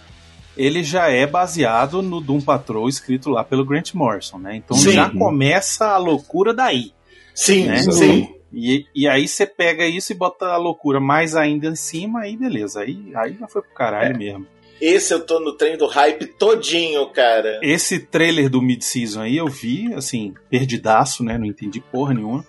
ele 0.57 0.84
já 0.84 1.10
é 1.10 1.26
baseado 1.26 2.01
no 2.01 2.20
Doom 2.20 2.41
Patrol 2.41 2.89
escrito 2.89 3.30
lá 3.30 3.43
pelo 3.43 3.66
Grant 3.66 3.93
Morrison, 3.93 4.38
né? 4.38 4.55
Então 4.55 4.76
Sim. 4.76 4.91
já 4.91 5.10
começa 5.10 5.88
a 5.88 5.97
loucura 5.97 6.53
daí. 6.53 6.91
Sim, 7.34 7.68
né? 7.68 7.78
sim. 7.84 8.36
E, 8.51 8.86
e 8.95 9.07
aí 9.07 9.28
você 9.28 9.45
pega 9.45 9.86
isso 9.86 10.12
e 10.12 10.16
bota 10.16 10.47
a 10.47 10.57
loucura 10.57 10.99
mais 10.99 11.36
ainda 11.36 11.68
em 11.68 11.76
cima, 11.76 12.22
aí 12.22 12.36
beleza. 12.36 12.82
Aí, 12.82 13.12
aí 13.16 13.38
já 13.39 13.47
foi 13.47 13.62
pro 13.62 13.74
caralho 13.74 14.18
mesmo. 14.18 14.45
Esse 14.82 15.13
eu 15.13 15.25
tô 15.25 15.39
no 15.39 15.53
trem 15.53 15.77
do 15.77 15.88
hype 15.88 16.25
todinho, 16.25 17.05
cara. 17.07 17.59
Esse 17.61 17.99
trailer 17.99 18.49
do 18.49 18.61
mid-season 18.61 19.21
aí 19.21 19.38
eu 19.38 19.47
vi, 19.47 19.93
assim, 19.93 20.34
perdidaço, 20.49 21.23
né? 21.23 21.38
Não 21.38 21.45
entendi 21.45 21.80
porra 21.80 22.13
nenhuma. 22.13 22.45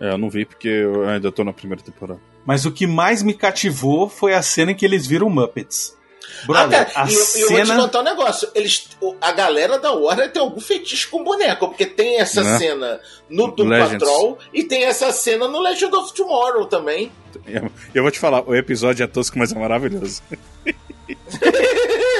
É, 0.00 0.10
eu 0.12 0.18
não 0.18 0.28
vi 0.28 0.44
porque 0.44 0.68
eu 0.68 1.08
ainda 1.08 1.32
tô 1.32 1.44
na 1.44 1.52
primeira 1.52 1.82
temporada. 1.82 2.20
Mas 2.44 2.64
o 2.64 2.72
que 2.72 2.86
mais 2.86 3.22
me 3.22 3.34
cativou 3.34 4.08
foi 4.08 4.34
a 4.34 4.42
cena 4.42 4.72
em 4.72 4.74
que 4.74 4.84
eles 4.84 5.06
viram 5.06 5.28
Muppets. 5.28 5.95
Ah, 6.42 6.46
Brother, 6.46 6.86
cara, 6.92 7.06
a 7.06 7.10
e 7.10 7.14
eu, 7.14 7.20
eu 7.20 7.48
vou 7.48 7.60
te 7.60 7.66
cena. 7.66 7.76
contar 7.82 8.00
um 8.00 8.04
negócio. 8.04 8.48
Eles, 8.54 8.88
a 9.20 9.32
galera 9.32 9.78
da 9.78 9.92
Warner 9.92 10.30
tem 10.30 10.40
algum 10.42 10.60
fetiche 10.60 11.06
com 11.08 11.24
boneco, 11.24 11.68
porque 11.68 11.86
tem 11.86 12.20
essa 12.20 12.42
Né? 12.42 12.58
cena 12.58 13.00
no 13.28 13.48
Doom 13.50 13.66
Legends. 13.68 13.92
Patrol 13.98 14.38
e 14.52 14.62
tem 14.64 14.84
essa 14.84 15.10
cena 15.12 15.48
no 15.48 15.60
Legend 15.60 15.94
of 15.96 16.12
Tomorrow 16.14 16.66
também. 16.66 17.10
Eu, 17.46 17.70
eu 17.94 18.02
vou 18.02 18.10
te 18.12 18.18
falar, 18.18 18.42
o 18.48 18.54
episódio 18.54 19.02
é 19.04 19.06
tosco, 19.06 19.38
mas 19.38 19.52
é 19.52 19.58
maravilhoso. 19.58 20.22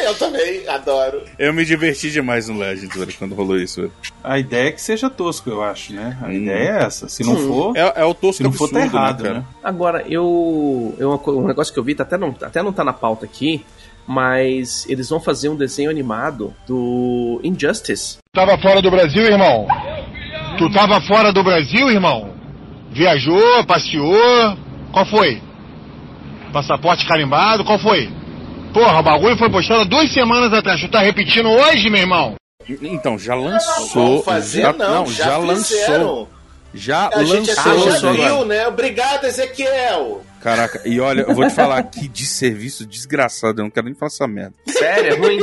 eu 0.04 0.14
também 0.16 0.66
adoro. 0.68 1.22
Eu 1.38 1.52
me 1.52 1.64
diverti 1.64 2.10
demais 2.10 2.48
no 2.48 2.58
Legends, 2.58 2.94
velho, 2.96 3.14
quando 3.18 3.34
rolou 3.34 3.56
isso, 3.56 3.80
velho. 3.82 3.92
A 4.22 4.38
ideia 4.38 4.68
é 4.68 4.72
que 4.72 4.80
seja 4.80 5.08
tosco, 5.10 5.48
eu 5.50 5.62
acho, 5.62 5.92
né? 5.92 6.16
A 6.22 6.26
Hum. 6.26 6.32
ideia 6.32 6.68
é 6.70 6.82
essa. 6.84 7.08
Se 7.08 7.24
não 7.24 7.36
for, 7.36 7.76
É, 7.76 7.92
é 7.96 8.04
o 8.04 8.14
tosco 8.14 8.36
se 8.38 8.42
não 8.42 8.52
for, 8.52 8.64
absurdo, 8.66 8.90
tá 8.90 8.98
errado, 8.98 9.22
né, 9.22 9.28
cara? 9.28 9.40
né? 9.40 9.46
Agora, 9.62 10.04
eu, 10.08 10.94
eu 10.98 11.10
um 11.28 11.46
negócio 11.46 11.72
que 11.72 11.78
eu 11.78 11.84
vi, 11.84 11.94
tá 11.94 12.02
até, 12.04 12.16
não, 12.16 12.34
até 12.40 12.62
não 12.62 12.72
tá 12.72 12.84
na 12.84 12.92
pauta 12.92 13.24
aqui, 13.24 13.64
mas 14.06 14.86
eles 14.88 15.08
vão 15.08 15.20
fazer 15.20 15.48
um 15.48 15.56
desenho 15.56 15.90
animado 15.90 16.54
do 16.66 17.40
Injustice. 17.42 18.18
Tava 18.32 18.56
fora 18.58 18.80
do 18.80 18.90
Brasil, 18.90 19.24
irmão? 19.24 19.66
Tu 20.58 20.70
tava 20.72 21.00
fora 21.02 21.32
do 21.32 21.42
Brasil, 21.42 21.90
irmão? 21.90 22.30
Viajou, 22.90 23.64
passeou? 23.66 24.56
Qual 24.92 25.06
foi? 25.06 25.42
Passaporte 26.52 27.06
carimbado, 27.06 27.64
qual 27.64 27.78
foi? 27.78 28.08
Porra, 28.72 29.00
o 29.00 29.02
bagulho 29.02 29.36
foi 29.36 29.50
postado 29.50 29.84
duas 29.86 30.12
semanas 30.12 30.52
atrás. 30.52 30.80
Tu 30.80 30.88
tá 30.88 31.00
repetindo 31.00 31.48
hoje, 31.48 31.90
meu 31.90 32.00
irmão? 32.00 32.34
Então, 32.68 33.18
já 33.18 33.34
lançou. 33.34 34.14
Vão 34.16 34.22
fazer, 34.22 34.62
já, 34.62 34.72
não, 34.72 35.06
já, 35.06 35.36
lançou. 35.36 35.78
fizeram. 35.78 36.28
Já 36.74 37.08
A 37.14 37.24
gente 37.24 37.48
lançou. 37.48 37.72
até 37.72 37.78
já 37.78 37.90
lançou 37.90 38.12
viu, 38.12 38.44
né? 38.44 38.66
Obrigado, 38.66 39.24
Ezequiel. 39.24 40.22
Caraca, 40.46 40.80
e 40.84 41.00
olha, 41.00 41.22
eu 41.22 41.34
vou 41.34 41.44
te 41.48 41.52
falar 41.52 41.82
que 41.82 42.06
de 42.06 42.24
serviço 42.24 42.86
desgraçado, 42.86 43.60
eu 43.60 43.64
não 43.64 43.70
quero 43.70 43.86
nem 43.86 43.94
falar 43.96 44.06
essa 44.06 44.28
merda. 44.28 44.54
Sério, 44.68 45.14
é 45.14 45.16
ruim? 45.16 45.40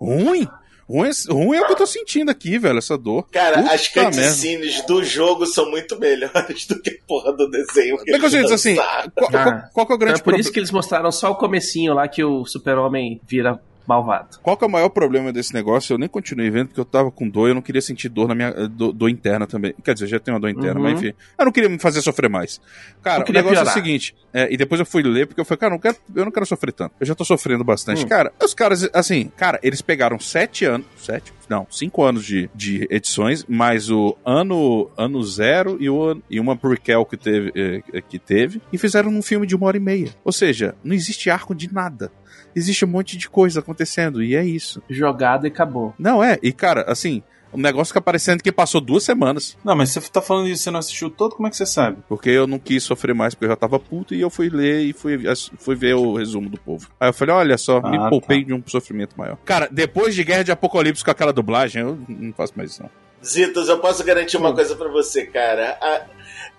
Ruim? 0.00 0.48
Ruim, 0.88 1.08
é- 1.08 1.32
ruim 1.32 1.56
é 1.56 1.60
o 1.62 1.66
que 1.66 1.72
eu 1.72 1.76
tô 1.76 1.86
sentindo 1.86 2.30
aqui, 2.30 2.58
velho, 2.58 2.78
essa 2.78 2.96
dor. 2.98 3.28
Cara, 3.30 3.60
Puta 3.62 3.74
as 3.74 3.88
cutscenes 3.88 4.82
do 4.86 5.02
jogo 5.04 5.46
são 5.46 5.68
muito 5.70 5.98
melhores 5.98 6.64
do 6.68 6.80
que 6.80 6.90
a 6.90 7.06
porra 7.08 7.32
do 7.32 7.48
desenho. 7.50 7.96
que 7.98 8.10
Mas, 8.12 8.20
eles 8.20 8.32
gente, 8.32 8.52
assim, 8.52 8.74
qual, 8.76 9.10
qual- 9.30 9.30
Ah. 9.34 9.68
qual 9.72 9.86
que 9.86 9.92
é 9.92 9.94
o 9.94 9.96
Então 9.96 9.98
grande 9.98 10.14
é 10.14 10.18
por 10.18 10.22
problema? 10.24 10.40
isso 10.40 10.52
que 10.52 10.58
eles 10.60 10.70
mostraram 10.70 11.10
só 11.12 11.30
o 11.32 11.36
comecinho 11.36 11.92
lá 11.94 12.06
que 12.08 12.22
o 12.24 12.44
super-homem 12.44 13.20
vira 13.28 13.60
malvado. 13.86 14.38
Qual 14.42 14.56
que 14.56 14.64
é 14.64 14.66
o 14.66 14.70
maior 14.70 14.88
problema 14.88 15.32
desse 15.32 15.52
negócio? 15.54 15.94
Eu 15.94 15.98
nem 15.98 16.08
continuei 16.08 16.50
vendo 16.50 16.68
porque 16.68 16.80
eu 16.80 16.84
tava 16.84 17.10
com 17.10 17.28
dor, 17.28 17.48
eu 17.48 17.54
não 17.54 17.62
queria 17.62 17.80
sentir 17.82 18.08
dor 18.08 18.28
na 18.28 18.34
minha 18.34 18.50
dor, 18.68 18.92
dor 18.92 19.08
interna 19.08 19.46
também. 19.46 19.74
Quer 19.84 19.94
dizer, 19.94 20.06
já 20.06 20.18
tenho 20.20 20.34
uma 20.36 20.40
dor 20.40 20.50
interna, 20.50 20.78
Uhum. 20.80 20.82
mas 20.90 21.00
enfim. 21.02 21.14
Eu 21.38 21.44
não 21.44 21.52
queria 21.52 21.68
me 21.68 21.78
fazer 21.78 22.00
sofrer 22.02 22.28
mais. 22.30 22.60
Cara, 23.02 23.24
o 23.28 23.32
negócio 23.32 23.58
é 23.58 23.62
piorar. 23.62 23.70
o 23.72 23.74
seguinte, 23.74 24.14
é, 24.32 24.52
e 24.52 24.56
depois 24.56 24.78
eu 24.80 24.86
fui 24.86 25.02
ler 25.02 25.26
porque 25.26 25.40
eu 25.40 25.44
falei, 25.44 25.58
cara, 25.58 25.70
eu 25.72 25.74
não 25.76 25.80
quero, 25.80 25.96
eu 26.14 26.24
não 26.24 26.32
quero 26.32 26.46
sofrer 26.46 26.72
tanto. 26.72 26.94
Eu 27.00 27.06
já 27.06 27.14
tô 27.14 27.24
sofrendo 27.24 27.64
bastante. 27.64 28.04
Hum. 28.04 28.08
Cara, 28.08 28.32
os 28.42 28.54
caras, 28.54 28.88
assim, 28.92 29.30
cara, 29.36 29.58
eles 29.62 29.82
pegaram 29.82 30.18
sete 30.18 30.64
anos, 30.64 30.86
sete? 30.96 31.32
Não, 31.48 31.66
cinco 31.68 32.04
anos 32.04 32.24
de, 32.24 32.48
de 32.54 32.86
edições, 32.90 33.44
mais 33.48 33.90
o 33.90 34.16
ano, 34.24 34.88
ano 34.96 35.20
zero 35.24 35.76
e, 35.80 35.90
o, 35.90 36.22
e 36.30 36.38
uma 36.38 36.56
prequel 36.56 37.04
que 37.04 37.16
teve, 37.16 37.50
eh, 37.56 38.00
que 38.08 38.20
teve, 38.20 38.62
e 38.72 38.78
fizeram 38.78 39.10
um 39.10 39.20
filme 39.20 39.48
de 39.48 39.56
uma 39.56 39.66
hora 39.66 39.76
e 39.76 39.80
meia. 39.80 40.10
Ou 40.24 40.30
seja, 40.30 40.76
não 40.84 40.94
existe 40.94 41.28
arco 41.28 41.52
de 41.52 41.72
nada. 41.74 42.12
Existe 42.54 42.84
um 42.84 42.88
monte 42.88 43.16
de 43.16 43.28
coisa 43.28 43.60
acontecendo, 43.60 44.22
e 44.22 44.34
é 44.34 44.44
isso. 44.44 44.82
Jogado 44.88 45.46
e 45.46 45.48
acabou. 45.48 45.94
Não 45.98 46.22
é, 46.22 46.38
e 46.42 46.52
cara, 46.52 46.84
assim, 46.88 47.22
o 47.52 47.58
negócio 47.58 47.86
fica 47.88 48.00
parecendo 48.00 48.42
que 48.42 48.52
passou 48.52 48.80
duas 48.80 49.02
semanas. 49.02 49.56
Não, 49.64 49.74
mas 49.74 49.90
você 49.90 50.00
tá 50.02 50.20
falando 50.22 50.48
isso, 50.48 50.62
você 50.62 50.70
não 50.70 50.78
assistiu 50.78 51.10
todo, 51.10 51.34
como 51.34 51.46
é 51.48 51.50
que 51.50 51.56
você 51.56 51.66
sabe? 51.66 51.98
Porque 52.08 52.30
eu 52.30 52.46
não 52.46 52.58
quis 52.58 52.82
sofrer 52.84 53.14
mais, 53.14 53.34
porque 53.34 53.46
eu 53.46 53.50
já 53.50 53.56
tava 53.56 53.78
puto, 53.78 54.14
e 54.14 54.20
eu 54.20 54.30
fui 54.30 54.48
ler 54.48 54.82
e 54.82 54.92
fui, 54.92 55.18
fui 55.58 55.74
ver 55.74 55.94
o 55.94 56.14
resumo 56.14 56.48
do 56.48 56.58
povo. 56.58 56.88
Aí 57.00 57.08
eu 57.08 57.12
falei, 57.12 57.34
olha 57.34 57.58
só, 57.58 57.80
me 57.82 57.96
Ah, 57.96 58.08
poupei 58.08 58.44
de 58.44 58.54
um 58.54 58.62
sofrimento 58.66 59.16
maior. 59.18 59.36
Cara, 59.44 59.68
depois 59.70 60.14
de 60.14 60.22
Guerra 60.22 60.44
de 60.44 60.52
Apocalipse 60.52 61.04
com 61.04 61.10
aquela 61.10 61.32
dublagem, 61.32 61.82
eu 61.82 61.98
não 62.08 62.32
faço 62.32 62.52
mais 62.56 62.70
isso 62.72 62.82
não. 62.82 62.90
Zitos, 63.22 63.68
eu 63.68 63.78
posso 63.80 64.02
garantir 64.04 64.36
uma 64.38 64.54
coisa 64.54 64.74
pra 64.76 64.88
você, 64.88 65.26
cara. 65.26 65.76
A- 65.82 66.06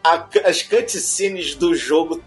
a- 0.04 0.28
as 0.46 0.62
cutscenes 0.62 1.56
do 1.56 1.74
jogo 1.74 2.22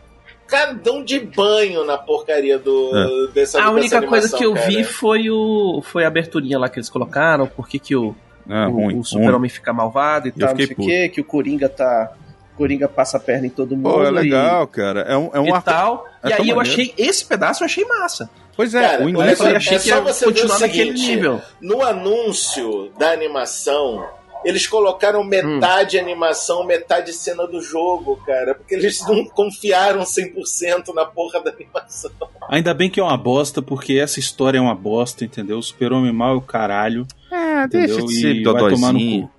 cadão 0.47 1.03
de 1.05 1.18
banho 1.20 1.84
na 1.84 1.97
porcaria 1.99 2.59
do, 2.59 2.90
dessa 3.34 3.59
A 3.59 3.62
dessa 3.62 3.70
única 3.72 4.03
coisa 4.03 4.26
animação, 4.26 4.38
que 4.38 4.45
eu 4.45 4.55
cara. 4.55 4.66
vi 4.66 4.84
foi 4.84 5.30
o 5.30 5.82
foi 5.82 6.05
a 6.05 6.09
aberturinha 6.09 6.59
lá 6.59 6.68
que 6.68 6.78
eles 6.78 6.88
colocaram, 6.90 7.47
por 7.47 7.68
que 7.68 7.78
que 7.78 7.97
o, 7.97 8.14
Ah, 8.49 8.68
o, 8.68 9.01
o 9.01 9.05
super-homem 9.05 9.49
fica 9.51 9.72
malvado 9.72 10.28
e 10.28 10.30
Eu 10.30 10.34
tal, 10.38 10.49
não 10.51 10.57
fiquei 10.57 10.76
sei 10.76 10.84
o 10.84 10.88
quê, 10.88 11.09
que 11.09 11.20
o 11.20 11.24
Coringa 11.24 11.68
tá... 11.68 12.12
Coringa 12.57 12.86
passa 12.86 13.16
a 13.16 13.20
perna 13.20 13.47
em 13.49 13.51
todo 13.51 13.74
mundo 13.76 13.90
Pô, 13.95 14.05
é 14.05 14.09
e- 14.09 14.11
legal, 14.12 14.64
cara. 14.68 15.01
É 15.01 15.16
um, 15.16 15.28
é 15.34 15.40
um 15.40 15.47
e, 15.47 15.51
arco- 15.51 15.64
tal. 15.64 16.07
é 16.22 16.28
e 16.28 16.32
aí 16.32 16.36
tão 16.36 16.47
eu 16.47 16.55
maneiro. 16.57 16.61
achei, 16.61 16.95
esse 16.97 17.24
pedaço 17.24 17.62
eu 17.62 17.66
achei 17.66 17.84
massa. 17.84 18.30
Pois 18.57 18.72
é, 18.76 18.80
Cara, 18.80 19.05
o 19.05 19.09
inglês... 19.09 19.36
só, 19.38 19.49
eu 19.51 19.57
achei 19.57 19.76
é 19.76 19.80
que 19.80 19.88
só 19.88 19.95
ia 19.97 20.01
você 20.03 20.24
continuar 20.26 20.59
naquele 20.61 20.92
nível. 20.92 21.40
No 21.61 21.82
anúncio 21.82 22.92
da 22.97 23.11
animação, 23.11 24.07
eles 24.45 24.66
colocaram 24.66 25.24
metade 25.24 25.99
animação, 25.99 26.64
metade 26.64 27.12
cena 27.12 27.47
do 27.47 27.61
jogo, 27.61 28.16
cara. 28.24 28.55
Porque 28.55 28.74
eles 28.74 29.01
não 29.07 29.24
confiaram 29.24 30.03
100% 30.03 30.95
na 30.95 31.05
porra 31.05 31.40
da 31.40 31.51
animação. 31.51 32.11
Ainda 32.49 32.74
bem 32.74 32.90
que 32.90 33.01
é 33.01 33.03
uma 33.03 33.16
bosta, 33.16 33.62
porque 33.62 33.95
essa 33.95 34.20
história 34.20 34.59
é 34.59 34.61
uma 34.61 34.74
bosta, 34.74 35.24
entendeu? 35.24 35.59
O 35.59 35.62
Super-Homem 35.62 36.12
mal 36.12 36.34
é 36.34 36.36
o 36.36 36.40
caralho. 36.40 37.07
É, 37.30 37.64
entendeu? 37.64 37.97
deixa 37.97 38.07
de 38.07 38.20
ser 38.20 38.34
E 38.36 38.45
vai 38.45 38.70
tomar 38.70 38.92
no 38.92 38.99
cu. 38.99 39.34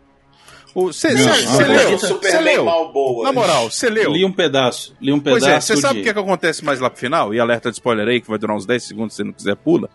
Você 0.75 1.13
não, 1.13 1.23
leu? 1.67 1.97
Você 1.97 2.07
Superman 2.07 2.43
leu? 2.43 2.65
mal 2.65 2.91
boa. 2.91 3.23
Na 3.23 3.31
moral, 3.31 3.71
você 3.71 3.89
leu? 3.89 4.11
Li 4.11 4.25
um 4.25 4.31
pedaço, 4.31 4.93
li 5.01 5.13
um 5.13 5.19
Pois 5.21 5.41
pedaço. 5.43 5.71
é, 5.71 5.75
você 5.75 5.81
sabe 5.81 6.01
o 6.01 6.03
que, 6.03 6.09
é 6.09 6.13
que 6.13 6.19
acontece 6.19 6.65
mais 6.65 6.81
lá 6.81 6.89
pro 6.89 6.99
final? 6.99 7.33
E 7.33 7.39
alerta 7.39 7.69
de 7.71 7.77
spoiler 7.77 8.05
aí, 8.07 8.19
que 8.19 8.27
vai 8.29 8.37
durar 8.37 8.57
uns 8.57 8.65
10 8.65 8.83
segundos, 8.83 9.15
se 9.15 9.23
não 9.23 9.31
quiser, 9.31 9.55
pula. 9.55 9.89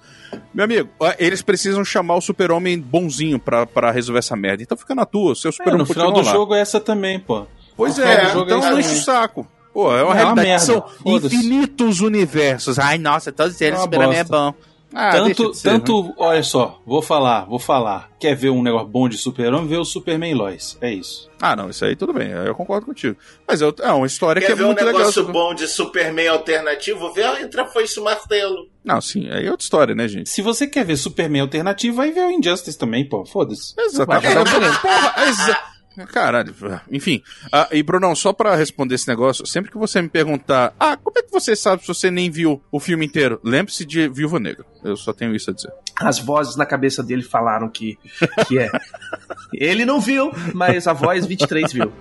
Meu 0.55 0.65
amigo, 0.65 0.89
eles 1.19 1.43
precisam 1.43 1.85
chamar 1.85 2.15
o 2.17 2.21
super-homem 2.23 2.81
bonzinho 2.81 3.39
pra, 3.39 3.67
pra 3.67 3.91
resolver 3.91 4.21
essa 4.21 4.35
merda. 4.35 4.63
Então 4.63 4.77
fica 4.79 4.95
na 4.95 5.05
tua, 5.05 5.35
seu 5.35 5.51
É, 5.51 5.53
super-homem 5.53 5.79
no 5.81 5.87
final 5.87 6.11
do 6.13 6.23
lá. 6.23 6.33
jogo 6.33 6.55
é 6.55 6.61
essa 6.61 6.81
também, 6.81 7.21
pô. 7.21 7.47
Pois 7.77 7.99
no 7.99 8.05
é, 8.05 8.31
jogo 8.31 8.45
então 8.47 8.65
é 8.67 8.71
não 8.71 8.81
enche 8.81 8.95
o 8.95 9.03
saco. 9.03 9.47
Pô, 9.75 9.93
é 9.95 10.03
uma 10.03 10.03
É 10.03 10.05
uma 10.05 10.15
realidade. 10.15 10.49
merda, 10.49 10.65
São 10.65 10.85
infinitos 11.05 12.01
universos. 12.01 12.79
Ai, 12.79 12.99
nossa, 12.99 13.31
todos 13.31 13.61
eles 13.61 13.75
É 13.75 13.77
uma 13.77 13.85
super-homem 13.85 14.19
é 14.19 14.25
bom. 14.25 14.55
Ah, 14.93 15.11
deixa 15.11 15.25
tanto, 15.27 15.51
de 15.53 15.57
ser, 15.57 15.69
né? 15.69 15.75
tanto, 15.79 16.15
olha 16.19 16.43
só, 16.43 16.81
vou 16.85 17.01
falar, 17.01 17.45
vou 17.47 17.59
falar. 17.61 18.11
Quer 18.19 18.35
ver 18.35 18.51
um 18.51 18.61
negócio 18.63 18.89
bom 18.89 19.09
de 19.09 19.17
super-homem? 19.17 19.69
Vê 19.69 19.77
o 19.77 19.85
Superman 19.85 20.35
Lois. 20.35 20.77
É 20.81 20.93
isso. 20.93 21.31
Ah, 21.41 21.55
não, 21.55 21.71
isso 21.71 21.85
aí 21.85 21.95
tudo 21.95 22.13
bem, 22.13 22.31
eu 22.31 22.55
concordo 22.55 22.87
contigo. 22.87 23.17
Mas 23.47 23.63
é 23.63 23.67
uma 23.93 24.07
história 24.07 24.41
que 24.41 24.47
Quer 24.47 24.53
é 24.53 24.57
ver 24.57 24.65
um 24.65 24.67
muito 24.67 24.79
legal. 24.85 24.99
negócio 25.01 25.23
sabe? 25.23 25.33
bom 25.33 25.55
de 25.55 25.67
Superman 25.69 26.29
alternativo? 26.29 27.13
Vê 27.13 27.23
a 27.23 27.41
Entra 27.41 27.67
Foi 27.67 27.85
Isso 27.85 28.03
Martelo. 28.03 28.69
Não, 28.85 29.01
sim, 29.01 29.31
aí 29.31 29.47
é 29.47 29.51
outra 29.51 29.65
história, 29.65 29.95
né, 29.95 30.09
gente? 30.09 30.29
Se 30.29 30.43
você 30.43 30.67
quer 30.67 30.85
ver 30.85 30.97
Superman 30.97 31.43
alternativo, 31.43 31.97
vai 31.97 32.11
ver 32.11 32.25
o 32.27 32.31
Injustice 32.31 32.77
também, 32.77 33.09
pô. 33.09 33.25
Foda-se. 33.25 33.75
Exatamente. 33.79 34.27
Um 34.37 34.41
É, 34.41 34.79
porra, 34.81 35.15
exa- 35.29 35.63
Caralho, 36.07 36.55
enfim. 36.91 37.23
Ah, 37.53 37.69
e 37.73 37.83
Brunão, 37.83 38.15
só 38.15 38.33
pra 38.33 38.55
responder 38.55 38.95
esse 38.95 39.09
negócio, 39.09 39.47
sempre 39.47 39.71
que 39.71 39.79
você 39.79 40.01
me 40.01 40.09
perguntar, 40.09 40.75
ah, 40.79 40.97
como 40.97 41.19
é 41.19 41.23
que 41.23 41.31
você 41.31 41.55
sabe 41.57 41.83
se 41.83 41.89
você 41.89 42.11
nem 42.11 42.31
viu 42.31 42.63
o 42.71 42.81
filme 42.81 43.07
inteiro? 43.07 43.41
Lembre-se 43.45 43.85
de 43.85 44.09
Viúva 44.09 44.39
Negra. 44.39 44.65
Eu 44.83 44.97
só 44.97 45.13
tenho 45.13 45.35
isso 45.35 45.51
a 45.51 45.55
dizer. 45.55 45.73
As 45.97 46.19
vozes 46.19 46.57
na 46.57 46.65
cabeça 46.65 47.03
dele 47.03 47.23
falaram 47.23 47.69
que, 47.69 47.99
que 48.47 48.59
é. 48.59 48.71
Ele 49.53 49.85
não 49.85 50.01
viu, 50.01 50.33
mas 50.55 50.87
a 50.87 50.93
voz 50.93 51.27
23 51.27 51.73
viu. 51.73 51.93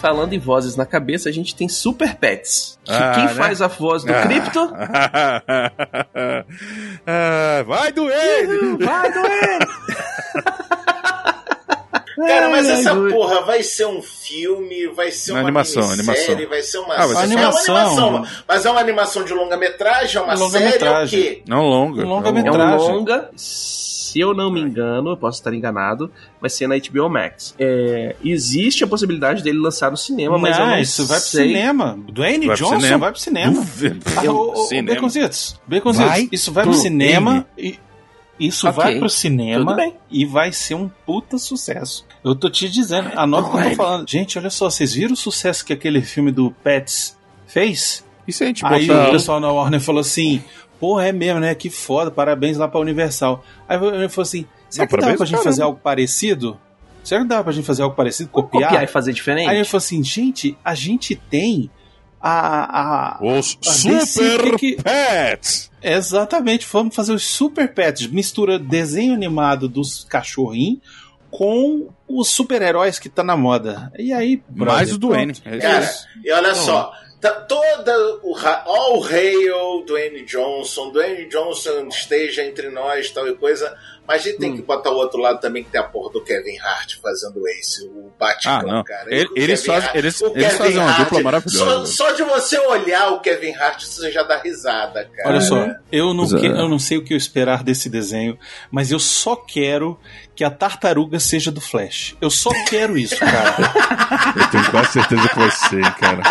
Falando 0.00 0.32
em 0.32 0.38
vozes 0.38 0.76
na 0.76 0.86
cabeça, 0.86 1.28
a 1.28 1.32
gente 1.32 1.54
tem 1.54 1.68
Super 1.68 2.14
Pets. 2.16 2.78
Que 2.84 2.92
Ah, 2.92 3.12
quem 3.14 3.24
né? 3.26 3.34
faz 3.34 3.60
a 3.60 3.66
voz 3.66 4.02
do 4.04 4.12
Ah. 4.12 4.22
Crypto? 4.22 4.72
Ah, 7.06 7.62
vai 7.66 7.92
doer! 7.92 8.46
Vai 8.78 9.12
doer! 9.12 9.58
Cara, 12.26 12.50
mas 12.50 12.68
essa 12.68 12.94
porra 12.94 13.40
vai 13.42 13.62
ser 13.62 13.86
um 13.86 14.02
filme, 14.02 14.88
vai 14.88 15.10
ser 15.10 15.32
uma 15.32 15.40
Animação, 15.40 15.90
animação. 15.90 16.36
vai 16.48 16.62
ser 16.62 16.78
uma, 16.78 16.94
Ah, 16.94 17.06
vai 17.06 17.16
ser 17.16 17.20
é 17.22 17.24
animação. 17.24 17.74
uma 17.74 17.80
animação. 18.18 18.26
Mas 18.46 18.66
é 18.66 18.70
uma 18.70 18.80
animação 18.80 19.24
de 19.24 19.32
longa-metragem, 19.32 20.16
é 20.18 20.20
uma 20.24 20.36
série 20.36 20.42
ou 20.42 20.48
o 20.48 20.52
Longa-metragem. 20.52 21.22
quê? 21.22 21.42
Não 21.48 21.62
longa. 21.62 22.00
Um 22.00 22.02
É 22.02 22.06
um 22.06 22.08
longa-metragem. 22.10 22.88
longa. 22.92 23.30
Se 24.10 24.18
eu 24.20 24.34
não 24.34 24.50
me 24.50 24.60
engano, 24.60 25.10
eu 25.10 25.16
posso 25.16 25.38
estar 25.38 25.54
enganado, 25.54 26.10
vai 26.40 26.50
ser 26.50 26.66
na 26.66 26.76
HBO 26.76 27.08
Max. 27.08 27.54
É, 27.58 28.16
existe 28.24 28.82
a 28.82 28.86
possibilidade 28.86 29.42
dele 29.42 29.58
lançar 29.58 29.90
no 29.90 29.96
cinema, 29.96 30.36
mas 30.38 30.58
eu 30.58 30.66
não 30.66 30.78
isso 30.80 31.06
vai 31.06 31.18
pro 31.20 31.28
sei. 31.28 31.46
cinema. 31.48 31.98
Dwayne 32.12 32.46
Vai 32.46 32.56
pro 32.56 32.64
Johnson 32.66 32.80
cinema. 32.80 32.98
vai 32.98 33.12
pro 33.12 33.20
cinema. 33.20 33.66
Eu- 34.24 34.36
ô, 34.50 34.56
cinema. 34.66 34.94
Baconzitos, 34.94 35.60
Baconzitos, 35.66 36.10
Vai 36.10 36.28
isso 36.32 36.52
vai 36.52 36.64
pro 36.64 36.72
pro 36.72 36.80
cinema 36.82 37.46
e 37.56 37.78
isso 38.38 38.66
Ok, 38.68 38.82
vai 38.82 38.98
pro 38.98 39.08
cinema 39.08 39.76
e 40.10 40.24
vai 40.24 40.50
ser 40.50 40.74
um 40.74 40.88
puta 41.06 41.38
sucesso. 41.38 42.04
Eu 42.24 42.34
tô 42.34 42.50
te 42.50 42.68
dizendo, 42.68 43.10
anota 43.14 43.48
o 43.48 43.52
que 43.52 43.58
eu 43.58 43.70
tô 43.70 43.76
falando. 43.76 44.08
Gente, 44.10 44.38
olha 44.38 44.50
só, 44.50 44.68
vocês 44.70 44.92
viram 44.94 45.12
o 45.12 45.16
sucesso 45.16 45.64
que 45.64 45.72
aquele 45.72 46.02
filme 46.02 46.32
do 46.32 46.50
Pets 46.64 47.16
fez? 47.46 48.04
E 48.26 48.32
se 48.32 48.42
a 48.42 48.46
gente 48.46 48.64
Aí 48.64 48.86
botar... 48.86 49.08
o 49.08 49.12
pessoal 49.12 49.40
na 49.40 49.50
Warner 49.52 49.80
falou 49.80 50.00
assim: 50.00 50.42
Porra, 50.80 51.08
é 51.08 51.12
mesmo, 51.12 51.38
né? 51.40 51.54
Que 51.54 51.68
foda, 51.70 52.10
parabéns 52.10 52.56
lá 52.56 52.66
pra 52.66 52.80
Universal. 52.80 53.44
Aí 53.68 53.76
ele 53.76 54.08
falou 54.08 54.22
assim: 54.22 54.46
Será 54.68 54.86
que 54.86 54.96
dá 54.96 55.14
pra 55.14 55.26
gente 55.26 55.42
fazer 55.44 55.62
algo 55.62 55.78
parecido? 55.82 56.58
Será 57.04 57.20
que 57.20 57.28
dá 57.28 57.42
pra 57.44 57.52
gente 57.52 57.66
fazer 57.66 57.82
algo 57.82 57.94
parecido? 57.94 58.30
Copiar? 58.30 58.64
Copiar 58.70 58.84
e 58.84 58.86
fazer 58.86 59.12
diferente? 59.12 59.48
Aí 59.48 59.56
ele 59.56 59.64
falou 59.66 59.78
assim: 59.84 60.02
Gente, 60.02 60.56
a 60.64 60.74
gente 60.74 61.14
tem 61.14 61.70
a. 62.20 63.18
a 63.18 63.24
Os 63.24 63.58
a 63.66 63.70
DC, 63.70 64.30
Super 64.32 64.56
que- 64.56 64.76
Pets! 64.82 65.70
Exatamente, 65.82 66.66
vamos 66.70 66.94
fazer 66.94 67.12
os 67.12 67.24
Super 67.24 67.72
Pets. 67.72 68.06
Mistura 68.06 68.58
desenho 68.58 69.12
animado 69.14 69.68
dos 69.68 70.04
cachorrinhos 70.04 70.80
com 71.30 71.88
os 72.08 72.28
super-heróis 72.28 72.98
que 72.98 73.08
tá 73.08 73.22
na 73.22 73.36
moda. 73.36 73.90
E 73.98 74.12
aí, 74.12 74.42
Mais 74.50 74.88
brother, 74.90 74.94
o 74.94 74.98
Duane. 74.98 75.32
pronto. 75.34 75.48
É 75.48 75.56
isso. 75.58 75.66
Cara, 75.66 75.90
e 76.24 76.32
olha 76.32 76.54
só, 76.54 76.92
tá 77.20 77.30
toda 77.42 78.18
o 78.22 78.34
all 78.66 79.00
hail 79.00 79.84
Dwayne 79.86 80.24
Johnson, 80.24 80.90
Dwayne 80.90 81.26
Johnson 81.26 81.88
esteja 81.88 82.44
entre 82.44 82.70
nós, 82.70 83.10
tal 83.10 83.28
e 83.28 83.36
coisa, 83.36 83.76
mas 84.10 84.22
a 84.22 84.24
gente 84.24 84.36
Hum. 84.38 84.40
tem 84.40 84.56
que 84.56 84.62
botar 84.62 84.90
o 84.90 84.94
outro 84.96 85.20
lado 85.20 85.40
também 85.40 85.62
que 85.62 85.70
tem 85.70 85.80
a 85.80 85.84
porra 85.84 86.12
do 86.12 86.20
Kevin 86.20 86.58
Hart 86.58 86.96
fazendo 87.00 87.46
Ace, 87.46 87.84
o 87.86 88.10
Batman, 88.18 88.52
Ah, 88.58 88.62
não. 88.64 88.82
cara. 88.84 89.04
Ele- 89.06 89.28
O 89.28 89.32
eles 89.36 89.64
eles- 89.94 90.18
fazem 90.58 90.78
uma 90.78 90.90
Hart, 90.90 90.98
dupla 90.98 91.22
maravilhosa. 91.22 91.86
Só, 91.86 92.06
só 92.08 92.10
de 92.12 92.24
você 92.24 92.58
olhar 92.58 93.12
o 93.12 93.20
Kevin 93.20 93.54
Hart, 93.54 93.84
você 93.84 94.10
já 94.10 94.24
dá 94.24 94.36
risada, 94.38 95.08
cara. 95.16 95.28
Olha 95.28 95.40
só, 95.40 95.68
eu 95.92 96.12
não, 96.12 96.28
Pois 96.28 96.34
é. 96.34 96.40
que- 96.40 96.46
eu 96.48 96.68
não 96.68 96.78
sei 96.80 96.98
o 96.98 97.04
que 97.04 97.14
eu 97.14 97.18
esperar 97.18 97.62
desse 97.62 97.88
desenho, 97.88 98.36
mas 98.70 98.90
eu 98.90 98.98
só 98.98 99.36
quero 99.36 99.96
que 100.34 100.42
a 100.42 100.50
tartaruga 100.50 101.20
seja 101.20 101.52
do 101.52 101.60
Flash. 101.60 102.16
Eu 102.20 102.30
só 102.30 102.50
quero 102.68 102.98
isso, 102.98 103.16
cara. 103.16 103.54
Eu 104.36 104.50
tenho 104.50 104.70
quase 104.70 104.92
certeza 104.92 105.28
que 105.28 105.36
vai 105.38 105.50
ser, 105.50 105.94
cara. 105.94 106.22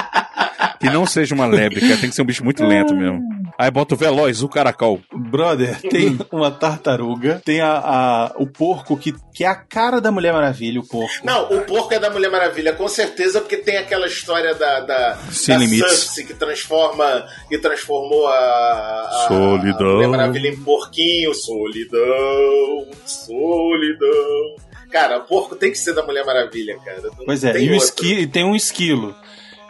Que 0.80 0.90
não 0.90 1.06
seja 1.06 1.36
uma 1.36 1.46
lebre, 1.46 1.80
cara. 1.82 1.98
Tem 1.98 2.10
que 2.10 2.16
ser 2.16 2.22
um 2.22 2.26
bicho 2.26 2.44
muito 2.44 2.64
lento 2.66 2.94
mesmo. 2.96 3.22
Aí 3.58 3.70
bota 3.70 3.94
o 3.94 3.98
Veloz, 3.98 4.42
o 4.42 4.48
Caracol. 4.50 5.02
Brother, 5.14 5.80
tem 5.82 6.18
uma 6.32 6.50
tartaruga, 6.50 7.42
tem 7.44 7.60
a, 7.62 7.69
a- 7.78 8.34
o 8.38 8.48
porco 8.48 8.98
que, 8.98 9.14
que 9.34 9.44
é 9.44 9.48
a 9.48 9.56
cara 9.56 10.02
da 10.02 10.12
Mulher 10.12 10.34
Maravilha, 10.34 10.80
o 10.80 10.88
porco. 10.88 11.14
Não, 11.24 11.46
o 11.52 11.62
porco 11.62 11.94
é 11.94 12.00
da 12.00 12.10
Mulher 12.10 12.30
Maravilha, 12.32 12.74
com 12.74 12.88
certeza, 12.88 13.40
porque 13.40 13.58
tem 13.58 13.78
aquela 13.78 14.08
história 14.08 14.54
da, 14.56 14.80
da, 14.82 15.18
Sem 15.32 15.58
da. 15.80 15.88
Cersei 15.90 16.24
que 16.26 16.34
transforma 16.34 17.26
que 17.48 17.58
transformou 17.58 18.28
a, 18.28 18.34
a, 18.34 19.26
Solidão. 19.28 19.90
a 19.90 19.94
Mulher 19.96 20.08
Maravilha 20.10 20.48
em 20.50 20.58
porquinho. 20.58 21.34
Solidão, 21.34 22.88
solidão. 23.06 24.56
Cara, 24.92 25.20
o 25.20 25.22
porco 25.22 25.56
tem 25.56 25.72
que 25.72 25.78
ser 25.78 25.94
da 25.94 26.04
Mulher 26.04 26.26
Maravilha, 26.26 26.78
cara. 26.84 27.02
Não 27.04 27.26
Pois 27.26 27.44
é, 27.44 27.54
tem 27.54 27.66
e, 27.68 27.76
esqui, 27.78 28.14
e 28.22 28.28
tem 28.28 28.44
um 28.44 28.56
esquilo. 28.56 29.16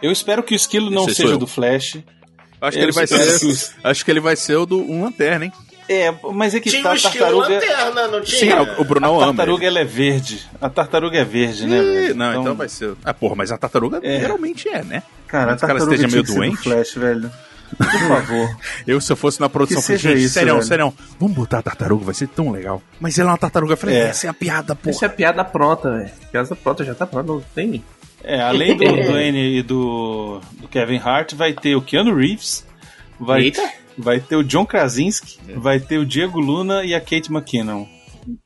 Eu 0.02 0.12
espero 0.12 0.42
que 0.42 0.54
o 0.54 0.56
esquilo 0.56 0.90
não 0.90 1.06
Esse 1.06 1.16
seja 1.16 1.38
do 1.38 1.46
Flash. 1.46 1.98
Acho 2.62 2.78
que 2.78 2.84
ele 2.84 2.92
vai 2.92 3.06
ser. 3.08 3.74
Acho 3.84 4.06
que 4.06 4.12
ele 4.12 4.20
vai 4.20 4.36
ser 4.36 4.56
o 4.56 4.66
do 4.66 4.80
um 4.80 5.04
lanterna, 5.04 5.46
hein? 5.46 5.52
É, 5.92 6.14
mas 6.34 6.54
é 6.54 6.60
que 6.60 6.70
Tinha 6.70 6.84
tá, 6.84 6.90
um 6.92 6.94
a 6.94 7.00
tartaruga. 7.00 7.50
lanterna, 7.50 8.08
não 8.08 8.24
Sim, 8.24 8.38
tinha? 8.38 8.62
o 8.78 8.84
Brunão 8.84 9.16
a 9.20 9.24
ama. 9.24 9.34
tartaruga 9.34 9.66
ele. 9.66 9.78
ela 9.78 9.80
é 9.80 9.84
verde. 9.90 10.48
A 10.62 10.70
tartaruga 10.70 11.18
é 11.18 11.26
verde, 11.26 11.66
né, 11.66 11.82
velho? 11.82 12.16
Não, 12.16 12.42
então... 12.42 12.56
vai 12.56 12.70
ser. 12.70 12.94
Ah, 13.04 13.12
porra, 13.14 13.36
mas 13.36 13.52
a 13.52 13.58
tartaruga 13.58 14.00
É. 14.04 14.20
geralmente 14.20 14.70
é, 14.70 14.84
né? 14.84 15.02
Cara, 15.28 15.46
a 15.46 15.52
Mas 15.54 15.62
cara 15.62 15.74
tartaruga 15.80 15.96
esteja 15.96 16.08
tinha 16.08 16.24
meio 16.24 16.36
doente. 16.52 16.62
Flash, 16.64 16.94
velho. 16.94 17.32
Por 17.76 17.86
favor. 18.08 18.58
Eu, 18.88 19.00
se 19.02 19.12
eu 19.12 19.16
fosse 19.16 19.40
na 19.40 19.48
produção, 19.50 19.80
Que 19.82 19.86
falei, 19.98 19.98
gente, 20.00 20.26
isso, 20.26 20.34
sério, 20.36 20.54
velho. 20.56 20.66
sério, 20.66 20.94
vamos 21.20 21.36
botar 21.36 21.60
a 21.60 21.62
tartaruga, 21.62 22.06
vai 22.06 22.14
ser 22.16 22.28
tão 22.28 22.52
legal. 22.52 22.82
Mas 23.00 23.18
ela 23.20 23.30
é 23.30 23.32
uma 23.32 23.38
tartaruga. 23.38 23.74
Eu 23.74 23.78
falei, 23.78 23.96
É. 23.96 24.00
essa 24.10 24.26
é 24.28 24.30
a 24.30 24.34
piada, 24.34 24.76
porra. 24.76 24.90
Essa 24.96 25.06
é 25.06 25.08
a 25.08 25.12
piada 25.12 25.44
pronta, 25.44 25.92
velho. 25.92 26.10
Piada 26.32 26.56
pronta, 26.56 26.84
já 26.84 26.94
tá 26.96 27.06
pronta, 27.08 27.32
não 27.32 27.42
tem. 27.54 27.84
É, 28.24 28.42
além 28.42 28.76
do 28.78 28.84
Dwayne 29.06 29.58
e 29.60 29.62
do, 29.64 30.40
do 30.54 30.68
Kevin 30.68 30.98
Hart, 30.98 31.34
vai 31.36 31.54
ter 31.54 31.76
o 31.76 31.82
Keanu 31.82 32.16
Reeves, 32.16 32.66
vai, 33.20 33.44
Eita. 33.44 33.62
Vai 34.00 34.20
ter 34.20 34.36
o 34.36 34.44
John 34.44 34.66
Krasinski, 34.66 35.38
vai 35.56 35.80
ter 35.80 35.98
o 35.98 36.06
Diego 36.06 36.40
Luna 36.40 36.84
e 36.84 36.96
a 36.96 37.02
Kate 37.02 37.32
McKinnon. 37.32 37.86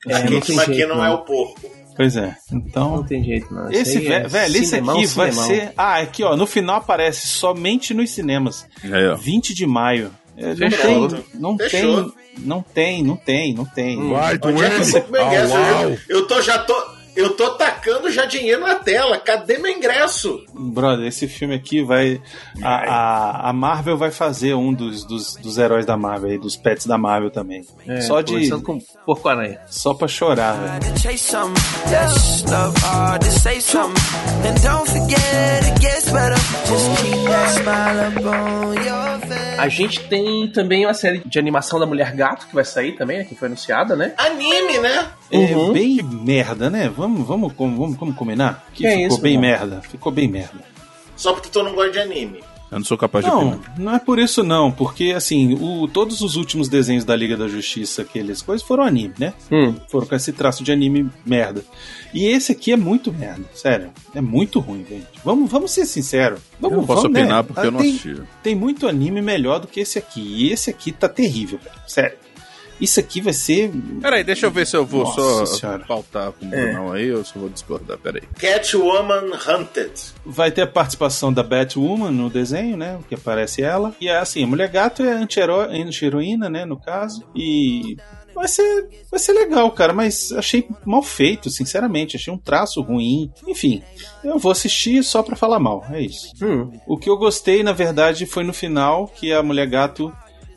É, 0.07 0.23
não 0.23 0.39
Kate 0.39 0.53
jeito, 0.53 0.69
McKinnon 0.69 0.95
não. 0.95 1.05
é 1.05 1.11
o 1.11 1.19
porco. 1.19 1.61
Pois 1.95 2.17
é, 2.17 2.35
então... 2.51 2.97
Não 2.97 3.03
tem 3.03 3.23
jeito, 3.23 3.53
não. 3.53 3.71
Esse, 3.71 4.07
é 4.07 4.27
velho, 4.27 4.55
esse 4.57 4.65
cinemão, 4.65 4.97
aqui 4.97 5.05
vai 5.07 5.31
cinemão. 5.31 5.47
ser... 5.47 5.73
Ah, 5.77 5.99
aqui 5.99 6.23
ó, 6.23 6.35
no 6.35 6.47
final 6.47 6.77
aparece 6.77 7.27
somente 7.27 7.93
nos 7.93 8.09
cinemas. 8.09 8.65
Aí, 8.83 9.07
ó. 9.07 9.15
20 9.15 9.53
de 9.53 9.67
maio. 9.67 10.11
É, 10.35 10.55
Não 10.55 10.69
tem, 10.69 11.23
não 11.35 11.57
tem, 11.57 12.11
não 12.39 12.61
tem, 12.63 13.03
não 13.03 13.15
tem, 13.15 13.53
não 13.53 13.65
tem. 13.65 14.09
Vai, 14.09 14.39
Onde 14.41 14.63
é 14.63 14.69
que 14.71 14.85
você 14.85 14.97
au. 14.97 15.97
Eu 16.09 16.27
tô, 16.27 16.41
já 16.41 16.57
tô. 16.57 16.73
Eu 17.15 17.35
tô 17.35 17.51
tacando 17.51 18.11
já 18.11 18.25
dinheiro 18.25 18.61
na 18.61 18.75
tela. 18.75 19.17
Cadê 19.17 19.57
meu 19.57 19.71
ingresso? 19.71 20.43
Brother, 20.53 21.07
esse 21.07 21.27
filme 21.27 21.55
aqui 21.55 21.83
vai. 21.83 22.21
A, 22.61 22.75
a, 22.75 23.49
a 23.49 23.53
Marvel 23.53 23.97
vai 23.97 24.11
fazer 24.11 24.53
um 24.55 24.73
dos, 24.73 25.05
dos, 25.05 25.35
dos 25.35 25.57
heróis 25.57 25.85
da 25.85 25.95
Marvel 25.95 26.31
aí, 26.31 26.37
dos 26.37 26.55
pets 26.55 26.85
da 26.85 26.97
Marvel 26.97 27.29
também. 27.29 27.65
É, 27.87 28.01
só 28.01 28.21
de. 28.21 28.33
conversando 28.33 28.63
com 28.63 28.79
Porco 29.05 29.29
Aranha. 29.29 29.59
Só 29.67 29.93
pra 29.93 30.07
chorar, 30.07 30.53
velho. 30.53 30.73
A 39.57 39.67
gente 39.69 40.01
tem 40.07 40.47
também 40.51 40.85
uma 40.85 40.93
série 40.93 41.19
de 41.25 41.39
animação 41.39 41.79
da 41.79 41.85
Mulher 41.85 42.13
Gato 42.15 42.47
que 42.47 42.55
vai 42.55 42.63
sair 42.65 42.93
também, 42.93 43.19
né, 43.19 43.23
que 43.23 43.35
foi 43.35 43.47
anunciada, 43.47 43.95
né? 43.95 44.13
Anime, 44.17 44.79
né? 44.79 45.07
É 45.31 45.37
Uhum. 45.37 45.73
bem 45.73 46.01
merda, 46.03 46.69
né? 46.69 46.89
Vamos, 46.95 47.27
vamos, 47.27 47.53
vamos, 47.53 47.97
vamos, 47.97 48.15
combinar? 48.15 48.65
Que 48.73 48.83
Que 48.83 48.87
é 48.87 48.91
ficou 48.91 49.07
isso, 49.07 49.21
bem 49.21 49.33
mano? 49.37 49.47
merda. 49.47 49.81
Ficou 49.81 50.11
bem 50.11 50.27
merda. 50.27 50.59
Só 51.15 51.33
porque 51.33 51.49
tu 51.49 51.63
não 51.63 51.73
gosta 51.73 51.91
de 51.91 51.99
anime. 51.99 52.43
Eu 52.73 52.79
não 52.79 52.85
sou 52.85 52.97
capaz 52.97 53.23
de 53.23 53.31
Não, 53.31 53.47
opinar. 53.49 53.73
não 53.77 53.95
é 53.95 53.99
por 53.99 54.19
isso 54.19 54.43
não, 54.43 54.71
porque 54.71 55.13
assim, 55.15 55.53
o, 55.53 55.87
todos 55.87 56.21
os 56.21 56.35
últimos 56.35 56.67
desenhos 56.67 57.05
da 57.05 57.15
Liga 57.15 57.37
da 57.37 57.47
Justiça, 57.47 58.01
aqueles 58.01 58.41
coisas, 58.41 58.65
foram 58.65 58.83
anime, 58.83 59.13
né? 59.19 59.33
Hum. 59.51 59.75
Foram 59.89 60.07
com 60.07 60.15
esse 60.15 60.31
traço 60.33 60.63
de 60.63 60.71
anime 60.71 61.09
merda. 61.25 61.63
E 62.13 62.25
esse 62.25 62.51
aqui 62.51 62.71
é 62.71 62.77
muito 62.77 63.11
merda, 63.13 63.43
sério. 63.53 63.91
É 64.13 64.21
muito 64.21 64.59
ruim, 64.59 64.85
gente. 64.87 65.07
Vamos, 65.23 65.49
vamos 65.49 65.71
ser 65.71 65.85
sinceros. 65.85 66.39
Vamos, 66.59 66.75
Eu 66.75 66.81
não 66.81 66.87
posso 66.87 67.03
vamos, 67.03 67.17
opinar 67.19 67.37
né? 67.37 67.43
porque 67.43 67.61
Ah, 67.61 67.65
eu 67.65 67.71
não 67.71 67.79
tem, 67.79 67.89
assisti. 67.89 68.21
Tem 68.43 68.55
muito 68.55 68.87
anime 68.87 69.21
melhor 69.21 69.59
do 69.59 69.67
que 69.67 69.79
esse 69.79 69.97
aqui. 69.97 70.21
E 70.21 70.51
esse 70.51 70.69
aqui 70.69 70.91
tá 70.91 71.07
terrível, 71.09 71.59
velho. 71.63 71.75
Sério. 71.87 72.17
Isso 72.81 72.99
aqui 72.99 73.21
vai 73.21 73.33
ser. 73.33 73.71
Peraí, 74.01 74.23
deixa 74.23 74.45
eu 74.45 74.51
ver 74.51 74.65
se 74.67 74.75
eu 74.75 74.85
vou 74.85 75.03
Nossa 75.03 75.21
só 75.21 75.45
Senhora. 75.45 75.85
pautar 75.85 76.31
com 76.33 76.45
o 76.45 76.53
É. 76.53 76.65
Brunão 76.73 76.91
aí 76.91 77.11
ou 77.13 77.23
se 77.23 77.35
eu 77.35 77.41
vou 77.41 77.49
discordar. 77.49 77.97
Peraí. 77.97 78.23
Catwoman 78.39 79.31
Hunted. 79.47 79.91
Vai 80.25 80.51
ter 80.51 80.61
a 80.61 80.67
participação 80.67 81.31
da 81.31 81.43
Batwoman 81.43 82.11
no 82.11 82.29
desenho, 82.29 82.75
né? 82.77 82.99
Que 83.07 83.15
aparece 83.15 83.61
ela. 83.61 83.95
E 83.99 84.07
é 84.07 84.17
assim, 84.17 84.43
a 84.43 84.47
Mulher 84.47 84.69
Gato 84.69 85.03
é 85.03 85.11
anti-hero- 85.11 85.69
anti-heroína, 85.69 86.49
né? 86.49 86.65
No 86.65 86.79
caso. 86.79 87.23
E. 87.35 87.95
Vai 88.35 88.47
ser, 88.47 88.87
vai 89.11 89.19
ser 89.19 89.31
legal, 89.33 89.69
cara, 89.69 89.93
mas 89.93 90.31
achei 90.31 90.67
mal 90.83 91.03
feito, 91.03 91.51
sinceramente. 91.51 92.15
Achei 92.17 92.33
um 92.33 92.37
traço 92.37 92.81
ruim. 92.81 93.31
Enfim, 93.47 93.83
eu 94.23 94.39
vou 94.39 94.51
assistir 94.51 95.03
só 95.03 95.21
pra 95.21 95.35
falar 95.35 95.59
mal, 95.59 95.85
é 95.91 96.01
isso. 96.01 96.31
Hum. 96.41 96.71
O 96.87 96.97
que 96.97 97.07
eu 97.07 97.15
gostei, 97.15 97.61
na 97.61 97.73
verdade, 97.73 98.25
foi 98.25 98.43
no 98.43 98.51
final 98.51 99.07
que 99.07 99.31
a 99.31 99.43
Mulher 99.43 99.67
Gato 99.67 100.11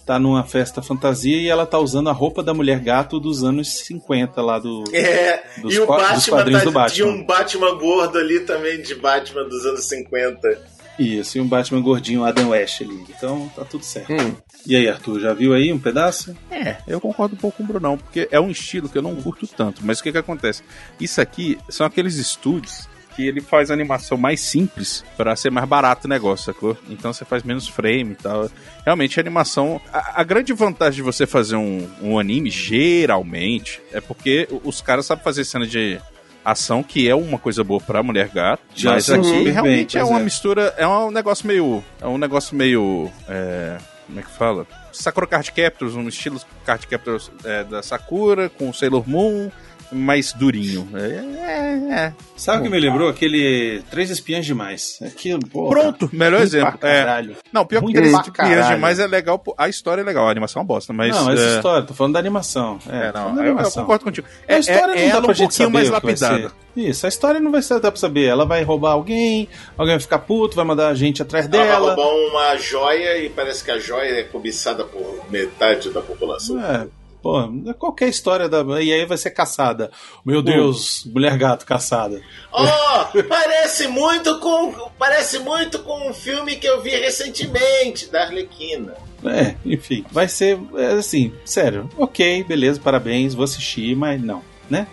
tá 0.07 0.21
numa 0.21 0.45
festa 0.45 0.81
fantasia 0.81 1.37
e 1.37 1.49
ela 1.49 1.67
tá 1.67 1.79
usando 1.81 2.09
a 2.09 2.13
roupa 2.13 2.41
da 2.41 2.55
Mulher 2.55 2.79
Gato 2.79 3.19
dos 3.19 3.43
anos 3.43 3.81
50 3.81 4.41
lá 4.41 4.61
do. 4.61 4.85
É, 4.95 5.43
Dos 5.61 5.75
e 5.75 5.81
o 5.81 5.87
Batman 5.87 6.37
quadrinhos 6.37 6.63
tá 6.63 6.71
do 6.71 6.73
Batman. 6.73 6.95
de 6.95 7.03
um 7.03 7.27
Batman 7.27 7.75
gordo 7.75 8.17
ali 8.17 8.41
também, 8.41 8.81
de 8.81 8.95
Batman 8.95 9.45
dos 9.45 9.67
anos 9.67 9.85
50. 9.85 10.77
Isso, 10.99 11.37
e 11.37 11.41
um 11.41 11.49
Batman 11.49 11.83
gordinho 11.83 12.25
Adam 12.25 12.51
West 12.51 12.81
ali. 12.81 13.05
Então 13.09 13.51
tá 13.55 13.65
tudo 13.65 13.85
certo. 13.85 14.13
Hum. 14.13 14.35
E 14.65 14.77
aí, 14.77 14.89
Arthur, 14.89 15.21
já 15.21 15.35
viu 15.35 15.53
aí 15.53 15.73
um 15.73 15.79
pedaço? 15.79 16.35
É, 16.51 16.77
eu 16.87 17.01
concordo 17.01 17.35
um 17.35 17.39
pouco 17.39 17.59
com 17.59 17.65
o 17.65 17.67
Brunão, 17.67 17.99
porque 17.99 18.29
é 18.31 18.41
um 18.41 18.51
estilo 18.51 18.89
que 18.89 18.97
eu 18.97 19.03
não 19.03 19.15
curto 19.17 19.47
tanto. 19.47 19.83
Mas 19.85 19.99
o 19.99 20.03
que 20.03 20.13
que 20.13 20.19
acontece? 20.19 20.63
Isso 20.99 21.21
aqui 21.21 21.59
são 21.69 21.85
aqueles 21.85 22.17
estúdios 22.17 22.89
que 23.17 23.27
ele 23.27 23.41
faz 23.41 23.71
animação 23.71 24.19
mais 24.19 24.41
simples 24.41 25.03
pra 25.17 25.35
ser 25.35 25.51
mais 25.51 25.67
barato 25.67 26.07
o 26.07 26.11
negócio, 26.11 26.45
sacou? 26.45 26.77
Então 26.91 27.13
você 27.13 27.25
faz 27.25 27.43
menos 27.43 27.67
frame 27.67 28.13
e 28.13 28.15
tal. 28.15 28.51
Realmente 28.85 29.19
a 29.19 29.23
animação. 29.23 29.81
A, 29.93 30.21
a 30.21 30.23
grande 30.23 30.53
vantagem 30.53 30.97
de 30.97 31.03
você 31.03 31.27
fazer 31.27 31.57
um, 31.57 31.89
um 32.03 32.19
anime, 32.19 32.51
geralmente, 32.51 33.81
é 33.91 34.01
porque 34.01 34.47
os 34.63 34.83
caras 34.83 35.07
sabem 35.07 35.25
fazer 35.25 35.45
cena 35.45 35.67
de 35.67 35.99
ação, 36.45 36.83
que 36.83 37.09
é 37.09 37.15
uma 37.15 37.39
coisa 37.39 37.65
boa 37.65 37.81
pra 37.81 38.03
mulher 38.03 38.29
gato. 38.29 38.63
Já 38.75 38.93
mas 38.93 39.09
aqui 39.11 39.23
bem, 39.23 39.49
realmente 39.49 39.97
é 39.97 40.01
pois 40.01 40.11
uma 40.11 40.21
é. 40.21 40.23
mistura. 40.23 40.75
É 40.77 40.87
um 40.87 41.11
negócio 41.11 41.47
meio. 41.47 41.83
É 42.01 42.07
um 42.07 42.19
negócio 42.19 42.55
meio. 42.55 43.11
é, 43.27 43.79
como 44.07 44.21
é 44.21 44.23
que 44.23 44.31
fala? 44.31 44.67
Sakura 44.93 45.27
Card 45.27 45.53
Captors, 45.53 45.95
um 45.95 46.09
estilo 46.09 46.41
Card 46.65 46.87
Captors 46.87 47.31
é, 47.45 47.65
da 47.65 47.83
Sakura, 47.83 48.49
com 48.49 48.73
Sailor 48.73 49.09
Moon, 49.09 49.51
mais 49.93 50.33
durinho. 50.33 50.89
É, 50.95 51.91
é, 51.91 51.93
é. 52.07 52.13
Sabe 52.37 52.61
o 52.61 52.63
que 52.65 52.69
me 52.69 52.79
lembrou? 52.79 53.09
Aquele 53.09 53.83
Três 53.91 54.11
Espiãs 54.11 54.45
Demais. 54.45 54.99
Aquilo, 55.03 55.41
porra, 55.47 55.71
Pronto, 55.71 56.11
melhor 56.13 56.43
exemplo. 56.43 56.75
É. 56.83 57.01
caralho. 57.01 57.37
Não, 57.53 57.65
pior 57.65 57.83
que 57.85 57.93
Três 57.93 58.13
Espiãs 58.13 58.69
demais 58.69 58.99
é 58.99 59.07
legal. 59.07 59.43
A 59.57 59.69
história 59.69 60.03
é 60.03 60.05
legal, 60.05 60.27
a 60.29 60.31
animação 60.31 60.61
é 60.61 60.63
uma 60.63 60.67
bosta, 60.67 60.93
mas. 60.93 61.15
não, 61.15 61.31
essa 61.33 61.43
é, 61.43 61.57
história, 61.57 61.87
tô 61.87 61.95
falando 61.95 62.13
da 62.15 62.19
animação. 62.19 62.79
É, 62.89 63.07
É, 63.09 63.13
não, 63.13 63.31
eu, 63.31 63.45
eu 63.45 63.53
animação. 63.53 63.83
concordo 63.85 64.05
contigo. 64.05 64.27
A 64.49 64.59
história 64.59 64.93
é, 64.93 65.03
não 65.07 65.15
dá 65.15 65.23
pra 65.23 65.31
um 65.31 65.35
gente 65.35 65.49
pouquinho 65.49 65.67
saber 65.67 65.73
mais 65.73 65.91
lapidada. 65.91 66.53
Isso, 66.77 67.07
a 67.07 67.09
história 67.09 67.41
não 67.41 67.51
vai 67.51 67.63
ser 67.63 67.81
dá 67.81 67.91
pra 67.91 67.99
saber. 67.99 68.25
Ela 68.27 68.45
vai 68.45 68.63
roubar 68.63 68.91
alguém, 68.93 69.49
alguém 69.79 69.95
vai 69.95 70.01
ficar 70.01 70.19
puto, 70.19 70.55
vai 70.57 70.65
mandar 70.65 70.89
a 70.89 70.95
gente 70.95 71.23
atrás 71.23 71.47
Ela 71.47 71.57
vai 71.59 71.67
dela. 71.69 71.95
roubar 71.95 72.15
uma 72.31 72.57
joia 72.59 73.17
e 73.19 73.31
parece 73.31 73.65
que 73.65 73.71
a 73.71 73.79
joia 73.79 74.21
é 74.21 74.23
cobiçada 74.25 74.85
por 74.85 75.21
metade 75.31 75.89
da 75.91 76.03
população. 76.03 76.63
É, 76.63 76.87
pô, 77.27 77.75
qualquer 77.75 78.09
história 78.09 78.49
da. 78.49 78.63
E 78.81 78.93
aí 78.93 79.05
vai 79.05 79.19
ser 79.19 79.31
caçada. 79.31 79.91
Meu 80.25 80.41
Deus, 80.41 81.05
mulher 81.13 81.37
gato 81.37 81.67
caçada. 81.67 82.21
Oh, 82.53 83.23
parece 83.25 83.89
muito 83.89 84.39
com 84.39 84.73
parece 84.99 85.41
muito 85.41 85.81
com 85.81 86.09
um 86.09 86.15
filme 86.15 86.57
que 86.57 86.67
eu 86.67 86.81
vi 86.81 86.91
recentemente 86.91 88.07
da 88.11 88.23
Arlequina. 88.23 88.95
É, 89.25 89.57
enfim, 89.65 90.05
vai 90.13 90.29
ser 90.29 90.59
é, 90.77 90.93
assim, 90.93 91.33
sério. 91.45 91.91
Ok, 91.97 92.45
beleza, 92.45 92.79
parabéns, 92.81 93.35
vou 93.35 93.45
assistir, 93.45 93.97
mas 93.97 94.23
não, 94.23 94.43
né? 94.71 94.87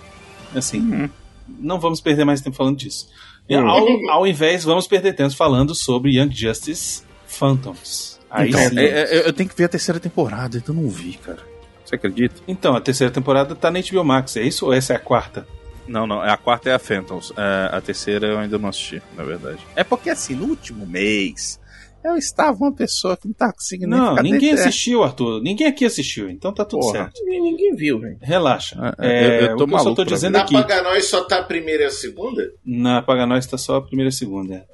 Assim, 0.56 1.10
não 1.60 1.80
vamos 1.80 2.02
perder 2.02 2.26
mais 2.26 2.42
tempo 2.42 2.56
falando 2.56 2.78
disso. 2.78 3.08
E 3.48 3.56
Hum. 3.56 3.68
Ao, 3.68 3.88
ao 4.20 4.28
invés, 4.28 4.64
vamos 4.64 4.88
perder 4.88 5.14
tempo 5.14 5.36
falando 5.36 5.76
sobre 5.76 6.18
Young 6.18 6.32
Justice 6.34 7.04
Phantoms. 7.28 8.20
Aí 8.32 8.50
Então, 8.50 8.62
é- 8.80 9.18
é- 9.18 9.28
eu 9.28 9.34
tenho 9.34 9.50
que 9.50 9.56
ver 9.56 9.66
a 9.66 9.70
terceira 9.70 10.00
temporada, 10.00 10.58
então 10.58 10.74
não 10.74 10.88
vi, 10.90 11.14
cara. 11.14 11.53
Você 11.86 11.96
acredita? 11.96 12.36
Então, 12.48 12.76
a 12.76 12.82
terceira 12.82 13.12
temporada 13.14 13.56
tá 13.56 13.70
na 13.70 13.80
HBO 13.82 14.04
Max, 14.04 14.36
é 14.38 14.44
isso 14.44 14.66
ou 14.66 14.74
essa 14.74 14.94
é 14.94 14.96
a 14.96 15.00
quarta? 15.00 15.48
Não, 15.88 16.08
não. 16.08 16.22
A 16.22 16.38
quarta 16.38 16.70
é 16.70 16.74
a 16.74 16.80
Phantoms. 16.80 17.34
É, 17.36 17.76
a 17.76 17.82
terceira 17.82 18.28
eu 18.28 18.38
ainda 18.40 18.58
não 18.58 18.70
assisti, 18.70 19.02
na 19.18 19.24
verdade. 19.24 19.60
É 19.76 19.84
porque, 19.84 20.10
assim, 20.10 20.34
no 20.34 20.46
último 20.46 20.86
mês, 20.88 21.60
eu 22.06 22.16
estava 22.16 22.58
uma 22.58 22.72
pessoa 22.74 23.18
que 23.18 23.28
não 23.28 23.34
tá 23.34 23.52
conseguindo 23.52 23.90
Não, 23.90 24.12
ficar 24.12 24.24
ninguém 24.24 24.52
dentro- 24.52 24.64
é. 24.64 24.68
assistiu, 24.70 25.04
Arthur. 25.04 25.42
Ninguém 25.42 25.68
aqui 25.68 25.84
assistiu, 25.84 26.30
então 26.30 26.54
tá 26.54 26.64
tudo 26.64 26.80
Porra. 26.82 26.94
certo. 27.00 27.20
E 27.26 27.42
ninguém 27.42 27.76
viu, 27.76 28.00
velho. 28.00 28.18
Relaxa. 28.22 28.78
Ah, 28.80 28.96
É, 28.98 29.28
eu- 29.28 29.42
eu 29.52 29.58
tô 29.58 29.64
o 29.66 29.68
que 29.68 29.74
eu 29.74 29.78
só 29.78 29.84
maluco 29.84 29.96
tô 29.96 30.04
dizendo 30.06 30.34
Na 30.34 30.44
aqui. 30.44 30.54
Paga 30.54 30.82
Nós 30.84 31.06
só 31.06 31.22
tá 31.26 31.40
a 31.40 31.44
primeira 31.44 31.84
e 31.84 31.86
a 31.88 31.92
segunda? 31.92 32.50
Na 32.66 33.02
Paga 33.02 33.26
Nós 33.26 33.46
tá 33.46 33.58
só 33.58 33.76
a 33.76 33.82
primeira 33.82 34.08
e 34.08 34.14
a 34.14 34.16
segunda. 34.16 34.56
é. 34.56 34.74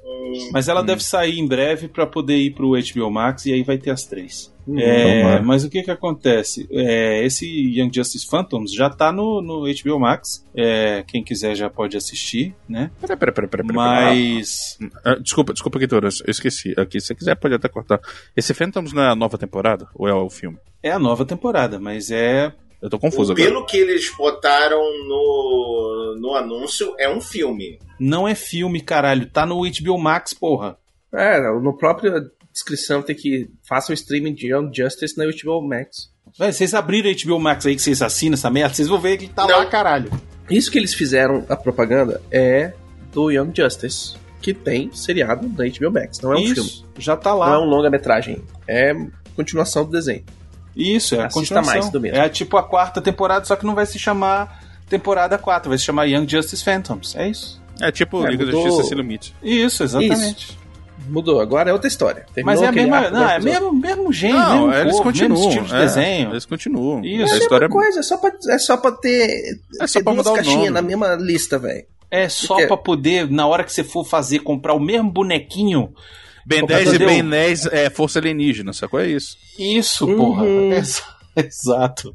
Mas 0.52 0.68
ela 0.68 0.80
deve 0.80 1.02
sair 1.02 1.40
em 1.40 1.46
breve 1.48 1.88
pra 1.88 2.06
poder 2.06 2.36
ir 2.36 2.52
pro 2.54 2.76
HBO 2.76 3.10
Max 3.10 3.46
e 3.46 3.52
aí 3.52 3.64
vai 3.64 3.78
ter 3.78 3.90
as 3.90 4.04
três. 4.04 4.54
É, 4.78 5.22
tomara. 5.22 5.42
mas 5.42 5.64
o 5.64 5.70
que 5.70 5.82
que 5.82 5.90
acontece? 5.90 6.68
É, 6.70 7.24
esse 7.24 7.46
Young 7.46 7.90
Justice 7.94 8.28
Phantoms 8.28 8.72
já 8.72 8.90
tá 8.90 9.10
no, 9.12 9.40
no 9.40 9.62
HBO 9.62 9.98
Max. 9.98 10.44
É, 10.54 11.04
quem 11.06 11.22
quiser 11.22 11.54
já 11.54 11.70
pode 11.70 11.96
assistir, 11.96 12.54
né? 12.68 12.90
Peraí, 13.00 13.16
peraí, 13.16 13.34
peraí, 13.34 13.48
peraí. 13.48 13.66
peraí. 13.66 14.34
Mas. 14.36 14.78
Ah, 15.04 15.14
desculpa, 15.14 15.52
desculpa, 15.52 15.78
Quitoras, 15.78 16.20
eu 16.26 16.30
esqueci. 16.30 16.74
Aqui, 16.76 17.00
se 17.00 17.08
você 17.08 17.14
quiser, 17.14 17.34
pode 17.36 17.54
até 17.54 17.68
cortar. 17.68 18.00
Esse 18.36 18.52
Phantoms 18.54 18.92
não 18.92 19.02
é 19.02 19.10
a 19.10 19.14
nova 19.14 19.38
temporada? 19.38 19.88
Ou 19.94 20.08
é 20.08 20.14
o 20.14 20.28
filme? 20.28 20.58
É 20.82 20.90
a 20.90 20.98
nova 20.98 21.24
temporada, 21.24 21.78
mas 21.78 22.10
é. 22.10 22.52
Eu 22.80 22.88
tô 22.88 22.98
confuso 22.98 23.32
agora. 23.32 23.46
Pelo 23.46 23.66
que 23.66 23.76
eles 23.76 24.10
botaram 24.16 24.80
no, 25.06 26.16
no 26.18 26.34
anúncio, 26.34 26.94
é 26.98 27.08
um 27.08 27.20
filme. 27.20 27.78
Não 27.98 28.26
é 28.26 28.34
filme, 28.34 28.80
caralho. 28.80 29.26
Tá 29.26 29.44
no 29.44 29.60
HBO 29.60 29.98
Max, 29.98 30.32
porra. 30.32 30.78
É, 31.12 31.40
no 31.60 31.76
próprio 31.76 32.30
descrição 32.52 33.02
tem 33.02 33.14
que 33.16 33.48
faça 33.68 33.92
o 33.92 33.94
streaming 33.94 34.34
de 34.34 34.52
Young 34.52 34.70
Justice 34.74 35.16
na 35.16 35.24
HBO 35.24 35.60
Max. 35.66 36.10
Véi, 36.38 36.52
vocês 36.52 36.74
abriram 36.74 37.10
HBO 37.12 37.38
Max 37.40 37.66
aí 37.66 37.74
que 37.76 37.82
vocês 37.82 38.02
assinam 38.02 38.34
essa 38.34 38.50
merda, 38.50 38.74
vocês 38.74 38.88
vão 38.88 39.00
ver 39.00 39.16
que 39.18 39.28
tá 39.28 39.46
Não. 39.46 39.58
lá, 39.58 39.66
caralho. 39.66 40.10
Isso 40.48 40.70
que 40.70 40.78
eles 40.78 40.94
fizeram 40.94 41.44
a 41.48 41.56
propaganda 41.56 42.20
é 42.30 42.72
do 43.12 43.30
Young 43.30 43.52
Justice, 43.56 44.14
que 44.40 44.52
tem 44.54 44.90
seriado 44.92 45.48
na 45.48 45.64
HBO 45.68 45.90
Max. 45.92 46.20
Não 46.20 46.32
é 46.32 46.36
um 46.36 46.40
Isso, 46.40 46.54
filme, 46.54 46.86
já 46.98 47.16
tá 47.16 47.30
não 47.30 47.38
lá. 47.38 47.54
é 47.54 47.58
um 47.58 47.64
longa-metragem. 47.64 48.42
É 48.68 48.94
continuação 49.36 49.84
do 49.84 49.90
desenho. 49.92 50.24
Isso, 50.76 51.14
é 51.16 51.20
a 51.22 51.26
Assista 51.26 51.60
mais 51.62 51.90
do 51.90 52.00
mesmo. 52.00 52.16
É 52.18 52.28
tipo 52.28 52.56
a 52.56 52.62
quarta 52.62 53.00
temporada, 53.00 53.44
só 53.44 53.56
que 53.56 53.66
não 53.66 53.74
vai 53.74 53.86
se 53.86 53.98
chamar 53.98 54.64
temporada 54.88 55.36
4, 55.38 55.68
vai 55.68 55.78
se 55.78 55.84
chamar 55.84 56.04
Young 56.06 56.28
Justice 56.28 56.62
Phantoms. 56.64 57.14
É 57.16 57.28
isso. 57.28 57.60
É 57.80 57.90
tipo 57.90 58.24
É, 58.26 58.30
Liga 58.30 58.44
da 58.46 58.52
mudou- 58.52 58.66
Justiça 58.68 58.88
Sem 58.88 58.96
Limite. 58.98 59.34
Isso, 59.42 59.82
exatamente. 59.82 60.58
Mudou, 61.08 61.40
agora 61.40 61.70
é 61.70 61.72
outra 61.72 61.88
história. 61.88 62.26
Terminou 62.34 62.60
Mas 62.60 62.62
é 62.62 62.66
a 62.68 62.72
mesma, 62.72 62.96
arco 62.98 63.12
não, 63.14 63.28
é 63.30 63.38
mesmo, 63.40 63.72
mesmo 63.72 64.12
gênio, 64.12 64.36
Não, 64.38 64.66
mesmo 64.68 64.80
eles 64.82 64.92
corpo, 64.92 65.02
continuam. 65.04 65.30
mesmo 65.38 65.48
estilo 65.50 65.66
de 65.66 65.74
é, 65.74 65.78
desenho. 65.80 66.30
Eles 66.30 66.44
continuam. 66.46 67.04
Isso. 67.04 67.28
É 67.28 67.30
A 67.32 67.34
a 67.34 67.38
história 67.38 67.68
mesma 67.68 67.82
coisa, 67.82 68.00
é 68.00 68.02
só 68.02 68.16
pra, 68.18 68.32
é 68.48 68.58
só 68.58 68.76
pra 68.76 68.92
ter, 68.92 69.58
É 69.80 69.86
só 69.86 69.98
ter 69.98 70.04
pra 70.04 70.12
duas 70.12 70.26
mudar 70.26 70.30
o 70.32 70.34
caixinhas 70.36 70.58
nome. 70.58 70.70
na 70.70 70.82
mesma 70.82 71.14
lista, 71.16 71.58
velho. 71.58 71.84
É 72.10 72.28
só 72.28 72.54
Porque- 72.54 72.66
pra 72.66 72.76
poder, 72.76 73.30
na 73.30 73.46
hora 73.46 73.64
que 73.64 73.72
você 73.72 73.84
for 73.84 74.04
fazer, 74.04 74.40
comprar 74.40 74.74
o 74.74 74.80
mesmo 74.80 75.10
bonequinho. 75.10 75.92
Ben 76.46 76.60
Pô, 76.60 76.66
10 76.66 76.92
e? 76.94 76.98
Ben 76.98 77.28
10 77.28 77.66
é 77.66 77.88
Força 77.90 78.18
Alienígena, 78.18 78.72
sacou? 78.72 78.98
É 79.00 79.06
isso. 79.08 79.36
Isso, 79.58 80.06
Uhum. 80.06 80.16
porra. 80.16 80.46
É 80.74 80.82
só- 80.84 81.02
Exato. 81.46 82.14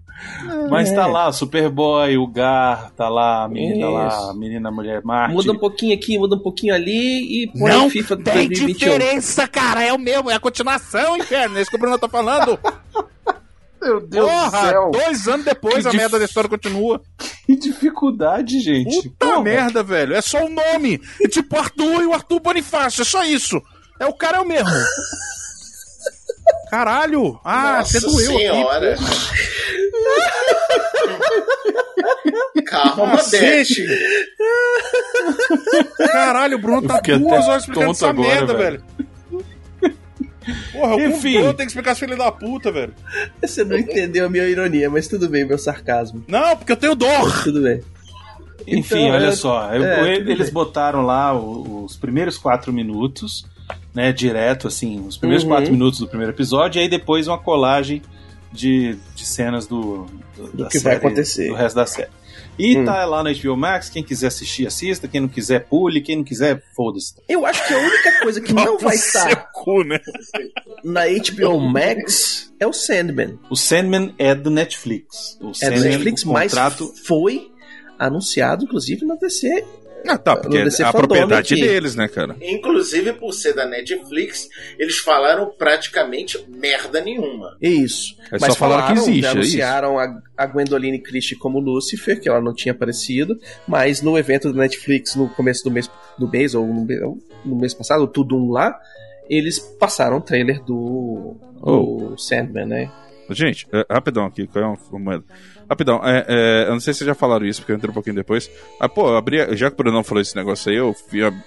Mas 0.70 0.92
tá 0.92 1.06
lá 1.08 1.28
o 1.28 1.34
Superboy, 1.34 2.18
o 2.18 2.28
Gar, 2.28 2.92
tá 2.92 3.10
lá 3.10 3.44
a 3.44 3.48
menina, 3.50 3.86
tá 3.86 3.90
lá, 3.92 4.30
a 4.32 4.34
menina 4.34 4.72
Mulher 4.72 5.02
Marte. 5.04 5.34
Muda 5.34 5.52
um 5.52 5.58
pouquinho 5.58 5.94
aqui, 5.94 6.18
muda 6.18 6.36
um 6.36 6.40
pouquinho 6.40 6.74
ali 6.74 7.44
e 7.44 7.48
põe 7.52 7.72
Não 7.72 7.90
FIFA 7.90 8.18
tem 8.18 8.48
2021. 8.48 8.68
diferença, 8.78 9.48
cara. 9.48 9.84
É 9.84 9.92
o 9.94 10.00
mesmo, 10.00 10.32
é 10.32 10.36
a 10.36 10.40
continuação, 10.40 11.18
inferno. 11.18 11.58
É 11.58 11.62
isso 11.62 11.70
que 11.70 11.76
o 11.78 11.80
Bruno 11.80 11.98
tá 12.00 12.08
falando. 12.10 12.58
Meu 13.82 14.02
Deus 14.02 14.26
Porra, 14.32 14.50
do 14.62 14.68
céu. 14.70 14.92
dois 14.92 15.28
anos 15.28 15.46
depois 15.46 15.76
Que 15.84 15.88
a 15.88 15.92
dif- 15.92 15.98
merda 16.02 16.18
da 16.18 16.26
história 16.26 16.50
continua. 16.50 17.02
Que 17.46 17.56
dificuldade, 17.56 18.60
gente. 18.60 19.08
Puta 19.10 19.28
Porra. 19.28 19.42
merda, 19.44 19.84
velho. 19.84 20.16
É 20.16 20.22
só 20.22 20.44
o 20.44 20.50
nome. 20.50 21.00
É 21.22 21.28
tipo 21.28 21.56
Arthur 21.56 22.02
e 22.02 22.06
o 22.08 22.14
Arthur 22.14 22.40
Bonifácio. 22.40 23.04
É 23.04 23.06
só 23.06 23.24
isso. 23.24 23.62
É 24.00 24.08
o 24.08 24.14
cara 24.14 24.38
é 24.38 24.42
o 24.42 24.48
mesmo. 24.48 24.72
Caralho. 26.70 27.40
Ah, 27.44 27.78
Nossa 27.80 27.98
até 27.98 28.08
doeu 28.08 28.26
senhora. 28.26 28.94
aqui. 28.94 29.04
Calma, 32.66 33.12
Cacete. 33.18 33.86
Beth. 33.88 33.98
Caralho, 36.12 36.58
o 36.58 36.62
Bruno 36.62 36.82
tá 36.88 37.00
duas 37.00 37.48
horas 37.48 37.64
explicando 37.64 37.92
essa 37.92 38.10
agora, 38.10 38.28
merda, 38.28 38.54
velho. 38.54 38.84
velho. 39.80 39.96
Porra, 40.74 40.96
o 40.96 41.02
Enfim. 41.02 41.38
Bruno 41.40 41.54
tem 41.54 41.66
que 41.66 41.72
explicar 41.72 41.92
esse 41.92 42.00
filho 42.02 42.18
da 42.18 42.32
puta, 42.32 42.72
velho. 42.72 42.94
Você 43.42 43.64
não 43.64 43.78
entendeu 43.78 44.26
a 44.26 44.30
minha 44.30 44.48
ironia, 44.48 44.90
mas 44.90 45.08
tudo 45.08 45.28
bem, 45.30 45.44
meu 45.46 45.58
sarcasmo. 45.58 46.24
Não, 46.28 46.56
porque 46.58 46.72
eu 46.72 46.78
tenho 46.78 46.96
dor. 46.96 47.44
Tudo 47.44 47.62
bem. 47.62 47.82
Enfim, 48.68 49.06
Então, 49.06 49.16
olha 49.16 49.28
é- 49.28 49.32
só. 49.32 49.74
eu- 49.74 49.84
é, 49.84 50.16
eles 50.16 50.46
bem. 50.46 50.54
botaram 50.54 51.04
lá 51.06 51.34
os 51.38 51.96
primeiros 51.98 52.38
quatro 52.38 52.72
minutos, 52.74 53.46
né? 53.94 54.12
Direto, 54.12 54.68
assim, 54.68 55.00
os 55.08 55.18
primeiros 55.18 55.44
Uhum. 55.44 55.50
quatro 55.50 55.72
minutos 55.72 56.00
do 56.00 56.08
primeiro 56.08 56.32
episódio, 56.34 56.80
e 56.80 56.84
aí 56.84 56.90
depois 56.90 57.28
uma 57.28 57.38
colagem 57.38 58.02
de, 58.52 58.96
de 59.16 59.26
cenas 59.26 59.68
do, 59.68 60.06
do, 60.36 60.48
Do 60.54 60.68
que 60.70 60.80
vai 60.80 60.94
série, 60.94 60.96
acontecer. 61.06 61.48
Do 61.50 61.56
resto 61.56 61.76
da 61.76 61.86
série. 61.86 62.10
E 62.58 62.78
Hum. 62.78 62.86
tá 62.86 63.04
lá 63.04 63.22
na 63.22 63.34
HBO 63.34 63.58
Max, 63.58 63.90
quem 63.90 64.02
quiser 64.02 64.28
assistir, 64.28 64.66
assista, 64.66 65.10
quem 65.10 65.20
não 65.20 65.28
quiser, 65.28 65.66
pule, 65.66 66.00
quem 66.00 66.16
não 66.16 66.24
quiser, 66.24 66.64
foda-se. 66.74 67.16
Eu 67.28 67.46
acho 67.46 67.68
que 67.68 67.74
a 67.74 67.78
única 67.78 68.20
coisa 68.22 68.40
que 68.40 68.54
não 68.54 68.78
vai 68.78 68.96
estar 68.96 69.52
cu, 69.52 69.84
né? 69.84 70.00
na 70.82 71.02
HBO 71.08 71.60
Max 71.60 72.54
é 72.58 72.66
o 72.66 72.72
Sandman. 72.72 73.38
O 73.50 73.58
Sandman 73.58 74.14
é 74.18 74.34
do 74.34 74.50
Netflix. 74.50 75.38
O 75.42 75.50
É 75.50 75.54
Sandman, 75.54 75.80
do 75.80 75.84
Netflix, 75.90 76.24
o 76.24 76.32
mas 76.32 76.52
contrato... 76.54 76.94
foi 77.06 77.52
anunciado, 78.00 78.64
inclusive, 78.64 79.06
na 79.06 79.16
DC. 79.16 79.66
Ah, 80.08 80.18
tá, 80.18 80.36
porque 80.36 80.58
é 80.58 80.84
a 80.84 80.92
propriedade 80.92 81.54
aqui. 81.54 81.62
deles, 81.62 81.96
né, 81.96 82.08
cara? 82.08 82.36
Inclusive, 82.42 83.14
por 83.14 83.34
ser 83.34 83.54
da 83.54 83.66
Netflix, 83.66 84.48
eles 84.78 84.98
falaram 84.98 85.52
praticamente 85.58 86.44
merda 86.48 87.02
nenhuma. 87.02 87.58
Isso. 87.62 88.16
É 88.32 88.38
Mas 88.40 88.54
só 88.54 88.60
falaram 88.60 88.88
que 88.94 89.00
existe, 89.00 89.22
já 89.22 89.28
é 89.28 89.32
anunciaram 89.32 90.00
a, 90.00 90.22
a 90.38 90.46
Gwendoline 90.46 91.02
Christie 91.02 91.36
como 91.38 91.60
Lucifer, 91.60 92.20
que 92.20 92.30
ela 92.30 92.42
não 92.42 92.54
tinha 92.54 92.72
aparecido, 92.74 93.38
mas 93.68 94.02
no 94.02 94.18
evento 94.18 94.52
da 94.52 94.60
Netflix 94.60 95.16
no 95.16 95.30
começo 95.30 95.64
do 95.64 95.72
mês, 95.72 95.90
do 96.18 96.30
mês 96.30 96.56
ou 96.56 96.66
no, 96.66 96.86
no 97.46 97.56
mês 97.56 97.74
passado, 97.74 98.04
o 98.04 98.08
Tudum 98.08 98.50
lá, 98.52 98.78
eles 99.30 99.60
passaram 99.60 100.18
o 100.18 100.22
trailer 100.22 100.64
do, 100.64 101.36
do 101.62 102.16
Sandman, 102.18 102.66
né? 102.66 102.92
Gente, 103.30 103.68
é, 103.74 103.86
rapidão 103.90 104.26
aqui, 104.26 104.46
caiu 104.48 104.68
uma, 104.68 104.78
uma- 104.92 105.24
Rapidão, 105.70 106.00
é, 106.04 106.26
é, 106.28 106.64
eu 106.68 106.74
não 106.74 106.80
sei 106.80 106.94
se 106.94 107.00
vocês 107.00 107.08
já 107.08 107.16
falaram 107.16 107.46
isso, 107.46 107.62
porque 107.62 107.72
eu 107.72 107.76
entrei 107.76 107.90
um 107.92 107.94
pouquinho 107.94 108.16
depois. 108.16 108.50
Ah, 108.80 108.88
pô, 108.88 109.08
eu 109.10 109.18
abri, 109.18 109.56
já 109.56 109.70
que 109.70 109.74
o 109.74 109.78
Brunão 109.84 110.04
falou 110.04 110.22
esse 110.22 110.36
negócio 110.36 110.70
aí, 110.72 110.78
eu, 110.78 110.96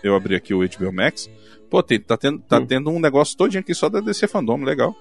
eu 0.03 0.17
abri 0.17 0.35
aqui 0.35 0.53
o 0.53 0.59
HBO 0.61 0.93
Max. 0.93 1.31
Pô, 1.71 1.83
tem- 1.83 2.01
tá, 2.01 2.17
tendo, 2.17 2.39
tá 2.41 2.59
Hum. 2.59 2.67
tendo 2.67 2.91
um 2.91 2.99
negócio 2.99 3.37
todinho 3.37 3.61
aqui 3.61 3.75
só 3.75 3.89
da 3.89 4.01
DC 4.01 4.27
Fandom, 4.27 4.63
legal. 4.65 4.95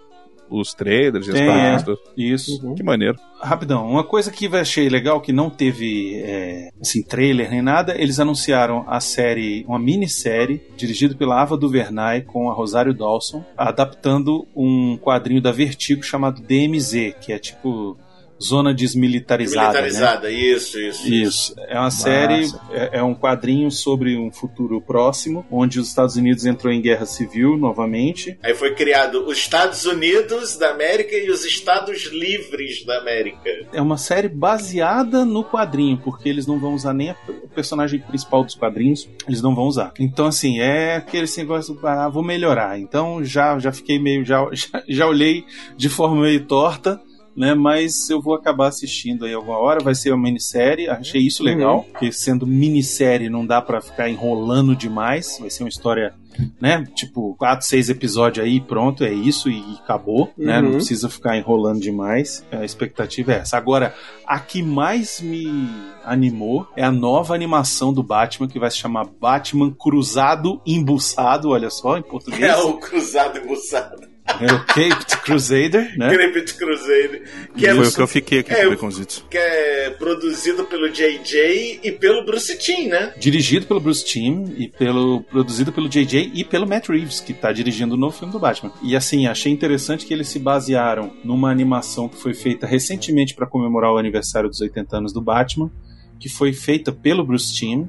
Os 0.49 0.73
trailers, 0.73 1.27
e 1.27 1.31
as 1.31 1.35
Tem, 1.38 1.45
páginas, 1.45 1.88
é. 1.89 2.22
Isso. 2.22 2.65
Uhum. 2.65 2.73
Que 2.76 2.81
maneiro. 2.81 3.18
Rapidão, 3.41 3.85
uma 3.89 4.03
coisa 4.03 4.31
que 4.31 4.45
eu 4.45 4.56
achei 4.56 4.88
legal, 4.88 5.19
que 5.19 5.34
não 5.34 5.49
teve 5.49 6.22
é, 6.23 6.69
assim, 6.80 7.03
trailer 7.03 7.49
nem 7.52 7.61
nada, 7.61 7.94
eles 8.02 8.18
anunciaram 8.18 8.85
a 8.88 9.02
série, 9.02 9.65
uma 9.68 9.77
minissérie, 9.77 10.61
dirigida 10.77 11.15
pela 11.15 11.41
Ava 11.41 11.57
DuVernay 11.57 12.22
com 12.22 12.49
a 12.49 12.53
Rosário 12.53 12.94
Dawson, 12.94 13.44
adaptando 13.57 14.48
um 14.56 14.98
quadrinho 14.98 15.41
da 15.41 15.52
Vertigo 15.52 16.02
chamado 16.02 16.41
DMZ, 16.41 17.14
que 17.19 17.34
é 17.34 17.39
tipo 17.39 17.98
Zona 18.41 18.73
Desmilitarizada. 18.73 19.73
né? 19.73 19.81
Militarizada, 19.81 20.31
isso, 20.31 20.80
isso. 20.80 21.14
Isso. 21.14 21.55
É 21.68 21.80
uma 21.80 21.91
série, 21.91 22.45
é, 22.72 22.99
é 22.99 23.03
um 23.03 23.15
quadrinho 23.15 23.72
sobre 23.72 24.18
um 24.18 24.31
futuro 24.31 24.81
próximo, 24.81 25.45
onde 25.51 25.80
os 25.80 25.88
Estados 25.88 26.15
Unidos 26.15 26.45
entrou 26.45 26.72
em 26.72 26.81
guerra 26.81 27.05
civil 27.05 27.57
novamente. 27.57 28.38
Aí 28.43 28.53
foi 28.53 28.73
criado 28.76 29.26
os 29.27 29.38
Estados 29.38 29.85
Unidos 29.85 30.57
da 30.57 30.72
América 30.72 31.15
e 31.15 31.30
os 31.30 31.45
Estados 31.45 32.05
Livres 32.11 32.85
da 32.85 32.99
América. 32.99 33.49
É 33.73 33.81
uma 33.81 33.97
série 33.97 34.30
baseada 34.30 35.26
no 35.26 35.43
quadrinho, 35.43 35.97
porque 35.97 36.30
eles 36.30 36.45
não 36.45 36.59
vão 36.59 36.73
usar 36.73 36.93
nem 36.93 37.11
o 37.27 37.47
personagem 37.53 37.99
principal 37.99 38.43
dos 38.43 38.55
quadrinhos, 38.55 39.09
eles 39.27 39.41
não 39.41 39.55
vão 39.55 39.65
usar. 39.65 39.93
Então, 39.99 40.27
assim, 40.27 40.59
é 40.59 40.95
aquele 40.97 41.27
negócio, 41.38 41.77
ah, 41.84 42.09
vou 42.09 42.23
melhorar. 42.23 42.80
Então, 42.80 43.23
já, 43.23 43.57
já 43.59 43.72
fiquei 43.72 43.99
meio, 43.99 44.23
já, 44.23 44.47
já, 44.53 44.84
já 44.88 45.07
olhei 45.07 45.45
de 45.76 45.89
forma 45.89 46.22
meio 46.22 46.45
torta, 46.45 47.01
né? 47.38 47.53
Mas 47.53 48.09
eu 48.09 48.19
vou 48.22 48.34
acabar 48.34 48.68
assistindo 48.68 49.23
aí 49.26 49.34
alguma 49.34 49.57
hora, 49.59 49.80
vai 49.84 49.93
ser 49.95 50.11
uma 50.11 50.23
minissérie, 50.23 50.89
achei 50.89 51.22
isso 51.22 51.43
legal, 51.43 51.84
porque 51.84 52.11
sendo 52.11 52.45
minissérie 52.47 53.30
não 53.30 53.45
dá 53.45 53.61
pra 53.61 53.80
ficar 53.80 54.09
enrolando 54.09 54.76
demais, 54.76 55.38
vai 55.39 55.49
ser 55.49 55.64
uma 55.64 55.69
história 55.69 56.14
né? 56.61 56.84
Tipo, 56.93 57.34
quatro, 57.35 57.65
seis 57.65 57.89
episódios 57.89 58.45
aí, 58.45 58.61
pronto, 58.61 59.03
é 59.03 59.11
isso 59.11 59.49
e 59.49 59.64
acabou, 59.84 60.31
né? 60.38 60.61
Não 60.61 60.68
Uhum. 60.69 60.76
precisa 60.76 61.09
ficar 61.09 61.35
enrolando 61.35 61.80
demais. 61.80 62.45
A 62.51 62.64
expectativa 62.64 63.34
é 63.34 63.38
essa. 63.38 63.57
Agora, 63.57 63.95
a 64.23 64.39
que 64.39 64.61
mais 64.61 65.19
me 65.19 65.68
animou 66.05 66.68
é 66.76 66.84
a 66.84 66.91
nova 66.91 67.34
animação 67.34 67.91
do 67.91 68.03
Batman, 68.03 68.47
que 68.47 68.59
vai 68.59 68.69
se 68.69 68.77
chamar 68.77 69.05
Batman 69.19 69.72
Cruzado 69.72 70.61
Embuçado, 70.64 71.49
olha 71.49 71.72
só, 71.72 71.97
em 71.97 72.03
português. 72.03 72.41
É 72.47 72.55
o 72.57 72.73
Cruzado 72.77 73.39
Embuçado. 73.39 74.06
É 74.39 74.53
o 74.53 74.59
Caped 74.65 75.17
Crusader, 75.23 75.97
né? 75.97 76.09
Crepit 76.09 76.53
Crusader. 76.55 77.23
Que 77.55 77.65
é, 77.65 77.73
Foi 77.73 77.87
o 77.87 77.91
que 77.93 78.01
eu 78.01 78.07
fiquei 78.07 78.39
aqui 78.39 78.53
É, 78.53 78.75
com 78.75 78.89
que 79.29 79.37
é 79.37 79.89
produzido 79.91 80.65
pelo 80.65 80.89
JJ 80.89 81.79
e 81.83 81.91
pelo 81.91 82.23
Bruce 82.25 82.57
Timm, 82.57 82.89
né? 82.89 83.13
Dirigido 83.17 83.65
pelo 83.65 83.79
Bruce 83.79 84.05
Timm 84.05 84.53
e 84.57 84.67
pelo 84.67 85.21
produzido 85.23 85.71
pelo 85.71 85.89
JJ 85.89 86.31
e 86.33 86.43
pelo 86.43 86.67
Matt 86.67 86.89
Reeves, 86.89 87.19
que 87.19 87.33
tá 87.33 87.51
dirigindo 87.51 87.95
o 87.95 87.97
novo 87.97 88.15
filme 88.17 88.31
do 88.31 88.39
Batman. 88.39 88.71
E 88.83 88.95
assim, 88.95 89.25
achei 89.27 89.51
interessante 89.51 90.05
que 90.05 90.13
eles 90.13 90.27
se 90.27 90.39
basearam 90.39 91.11
numa 91.23 91.49
animação 91.49 92.07
que 92.07 92.17
foi 92.17 92.33
feita 92.33 92.67
recentemente 92.67 93.33
para 93.33 93.47
comemorar 93.47 93.91
o 93.93 93.97
aniversário 93.97 94.49
dos 94.49 94.61
80 94.61 94.97
anos 94.97 95.13
do 95.13 95.21
Batman, 95.21 95.71
que 96.19 96.29
foi 96.29 96.53
feita 96.53 96.91
pelo 96.91 97.25
Bruce 97.25 97.53
Timm, 97.55 97.85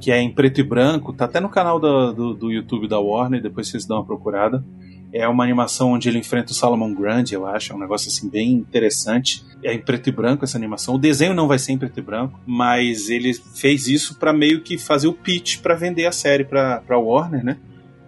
que 0.00 0.10
é 0.10 0.20
em 0.20 0.32
preto 0.34 0.60
e 0.60 0.64
branco, 0.64 1.12
tá 1.12 1.24
até 1.24 1.40
no 1.40 1.48
canal 1.48 1.78
da- 1.80 2.10
do, 2.12 2.34
do 2.34 2.50
YouTube 2.50 2.88
da 2.88 2.98
Warner, 2.98 3.40
depois 3.40 3.68
vocês 3.68 3.86
dão 3.86 3.98
uma 3.98 4.04
procurada. 4.04 4.64
É 5.16 5.28
uma 5.28 5.44
animação 5.44 5.92
onde 5.92 6.08
ele 6.08 6.18
enfrenta 6.18 6.50
o 6.50 6.54
Salomon 6.54 6.92
Grande, 6.92 7.34
eu 7.34 7.46
acho. 7.46 7.72
É 7.72 7.76
um 7.76 7.78
negócio 7.78 8.08
assim 8.08 8.28
bem 8.28 8.52
interessante. 8.52 9.44
É 9.62 9.72
em 9.72 9.78
preto 9.78 10.08
e 10.08 10.12
branco 10.12 10.44
essa 10.44 10.58
animação. 10.58 10.96
O 10.96 10.98
desenho 10.98 11.32
não 11.34 11.46
vai 11.46 11.58
ser 11.58 11.70
em 11.72 11.78
preto 11.78 11.98
e 11.98 12.02
branco, 12.02 12.40
mas 12.44 13.08
ele 13.08 13.32
fez 13.54 13.86
isso 13.86 14.18
pra 14.18 14.32
meio 14.32 14.60
que 14.62 14.76
fazer 14.76 15.06
o 15.06 15.12
pitch 15.12 15.58
pra 15.60 15.74
vender 15.76 16.06
a 16.06 16.12
série 16.12 16.44
pra, 16.44 16.80
pra 16.80 16.98
Warner, 16.98 17.44
né? 17.44 17.58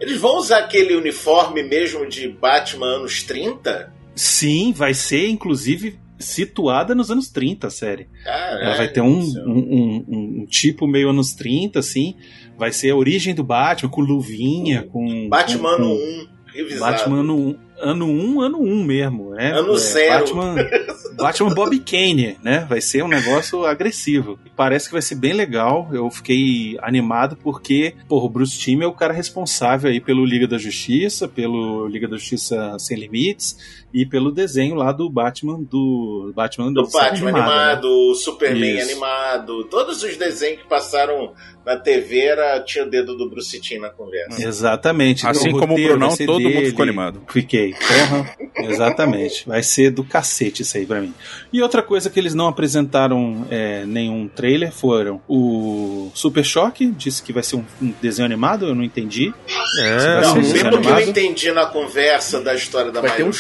Eles 0.01 0.21
vão 0.21 0.37
usar 0.37 0.59
aquele 0.59 0.95
uniforme 0.97 1.63
mesmo 1.63 2.07
de 2.09 2.29
Batman 2.29 2.97
anos 2.97 3.23
30? 3.23 3.93
Sim, 4.15 4.73
vai 4.73 4.93
ser 4.93 5.29
inclusive 5.29 5.99
situada 6.19 6.95
nos 6.95 7.11
anos 7.11 7.29
30 7.29 7.67
a 7.67 7.71
série. 7.71 8.09
Caralho, 8.25 8.63
Ela 8.65 8.77
vai 8.77 8.89
ter 8.89 9.01
um, 9.01 9.21
um, 9.21 9.59
um- 9.59 10.05
um- 10.43 10.47
tipo 10.47 10.87
meio 10.87 11.11
anos 11.11 11.35
30, 11.35 11.79
assim. 11.79 12.15
Vai 12.59 12.73
ser 12.73 12.91
a 12.91 12.97
origem 12.97 13.35
do 13.35 13.45
Batman, 13.45 13.91
com 13.91 14.01
luvinha, 14.01 14.83
com. 14.91 15.29
Batman 15.29 15.77
com, 15.77 15.83
com- 15.83 15.95
1, 15.95 16.27
revisado. 16.57 16.93
Batman 16.93 17.21
ano 17.21 17.37
1, 17.37 17.59
ano 17.79 18.07
1, 18.07 18.41
ano 18.41 18.59
1 18.61 18.85
mesmo. 18.85 19.31
Né? 19.31 19.53
Ano 19.53 19.75
É, 19.75 19.79
zero. 19.79 20.35
Batman, 20.35 20.55
Batman 21.17 21.55
Bob 21.55 21.79
Kane, 21.81 22.37
né? 22.43 22.67
Vai 22.69 22.81
ser 22.81 23.03
um 23.03 23.09
negócio 23.09 23.65
agressivo. 23.65 24.39
Parece 24.57 24.87
que 24.87 24.93
vai 24.93 25.03
ser 25.03 25.15
bem 25.17 25.33
legal. 25.33 25.89
Eu 25.93 26.11
fiquei 26.11 26.77
animado 26.83 27.37
porque, 27.43 27.95
porra, 28.09 28.25
o 28.27 28.29
Bruce 28.29 28.59
Timm 28.59 28.83
é 28.83 28.87
o 28.87 28.93
cara 28.93 29.13
responsável 29.13 29.91
aí 29.91 30.01
pelo 30.01 30.25
Liga 30.25 30.47
da 30.47 30.59
Justiça, 30.59 31.29
pelo 31.29 31.87
Liga 31.87 32.09
da 32.09 32.17
Justiça 32.17 32.77
Sem 32.79 32.99
Limites 32.99 33.85
e 33.93 34.05
pelo 34.05 34.31
desenho 34.31 34.75
lá 34.75 34.93
do 34.93 35.09
Batman 35.09 35.63
do 35.63 36.31
Batman 36.35 36.73
Do 36.73 36.85
série 36.87 37.11
Batman 37.11 37.31
animada, 37.31 37.47
né? 37.57 37.63
animado, 37.63 37.85
o 38.11 38.15
Superman 38.15 38.75
Isso. 38.79 38.91
animado, 38.91 39.65
todos 39.65 40.03
os 40.03 40.17
desenhos 40.17 40.61
que 40.63 40.69
passaram 40.69 41.33
na 41.65 41.77
TV 41.77 42.19
era, 42.21 42.61
tinha 42.61 42.85
o 42.85 42.91
dedo 42.91 43.17
do 43.17 43.29
Bruce 43.29 43.59
Timm 43.61 43.81
na 43.81 43.89
conversa. 43.91 44.47
Exatamente. 44.47 45.27
Assim 45.27 45.49
Então, 45.49 45.61
como 45.61 45.75
o 45.75 45.83
Brunão, 45.83 46.15
todo 46.17 46.41
mundo 46.41 46.53
dele. 46.53 46.67
ficou 46.67 46.83
animado. 46.83 47.23
Fiquei. 47.29 47.66
Porra, 47.75 48.37
exatamente. 48.71 49.47
Vai 49.47 49.63
ser 49.63 49.91
do 49.91 50.05
cacete 50.05 50.63
isso 50.63 50.77
aí 50.77 50.87
pra 50.87 51.01
mim. 51.01 51.13
E 51.53 51.63
outra 51.63 51.83
coisa 51.83 52.11
que 52.11 52.19
eles 52.19 52.35
não 52.35 52.47
apresentaram 52.49 53.47
é, 53.51 53.85
nenhum 53.85 54.29
trailer 54.29 54.73
foram 54.73 55.21
o 55.29 56.11
Super 56.15 56.45
Choque, 56.45 56.91
disse 56.91 57.23
que 57.23 57.33
vai 57.33 57.43
ser 57.43 57.57
um, 57.57 57.65
um 57.81 57.93
desenho 58.01 58.27
animado, 58.27 58.67
eu 58.67 58.75
não 58.75 58.85
entendi. 58.85 59.33
É, 59.81 60.21
Não, 60.21 60.39
um 60.39 60.53
pelo 60.53 60.81
que 60.81 60.89
eu 60.89 61.01
entendi 61.01 61.53
na 61.53 61.67
conversa 61.67 62.41
da 62.41 62.55
história 62.55 62.91
da 62.91 63.01
Vai 63.01 63.23
um 63.23 63.33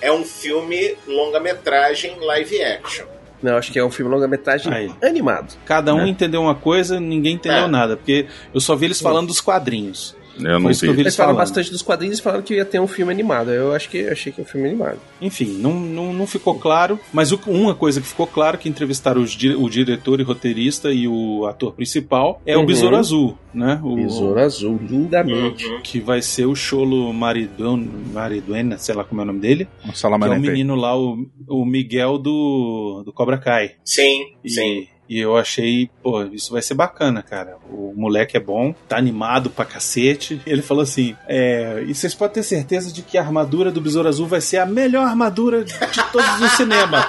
é 0.00 0.12
um 0.12 0.24
filme 0.24 0.94
longa-metragem 1.06 2.16
live 2.20 2.62
action. 2.62 3.06
Não, 3.42 3.56
acho 3.56 3.72
que 3.72 3.78
é 3.78 3.84
um 3.84 3.90
filme 3.90 4.10
longa-metragem 4.10 4.72
animado. 5.02 5.54
Cada 5.66 5.92
um 5.94 6.02
É. 6.02 6.08
entendeu 6.08 6.42
uma 6.42 6.54
coisa, 6.54 7.00
ninguém 7.00 7.34
entendeu 7.34 7.64
É. 7.64 7.68
nada, 7.68 7.96
porque 7.96 8.26
eu 8.54 8.60
só 8.60 8.76
vi 8.76 8.86
eles 8.86 9.00
falando 9.00 9.26
dos 9.26 9.40
quadrinhos. 9.40 10.14
Eu 10.38 10.58
não 10.58 10.72
vi 10.72 11.00
eles 11.00 11.14
falaram 11.16 11.36
bastante 11.36 11.70
dos 11.70 11.82
quadrinhos 11.82 12.18
e 12.18 12.22
falaram 12.22 12.42
que 12.42 12.54
ia 12.54 12.64
ter 12.64 12.80
um 12.80 12.86
filme 12.86 13.12
animado. 13.12 13.50
Eu 13.50 13.74
acho 13.74 13.88
que 13.90 13.98
eu 13.98 14.12
achei 14.12 14.32
que 14.32 14.40
é 14.40 14.44
um 14.44 14.46
filme 14.46 14.68
animado. 14.68 14.98
Enfim, 15.20 15.58
não, 15.58 15.72
não, 15.78 16.12
não 16.12 16.26
ficou 16.26 16.54
claro, 16.58 16.98
mas 17.12 17.32
o- 17.32 17.40
uma 17.46 17.74
coisa 17.74 18.00
que 18.00 18.06
ficou 18.06 18.26
claro 18.26 18.56
que 18.58 18.68
entrevistaram 18.68 19.24
di- 19.24 19.54
o 19.54 19.68
diretor 19.68 20.20
e 20.20 20.22
roteirista 20.22 20.90
e 20.92 21.06
o 21.06 21.46
ator 21.46 21.72
principal 21.74 22.40
é 22.46 22.56
Uhum. 22.56 22.62
o 22.62 22.66
Besouro 22.66 22.96
Azul, 22.96 23.38
né? 23.52 23.80
O, 23.82 23.94
Besouro 23.96 24.40
Azul, 24.40 24.78
lindamente. 24.82 25.64
Que 25.82 26.00
vai 26.00 26.22
ser 26.22 26.46
o 26.46 26.54
Cholo 26.54 27.12
Mariduen, 27.12 27.90
Mariduena, 28.12 28.78
sei 28.78 28.94
lá 28.94 29.04
como 29.04 29.20
é 29.20 29.24
o 29.24 29.26
nome 29.26 29.40
dele. 29.40 29.68
Que 29.82 30.06
é 30.06 30.08
o 30.08 30.40
menino 30.40 30.74
lá, 30.74 30.96
o, 30.98 31.26
o 31.48 31.64
Miguel 31.64 32.18
do, 32.18 33.02
do 33.04 33.12
Cobra 33.12 33.38
Kai. 33.38 33.72
Sim, 33.84 34.26
E, 34.44 34.50
sim. 34.50 34.86
E 35.08 35.18
eu 35.18 35.36
achei, 35.36 35.90
pô, 36.02 36.22
isso 36.24 36.52
vai 36.52 36.62
ser 36.62 36.74
bacana, 36.74 37.22
cara. 37.22 37.56
O 37.70 37.92
moleque 37.96 38.36
é 38.36 38.40
bom, 38.40 38.74
tá 38.88 38.96
animado 38.96 39.50
pra 39.50 39.64
cacete. 39.64 40.40
Ele 40.46 40.62
falou 40.62 40.82
assim: 40.82 41.16
é, 41.26 41.84
e 41.86 41.94
vocês 41.94 42.14
podem 42.14 42.34
ter 42.34 42.42
certeza 42.42 42.92
de 42.92 43.02
que 43.02 43.18
a 43.18 43.22
armadura 43.22 43.70
do 43.70 43.80
Besouro 43.80 44.08
Azul 44.08 44.26
vai 44.26 44.40
ser 44.40 44.58
a 44.58 44.66
melhor 44.66 45.06
armadura 45.06 45.64
de 45.64 45.74
todos 46.12 46.38
do 46.38 46.48
cinema. 46.50 47.06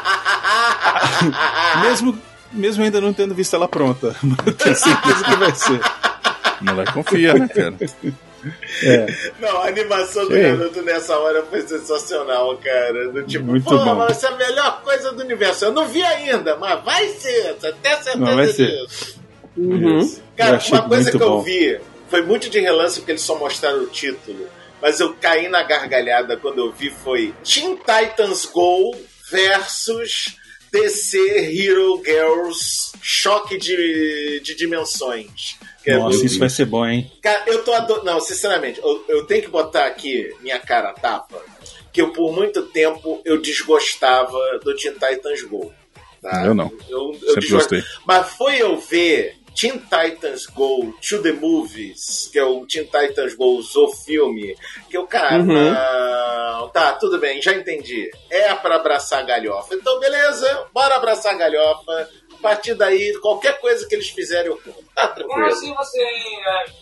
mesmo, 1.81 2.17
mesmo 2.51 2.83
ainda 2.83 2.99
não 2.99 3.13
tendo 3.13 3.33
visto 3.33 3.55
ela 3.55 3.67
pronta. 3.67 4.15
Tenho 4.57 4.75
certeza 4.75 5.23
que 5.23 5.35
vai 5.35 5.55
ser. 5.55 5.79
O 6.61 6.65
moleque 6.65 6.93
confia, 6.93 7.33
né, 7.35 7.47
cara? 7.47 7.75
Não, 9.39 9.57
a 9.61 9.67
animação 9.67 10.27
do 10.27 10.33
Sim. 10.35 10.41
garoto 10.41 10.81
nessa 10.81 11.17
hora 11.17 11.43
foi 11.43 11.61
sensacional, 11.61 12.57
cara. 12.57 13.09
Do 13.09 13.23
tipo, 13.23 13.45
Muito 13.45 13.63
pô, 13.63 13.77
bom. 13.77 13.95
vai 13.95 14.13
ser 14.13 14.27
a 14.27 14.35
melhor 14.35 14.81
coisa 14.83 15.11
do 15.11 15.23
universo. 15.23 15.65
Eu 15.65 15.71
não 15.71 15.87
vi 15.87 16.03
ainda, 16.03 16.55
mas 16.57 16.83
vai 16.83 17.07
ser, 17.09 17.55
você 17.59 17.71
tem 17.73 17.91
certeza 17.91 18.17
Não, 18.17 18.35
vai 18.35 18.47
ser. 18.47 18.67
disso. 18.67 19.19
Uhum. 19.55 20.15
Cara, 20.35 20.59
uma 20.67 20.87
coisa 20.89 21.11
que 21.11 21.15
eu 21.21 21.29
bom. 21.29 21.41
vi 21.41 21.79
foi 22.09 22.21
muito 22.23 22.49
de 22.49 22.59
relance 22.59 22.99
porque 22.99 23.11
eles 23.11 23.21
só 23.21 23.37
mostraram 23.37 23.83
o 23.83 23.87
título. 23.87 24.47
Mas 24.81 24.99
eu 24.99 25.13
caí 25.13 25.47
na 25.47 25.63
gargalhada 25.63 26.35
quando 26.35 26.59
eu 26.59 26.71
vi 26.71 26.89
foi 26.89 27.33
Teen 27.43 27.77
Titans 27.77 28.45
Go 28.45 28.93
versus 29.31 30.35
DC 30.71 31.17
Hero 31.55 32.01
Girls 32.03 32.91
Choque 33.01 33.57
de, 33.57 34.41
de 34.43 34.55
Dimensões. 34.55 35.57
É 35.85 35.97
Nossa, 35.97 36.25
isso 36.25 36.39
vai 36.39 36.49
ser 36.49 36.65
bom, 36.65 36.85
hein? 36.85 37.11
Cara, 37.21 37.43
eu 37.47 37.63
tô 37.63 37.73
adorando. 37.73 38.05
Não, 38.05 38.19
sinceramente, 38.19 38.79
eu, 38.81 39.03
eu 39.07 39.25
tenho 39.25 39.41
que 39.43 39.49
botar 39.49 39.85
aqui 39.85 40.33
minha 40.41 40.59
cara 40.59 40.89
a 40.89 40.93
tapa. 40.93 41.41
Que 41.91 42.01
eu, 42.01 42.11
por 42.11 42.33
muito 42.33 42.63
tempo, 42.67 43.21
eu 43.25 43.39
desgostava 43.41 44.37
do 44.63 44.75
Teen 44.75 44.93
Titans 44.93 45.43
Go. 45.43 45.71
tá? 46.21 46.43
Eu 46.45 46.53
não. 46.55 46.71
Eu, 46.89 47.15
eu 47.21 47.33
Sempre 47.33 47.49
gostei. 47.49 47.83
Mas 48.05 48.29
foi 48.29 48.61
eu 48.61 48.77
ver 48.77 49.35
Teen 49.55 49.77
Titans 49.77 50.47
Go 50.47 50.93
to 51.07 51.21
the 51.21 51.31
Movies, 51.33 52.29
que 52.31 52.39
é 52.39 52.43
o 52.43 52.65
Teen 52.65 52.85
Titans 52.85 53.35
Go 53.35 53.59
o 53.59 53.87
filme, 53.93 54.55
que 54.89 54.97
eu, 54.97 55.05
cara, 55.05 55.37
Uhum. 55.43 55.53
não, 55.73 56.69
tá, 56.69 56.93
tudo 56.93 57.19
bem, 57.19 57.39
já 57.41 57.53
entendi. 57.53 58.09
É 58.29 58.53
pra 58.55 58.77
abraçar 58.77 59.19
a 59.19 59.23
galhofa. 59.23 59.75
Então, 59.75 59.99
beleza, 59.99 60.65
bora 60.73 60.95
abraçar 60.95 61.33
a 61.35 61.37
galhofa. 61.37 62.09
A 62.43 62.49
partir 62.49 62.73
daí, 62.75 63.17
qualquer 63.21 63.57
coisa 63.61 63.87
que 63.87 63.95
eles 63.95 64.09
fizerem, 64.09 64.47
eu 64.51 64.59
tá 64.93 65.07
tranquilo. 65.07 65.47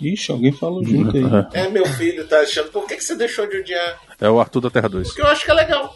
Ixi, 0.02 0.32
alguém 0.32 0.52
falou 0.52 0.84
junto 0.84 1.16
aí. 1.16 1.24
É, 1.54 1.70
meu 1.70 1.86
filho 1.86 2.28
tá 2.28 2.40
achando, 2.40 2.72
por 2.72 2.88
que, 2.88 2.96
que 2.96 3.04
você 3.04 3.16
deixou 3.16 3.46
de 3.48 3.58
odiar? 3.60 4.00
É 4.20 4.28
o 4.28 4.40
Arthur 4.40 4.62
da 4.62 4.70
Terra 4.72 4.90
2. 4.90 5.08
Porque 5.10 5.22
eu 5.22 5.28
acho 5.28 5.46
que 5.46 5.52
é 5.52 5.54
legal. 5.54 5.96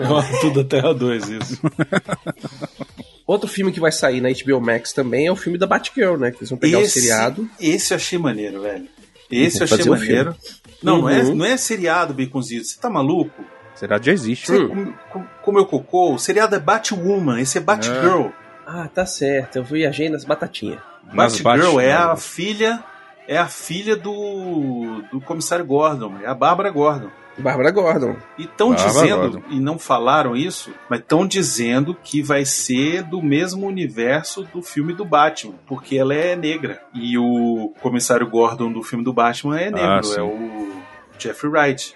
É 0.00 0.08
o 0.08 0.16
Arthur 0.16 0.52
da 0.52 0.64
Terra 0.64 0.92
2, 0.92 1.28
isso. 1.28 1.60
Outro 3.24 3.48
filme 3.48 3.70
que 3.72 3.78
vai 3.78 3.92
sair 3.92 4.20
na 4.20 4.30
HBO 4.30 4.60
Max 4.60 4.92
também 4.92 5.26
é 5.28 5.32
o 5.32 5.36
filme 5.36 5.56
da 5.56 5.66
Batgirl, 5.66 6.16
né? 6.16 6.32
Que 6.32 6.38
eles 6.38 6.50
vão 6.50 6.58
pegar 6.58 6.78
o 6.78 6.82
Esse- 6.82 7.00
seriado. 7.00 7.48
Esse 7.60 7.92
eu 7.94 7.96
achei 7.96 8.18
maneiro, 8.18 8.62
velho. 8.62 8.88
Esse 9.30 9.60
eu 9.60 9.64
achei 9.64 9.84
o 9.84 9.90
maneiro. 9.90 10.36
Não, 10.82 11.02
não, 11.02 11.08
é, 11.08 11.22
Uhum. 11.22 11.34
não 11.36 11.46
é 11.46 11.56
seriado, 11.56 12.12
Baconzito. 12.12 12.66
Você 12.66 12.80
tá 12.80 12.90
maluco? 12.90 13.44
Seriado 13.76 14.04
já 14.04 14.12
existe. 14.12 14.46
Você, 14.48 14.66
com, 14.66 14.92
com, 15.10 15.24
com 15.42 15.52
meu 15.52 15.64
cocô, 15.66 16.14
o 16.14 16.18
seriado 16.18 16.54
é 16.56 16.58
Batwoman, 16.58 17.40
esse 17.40 17.56
é 17.58 17.60
Batgirl. 17.60 18.28
Ah, 18.66 18.88
tá 18.92 19.04
certo. 19.06 19.56
Eu 19.56 19.64
viajei 19.64 20.08
nas 20.08 20.24
batatinhas. 20.24 20.80
Nas 21.12 21.40
Batgirl 21.40 21.74
Bat- 21.76 21.84
é 21.84 21.92
a 21.92 22.16
filha 22.16 22.82
é 23.28 23.38
a 23.38 23.46
filha 23.46 23.94
do, 23.96 25.02
do 25.12 25.20
comissário 25.20 25.64
Gordon, 25.64 26.16
é 26.22 26.26
a 26.26 26.34
Bárbara 26.34 26.70
Gordon. 26.70 27.08
Bárbara 27.38 27.70
Gordon. 27.70 28.16
E 28.36 28.42
estão 28.44 28.74
dizendo, 28.74 29.30
Gordon. 29.30 29.42
e 29.48 29.58
não 29.60 29.78
falaram 29.78 30.36
isso, 30.36 30.70
mas 30.90 31.00
estão 31.00 31.26
dizendo 31.26 31.94
que 32.02 32.20
vai 32.22 32.44
ser 32.44 33.02
do 33.04 33.22
mesmo 33.22 33.66
universo 33.66 34.42
do 34.52 34.60
filme 34.60 34.92
do 34.92 35.04
Batman, 35.04 35.54
porque 35.66 35.96
ela 35.96 36.12
é 36.14 36.36
negra. 36.36 36.82
E 36.92 37.16
o 37.16 37.72
comissário 37.80 38.28
Gordon 38.28 38.70
do 38.72 38.82
filme 38.82 39.04
do 39.04 39.12
Batman 39.14 39.58
é 39.58 39.70
negro, 39.70 39.88
Ah, 39.88 40.00
é 40.18 40.20
o 40.20 40.72
Jeffrey 41.18 41.50
Wright, 41.50 41.94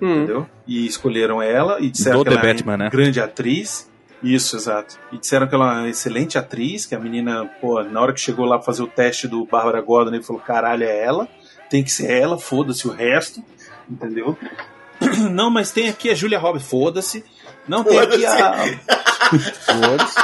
Hum. 0.00 0.14
entendeu? 0.22 0.46
E 0.66 0.86
escolheram 0.86 1.40
ela 1.42 1.80
e 1.80 1.90
disseram 1.90 2.18
Do 2.18 2.24
que 2.24 2.30
ela 2.36 2.40
é 2.40 2.52
Batman, 2.52 2.76
né? 2.76 2.88
grande 2.90 3.20
atriz. 3.20 3.90
Isso, 4.22 4.56
exato. 4.56 4.98
E 5.12 5.18
disseram 5.18 5.46
que 5.46 5.54
ela 5.54 5.64
é 5.66 5.80
uma 5.82 5.88
excelente 5.88 6.38
atriz, 6.38 6.86
que 6.86 6.94
a 6.94 6.98
menina, 6.98 7.44
pô, 7.60 7.82
na 7.82 8.00
hora 8.00 8.12
que 8.12 8.20
chegou 8.20 8.44
lá 8.46 8.56
pra 8.56 8.64
fazer 8.64 8.82
o 8.82 8.86
teste 8.86 9.28
do 9.28 9.44
Bárbara 9.44 9.80
Gordon, 9.80 10.14
ele 10.14 10.22
falou: 10.24 10.40
caralho, 10.42 10.84
é 10.84 11.04
ela, 11.04 11.28
tem 11.70 11.84
que 11.84 11.90
ser 11.92 12.10
ela, 12.10 12.38
foda-se 12.38 12.88
o 12.88 12.90
resto, 12.92 13.42
entendeu? 13.88 14.36
Não, 15.30 15.50
mas 15.50 15.70
tem 15.70 15.88
aqui 15.88 16.08
a 16.10 16.14
Julia 16.14 16.38
Roberts, 16.38 16.68
foda-se. 16.68 17.24
Não, 17.68 17.84
tem 17.84 17.98
aqui 17.98 18.24
a. 18.24 18.52
Foda-se. 19.64 20.16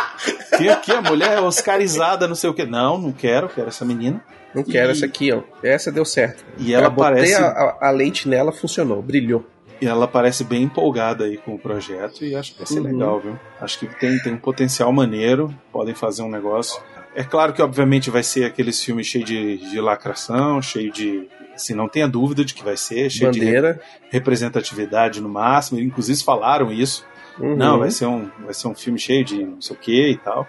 Tem 0.57 0.69
aqui 0.69 0.93
a 0.93 1.01
mulher 1.03 1.41
oscarizada, 1.41 2.29
não 2.29 2.35
sei 2.37 2.49
o 2.51 2.55
que. 2.55 2.65
Não, 2.65 2.97
não 2.99 3.11
quero, 3.11 3.49
quero 3.49 3.69
essa 3.69 3.85
menina. 3.85 4.23
Não 4.55 4.63
quero 4.63 4.89
E- 4.89 4.93
essa 4.93 5.07
aqui, 5.07 5.33
ó. 5.33 5.43
Essa 5.63 5.91
deu 5.91 6.05
certo. 6.05 6.45
E 6.59 6.73
ela 6.75 6.87
Eu 6.87 6.91
botei 6.91 7.13
parece. 7.15 7.35
a, 7.35 7.47
a- 7.47 7.89
a 7.89 7.91
lente 7.91 8.29
nela, 8.29 8.53
funcionou, 8.53 9.03
brilhou. 9.03 9.45
E 9.83 9.87
ela 9.87 10.07
parece 10.07 10.45
bem 10.45 10.63
empolgada 10.63 11.25
aí 11.25 11.37
com 11.37 11.55
o 11.55 11.59
projeto 11.59 12.25
e 12.25 12.37
acho 12.37 12.53
que 12.53 12.59
vai 12.59 12.67
ser 12.69 12.79
Uhum. 12.79 12.85
legal, 12.87 13.19
viu? 13.21 13.39
Acho 13.61 13.81
que 13.81 13.87
tem, 13.99 14.17
tem 14.21 14.33
um 14.35 14.39
potencial 14.39 14.93
maneiro, 14.93 15.53
podem 15.73 15.93
fazer 15.95 16.23
um 16.23 16.31
negócio. 16.31 16.81
É 17.17 17.25
claro 17.25 17.53
que, 17.53 17.61
obviamente, 17.61 18.09
vai 18.09 18.23
ser 18.23 18.45
aqueles 18.45 18.83
filmes 18.83 19.07
cheios 19.09 19.27
de, 19.29 19.57
de 19.59 19.81
lacração, 19.81 20.63
cheio 20.63 20.93
de. 20.93 21.29
Assim, 21.55 21.75
não 21.75 21.89
tenha 21.89 22.09
dúvida 22.09 22.45
de 22.45 22.55
que 22.55 22.65
vai 22.65 22.77
ser, 22.77 23.11
cheio 23.11 23.31
de 23.33 23.41
Bandeira. 23.41 23.81
representatividade 24.09 25.21
no 25.21 25.29
máximo. 25.29 25.79
Inclusive 25.81 26.23
falaram 26.23 26.73
isso. 26.73 27.05
Uhum. 27.39 27.57
Não, 27.57 27.79
vai 27.79 27.91
ser, 27.91 28.07
um, 28.07 28.31
vai 28.45 28.55
ser 28.55 28.69
um 28.69 28.75
filme 28.75 28.99
cheio 28.99 29.25
de 29.25 29.45
não 29.45 29.61
sei 29.61 29.77
o 29.77 29.79
que 29.79 30.11
e 30.11 30.17
tal. 30.17 30.47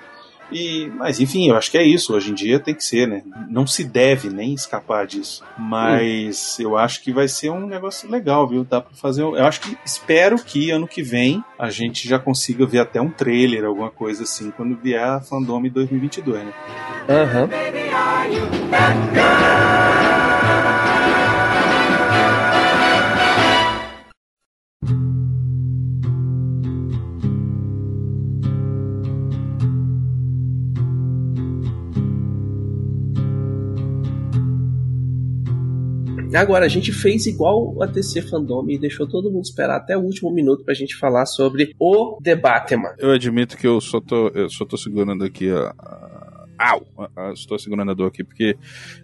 E, 0.52 0.91
mas 0.95 1.20
enfim, 1.20 1.49
eu 1.49 1.56
acho 1.57 1.72
que 1.72 1.78
é 1.78 1.84
isso. 1.84 2.14
Hoje 2.14 2.32
em 2.32 2.34
dia 2.34 2.60
tem 2.60 2.76
que 2.76 2.84
ser, 2.84 3.07
né? 3.07 3.24
Não 3.49 3.65
se 3.65 3.84
deve 3.84 4.30
nem 4.30 4.53
escapar 4.53 5.07
disso. 5.07 5.44
Mas 5.57 6.60
eu 6.60 6.78
acho 6.78 7.02
que 7.02 7.11
vai 7.11 7.28
ser 7.28 7.49
um 7.49 7.65
negócio 7.65 8.10
legal, 8.10 8.48
viu? 8.48 8.64
Dá 8.64 8.80
pra 8.82 8.94
fazer. 8.95 9.24
um- 9.24 9.36
Eu 9.36 9.45
acho 9.45 9.61
que 9.61 9.76
espero 9.86 10.36
que 10.38 10.70
ano 10.72 10.88
que 10.88 11.02
vem 11.02 11.44
a 11.57 11.70
gente 11.70 12.07
já 12.07 12.20
consiga 12.20 12.65
ver 12.65 12.80
até 12.80 13.02
um 13.02 13.10
trailer, 13.10 13.65
alguma 13.65 13.90
coisa 13.90 14.24
assim, 14.24 14.52
quando 14.52 14.76
vier 14.76 15.02
a 15.03 15.20
Fandome 15.22 15.70
2022, 15.70 16.45
né? 16.45 16.53
Aham. 17.10 17.49
Agora, 36.35 36.65
a 36.65 36.69
gente 36.69 36.91
fez 36.91 37.26
igual 37.26 37.81
a 37.81 37.88
TC 37.88 38.22
Fandom 38.23 38.65
e 38.69 38.77
deixou 38.80 39.07
todo 39.07 39.31
mundo 39.31 39.43
esperar 39.43 39.77
até 39.77 39.97
o 39.97 40.01
último 40.01 40.31
minuto 40.34 40.64
pra 40.64 40.73
gente 40.73 40.95
falar 40.95 41.26
sobre 41.26 41.73
o 41.80 42.18
The 42.23 42.35
Batman. 42.35 42.93
Eu 42.99 43.11
admito 43.11 43.57
que 43.57 43.68
eu 43.68 43.80
só 43.81 43.99
tô, 44.01 44.27
eu 44.30 44.49
só 44.49 44.65
tô 44.65 44.77
segurando 44.77 45.23
aqui 45.23 45.49
a. 45.49 45.73
a- 45.77 46.34
Au! 46.55 46.85
Estou 47.34 47.57
segurando 47.60 47.91
a 47.91 47.93
dor 47.95 48.07
aqui 48.07 48.23
porque 48.23 48.55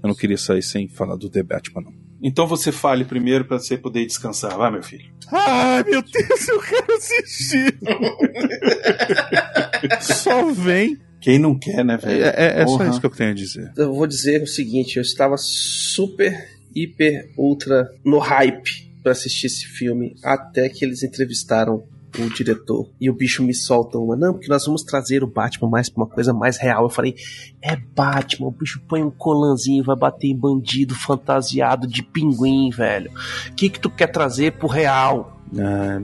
eu 0.01 0.07
não 0.07 0.13
queria 0.15 0.37
sair 0.37 0.61
sem 0.61 0.87
falar 0.87 1.15
do 1.17 1.29
The 1.29 1.43
Batman, 1.43 1.81
não. 1.81 1.93
Então 2.21 2.47
você 2.47 2.71
fale 2.71 3.03
primeiro 3.03 3.43
pra 3.43 3.57
você 3.59 3.77
poder 3.77 4.05
descansar. 4.05 4.55
Vai, 4.55 4.71
meu 4.71 4.83
filho. 4.83 5.05
Ai, 5.31 5.83
meu 5.83 6.01
Deus, 6.01 6.47
eu 6.47 6.61
quero 6.61 6.93
assistir! 6.93 7.77
só 9.99 10.51
vem. 10.53 10.97
Quem 11.21 11.37
não 11.37 11.57
quer, 11.57 11.83
né, 11.83 11.95
É, 11.95 11.97
velho? 11.97 12.23
é- 12.23 12.61
é 12.61 12.67
só 12.67 12.77
Porra. 12.77 12.89
isso 12.89 12.99
que 13.01 13.05
eu 13.07 13.11
tenho 13.11 13.31
a 13.31 13.33
dizer. 13.33 13.73
Eu 13.75 13.93
vou 13.93 14.07
dizer 14.07 14.41
o 14.41 14.47
seguinte: 14.47 14.95
eu 14.97 15.01
estava 15.01 15.35
super, 15.37 16.33
hiper, 16.75 17.31
ultra 17.37 17.89
no 18.03 18.19
hype 18.19 18.89
pra 19.01 19.11
assistir 19.13 19.47
esse 19.47 19.65
filme 19.65 20.15
até 20.23 20.67
que 20.69 20.83
eles 20.83 21.03
entrevistaram 21.03 21.83
o 22.17 22.29
diretor. 22.29 22.89
E 22.99 23.09
o 23.09 23.13
bicho 23.13 23.43
me 23.43 23.53
solta 23.53 23.97
uma, 23.97 24.15
não, 24.15 24.33
porque 24.33 24.47
nós 24.47 24.65
vamos 24.65 24.83
trazer 24.83 25.23
o 25.23 25.27
Batman 25.27 25.69
mais 25.69 25.89
pra 25.89 26.03
uma 26.03 26.09
coisa 26.09 26.33
mais 26.33 26.57
real. 26.57 26.83
Eu 26.83 26.89
falei, 26.89 27.15
é 27.61 27.75
Batman, 27.75 28.47
o 28.47 28.51
bicho 28.51 28.81
põe 28.87 29.03
um 29.03 29.11
colanzinho, 29.11 29.83
vai 29.83 29.95
bater 29.95 30.27
em 30.27 30.35
bandido 30.35 30.95
fantasiado 30.95 31.87
de 31.87 32.01
pinguim, 32.01 32.69
velho. 32.71 33.11
O 33.51 33.53
que 33.53 33.69
que 33.69 33.79
tu 33.79 33.89
quer 33.89 34.07
trazer 34.07 34.53
pro 34.53 34.67
real? 34.67 35.39
Ah, 35.57 35.99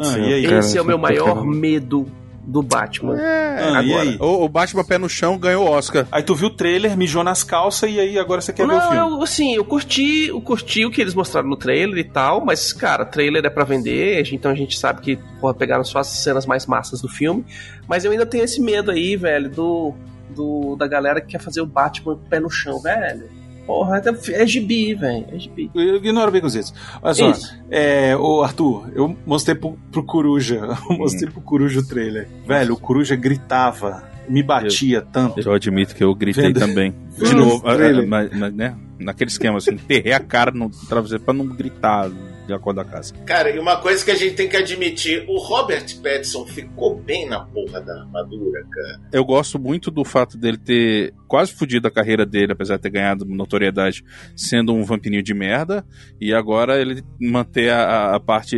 Ah, 0.00 0.18
e 0.18 0.34
aí? 0.34 0.44
Esse 0.46 0.78
é 0.78 0.82
o 0.82 0.84
meu 0.84 0.98
maior 0.98 1.44
medo 1.44 2.06
do 2.44 2.62
Batman. 2.62 3.16
Ah, 3.18 3.82
e 3.82 3.92
Agora. 3.92 4.02
aí? 4.10 4.16
O, 4.20 4.44
o 4.44 4.48
Batman 4.48 4.84
Pé 4.84 4.98
no 4.98 5.08
Chão 5.08 5.38
ganhou 5.38 5.64
o 5.66 5.70
Oscar. 5.70 6.06
Aí 6.10 6.22
tu 6.22 6.34
viu 6.34 6.48
o 6.48 6.50
trailer, 6.50 6.96
mijou 6.96 7.22
nas 7.22 7.44
calças 7.44 7.88
e 7.90 8.00
aí 8.00 8.18
agora 8.18 8.40
você 8.40 8.52
quer 8.52 8.66
ver 8.66 8.72
o 8.72 8.76
Não, 8.76 8.90
filme. 8.90 8.96
eu, 9.16 9.22
assim, 9.22 9.54
eu 9.54 9.64
curti, 9.64 10.26
eu 10.28 10.40
curti 10.40 10.84
o 10.84 10.90
que 10.90 11.00
eles 11.00 11.14
mostraram 11.14 11.48
no 11.48 11.56
trailer 11.56 11.98
e 11.98 12.04
tal, 12.04 12.44
mas, 12.44 12.72
cara, 12.72 13.04
trailer 13.04 13.44
é 13.44 13.50
pra 13.50 13.64
vender, 13.64 14.26
então 14.32 14.50
a 14.50 14.54
gente 14.54 14.76
sabe 14.78 15.00
que, 15.00 15.16
porra, 15.40 15.54
pegaram 15.54 15.84
só 15.84 16.00
as 16.00 16.08
cenas 16.08 16.44
mais 16.44 16.66
massas 16.66 17.00
do 17.00 17.08
filme, 17.08 17.44
mas 17.86 18.04
eu 18.04 18.10
ainda 18.10 18.26
tenho 18.26 18.42
esse 18.44 18.60
medo 18.60 18.90
aí, 18.90 19.16
velho, 19.16 19.48
do, 19.48 19.94
do 20.30 20.74
da 20.76 20.86
galera 20.88 21.20
que 21.20 21.28
quer 21.28 21.40
fazer 21.40 21.60
o 21.60 21.66
Batman 21.66 22.18
pé 22.28 22.40
no 22.40 22.50
chão, 22.50 22.80
velho. 22.80 23.28
Porra, 23.66 24.02
é, 24.04 24.42
é 24.42 24.46
gibi, 24.46 24.94
velho, 24.94 25.24
é 25.32 25.38
gibi. 25.38 25.70
Ignora 25.74 26.30
bem 26.30 26.40
com 26.40 26.46
os 26.48 26.52
dedos. 26.54 26.74
Olha 27.00 27.14
só, 27.14 27.30
Isso. 27.30 27.56
é, 27.70 28.16
ô 28.16 28.42
Arthur, 28.42 28.90
eu 28.94 29.16
mostrei 29.24 29.54
pro, 29.54 29.78
pro 29.90 30.02
Coruja, 30.04 30.56
eu 30.90 30.96
mostrei 30.98 31.30
pro 31.30 31.40
Coruja 31.40 31.80
o 31.80 31.86
trailer. 31.86 32.28
Velho, 32.46 32.74
o 32.74 32.78
Coruja 32.78 33.14
gritava, 33.14 34.02
me 34.28 34.42
batia 34.42 35.00
tanto. 35.00 35.40
Eu 35.40 35.52
admito 35.52 35.94
que 35.94 36.02
eu 36.02 36.14
gritei 36.14 36.44
Vendo- 36.52 36.58
também. 36.60 36.94
De 37.16 37.34
novo, 37.34 37.62
ah, 37.66 37.76
mas- 38.06 38.30
mas, 38.36 38.54
né? 38.54 38.74
Naquele 38.98 39.30
esquema 39.30 39.58
assim, 39.58 39.72
enterrei 39.72 40.12
a 40.12 40.20
cara 40.20 40.50
no 40.50 40.70
travesseiro 40.88 41.22
pra 41.24 41.34
não 41.34 41.46
gritar 41.46 42.10
de 42.52 42.56
acordo 42.56 42.76
da 42.76 42.84
casa. 42.84 43.14
Cara, 43.24 43.50
e 43.50 43.58
uma 43.58 43.76
coisa 43.76 44.04
que 44.04 44.10
a 44.10 44.14
gente 44.14 44.34
tem 44.34 44.48
que 44.48 44.56
admitir, 44.56 45.24
o 45.28 45.38
Robert 45.38 45.84
Pattinson 46.02 46.44
ficou 46.46 46.96
bem 46.96 47.28
na 47.28 47.40
porra 47.40 47.80
da 47.80 48.00
armadura, 48.00 48.64
cara. 48.70 49.00
Eu 49.12 49.24
gosto 49.24 49.58
muito 49.58 49.90
do 49.90 50.04
fato 50.04 50.36
dele 50.36 50.58
ter 50.58 51.14
quase 51.26 51.52
fudido 51.52 51.88
a 51.88 51.90
carreira 51.90 52.26
dele, 52.26 52.52
apesar 52.52 52.76
de 52.76 52.82
ter 52.82 52.90
ganhado 52.90 53.24
notoriedade 53.24 54.04
sendo 54.36 54.74
um 54.74 54.84
vampirinho 54.84 55.22
de 55.22 55.32
merda, 55.32 55.84
e 56.20 56.34
agora 56.34 56.80
ele 56.80 57.02
manter 57.20 57.70
a, 57.70 58.14
a 58.14 58.20
parte 58.20 58.56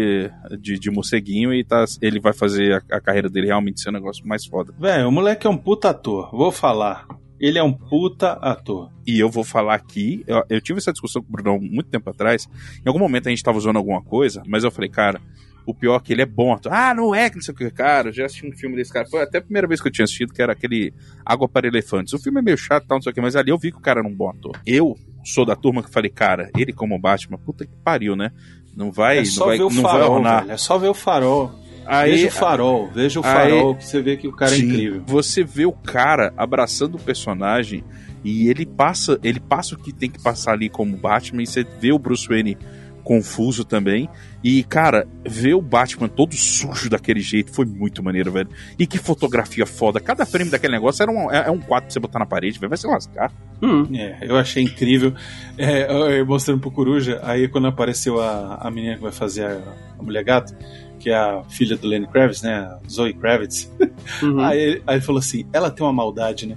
de, 0.61 0.79
de 0.79 0.91
morceguinho 0.91 1.55
e 1.55 1.65
tá, 1.65 1.85
ele 2.03 2.19
vai 2.19 2.33
fazer 2.33 2.75
a, 2.75 2.97
a 2.97 3.01
carreira 3.01 3.29
dele 3.29 3.47
realmente 3.47 3.81
ser 3.81 3.91
um 3.91 3.93
negócio 3.93 4.27
mais 4.27 4.45
foda. 4.45 4.75
Velho, 4.79 5.09
o 5.09 5.13
moleque 5.13 5.47
é 5.47 5.51
um 5.51 5.57
puta 5.57 5.91
ator, 5.91 6.31
vou 6.33 6.51
falar. 6.51 7.07
Ele 7.41 7.59
é 7.59 7.63
um 7.63 7.73
puta 7.73 8.33
ator. 8.33 8.91
E 9.07 9.19
eu 9.19 9.29
vou 9.29 9.45
falar 9.45 9.75
aqui, 9.75 10.25
eu, 10.27 10.43
eu 10.49 10.61
tive 10.61 10.79
essa 10.79 10.93
discussão 10.93 11.23
com 11.23 11.29
o 11.29 11.33
Brunão 11.33 11.59
muito 11.61 11.91
tempo 11.91 12.09
atrás. 12.11 12.49
Em 12.85 12.89
algum 12.89 12.99
momento 12.99 13.27
a 13.27 13.31
gente 13.31 13.43
tava 13.43 13.59
usando 13.59 13.77
alguma 13.77 14.03
coisa, 14.03 14.43
mas 14.47 14.65
eu 14.65 14.71
falei, 14.71 14.89
cara, 14.89 15.21
o 15.67 15.75
pior 15.75 15.97
é 15.97 16.01
que 16.01 16.13
ele 16.13 16.23
é 16.23 16.27
bom 16.27 16.53
ator. 16.53 16.73
Ah, 16.73 16.95
não 16.95 17.15
é 17.15 17.29
que 17.31 17.37
não 17.37 17.43
sei 17.43 17.55
o 17.55 17.57
que, 17.57 17.71
cara. 17.71 18.09
Eu 18.09 18.13
já 18.13 18.27
assisti 18.27 18.47
um 18.47 18.53
filme 18.53 18.77
desse 18.77 18.93
cara. 18.93 19.07
Foi 19.09 19.23
até 19.23 19.39
a 19.39 19.43
primeira 19.43 19.67
vez 19.67 19.81
que 19.81 19.89
eu 19.89 19.93
tinha 19.93 20.05
assistido, 20.05 20.33
que 20.33 20.43
era 20.43 20.53
aquele 20.53 20.93
Água 21.25 21.49
para 21.49 21.67
Elefantes. 21.67 22.13
O 22.13 22.19
filme 22.19 22.39
é 22.39 22.43
meio 22.43 22.57
chato, 22.57 22.87
tal, 22.87 22.99
não 22.99 23.03
sei 23.03 23.13
o 23.13 23.15
que, 23.15 23.21
mas 23.21 23.37
ali 23.37 23.51
eu 23.51 23.59
vi 23.59 23.71
que 23.73 23.79
o 23.79 23.81
cara 23.81 24.01
era 24.01 24.09
um 24.09 24.15
bom 24.15 24.29
ator. 24.29 24.53
Eu 24.67 24.97
sou 25.25 25.45
da 25.45 25.57
turma 25.57 25.83
que 25.83 25.91
falei, 25.91 26.11
cara, 26.11 26.51
ele 26.57 26.73
como 26.73 26.99
Batman, 26.99 27.39
puta 27.39 27.65
que 27.65 27.75
pariu, 27.83 28.15
né? 28.15 28.31
Não 28.77 28.91
vai, 28.91 29.19
é 29.19 29.25
só 29.25 29.41
não 29.41 29.47
vai, 29.47 29.59
ver 29.59 29.65
o 29.65 29.71
não 29.71 29.83
vai 29.83 29.93
farol, 29.93 30.13
ornar. 30.17 30.41
velho. 30.43 30.53
É 30.53 30.57
só 30.57 30.79
ver 30.79 30.89
o 30.89 30.95
farol. 30.95 31.53
Aí- 31.87 32.11
veja 32.13 32.29
o 32.29 32.31
farol, 32.31 32.91
veja 32.93 33.21
o 33.21 33.25
aí- 33.25 33.33
farol 33.33 33.75
que 33.75 33.85
você 33.87 34.01
vê 34.03 34.17
que 34.17 34.29
o 34.29 34.33
cara 34.33 34.53
é 34.53 34.57
Sim, 34.57 34.67
incrível. 34.69 35.03
Você 35.07 35.43
vê 35.45 35.67
o 35.67 35.73
cara 35.73 36.33
abraçando 36.37 36.97
o 36.97 37.01
personagem 37.01 37.83
e 38.25 38.49
ele 38.49 38.65
passa, 38.67 39.19
ele 39.23 39.41
passa 39.41 39.75
o 39.75 39.79
que 39.79 39.93
tem 39.93 40.11
que 40.11 40.21
passar 40.23 40.53
ali 40.53 40.69
como 40.69 40.97
Batman 40.97 41.43
e 41.43 41.47
você 41.47 41.65
vê 41.81 41.93
o 41.93 41.99
Bruce 41.99 42.27
Wayne 42.29 42.57
confuso 43.03 43.65
também. 43.65 44.09
E, 44.43 44.63
cara, 44.65 45.07
ver 45.27 45.53
o 45.55 45.61
Batman 45.61 46.09
todo 46.09 46.35
sujo 46.35 46.89
daquele 46.89 47.21
jeito 47.21 47.53
foi 47.53 47.67
muito 47.67 48.03
maneiro, 48.03 48.33
velho. 48.33 48.49
E 48.79 48.87
que 48.87 48.97
fotografia 48.97 49.67
foda. 49.67 50.01
Cada 50.01 50.25
frame 50.25 50.51
daquele 50.51 50.73
negócio 50.73 51.03
era 51.03 51.13
um, 51.13 51.31
é, 51.31 51.47
é 51.47 51.51
um 51.51 51.59
quadro 51.61 51.85
pra 51.87 51.93
você 51.93 52.01
botar 52.01 52.19
na 52.19 52.25
parede, 52.27 52.59
velho. 52.59 52.71
Vai 52.71 52.79
se 52.79 52.87
lascar. 52.87 53.31
É, 53.95 54.19
eu 54.23 54.37
achei 54.39 54.63
incrível. 54.63 55.13
É, 55.59 55.85
eu- 55.91 56.11
eu 56.11 56.27
mostrando 56.27 56.61
pro 56.61 56.71
Coruja, 56.71 57.21
aí 57.23 57.47
quando 57.47 57.67
apareceu 57.67 58.21
a, 58.21 58.57
a 58.61 58.71
menina 58.71 58.97
que 58.97 59.03
vai 59.03 59.13
fazer 59.13 59.45
a, 59.47 59.61
a 59.99 60.03
Mulher 60.03 60.25
Gato, 60.25 60.55
que 61.05 61.11
é 61.11 61.15
a 61.17 61.43
filha 61.51 61.77
do 61.77 61.87
Lenny 61.87 62.07
Kravitz, 62.07 62.41
né? 62.41 62.79
Zoe 62.91 63.13
Kravitz. 63.13 63.71
Uhum. 64.23 64.41
Aí, 64.43 64.59
ele- 64.59 64.83
aí 64.87 64.97
ele 64.97 65.05
falou 65.05 65.19
assim: 65.19 65.47
ela 65.53 65.71
tem 65.71 65.85
uma 65.85 65.93
maldade, 65.93 66.47
né? 66.47 66.57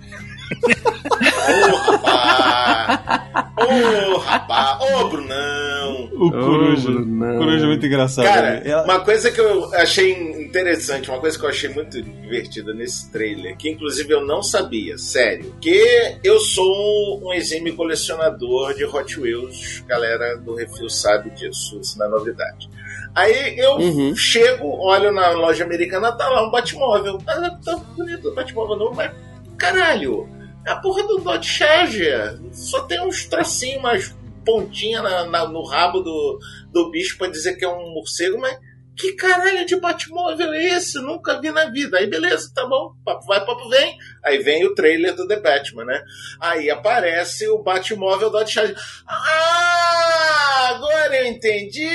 Ô, 3.58 4.18
rapaz, 4.20 4.78
ô, 4.82 5.10
Brunão. 5.10 6.10
O 6.14 6.32
Coruja. 6.32 6.90
O 6.90 7.38
Coruja 7.38 7.66
é 7.66 7.68
muito 7.68 7.86
engraçado. 7.86 8.26
Cara, 8.26 8.52
né? 8.56 8.62
Ela- 8.66 8.84
uma 8.86 9.00
coisa 9.02 9.30
que 9.30 9.40
eu 9.42 9.74
achei 9.76 10.14
interessante, 10.42 11.10
uma 11.10 11.20
coisa 11.20 11.38
que 11.38 11.44
eu 11.44 11.50
achei 11.50 11.70
muito 11.70 12.02
divertida 12.02 12.74
nesse 12.74 13.12
trailer, 13.12 13.58
que 13.58 13.70
inclusive 13.70 14.14
eu 14.14 14.26
não 14.26 14.42
sabia, 14.42 14.98
sério, 14.98 15.54
que 15.60 15.84
eu 16.24 16.40
sou 16.40 17.22
um 17.28 17.34
exímio 17.34 17.76
colecionador 17.76 18.74
de 18.74 18.86
Hot 18.86 19.20
Wheels, 19.20 19.84
galera 19.88 20.38
do 20.38 20.56
Refil 20.56 20.90
sabe 20.90 21.30
disso, 21.32 21.80
isso 21.82 22.00
não 22.00 22.06
é 22.06 22.10
novidade. 22.10 22.70
Aí 23.16 23.58
eu 23.58 23.74
Uhum. 23.78 24.16
chego, 24.16 24.68
olho 24.80 25.12
na 25.12 25.30
loja 25.32 25.64
americana, 25.64 26.12
tá 26.12 26.28
lá 26.30 26.48
um 26.48 26.52
Batmóvel. 26.52 27.18
Ah, 27.28 27.58
tá 27.64 27.76
bonito 27.96 28.30
o 28.30 28.36
Batmóvel 28.36 28.76
novo, 28.78 28.96
mas 28.96 29.12
caralho, 29.58 30.30
é 30.66 30.72
a 30.72 30.76
porra 30.78 31.04
do 31.04 31.18
Dodge 31.20 31.50
Charger 31.50 32.40
só 32.52 32.82
tem 32.84 33.02
uns 33.02 33.26
tracinhos, 33.26 33.80
umas 33.80 34.16
pontinhas 34.46 35.04
na- 35.04 35.26
na- 35.26 35.48
no 35.48 35.64
rabo 35.64 36.00
do, 36.02 36.40
do 36.72 36.90
bicho 36.92 37.18
pra 37.18 37.28
dizer 37.28 37.56
que 37.56 37.66
é 37.66 37.70
um 37.70 37.94
morcego, 37.94 38.38
mas 38.40 38.58
que 38.98 39.14
caralho 39.14 39.66
de 39.66 39.76
Batmóvel 39.80 40.54
é 40.54 40.64
esse? 40.76 41.00
Nunca 41.00 41.40
vi 41.40 41.52
na 41.52 41.66
vida. 41.70 41.98
Aí 42.00 42.08
beleza, 42.08 42.52
tá 42.54 42.66
bom, 42.66 42.94
papo 43.06 43.26
vai, 43.26 43.46
papo 43.46 43.70
vem. 43.70 43.96
Aí 44.26 44.40
vem 44.40 44.66
o 44.66 44.74
trailer 44.74 45.16
do 45.16 45.28
The 45.28 45.40
Batman, 45.40 45.86
né? 45.86 46.02
Aí 46.42 46.70
aparece 46.70 47.48
o 47.48 47.62
Batmóvel 47.62 48.30
Dodge 48.30 48.52
Charger. 48.54 48.76
Ah, 49.08 50.72
agora 50.76 51.16
eu 51.18 51.26
entendi! 51.28 51.88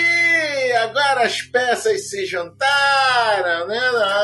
Agora 0.82 1.22
as 1.24 1.42
peças 1.42 2.08
se 2.08 2.24
juntaram, 2.24 3.66
né? 3.66 3.78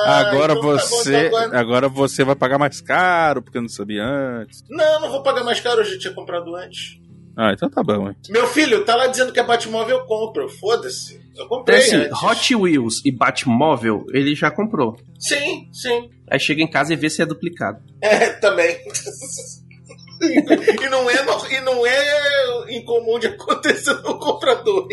Ah, 0.06 0.18
agora 0.20 0.52
então 0.54 0.62
tá 0.76 0.82
bom, 0.84 0.88
você. 0.88 1.26
então 1.26 1.38
agora- 1.38 1.58
agora 1.60 1.88
você 1.88 2.24
vai 2.24 2.34
pagar 2.34 2.58
mais 2.58 2.80
caro, 2.80 3.42
porque 3.42 3.58
eu 3.58 3.62
não 3.62 3.68
sabia 3.68 4.04
antes. 4.04 4.62
Não, 4.68 5.00
não 5.00 5.10
vou 5.10 5.22
pagar 5.22 5.44
mais 5.44 5.60
caro, 5.60 5.80
eu 5.80 5.84
já 5.84 5.98
tinha 5.98 6.14
comprado 6.14 6.54
antes. 6.56 6.98
Ah, 7.40 7.52
então 7.52 7.70
tá 7.70 7.84
bom, 7.84 8.08
hein? 8.08 8.16
Meu 8.30 8.48
filho, 8.48 8.84
tá 8.84 8.96
lá 8.96 9.06
dizendo 9.06 9.32
que 9.32 9.38
é 9.38 9.44
Batmóvel, 9.44 9.98
eu 9.98 10.04
compro. 10.06 10.48
Foda-se. 10.48 11.20
Eu 11.36 11.46
comprei 11.46 11.78
É 11.78 11.80
assim, 11.80 11.96
antes. 11.96 12.20
Hot 12.20 12.56
Wheels 12.56 12.94
e 13.04 13.12
Batmóvel, 13.12 14.04
ele 14.12 14.34
já 14.34 14.50
comprou. 14.50 14.96
Sim, 15.20 15.68
sim. 15.72 16.10
Aí 16.28 16.40
chega 16.40 16.60
em 16.62 16.66
casa 16.68 16.92
e 16.92 16.96
vê 16.96 17.08
se 17.08 17.22
é 17.22 17.26
duplicado. 17.26 17.80
É, 18.00 18.30
também. 18.30 18.76
e, 20.20 20.88
não 20.90 21.08
é, 21.08 21.14
e 21.52 21.60
não 21.60 21.86
é 21.86 22.76
incomum 22.76 23.20
de 23.20 23.28
acontecer 23.28 23.94
no 24.02 24.18
comprador. 24.18 24.88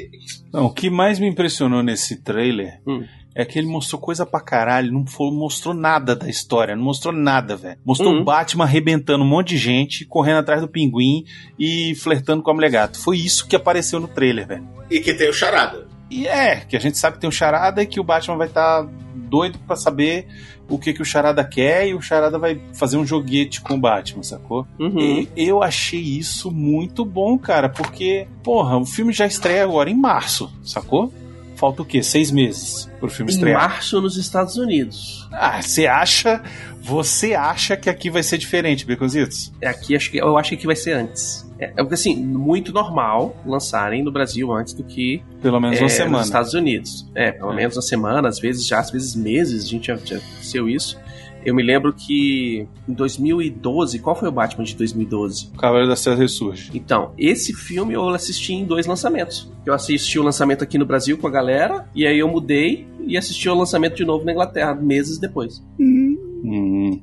Não, 0.54 0.66
o 0.66 0.74
que 0.74 0.88
mais 0.88 1.18
me 1.18 1.28
impressionou 1.28 1.82
nesse 1.82 2.22
trailer 2.22 2.80
Hum. 2.86 3.04
É 3.36 3.44
que 3.44 3.60
ele 3.60 3.68
mostrou 3.68 4.00
coisa 4.02 4.26
pra 4.26 4.40
caralho, 4.40 4.92
não 4.94 5.06
fo- 5.06 5.30
mostrou 5.30 5.74
nada 5.74 6.16
da 6.16 6.30
história, 6.30 6.76
não 6.76 6.84
mostrou 6.84 7.14
nada, 7.14 7.56
velho. 7.58 7.78
Mostrou 7.86 8.14
Uhum. 8.14 8.22
o 8.22 8.24
Batman 8.24 8.64
arrebentando 8.64 9.24
um 9.26 9.28
monte 9.28 9.50
de 9.50 9.58
gente, 9.58 10.06
correndo 10.06 10.38
atrás 10.40 10.62
do 10.62 10.68
pinguim 10.70 11.26
e 11.60 11.94
flertando 11.96 12.42
com 12.42 12.50
a 12.52 12.54
mulher 12.54 12.72
gato. 12.72 12.98
Foi 12.98 13.18
isso 13.18 13.46
que 13.48 13.56
apareceu 13.56 14.00
no 14.00 14.08
trailer, 14.08 14.48
velho. 14.48 14.68
E 14.90 15.00
que 15.02 15.14
tem 15.14 15.30
o 15.30 15.34
charada. 15.34 15.86
E 16.10 16.28
é, 16.28 16.58
que 16.62 16.78
a 16.78 16.80
gente 16.80 16.98
sabe 16.98 17.16
que 17.16 17.22
tem 17.22 17.28
um 17.28 17.32
charada 17.32 17.84
e 17.84 17.86
que 17.86 18.00
o 18.00 18.04
Batman 18.04 18.38
vai 18.38 18.48
estar 18.48 18.88
doido 19.16 19.58
pra 19.68 19.76
saber 19.76 20.28
o 20.70 20.78
que, 20.78 20.94
que 20.94 21.02
o 21.02 21.06
charada 21.06 21.44
quer 21.44 21.88
e 21.90 21.94
o 21.96 22.02
charada 22.02 22.38
vai 22.40 22.62
fazer 22.74 22.96
um 22.98 23.06
joguete 23.06 23.60
com 23.60 23.74
o 23.74 23.80
Batman, 23.80 24.24
sacou? 24.24 24.66
Uhum. 24.80 25.00
E 25.00 25.30
eu 25.36 25.62
achei 25.64 26.00
isso 26.00 26.52
muito 26.52 27.04
bom, 27.04 27.38
cara, 27.38 27.68
porque, 27.70 28.28
porra, 28.44 28.78
o 28.78 28.86
filme 28.86 29.12
já 29.12 29.26
estreia 29.26 29.64
agora 29.64 29.90
em 29.90 29.96
março, 29.96 30.50
sacou? 30.64 31.12
Falta 31.56 31.82
o 31.82 31.86
quê? 31.86 32.04
Seis 32.04 32.32
meses 32.32 32.90
pro 33.00 33.10
filme 33.10 33.32
Em 33.32 33.36
estrear. 33.36 33.62
março 33.62 34.02
nos 34.02 34.18
Estados 34.18 34.58
Unidos. 34.58 35.28
Ah, 35.32 35.62
você 35.62 35.88
acha. 35.88 36.42
Você 36.82 37.34
acha 37.34 37.76
que 37.76 37.90
aqui 37.90 38.10
vai 38.12 38.22
ser 38.22 38.38
diferente, 38.38 38.86
Beconzitos? 38.86 39.52
É 39.60 39.68
Aqui 39.68 39.96
acho 39.96 40.12
que 40.12 40.18
eu 40.18 40.38
acho 40.38 40.56
que 40.56 40.68
vai 40.68 40.76
ser 40.76 40.92
antes. 40.94 41.44
É, 41.58 41.66
é 41.66 41.76
porque 41.78 41.94
assim, 41.96 42.16
muito 42.16 42.72
normal 42.72 43.36
lançarem 43.46 44.04
no 44.04 44.12
Brasil 44.12 44.52
antes 44.52 44.74
do 44.74 44.84
que 44.84 45.24
Pelo 45.42 45.60
menos 45.60 45.80
é, 45.80 45.82
uma 45.82 45.90
semana. 45.90 46.18
nos 46.18 46.28
Estados 46.28 46.54
Unidos. 46.54 47.10
É, 47.16 47.32
pelo 47.32 47.54
É. 47.54 47.56
menos 47.56 47.76
uma 47.76 47.82
semana, 47.82 48.28
às 48.28 48.38
vezes 48.40 48.68
já, 48.68 48.80
às 48.80 48.92
vezes 48.92 49.16
meses, 49.16 49.64
a 49.64 49.68
gente 49.68 49.88
já, 49.88 49.96
já 49.96 50.18
aconteceu 50.18 50.70
isso. 50.70 51.00
Eu 51.46 51.54
me 51.54 51.62
lembro 51.62 51.94
que 51.94 52.68
em 52.88 52.94
2012, 52.94 54.00
qual 54.00 54.16
foi 54.16 54.28
o 54.28 54.32
Batman 54.32 54.64
de 54.64 54.76
2012? 54.76 55.52
O 55.54 55.58
Cavaleiro 55.58 55.88
da 55.88 55.96
Trevas 55.96 56.20
ressurge. 56.20 56.72
Então, 56.74 57.14
esse 57.18 57.54
filme 57.54 57.94
eu 57.94 58.10
assisti 58.10 58.54
em 58.54 58.66
dois 58.66 58.88
lançamentos. 58.88 59.52
Eu 59.66 59.74
assisti 59.74 60.18
o 60.18 60.24
lançamento 60.24 60.64
aqui 60.64 60.78
no 60.78 60.86
Brasil 60.86 61.18
com 61.18 61.28
a 61.28 61.32
galera, 61.32 61.88
e 61.94 62.06
aí 62.08 62.18
eu 62.18 62.28
mudei 62.28 62.88
e 63.06 63.16
assisti 63.16 63.48
o 63.48 63.54
lançamento 63.54 63.96
de 63.96 64.06
novo 64.06 64.26
na 64.26 64.32
Inglaterra, 64.32 64.74
meses 64.74 65.20
depois. 65.20 65.64
Hum. 65.80 66.18
Hum, 66.44 67.02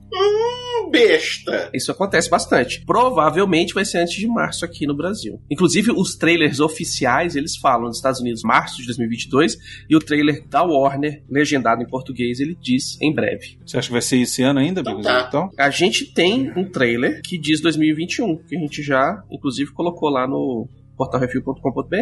besta. 0.93 1.71
Isso 1.75 1.91
acontece 1.91 2.29
bastante. 2.29 2.85
Provavelmente 2.85 3.75
vai 3.75 3.85
ser 3.85 3.99
antes 3.99 4.15
de 4.15 4.29
março 4.29 4.65
aqui 4.65 4.87
no 4.87 4.95
Brasil. 4.95 5.41
Inclusive, 5.51 5.91
os 5.91 6.15
trailers 6.15 6.61
oficiais, 6.61 7.35
eles 7.35 7.57
falam 7.57 7.87
nos 7.87 7.97
Estados 7.97 8.21
Unidos 8.21 8.43
março 8.43 8.77
de 8.77 8.87
2022 8.87 9.57
e 9.89 9.97
o 9.97 9.99
trailer 9.99 10.47
da 10.49 10.63
Warner, 10.63 11.23
legendado 11.29 11.83
em 11.83 11.87
português, 11.87 12.39
ele 12.39 12.57
diz 12.61 13.01
em 13.01 13.13
breve. 13.13 13.59
Você 13.67 13.79
acha 13.79 13.89
que 13.89 13.93
vai 13.93 14.03
ser 14.03 14.19
esse 14.19 14.43
ano 14.43 14.61
ainda, 14.61 14.81
Então 14.81 15.01
tá. 15.01 15.27
Então, 15.29 15.51
A 15.59 15.71
gente 15.71 16.13
tem 16.13 16.53
um 16.57 16.65
trailer 16.65 17.23
que 17.23 17.39
diz 17.39 17.61
2021, 17.61 18.37
que 18.37 18.57
a 18.57 18.61
gente 18.61 18.83
já, 18.83 19.23
inclusive, 19.31 19.73
colocou 19.73 20.11
lá 20.11 20.27
no 20.29 20.69
portalrefil.com.br, 20.97 21.97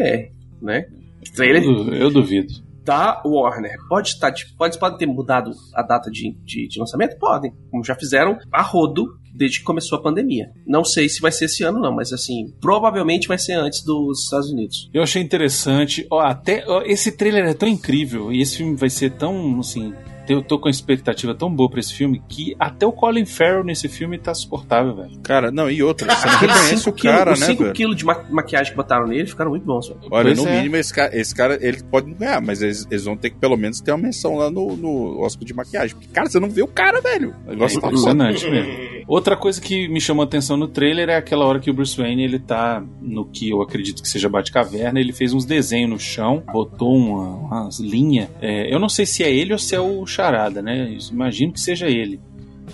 né? 0.61 0.87
Trailer 1.35 1.63
eu 1.63 2.11
duvido. 2.11 2.70
Da 2.85 3.23
Warner. 3.25 3.77
Pode 3.89 4.09
estar, 4.11 4.33
tipo, 4.33 4.57
pode, 4.57 4.79
pode 4.79 4.99
ter 4.99 5.07
mudado 5.07 5.51
a 5.75 5.83
data 5.83 6.11
de, 6.11 6.37
de, 6.45 6.69
de 6.69 6.79
lançamento? 6.79 7.19
Podem. 7.19 7.53
Como 7.71 7.85
já 7.85 7.95
fizeram 7.95 8.39
a 8.53 8.63
rodo 8.63 9.21
desde 9.35 9.61
que 9.61 9.65
começou 9.65 9.99
a 9.99 10.03
pandemia. 10.03 10.51
Não 10.67 10.85
sei 10.85 11.09
se 11.09 11.21
vai 11.21 11.33
ser 11.33 11.47
esse 11.47 11.63
ano, 11.63 11.81
não, 11.81 11.95
mas 11.95 12.13
assim, 12.13 12.53
provavelmente 12.61 13.29
vai 13.29 13.39
ser 13.39 13.55
antes 13.55 13.85
dos 13.85 14.25
Estados 14.25 14.51
Unidos. 14.51 14.91
Eu 14.93 15.03
achei 15.03 15.23
interessante. 15.23 16.07
Ó, 16.11 16.21
até 16.21 16.65
ó, 16.67 16.83
esse 16.83 17.13
trailer 17.13 17.47
é 17.47 17.55
tão 17.55 17.69
incrível 17.69 18.33
e 18.33 18.41
esse 18.41 18.59
filme 18.59 18.77
vai 18.77 18.91
ser 18.91 19.13
tão 19.13 19.61
assim. 19.61 19.95
Eu 20.33 20.43
tô 20.43 20.59
com 20.59 20.69
a 20.69 20.71
expectativa 20.71 21.35
tão 21.35 21.51
boa 21.55 21.69
pra 21.69 21.81
esse 21.81 21.93
filme 21.95 22.23
que 22.29 22.55
até 22.59 22.87
o 22.87 22.93
Colin 22.93 23.25
Farrell 23.27 23.65
nesse 23.65 23.89
filme 23.89 24.19
tá 24.19 24.33
suportável, 24.35 24.95
velho. 24.95 25.19
Cara, 25.23 25.51
não, 25.51 25.71
e 25.71 25.83
outra, 25.83 26.15
você 26.15 26.27
não 26.27 26.39
reconhece 26.39 26.77
5 26.79 26.91
o 26.91 26.93
cara, 27.03 27.25
quilos, 27.25 27.41
né, 27.41 27.47
os 27.47 27.51
5 27.51 27.63
velho? 27.63 27.75
quilos 27.75 27.97
de 27.97 28.05
ma- 28.05 28.25
maquiagem 28.31 28.73
que 28.73 28.77
botaram 28.77 29.07
nele 29.07 29.27
ficaram 29.27 29.51
muito 29.51 29.65
bons. 29.65 29.89
velho. 29.89 30.01
Olha, 30.11 30.25
Pois 30.35 30.39
no 30.39 30.49
é. 30.49 30.57
mínimo, 30.57 30.77
esse 30.77 30.95
cara, 30.95 31.17
esse 31.19 31.35
cara, 31.35 31.59
ele 31.61 31.83
pode 31.83 32.09
não 32.09 32.15
ganhar, 32.17 32.41
mas 32.41 32.63
eles, 32.63 32.87
eles 32.91 33.05
vão 33.05 33.17
ter 33.17 33.31
que 33.31 33.37
pelo 33.37 33.57
menos 33.57 33.81
ter 33.81 33.93
uma 33.93 33.99
menção 33.99 34.37
lá 34.37 34.51
no, 34.51 34.77
no 34.77 35.21
Oscar 35.21 35.45
de 35.45 35.55
maquiagem. 35.55 35.97
Porque, 35.97 36.09
cara, 36.13 36.29
você 36.29 36.39
não 36.41 36.49
vê 36.49 36.63
o 36.63 36.69
cara, 36.69 37.01
velho. 37.01 37.35
O 37.47 37.51
É 37.51 37.55
negócio 37.55 37.81
tá 37.81 37.89
impressionante 37.89 38.49
mesmo. 38.51 38.73
Outra 39.09 39.37
coisa 39.37 39.61
que 39.61 39.89
me 39.89 40.01
chamou 40.01 40.23
a 40.23 40.27
atenção 40.27 40.57
no 40.57 40.69
trailer 40.69 41.09
é 41.09 41.17
aquela 41.17 41.45
hora 41.45 41.59
que 41.59 41.69
o 41.71 41.75
Bruce 41.75 41.97
Wayne 41.97 42.23
ele 42.23 42.39
tá 42.39 42.81
no 43.01 43.25
que 43.25 43.51
eu 43.51 43.61
acredito 43.61 44.03
que 44.03 44.09
seja 44.09 44.29
Batcaverna. 44.29 45.01
Ele 45.01 45.13
fez 45.13 45.33
uns 45.33 45.45
desenhos 45.45 45.91
no 45.91 45.99
chão, 45.99 46.43
botou 46.53 46.95
uma, 46.95 47.29
umas 47.65 47.81
linhas. 47.81 48.29
É, 48.41 48.73
eu 48.73 48.79
não 48.79 48.89
sei 48.89 49.05
se 49.07 49.25
é 49.25 49.33
ele 49.33 49.53
ou 49.53 49.59
se 49.59 49.75
é 49.75 49.81
o 49.81 50.07
Charada, 50.23 50.63
né? 50.63 50.97
Imagino 51.11 51.53
que 51.53 51.61
seja 51.61 51.87
ele. 51.87 52.21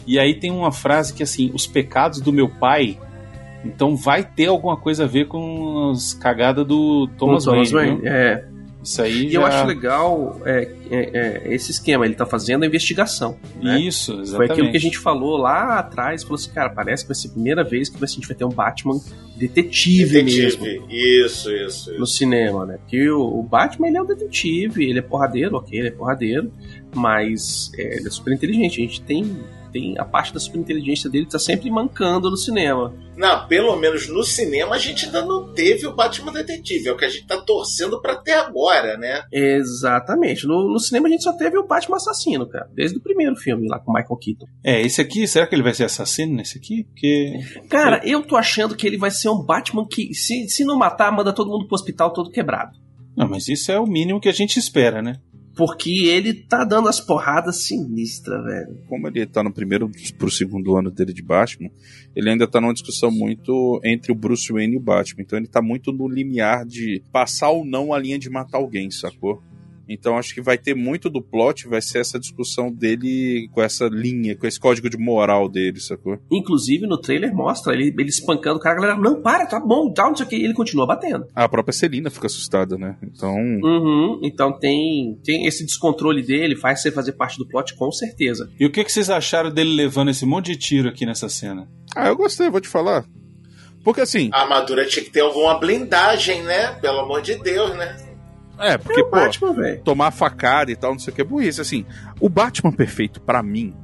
E 0.06 0.18
aí 0.18 0.38
tem 0.38 0.50
uma 0.50 0.72
frase 0.72 1.14
que 1.14 1.22
assim: 1.22 1.50
os 1.54 1.66
pecados 1.66 2.20
do 2.20 2.32
meu 2.32 2.48
pai. 2.48 2.98
Então 3.64 3.96
vai 3.96 4.22
ter 4.22 4.46
alguma 4.46 4.76
coisa 4.76 5.04
a 5.04 5.06
ver 5.06 5.26
com 5.26 5.90
as 5.90 6.14
cagadas 6.14 6.64
do 6.66 7.08
Thomas, 7.18 7.44
Thomas 7.44 7.70
Wayne. 7.72 7.88
Wayne, 7.88 8.02
viu? 8.02 8.12
É. 8.12 8.44
Isso 8.82 9.02
aí 9.02 9.26
E 9.26 9.30
já... 9.30 9.40
eu 9.40 9.46
acho 9.46 9.66
legal 9.66 10.40
é, 10.44 10.70
é, 10.90 11.10
é, 11.46 11.54
esse 11.54 11.70
esquema, 11.70 12.04
ele 12.04 12.14
tá 12.14 12.26
fazendo 12.26 12.62
a 12.62 12.66
investigação. 12.66 13.36
né? 13.62 13.80
Isso, 13.80 14.12
Foi 14.12 14.22
exatamente. 14.22 14.52
aquilo 14.52 14.70
que 14.70 14.76
a 14.76 14.80
gente 14.80 14.98
falou 14.98 15.36
lá 15.36 15.78
atrás, 15.78 16.22
falou 16.22 16.36
assim, 16.36 16.50
cara, 16.50 16.70
parece 16.70 17.04
que 17.04 17.08
vai 17.08 17.14
ser 17.14 17.28
a 17.28 17.30
primeira 17.32 17.64
vez 17.64 17.88
que 17.88 18.02
a 18.02 18.06
gente 18.06 18.26
vai 18.26 18.36
ter 18.36 18.44
um 18.44 18.50
Batman 18.50 19.00
detetive, 19.36 20.22
mesmo 20.22 20.64
Detetive. 20.64 20.86
Isso, 21.24 21.50
isso, 21.52 21.90
no 21.90 22.04
isso. 22.04 22.16
cinema, 22.16 22.64
né? 22.64 22.78
Porque 22.78 23.10
o, 23.10 23.20
o 23.38 23.42
Batman 23.42 23.88
ele 23.88 23.96
é 23.98 24.02
um 24.02 24.06
detetive, 24.06 24.84
ele 24.88 24.98
é 24.98 25.02
porradeiro, 25.02 25.56
ok, 25.56 25.78
ele 25.78 25.88
é 25.88 25.92
porradeiro, 25.92 26.50
mas 26.94 27.70
é, 27.76 27.96
ele 27.96 28.06
é 28.06 28.10
super 28.10 28.32
inteligente. 28.32 28.80
A 28.80 28.84
gente 28.84 29.00
tem, 29.02 29.36
tem 29.72 29.94
a 29.98 30.04
parte 30.04 30.32
da 30.32 30.40
super 30.40 30.58
inteligência 30.58 31.10
dele 31.10 31.26
tá 31.26 31.38
sempre 31.38 31.70
mancando 31.70 32.30
no 32.30 32.36
cinema. 32.36 32.94
Não, 33.16 33.46
pelo 33.46 33.74
menos 33.76 34.08
no 34.08 34.22
cinema 34.22 34.74
a 34.76 34.78
gente 34.78 35.06
ainda 35.06 35.24
não 35.24 35.52
teve 35.52 35.86
o 35.86 35.94
Batman 35.94 36.32
Detetive. 36.32 36.88
É 36.88 36.92
o 36.92 36.96
que 36.96 37.04
a 37.04 37.08
gente 37.08 37.26
tá 37.26 37.38
torcendo 37.38 38.00
pra 38.00 38.14
ter 38.16 38.32
agora, 38.32 38.96
né? 38.96 39.24
Exatamente. 39.32 40.46
No, 40.46 40.70
no 40.70 40.75
cinema 40.80 41.08
a 41.08 41.10
gente 41.10 41.22
só 41.22 41.32
teve 41.32 41.58
o 41.58 41.66
Batman 41.66 41.96
assassino, 41.96 42.48
cara, 42.48 42.68
desde 42.74 42.98
o 42.98 43.00
primeiro 43.00 43.36
filme 43.36 43.68
lá 43.68 43.78
com 43.78 43.90
o 43.90 43.94
Michael 43.94 44.16
Keaton. 44.16 44.46
É, 44.64 44.80
esse 44.80 45.00
aqui, 45.00 45.26
será 45.26 45.46
que 45.46 45.54
ele 45.54 45.62
vai 45.62 45.74
ser 45.74 45.84
assassino 45.84 46.34
nesse 46.34 46.58
aqui? 46.58 46.84
Porque. 46.84 47.40
Cara, 47.68 48.00
eu 48.04 48.22
tô 48.22 48.36
achando 48.36 48.76
que 48.76 48.86
ele 48.86 48.98
vai 48.98 49.10
ser 49.10 49.28
um 49.28 49.42
Batman 49.42 49.86
que, 49.86 50.14
se, 50.14 50.48
se 50.48 50.64
não 50.64 50.78
matar, 50.78 51.12
manda 51.12 51.32
todo 51.32 51.50
mundo 51.50 51.66
pro 51.66 51.74
hospital 51.74 52.12
todo 52.12 52.30
quebrado. 52.30 52.78
Não, 53.16 53.28
mas 53.28 53.48
isso 53.48 53.72
é 53.72 53.80
o 53.80 53.86
mínimo 53.86 54.20
que 54.20 54.28
a 54.28 54.32
gente 54.32 54.58
espera, 54.58 55.00
né? 55.00 55.18
Porque 55.56 56.04
ele 56.04 56.34
tá 56.34 56.64
dando 56.64 56.86
as 56.86 57.00
porradas 57.00 57.64
sinistras, 57.64 58.44
velho. 58.44 58.78
como 58.86 59.08
ele 59.08 59.24
tá 59.24 59.42
no 59.42 59.50
primeiro 59.50 59.90
pro 60.18 60.30
segundo 60.30 60.76
ano 60.76 60.90
dele 60.90 61.14
de 61.14 61.22
Batman, 61.22 61.70
ele 62.14 62.28
ainda 62.28 62.46
tá 62.46 62.60
numa 62.60 62.74
discussão 62.74 63.10
muito 63.10 63.80
entre 63.82 64.12
o 64.12 64.14
Bruce 64.14 64.52
Wayne 64.52 64.74
e 64.74 64.76
o 64.76 64.82
Batman. 64.82 65.22
Então 65.22 65.38
ele 65.38 65.48
tá 65.48 65.62
muito 65.62 65.92
no 65.92 66.06
limiar 66.06 66.66
de 66.66 67.02
passar 67.10 67.48
ou 67.48 67.64
não 67.64 67.94
a 67.94 67.98
linha 67.98 68.18
de 68.18 68.28
matar 68.28 68.58
alguém, 68.58 68.90
sacou? 68.90 69.42
Então 69.88 70.16
acho 70.18 70.34
que 70.34 70.40
vai 70.40 70.58
ter 70.58 70.74
muito 70.74 71.08
do 71.08 71.22
plot, 71.22 71.68
vai 71.68 71.80
ser 71.80 71.98
essa 72.00 72.18
discussão 72.18 72.72
dele 72.72 73.48
com 73.52 73.62
essa 73.62 73.86
linha, 73.86 74.36
com 74.36 74.46
esse 74.46 74.58
código 74.58 74.90
de 74.90 74.96
moral 74.96 75.48
dele, 75.48 75.80
sacou? 75.80 76.18
Inclusive, 76.30 76.86
no 76.86 76.98
trailer 76.98 77.34
mostra 77.34 77.72
ele, 77.74 77.94
ele 77.96 78.08
espancando 78.08 78.56
o 78.56 78.60
cara, 78.60 78.78
a 78.78 78.80
galera, 78.80 79.00
não, 79.00 79.20
para, 79.22 79.46
tá 79.46 79.60
bom, 79.60 79.92
tal, 79.92 80.08
não 80.08 80.16
sei 80.16 80.26
o 80.26 80.28
que, 80.28 80.36
ele 80.36 80.54
continua 80.54 80.86
batendo. 80.86 81.26
A 81.34 81.48
própria 81.48 81.72
Celina 81.72 82.10
fica 82.10 82.26
assustada, 82.26 82.76
né? 82.76 82.96
Então, 83.02 83.34
Uhum, 83.36 84.20
então 84.22 84.52
tem, 84.58 85.18
tem 85.24 85.46
esse 85.46 85.64
descontrole 85.64 86.22
dele, 86.22 86.56
faz 86.56 86.82
você 86.82 86.90
fazer 86.90 87.12
parte 87.12 87.38
do 87.38 87.46
plot 87.46 87.74
com 87.74 87.90
certeza. 87.92 88.50
E 88.58 88.66
o 88.66 88.70
que, 88.70 88.84
que 88.84 88.92
vocês 88.92 89.10
acharam 89.10 89.50
dele 89.50 89.74
levando 89.74 90.10
esse 90.10 90.24
monte 90.26 90.46
de 90.52 90.56
tiro 90.56 90.88
aqui 90.88 91.06
nessa 91.06 91.28
cena? 91.28 91.68
ah, 91.94 92.08
eu 92.08 92.16
gostei, 92.16 92.50
vou 92.50 92.60
te 92.60 92.68
falar. 92.68 93.04
Porque 93.82 94.00
assim, 94.00 94.28
A 94.32 94.42
armadura 94.42 94.84
tinha 94.86 95.04
que 95.04 95.10
ter 95.10 95.20
alguma 95.20 95.58
blindagem, 95.58 96.42
né? 96.42 96.72
Pelo 96.80 97.00
amor 97.00 97.22
de 97.22 97.36
Deus, 97.36 97.74
né? 97.76 97.96
É, 98.58 98.78
porque, 98.78 99.00
É 99.00 99.04
o 99.04 99.06
pô, 99.08 99.82
tomar 99.84 100.10
facada 100.10 100.70
e 100.70 100.76
tal, 100.76 100.92
não 100.92 100.98
sei 100.98 101.12
o 101.12 101.14
que, 101.14 101.20
é 101.22 101.24
burrice. 101.24 101.60
Assim, 101.60 101.84
o 102.20 102.28
Batman 102.28 102.72
perfeito, 102.72 103.20
pra 103.20 103.42
mim, 103.42 103.74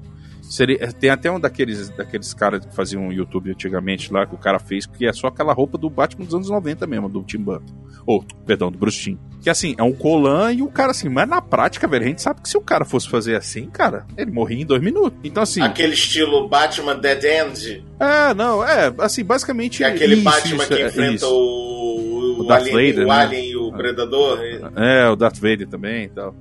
seria. 0.43 0.93
Tem 0.93 1.11
até 1.11 1.31
um 1.31 1.41
daqueles, 1.41 1.89
daqueles 1.91 2.33
caras 2.35 2.65
que 2.65 2.75
faziam 2.75 3.03
um 3.03 3.13
YouTube 3.13 3.51
antigamente 3.51 4.13
lá, 4.13 4.27
que 4.27 4.35
o 4.35 4.39
cara 4.39 4.59
fez, 4.59 4.87
que 4.87 5.07
é 5.07 5.13
só 5.13 5.29
aquela 5.29 5.53
roupa 5.53 5.79
do 5.79 5.89
Batman 5.91 6.25
dos 6.25 6.35
anos 6.35 6.51
90 6.51 6.87
mesmo, 6.87 7.09
do 7.09 7.23
Tim 7.23 7.39
Burton. 7.39 7.73
Ou, 8.05 8.25
perdão, 8.45 8.71
do 8.71 8.79
Bruce 8.79 8.99
Timm. 8.99 9.17
Que 9.41 9.49
assim, 9.49 9.75
é 9.79 9.83
um 9.83 9.93
colan 9.93 10.53
e 10.53 10.63
o 10.63 10.69
cara 10.69 10.91
assim, 10.91 11.09
mas 11.09 11.29
na 11.29 11.41
prática, 11.41 11.87
velho, 11.87 12.05
a 12.05 12.09
gente 12.09 12.21
sabe 12.23 12.43
que 12.43 12.49
se 12.49 12.57
o 12.57 12.61
cara 12.61 12.85
fosse 12.85 13.09
fazer 13.09 13.37
assim, 13.37 13.67
cara, 13.67 14.07
ele 14.17 14.31
morria 14.31 14.61
em 14.63 14.67
dois 14.67 14.83
minutos. 14.83 15.19
Então, 15.23 15.43
assim. 15.43 15.61
Aquele 15.63 15.93
estilo 15.95 16.49
Batman 16.49 16.97
Dead 16.97 17.23
End, 17.25 17.85
É, 18.01 18.35
não, 18.35 18.65
é, 18.65 18.93
assim, 18.99 19.25
basicamente. 19.25 19.79
que 19.79 19.85
é 19.85 19.89
aquele 19.89 20.15
isso, 20.17 20.25
Batman 20.25 20.57
isso, 20.57 20.67
que 20.69 20.75
é, 20.75 20.87
enfrenta 20.89 21.15
isso. 21.15 21.29
o, 21.33 22.39
O 22.39 22.41
o, 22.41 22.45
Darth 22.47 22.63
alien, 22.63 22.91
Vader, 22.93 23.05
o 23.05 23.09
né? 23.09 23.15
Alien 23.15 23.52
o 23.73 23.77
Predador. 23.77 24.39
É, 24.77 25.09
o 25.09 25.17
Darth 25.17 25.39
Vader 25.39 25.69
também 25.69 26.05
e 26.05 26.09
tal. 26.09 26.35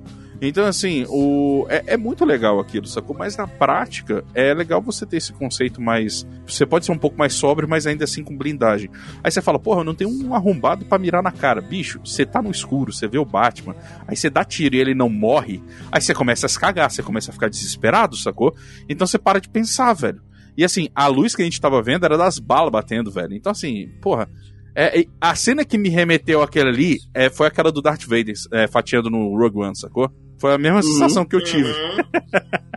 Então, 0.44 0.64
assim, 0.66 1.06
o... 1.08 1.66
é, 1.68 1.94
é 1.94 1.96
muito 1.96 2.24
legal 2.24 2.58
aquilo, 2.58 2.84
sacou? 2.84 3.16
Mas 3.16 3.36
na 3.36 3.46
prática, 3.46 4.24
é 4.34 4.52
legal 4.52 4.82
você 4.82 5.06
ter 5.06 5.18
esse 5.18 5.32
conceito 5.32 5.80
mais. 5.80 6.26
Você 6.44 6.66
pode 6.66 6.84
ser 6.84 6.90
um 6.90 6.98
pouco 6.98 7.16
mais 7.16 7.32
sóbrio, 7.32 7.68
mas 7.68 7.86
ainda 7.86 8.02
assim 8.02 8.24
com 8.24 8.36
blindagem. 8.36 8.90
Aí 9.22 9.30
você 9.30 9.40
fala, 9.40 9.56
porra, 9.56 9.82
eu 9.82 9.84
não 9.84 9.94
tenho 9.94 10.10
um 10.10 10.34
arrombado 10.34 10.84
pra 10.84 10.98
mirar 10.98 11.22
na 11.22 11.30
cara. 11.30 11.60
Bicho, 11.60 12.00
você 12.04 12.26
tá 12.26 12.42
no 12.42 12.50
escuro, 12.50 12.92
você 12.92 13.06
vê 13.06 13.18
o 13.18 13.24
Batman, 13.24 13.76
aí 14.04 14.16
você 14.16 14.28
dá 14.28 14.42
tiro 14.42 14.74
e 14.74 14.80
ele 14.80 14.96
não 14.96 15.08
morre, 15.08 15.62
aí 15.92 16.00
você 16.00 16.12
começa 16.12 16.46
a 16.46 16.48
se 16.48 16.58
cagar, 16.58 16.90
você 16.90 17.04
começa 17.04 17.30
a 17.30 17.32
ficar 17.32 17.48
desesperado, 17.48 18.16
sacou? 18.16 18.52
Então 18.88 19.06
você 19.06 19.18
para 19.18 19.40
de 19.40 19.48
pensar, 19.48 19.92
velho. 19.92 20.20
E 20.56 20.64
assim, 20.64 20.88
a 20.92 21.06
luz 21.06 21.36
que 21.36 21.42
a 21.42 21.44
gente 21.44 21.60
tava 21.60 21.80
vendo 21.80 22.04
era 22.04 22.18
das 22.18 22.40
balas 22.40 22.72
batendo, 22.72 23.12
velho. 23.12 23.34
Então, 23.34 23.52
assim, 23.52 23.88
porra. 24.00 24.28
É, 24.74 25.00
é, 25.00 25.04
a 25.20 25.34
cena 25.34 25.64
que 25.64 25.76
me 25.76 25.88
remeteu 25.88 26.42
àquela 26.42 26.70
ali 26.70 26.98
é, 27.14 27.28
foi 27.28 27.46
aquela 27.46 27.70
do 27.70 27.82
Darth 27.82 28.04
Vader 28.04 28.34
é, 28.52 28.66
fatiando 28.66 29.10
no 29.10 29.36
Rogue 29.36 29.58
One, 29.58 29.76
sacou? 29.76 30.10
Foi 30.38 30.54
a 30.54 30.58
mesma 30.58 30.82
sensação 30.82 31.24
que 31.24 31.36
eu 31.36 31.44
tive. 31.44 31.70
Uhum. 31.70 31.96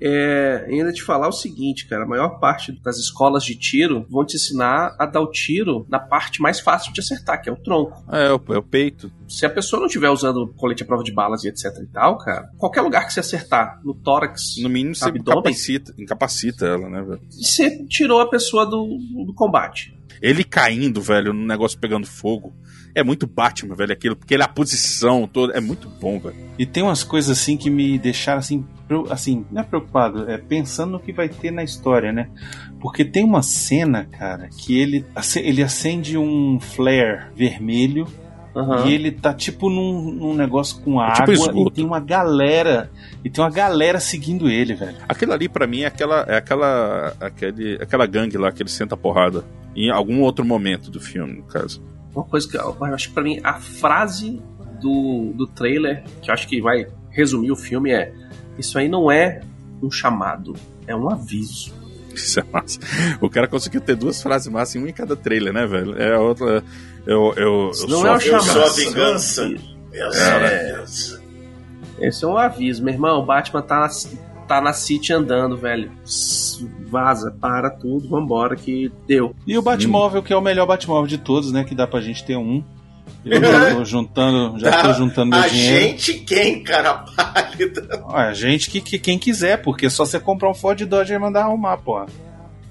É, 0.00 0.66
ainda 0.68 0.92
te 0.92 1.02
falar 1.02 1.26
o 1.28 1.32
seguinte, 1.32 1.88
cara, 1.88 2.04
a 2.04 2.06
maior 2.06 2.38
parte 2.38 2.72
das 2.82 2.98
escolas 2.98 3.42
de 3.44 3.56
tiro 3.56 4.06
vão 4.10 4.24
te 4.24 4.36
ensinar 4.36 4.94
a 4.98 5.06
dar 5.06 5.20
o 5.20 5.30
tiro 5.30 5.86
na 5.88 5.98
parte 5.98 6.40
mais 6.40 6.60
fácil 6.60 6.92
de 6.92 7.00
acertar, 7.00 7.42
que 7.42 7.48
é 7.48 7.52
o 7.52 7.56
tronco. 7.56 8.04
É, 8.12 8.32
o, 8.32 8.40
é 8.54 8.58
o 8.58 8.62
peito. 8.62 9.10
Se 9.28 9.44
a 9.46 9.50
pessoa 9.50 9.80
não 9.80 9.86
estiver 9.86 10.10
usando 10.10 10.52
colete 10.56 10.82
à 10.82 10.86
prova 10.86 11.02
de 11.02 11.12
balas 11.12 11.44
e 11.44 11.48
etc 11.48 11.64
e 11.82 11.86
tal, 11.86 12.18
cara, 12.18 12.50
qualquer 12.58 12.82
lugar 12.82 13.06
que 13.06 13.12
você 13.12 13.20
acertar 13.20 13.80
no 13.84 13.94
tórax, 13.94 14.56
No 14.58 14.68
mínimo 14.68 14.94
você 14.94 15.08
Abdômen? 15.08 15.40
incapacita, 15.40 15.94
incapacita 15.98 16.66
ela, 16.66 16.88
né, 16.88 17.02
velho? 17.02 17.20
você 17.30 17.84
tirou 17.86 18.20
a 18.20 18.28
pessoa 18.28 18.66
do, 18.66 18.86
do 19.26 19.34
combate. 19.34 19.96
Ele 20.20 20.44
caindo, 20.44 21.00
velho, 21.00 21.32
no 21.32 21.46
negócio 21.46 21.78
pegando 21.78 22.06
fogo. 22.06 22.54
É 22.94 23.04
muito 23.04 23.26
Batman, 23.26 23.74
velho, 23.74 23.92
aquilo, 23.92 24.16
porque 24.16 24.32
ele 24.32 24.42
a 24.42 24.48
posição 24.48 25.28
toda. 25.28 25.52
É 25.52 25.60
muito 25.60 25.86
bom, 26.00 26.18
velho. 26.18 26.34
E 26.58 26.64
tem 26.64 26.82
umas 26.82 27.04
coisas 27.04 27.38
assim 27.38 27.56
que 27.56 27.68
me 27.68 27.98
deixaram 27.98 28.38
assim, 28.38 28.64
assim, 29.10 29.44
não 29.52 29.60
é 29.60 29.64
preocupado, 29.64 30.30
é 30.30 30.38
pensando 30.38 30.92
no 30.92 31.00
que 31.00 31.12
vai 31.12 31.28
ter 31.28 31.50
na 31.50 31.62
história, 31.62 32.10
né? 32.10 32.30
Porque 32.80 33.04
tem 33.04 33.22
uma 33.22 33.42
cena, 33.42 34.06
cara, 34.06 34.48
que 34.48 34.78
ele, 34.78 35.04
ele 35.42 35.62
acende 35.62 36.16
um 36.16 36.58
flare 36.58 37.26
vermelho 37.36 38.06
Aham. 38.56 38.86
e 38.86 38.94
ele 38.94 39.10
tá 39.10 39.34
tipo 39.34 39.68
num, 39.68 40.10
num 40.12 40.34
negócio 40.34 40.80
com 40.80 41.02
É 41.02 41.10
tipo 41.10 41.22
água 41.24 41.34
e 41.34 41.36
esgoto. 41.36 41.70
tem 41.72 41.84
uma 41.84 42.00
galera, 42.00 42.90
e 43.22 43.28
tem 43.28 43.44
uma 43.44 43.50
galera 43.50 44.00
seguindo 44.00 44.48
ele, 44.48 44.74
velho. 44.74 44.96
Aquilo 45.06 45.34
ali, 45.34 45.50
pra 45.50 45.66
mim, 45.66 45.82
é 45.82 45.86
aquela, 45.86 46.24
é 46.26 46.36
aquela, 46.38 47.14
aquele, 47.20 47.74
aquela 47.74 48.06
gangue 48.06 48.38
lá 48.38 48.50
que 48.50 48.62
ele 48.62 48.70
senta 48.70 48.94
a 48.94 48.98
porrada. 48.98 49.44
Em 49.76 49.90
algum 49.90 50.22
outro 50.22 50.44
momento 50.44 50.90
do 50.90 51.00
filme, 51.00 51.34
no 51.34 51.42
caso. 51.44 51.82
Uma 52.14 52.24
coisa 52.24 52.48
que 52.48 52.56
eu 52.56 52.84
acho 52.84 53.08
que 53.08 53.14
pra 53.14 53.22
mim 53.22 53.38
a 53.44 53.60
frase 53.60 54.42
do, 54.80 55.32
do 55.34 55.46
trailer, 55.46 56.02
que 56.22 56.30
eu 56.30 56.34
acho 56.34 56.48
que 56.48 56.60
vai 56.60 56.86
resumir 57.10 57.52
o 57.52 57.56
filme, 57.56 57.92
é: 57.92 58.12
Isso 58.58 58.78
aí 58.78 58.88
não 58.88 59.10
é 59.10 59.42
um 59.82 59.90
chamado, 59.90 60.54
é 60.86 60.96
um 60.96 61.10
aviso. 61.10 61.74
Isso 62.14 62.40
é 62.40 62.44
massa. 62.50 62.80
O 63.20 63.28
cara 63.28 63.46
conseguiu 63.46 63.80
ter 63.80 63.94
duas 63.94 64.22
frases 64.22 64.48
massas 64.48 64.76
em 64.76 64.82
um 64.82 64.86
em 64.88 64.92
cada 64.92 65.14
trailer, 65.14 65.52
né, 65.52 65.66
velho? 65.66 66.00
É 66.00 66.18
outra. 66.18 66.64
Eu, 67.06 67.34
eu, 67.34 67.34
eu 67.36 67.70
Isso 67.70 67.86
não 67.86 67.98
sou 67.98 68.06
é 68.06 68.10
o 68.10 68.14
a 68.14 68.16
Eu 68.16 68.40
sou 68.40 68.62
a 68.62 68.68
vingança. 68.68 69.42
Eu 69.92 70.12
sou 70.12 70.32
a 70.32 70.48
vingança. 70.48 71.22
Esse 72.00 72.24
é 72.24 72.28
um 72.28 72.36
aviso, 72.36 72.82
meu 72.82 72.94
irmão. 72.94 73.20
O 73.20 73.26
Batman 73.26 73.62
tá 73.62 73.84
tá 74.46 74.60
na 74.60 74.72
City 74.72 75.12
andando, 75.12 75.56
velho. 75.56 75.90
Vaza, 76.88 77.30
para 77.40 77.70
tudo, 77.70 78.08
vambora 78.08 78.56
que 78.56 78.90
deu. 79.06 79.34
E 79.46 79.56
o 79.58 79.62
Batmóvel, 79.62 80.22
que 80.22 80.32
é 80.32 80.36
o 80.36 80.40
melhor 80.40 80.66
Batmóvel 80.66 81.06
de 81.06 81.18
todos, 81.18 81.52
né? 81.52 81.64
Que 81.64 81.74
dá 81.74 81.86
pra 81.86 82.00
gente 82.00 82.24
ter 82.24 82.36
um. 82.36 82.62
Eu 83.24 83.40
já 83.40 83.74
tô 83.74 83.84
juntando, 83.84 84.58
já 84.58 84.82
tô 84.82 84.92
juntando 84.92 85.30
meu 85.30 85.38
a 85.40 85.48
dinheiro. 85.48 85.80
gente 85.88 86.14
quem, 86.20 86.62
cara 86.62 86.94
pálida? 86.94 88.04
A 88.08 88.32
gente 88.32 88.70
que, 88.70 88.80
que 88.80 88.98
quem 88.98 89.18
quiser, 89.18 89.62
porque 89.62 89.86
é 89.86 89.90
só 89.90 90.04
você 90.04 90.18
comprar 90.20 90.50
um 90.50 90.54
Ford 90.54 90.80
Dodge 90.84 91.12
e 91.12 91.18
mandar 91.18 91.42
arrumar, 91.44 91.76
porra. 91.78 92.06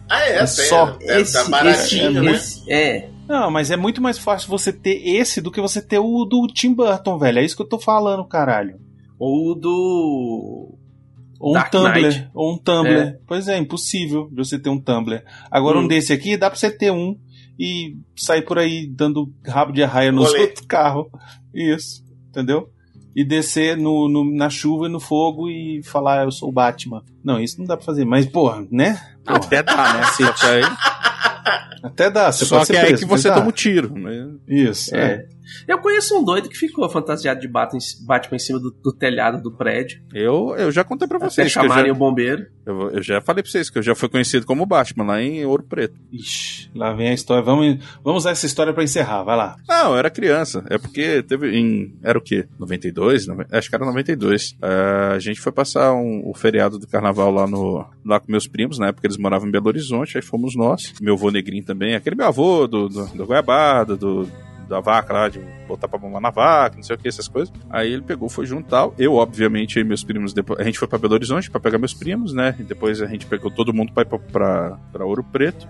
Ah, 0.10 0.22
é, 0.22 0.34
É 0.36 0.38
tem, 0.40 0.48
só 0.48 0.98
é, 1.02 1.22
esse, 1.22 1.34
tá 1.34 1.50
baratinho, 1.50 2.10
esse, 2.12 2.22
né? 2.22 2.32
esse- 2.32 2.72
é. 2.72 3.10
Não, 3.28 3.50
mas 3.50 3.72
é 3.72 3.76
muito 3.76 4.02
mais 4.02 4.18
fácil 4.20 4.48
você 4.50 4.72
ter 4.72 5.02
esse 5.04 5.42
do 5.42 5.50
que 5.52 5.60
você 5.60 5.82
ter 5.82 5.98
o 6.00 6.24
do 6.26 6.46
Tim 6.48 6.74
Burton, 6.74 7.18
velho. 7.18 7.40
É 7.40 7.44
isso 7.44 7.56
que 7.56 7.62
eu 7.64 7.68
tô 7.68 7.80
falando, 7.80 8.24
caralho. 8.24 8.80
Ou 9.18 9.52
o 9.52 9.56
do. 9.56 10.76
Ou 11.40 11.52
um 11.52 11.54
Dark 11.54 11.72
Tumblr. 11.72 12.02
Knight. 12.02 12.30
Ou 12.34 12.54
um 12.54 12.58
Tumblr. 12.58 12.92
É. 12.98 13.20
Pois 13.28 13.48
é, 13.48 13.58
impossível 13.58 14.30
você 14.34 14.58
ter 14.60 14.70
um 14.70 14.80
Tumblr. 14.80 15.22
Agora, 15.52 15.80
Hum. 15.80 15.84
um 15.84 15.88
desse 15.88 16.14
aqui, 16.14 16.38
dá 16.38 16.50
pra 16.50 16.58
você 16.58 16.72
ter 16.72 16.92
um 16.92 17.18
e 17.60 17.98
sair 18.16 18.42
por 18.42 18.58
aí 18.60 18.86
dando 18.88 19.32
rabo 19.46 19.72
de 19.72 19.82
arraia 19.84 20.12
nos 20.12 20.28
Rolê. 20.28 20.42
outros 20.42 20.66
carros. 20.66 21.08
Isso, 21.54 22.04
entendeu? 22.30 22.70
E 23.16 23.24
descer 23.24 23.78
no, 23.78 24.10
no- 24.10 24.30
na 24.36 24.50
chuva 24.50 24.88
e 24.88 24.90
no 24.92 25.00
fogo 25.00 25.50
e 25.50 25.82
falar, 25.84 26.26
eu 26.26 26.32
sou 26.32 26.50
o 26.50 26.52
Batman. 26.52 27.02
Não, 27.24 27.40
isso 27.40 27.58
não 27.60 27.66
dá 27.66 27.78
pra 27.78 27.86
fazer. 27.86 28.04
Mas, 28.04 28.26
porra, 28.26 28.66
né? 28.70 29.00
Porra, 29.26 29.38
Até 29.40 29.64
dá, 29.64 29.94
né? 29.94 30.02
Aí, 30.44 30.62
até 31.86 32.10
dá. 32.10 32.32
Você 32.32 32.46
só 32.46 32.58
pode 32.60 32.72
que 32.72 32.78
é 32.78 32.82
aí 32.82 32.98
que 32.98 33.06
você 33.06 33.30
dá. 33.30 33.36
toma 33.36 33.48
um 33.48 33.52
tiro. 33.52 33.94
Né? 33.94 34.30
Isso, 34.48 34.96
é. 34.96 35.00
É. 35.32 35.36
Eu 35.68 35.78
conheço 35.78 36.18
um 36.18 36.24
doido 36.24 36.50
que 36.50 36.58
ficou 36.58 36.90
fantasiado 36.90 37.40
de 37.40 37.48
Batman, 37.48 37.78
Batman 38.04 38.36
em 38.36 38.40
cima 38.40 38.60
do, 38.60 38.72
do 38.72 38.92
telhado 38.92 39.40
do 39.44 39.52
prédio. 39.52 40.02
Eu, 40.12 40.56
eu 40.58 40.72
já 40.72 40.84
contei 40.84 41.08
pra 41.08 41.18
Até 41.18 41.30
vocês. 41.30 41.54
Que 41.54 41.60
eu, 41.60 41.64
chamarem 41.64 41.92
já, 41.92 41.94
o 41.94 41.96
bombeiro. 41.96 42.48
eu, 42.66 42.90
eu 42.90 43.04
já 43.04 43.22
falei 43.22 43.44
pra 43.44 43.52
vocês 43.52 43.70
que 43.70 43.78
eu 43.78 43.84
já 43.84 43.94
fui 43.94 44.10
conhecido 44.10 44.44
como 44.44 44.66
Batman 44.66 45.06
lá 45.06 45.22
em 45.22 45.46
Ouro 45.46 45.62
Preto. 45.62 45.94
Ixi, 46.12 46.72
lá 46.74 46.94
vem 46.94 47.10
a 47.10 47.14
história. 47.14 47.44
Vamos, 47.44 47.78
vamos 48.04 48.24
usar 48.24 48.32
essa 48.32 48.48
história 48.48 48.74
pra 48.74 48.84
encerrar. 48.84 49.22
Vai 49.24 49.38
lá. 49.38 49.56
Não, 49.70 49.92
eu 49.92 49.98
era 50.00 50.10
criança. 50.10 50.66
É 50.68 50.80
porque 50.80 51.22
teve 51.22 51.56
em. 51.56 51.96
Era 52.02 52.18
o 52.18 52.22
quê? 52.22 52.48
92? 52.58 53.28
Noven- 53.28 53.46
Acho 53.52 53.70
que 53.70 53.76
era 53.76 53.86
92. 53.86 54.56
Ah, 54.60 55.12
a 55.14 55.20
gente 55.20 55.40
foi 55.40 55.52
passar 55.52 55.94
um- 55.94 56.24
o 56.28 56.34
feriado 56.34 56.80
do 56.80 56.88
carnaval 56.88 57.30
lá, 57.32 57.46
no, 57.46 57.86
lá 58.04 58.20
com 58.20 58.32
meus 58.32 58.48
primos, 58.48 58.80
na 58.80 58.88
época 58.88 59.06
eles 59.06 59.18
moravam 59.18 59.48
em 59.48 59.52
Belo 59.52 59.68
Horizonte, 59.68 60.18
aí 60.18 60.24
fomos 60.24 60.56
nós. 60.56 60.92
Meu 61.00 61.14
avô 61.14 61.30
negrinho 61.30 61.64
também, 61.64 61.75
aquele 61.96 62.16
meu 62.16 62.28
avô 62.28 62.68
do, 62.68 62.88
do, 62.90 63.06
do 63.08 63.26
Goiabada, 63.26 63.96
do. 63.96 64.28
Da 64.68 64.80
vaca 64.80 65.14
lá, 65.14 65.30
de 65.30 65.40
botar 65.68 65.88
pra 65.88 66.00
mamar 66.00 66.20
na 66.20 66.32
vaca, 66.32 66.76
não 66.76 66.82
sei 66.82 66.96
o 66.96 66.98
que, 66.98 67.08
essas 67.08 67.28
coisas. 67.28 67.54
Aí 67.70 67.94
ele 67.94 68.02
pegou, 68.02 68.28
foi 68.28 68.48
junto 68.48 68.68
tal. 68.68 68.96
Eu, 68.98 69.14
obviamente, 69.14 69.80
e 69.80 69.84
meus 69.84 70.04
primos, 70.04 70.34
depois, 70.34 70.60
a 70.60 70.64
gente 70.64 70.80
foi 70.80 70.88
pra 70.88 70.98
Belo 70.98 71.14
Horizonte 71.14 71.52
pra 71.52 71.60
pegar 71.60 71.78
meus 71.78 71.94
primos, 71.94 72.34
né? 72.34 72.56
E 72.60 72.64
depois 72.64 73.00
a 73.00 73.06
gente 73.06 73.28
pegou 73.28 73.52
todo 73.52 73.72
mundo 73.72 73.94
pra 73.94 74.02
ir 74.02 74.08
pra, 74.08 74.18
pra, 74.18 74.80
pra 74.92 75.06
Ouro 75.06 75.24
Preto. 75.24 75.68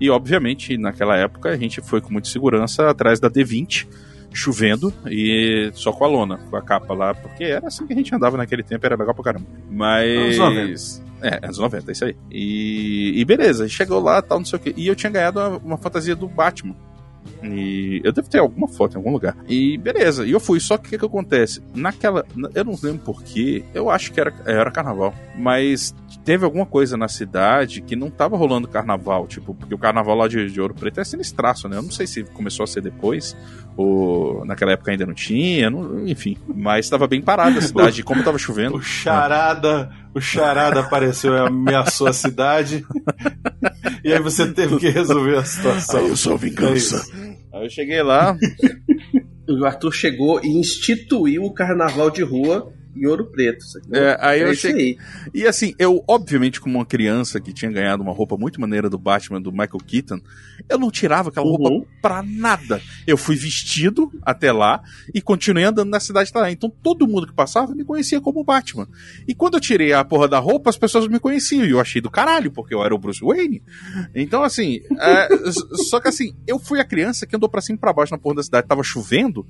E, 0.00 0.08
obviamente, 0.08 0.78
naquela 0.78 1.14
época, 1.16 1.50
a 1.50 1.56
gente 1.58 1.82
foi 1.82 2.00
com 2.00 2.10
muita 2.10 2.30
segurança 2.30 2.88
atrás 2.88 3.20
da 3.20 3.28
D20, 3.28 3.86
chovendo 4.32 4.92
e 5.06 5.70
só 5.74 5.92
com 5.92 6.04
a 6.04 6.08
lona, 6.08 6.38
com 6.48 6.56
a 6.56 6.62
capa 6.62 6.94
lá, 6.94 7.14
porque 7.14 7.44
era 7.44 7.66
assim 7.68 7.86
que 7.86 7.92
a 7.92 7.96
gente 7.96 8.14
andava 8.14 8.36
naquele 8.36 8.62
tempo, 8.62 8.84
era 8.86 8.96
legal 8.96 9.14
pra 9.14 9.24
caramba. 9.24 9.46
Mas. 9.70 11.02
Anos 11.22 11.28
90. 11.30 11.36
É, 11.36 11.44
anos 11.44 11.58
90, 11.58 11.92
isso 11.92 12.04
aí. 12.04 12.16
E, 12.30 13.12
e 13.20 13.24
beleza, 13.24 13.68
chegou 13.68 14.00
lá, 14.00 14.20
tal, 14.22 14.38
não 14.38 14.46
sei 14.46 14.58
o 14.58 14.62
que. 14.62 14.74
E 14.76 14.86
eu 14.86 14.94
tinha 14.96 15.10
ganhado 15.10 15.38
uma, 15.40 15.56
uma 15.58 15.78
fantasia 15.78 16.14
do 16.16 16.28
Batman. 16.28 16.74
E 17.42 18.00
eu 18.04 18.12
devo 18.12 18.28
ter 18.28 18.38
alguma 18.38 18.66
foto 18.66 18.94
em 18.94 18.96
algum 18.96 19.12
lugar. 19.12 19.36
E 19.46 19.76
beleza, 19.78 20.26
e 20.26 20.30
eu 20.32 20.40
fui. 20.40 20.58
Só 20.60 20.76
que 20.78 20.86
o 20.86 20.90
que, 20.90 20.98
que 20.98 21.04
acontece? 21.04 21.62
Naquela. 21.74 22.24
Eu 22.54 22.64
não 22.64 22.76
lembro 22.82 23.02
porquê, 23.04 23.64
eu 23.74 23.90
acho 23.90 24.12
que 24.12 24.20
era, 24.20 24.32
era 24.46 24.70
carnaval. 24.70 25.14
Mas 25.36 25.94
teve 26.24 26.44
alguma 26.44 26.64
coisa 26.66 26.96
na 26.96 27.06
cidade 27.06 27.80
que 27.82 27.94
não 27.94 28.10
tava 28.10 28.36
rolando 28.36 28.66
carnaval. 28.66 29.26
Tipo, 29.26 29.54
porque 29.54 29.74
o 29.74 29.78
carnaval 29.78 30.16
lá 30.16 30.26
de, 30.26 30.50
de 30.50 30.60
Ouro 30.60 30.74
Preto 30.74 31.00
é 31.00 31.04
sinistraço, 31.04 31.68
né? 31.68 31.76
Eu 31.76 31.82
não 31.82 31.90
sei 31.90 32.06
se 32.06 32.24
começou 32.24 32.64
a 32.64 32.66
ser 32.66 32.80
depois, 32.80 33.36
ou 33.76 34.44
naquela 34.44 34.72
época 34.72 34.90
ainda 34.90 35.06
não 35.06 35.14
tinha, 35.14 35.68
não- 35.70 36.08
enfim. 36.08 36.36
Mas 36.48 36.86
estava 36.86 37.06
bem 37.06 37.20
parada 37.20 37.58
a 37.58 37.62
cidade. 37.62 38.02
como 38.02 38.24
tava 38.24 38.38
chovendo. 38.38 38.78
O 38.78 38.82
Charada, 38.82 39.90
o 40.18 40.20
Charada 40.20 40.80
apareceu 40.80 41.32
e 41.34 41.38
ameaçou 41.38 42.06
a 42.06 42.12
cidade. 42.12 42.84
e 44.04 44.12
aí 44.12 44.20
você 44.20 44.52
teve 44.52 44.76
que 44.78 44.88
resolver 44.88 45.36
a 45.36 45.44
situação. 45.44 46.06
Eu 46.06 46.16
sou 46.16 46.34
a 46.34 46.36
vingança. 46.36 47.04
É. 47.16 47.56
Aí 47.56 47.64
eu 47.64 47.70
cheguei 47.70 48.02
lá, 48.02 48.36
O 49.48 49.64
Arthur 49.64 49.92
chegou 49.92 50.44
e 50.44 50.48
instituiu 50.48 51.44
o 51.44 51.54
carnaval 51.54 52.10
de 52.10 52.22
rua 52.22 52.70
em 53.02 53.06
Ouro 53.06 53.26
Preto. 53.26 53.64
sacou? 53.64 53.96
É, 53.96 54.16
aí 54.20 54.40
eu 54.40 54.48
É 54.48 54.52
isso 54.52 54.62
cheguei. 54.62 54.98
E 55.32 55.46
assim, 55.46 55.74
eu, 55.78 56.02
obviamente, 56.08 56.60
como 56.60 56.78
uma 56.78 56.86
criança 56.86 57.40
que 57.40 57.52
tinha 57.52 57.70
ganhado 57.70 58.02
uma 58.02 58.12
roupa 58.12 58.36
muito 58.36 58.60
maneira 58.60 58.90
do 58.90 58.98
Batman, 58.98 59.40
do 59.40 59.50
Michael 59.52 59.78
Keaton, 59.86 60.20
eu 60.68 60.78
não 60.78 60.90
tirava 60.90 61.28
aquela 61.30 61.46
Uhum. 61.46 61.56
roupa 61.56 61.86
pra 62.02 62.22
nada. 62.22 62.80
Eu 63.06 63.16
fui 63.16 63.36
vestido 63.36 64.10
até 64.22 64.50
lá 64.52 64.82
e 65.14 65.20
continuei 65.20 65.64
andando 65.64 65.90
na 65.90 66.00
cidade 66.00 66.30
até 66.30 66.38
lá. 66.40 66.50
Então 66.50 66.70
todo 66.82 67.06
mundo 67.06 67.26
que 67.26 67.32
passava 67.34 67.74
me 67.74 67.84
conhecia 67.84 68.20
como 68.20 68.42
Batman. 68.44 68.88
E 69.26 69.34
quando 69.34 69.54
eu 69.54 69.60
tirei 69.60 69.92
a 69.92 70.04
porra 70.04 70.28
da 70.28 70.38
roupa, 70.38 70.70
as 70.70 70.76
pessoas 70.78 71.06
me 71.08 71.18
conheciam. 71.20 71.64
E 71.64 71.70
eu 71.70 71.80
achei 71.80 72.00
do 72.00 72.10
caralho, 72.10 72.50
porque 72.50 72.74
eu 72.74 72.82
era 72.82 72.94
o 72.94 72.98
Bruce 72.98 73.20
Wayne. 73.24 73.62
Então, 74.14 74.42
assim, 74.42 74.80
é, 74.98 75.28
só 75.90 76.00
que 76.00 76.08
assim, 76.08 76.34
eu 76.46 76.58
fui 76.58 76.80
a 76.80 76.84
criança 76.84 77.26
que 77.26 77.36
andou 77.36 77.48
pra 77.48 77.60
cima 77.60 77.76
e 77.76 77.80
pra 77.80 77.92
baixo 77.92 78.12
na 78.12 78.18
porra 78.18 78.36
da 78.36 78.42
cidade, 78.42 78.66
tava 78.66 78.82
chovendo. 78.82 79.46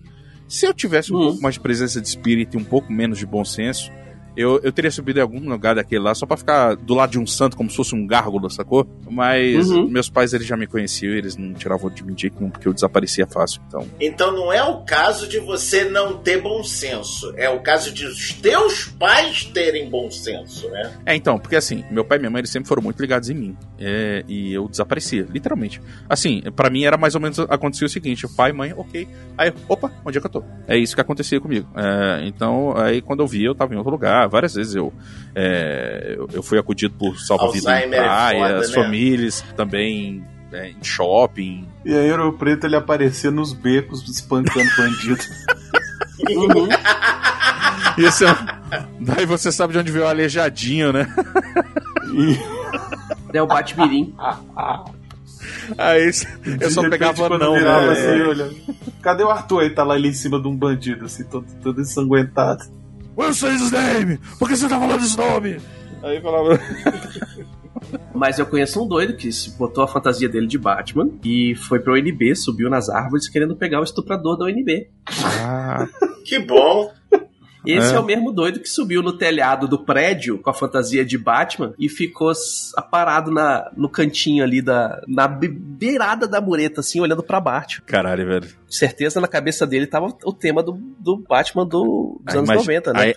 Se 0.48 0.66
eu 0.66 0.72
tivesse 0.74 1.12
um 1.12 1.16
Uhum. 1.16 1.26
pouco 1.28 1.42
mais 1.42 1.54
de 1.56 1.60
presença 1.60 2.00
de 2.00 2.08
espírito 2.08 2.56
e 2.56 2.60
um 2.60 2.64
pouco 2.64 2.90
menos 2.92 3.18
de 3.18 3.26
bom 3.26 3.44
senso, 3.44 3.92
eu, 4.39 4.60
eu 4.62 4.73
teria 4.73 4.90
subido 4.90 5.19
em 5.19 5.23
algum 5.23 5.40
lugar 5.40 5.74
daquele 5.74 6.02
lá 6.02 6.15
só 6.15 6.24
pra 6.27 6.36
ficar 6.36 6.74
do 6.77 6.94
lado 6.94 7.10
de 7.10 7.19
um 7.19 7.27
santo, 7.27 7.56
como 7.56 7.69
se 7.70 7.77
fosse 7.77 7.94
um 7.94 8.06
gárgula, 8.06 8.48
sacou? 8.51 8.86
Mas 9.10 9.69
Uhum. 9.70 9.89
meus 9.89 10.09
pais 10.09 10.32
eles 10.32 10.47
já 10.47 10.56
me 10.56 10.66
conheciam, 10.66 11.12
eles 11.15 11.36
não 11.36 11.52
tiravam 11.55 11.90
de 11.90 12.05
mim 12.05 12.15
de 12.15 12.31
nenhum, 12.31 12.51
porque 12.51 12.69
eu 12.69 12.73
desaparecia 12.73 13.27
fácil. 13.27 13.60
Então, 13.66 13.86
Então 14.01 14.32
não 14.32 14.52
é 14.52 14.62
o 14.62 14.82
caso 14.85 15.27
de 15.28 15.39
você 15.40 15.85
não 15.85 16.19
ter 16.19 16.40
bom 16.40 16.62
senso. 16.62 17.32
É 17.36 17.48
o 17.51 17.60
caso 17.60 17.93
de 17.93 18.06
os 18.06 18.32
teus 18.35 18.85
pais 18.98 19.44
terem 19.44 19.89
bom 19.90 20.10
senso, 20.10 20.69
né? 20.70 20.93
É, 21.05 21.15
então, 21.15 21.39
porque 21.39 21.56
assim, 21.56 21.85
meu 21.90 22.05
pai 22.05 22.19
e 22.19 22.20
minha 22.20 22.31
mãe 22.31 22.40
eles 22.40 22.51
sempre 22.51 22.69
foram 22.69 22.82
muito 22.82 23.01
ligados 23.01 23.28
em 23.31 23.35
mim. 23.35 23.56
É, 23.78 24.24
e 24.28 24.52
eu 24.52 24.69
desaparecia, 24.69 25.27
literalmente. 25.31 25.81
Assim, 26.09 26.43
pra 26.55 26.70
mim 26.70 26.85
era 26.85 26.97
mais 26.97 27.15
ou 27.15 27.20
menos 27.20 27.39
acontecia 27.39 27.86
o 27.86 27.90
seguinte: 27.90 28.27
pai, 28.36 28.52
mãe, 28.52 28.73
ok. 28.77 29.09
Aí, 29.36 29.52
opa, 29.69 29.90
onde 30.05 30.19
é 30.19 30.20
que 30.20 30.27
eu 30.27 30.31
tô? 30.31 30.43
É 30.66 30.77
isso 30.77 30.94
que 30.94 31.01
acontecia 31.01 31.40
comigo. 31.40 31.69
É, 31.77 32.27
então, 32.27 32.77
aí 32.77 33.01
quando 33.01 33.20
eu 33.20 33.27
via, 33.27 33.47
eu 33.47 33.55
tava 33.55 33.74
em 33.74 33.77
outro 33.77 33.90
lugar. 33.93 34.27
Várias 34.28 34.55
vezes 34.55 34.74
eu, 34.74 34.92
é, 35.34 36.14
eu, 36.16 36.28
eu 36.32 36.42
fui 36.42 36.59
acudido 36.59 36.94
por 36.94 37.18
salva-vida 37.18 37.80
em 37.80 37.84
é 37.84 37.88
praia, 37.88 38.40
foda, 38.40 38.59
as 38.59 38.68
né? 38.68 38.74
famílias 38.74 39.44
também 39.56 40.24
é, 40.52 40.70
em 40.70 40.82
shopping. 40.82 41.68
E 41.84 41.94
aí, 41.94 42.10
Ouro 42.10 42.32
Preto, 42.34 42.66
ele 42.66 42.76
aparecia 42.76 43.30
nos 43.30 43.52
becos 43.52 44.09
espancando 44.09 44.68
bandido. 44.76 45.22
Uhum. 46.30 46.68
Isso 47.98 48.24
é... 48.24 48.36
Daí 49.00 49.26
você 49.26 49.50
sabe 49.50 49.72
de 49.72 49.78
onde 49.78 49.92
veio 49.92 50.05
o 50.05 50.09
aleijadinho, 50.09 50.92
né? 50.92 51.06
É 53.32 53.42
o 53.42 53.46
Batmirim. 53.46 54.14
Aí 55.76 56.06
eu 56.60 56.70
só 56.70 56.82
repente, 56.82 56.90
pegava 56.90 57.38
não, 57.38 57.55
virava 57.55 57.86
né? 57.86 57.92
assim, 57.92 58.22
olha. 58.22 58.50
Cadê 59.02 59.22
o 59.22 59.30
Arthur 59.30 59.60
aí? 59.60 59.70
Tá 59.70 59.84
lá 59.84 59.96
ele 59.96 60.09
em 60.09 60.12
cima 60.12 60.40
de 60.40 60.48
um 60.48 60.56
bandido, 60.56 61.05
assim, 61.05 61.24
todo, 61.24 61.46
todo 61.62 61.80
ensanguentado. 61.80 62.64
Say 63.32 63.54
his 63.54 63.70
name! 63.70 64.18
Por 64.38 64.48
que 64.48 64.56
você 64.56 64.68
tá 64.68 64.78
falando 64.78 65.00
esse 65.04 65.16
nome? 65.16 65.60
Aí 66.02 66.20
falava. 66.20 66.58
Mas 68.14 68.38
eu 68.38 68.46
conheço 68.46 68.82
um 68.82 68.88
doido 68.88 69.16
que 69.16 69.30
se 69.32 69.50
botou 69.56 69.84
a 69.84 69.88
fantasia 69.88 70.28
dele 70.28 70.46
de 70.46 70.58
Batman 70.58 71.10
e 71.24 71.54
foi 71.54 71.78
pro 71.80 71.94
ONB, 71.94 72.34
subiu 72.34 72.68
nas 72.70 72.88
árvores 72.88 73.28
querendo 73.28 73.56
pegar 73.56 73.80
o 73.80 73.84
estuprador 73.84 74.36
da 74.36 74.46
ONB. 74.46 74.88
Ah, 75.40 75.86
Que 76.24 76.38
bom. 76.38 76.90
Esse 77.66 77.93
é. 77.93 77.97
É. 77.97 77.98
o 77.98 78.05
mesmo 78.05 78.32
doido 78.32 78.60
que 78.60 78.68
subiu 78.68 79.02
no 79.02 79.12
telhado 79.12 79.66
do 79.66 79.85
prédio 79.85 80.39
com 80.39 80.48
a 80.51 80.55
fantasia 80.55 81.05
de 81.05 81.18
Batman 81.18 81.74
e 81.78 81.89
ficou 81.89 82.32
parado 82.90 83.30
na, 83.30 83.70
no 83.76 83.89
cantinho 83.89 84.44
ali 84.44 84.62
da. 84.62 85.01
na 85.09 85.26
be- 85.28 85.48
beirada 85.48 86.26
da 86.26 86.40
mureta, 86.40 86.80
assim, 86.80 87.01
olhando 87.01 87.22
pra 87.22 87.40
baixo. 87.40 87.82
caralho, 87.85 88.26
velho. 88.26 88.48
Certeza 88.68 89.20
na 89.20 89.28
cabeça 89.28 89.66
dele 89.66 89.86
tava 89.86 90.06
o 90.24 90.32
tema 90.32 90.62
do, 90.62 90.72
do 90.98 91.16
Batman 91.16 91.64
do, 91.66 92.20
dos 92.24 92.35
Aí 92.35 92.39
anos 92.39 92.51
imagi- 92.51 92.66
90, 92.66 92.93
né? 92.93 93.01
aí- 93.01 93.14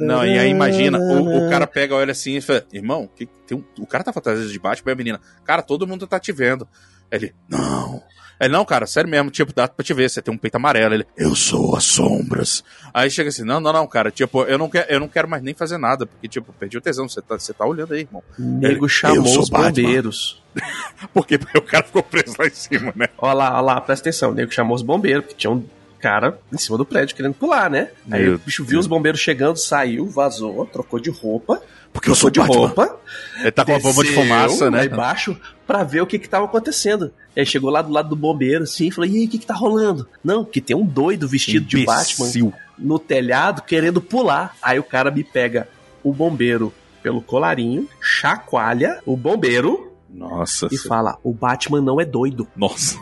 Não, 0.00 0.26
e 0.26 0.38
aí 0.38 0.50
imagina, 0.50 0.98
o, 0.98 1.46
o 1.46 1.50
cara 1.50 1.66
pega, 1.66 1.94
olha 1.94 2.10
assim 2.12 2.36
e 2.36 2.40
fala, 2.40 2.64
irmão, 2.72 3.08
que, 3.14 3.26
tem 3.46 3.56
um- 3.58 3.82
o 3.82 3.86
cara 3.86 4.02
tá 4.04 4.12
fantasiado 4.12 4.50
de 4.50 4.58
Batman 4.58 4.90
e 4.90 4.94
a 4.94 4.96
menina, 4.96 5.20
cara, 5.44 5.62
todo 5.62 5.86
mundo 5.86 6.06
tá 6.06 6.18
te 6.18 6.32
vendo. 6.32 6.66
Ele, 7.10 7.34
não. 7.48 8.02
Ele, 8.40 8.54
não, 8.54 8.64
cara, 8.64 8.86
sério 8.86 9.10
mesmo, 9.10 9.30
tipo, 9.30 9.52
dá 9.52 9.68
pra 9.68 9.84
te 9.84 9.92
ver, 9.92 10.08
você 10.08 10.22
tem 10.22 10.32
um 10.32 10.38
peito 10.38 10.54
amarelo. 10.54 10.94
Ele, 10.94 11.06
eu 11.14 11.34
sou 11.36 11.76
as 11.76 11.84
sombras. 11.84 12.64
Aí 12.94 13.10
chega 13.10 13.28
assim, 13.28 13.44
não, 13.44 13.60
não, 13.60 13.70
não, 13.70 13.86
cara, 13.86 14.10
tipo, 14.10 14.44
eu 14.44 14.56
não, 14.56 14.70
quero, 14.70 14.90
eu 14.90 14.98
não 14.98 15.08
quero 15.08 15.28
mais 15.28 15.42
nem 15.42 15.52
fazer 15.52 15.76
nada, 15.76 16.06
porque, 16.06 16.26
tipo, 16.26 16.50
perdi 16.54 16.78
o 16.78 16.80
tesão, 16.80 17.06
você 17.06 17.20
tá, 17.20 17.38
você 17.38 17.52
tá 17.52 17.66
olhando 17.66 17.92
aí, 17.92 18.00
irmão. 18.00 18.22
O 18.38 18.42
nego 18.42 18.88
chamou 18.88 19.38
os 19.38 19.50
bombeiros. 19.50 20.40
Porque 21.14 21.38
o 21.54 21.62
cara 21.62 21.84
ficou 21.84 22.02
preso 22.02 22.34
lá 22.36 22.46
em 22.46 22.50
cima, 22.50 22.92
né? 22.96 23.08
Olha 23.16 23.34
lá, 23.34 23.52
olha 23.52 23.60
lá, 23.60 23.80
presta 23.80 24.08
atenção. 24.08 24.32
O 24.32 24.34
nego 24.34 24.50
chamou 24.50 24.74
os 24.74 24.82
bombeiros, 24.82 25.22
porque 25.22 25.36
tinha 25.36 25.50
um 25.50 25.64
cara 26.00 26.40
em 26.52 26.58
cima 26.58 26.76
do 26.76 26.84
prédio 26.84 27.14
querendo 27.14 27.34
pular, 27.34 27.70
né? 27.70 27.90
Aí 28.10 28.24
Meu 28.24 28.34
o 28.34 28.38
bicho 28.38 28.64
viu 28.64 28.80
os 28.80 28.86
bombeiros 28.88 29.20
chegando, 29.20 29.58
saiu, 29.58 30.08
vazou, 30.08 30.66
trocou 30.66 30.98
de 30.98 31.08
roupa. 31.08 31.62
Porque 31.92 32.08
eu 32.08 32.14
sou 32.14 32.30
de 32.30 32.40
Batman. 32.40 32.56
roupa. 32.56 33.00
Ele 33.40 33.50
tá 33.50 33.64
com 33.64 33.72
uma 33.72 33.80
bomba 33.80 34.04
de 34.04 34.12
fumaça, 34.12 34.70
né? 34.70 34.78
Lá 34.78 34.84
embaixo 34.84 35.36
pra 35.66 35.82
ver 35.82 36.02
o 36.02 36.06
que 36.06 36.18
que 36.18 36.28
tava 36.28 36.44
acontecendo. 36.44 37.12
Aí 37.36 37.44
chegou 37.46 37.70
lá 37.70 37.80
do 37.82 37.92
lado 37.92 38.08
do 38.10 38.16
bombeiro, 38.16 38.64
assim, 38.64 38.88
e 38.88 38.90
falou: 38.90 39.10
E 39.10 39.16
aí, 39.16 39.24
o 39.26 39.28
que 39.28 39.38
que 39.38 39.46
tá 39.46 39.54
rolando? 39.54 40.06
Não, 40.22 40.44
que 40.44 40.60
tem 40.60 40.76
um 40.76 40.84
doido 40.84 41.26
vestido 41.28 41.64
de 41.66 41.84
Batman 41.84 42.26
Imbecil. 42.26 42.52
no 42.78 42.98
telhado 42.98 43.62
querendo 43.62 44.00
pular. 44.00 44.56
Aí 44.62 44.78
o 44.78 44.84
cara 44.84 45.10
me 45.10 45.24
pega 45.24 45.68
o 46.02 46.12
bombeiro 46.12 46.72
pelo 47.02 47.22
colarinho, 47.22 47.88
chacoalha 48.00 49.00
o 49.06 49.16
bombeiro 49.16 49.92
Nossa. 50.08 50.68
e 50.70 50.76
fala: 50.76 51.18
O 51.24 51.32
Batman 51.32 51.80
não 51.80 52.00
é 52.00 52.04
doido. 52.04 52.46
Nossa. 52.56 52.98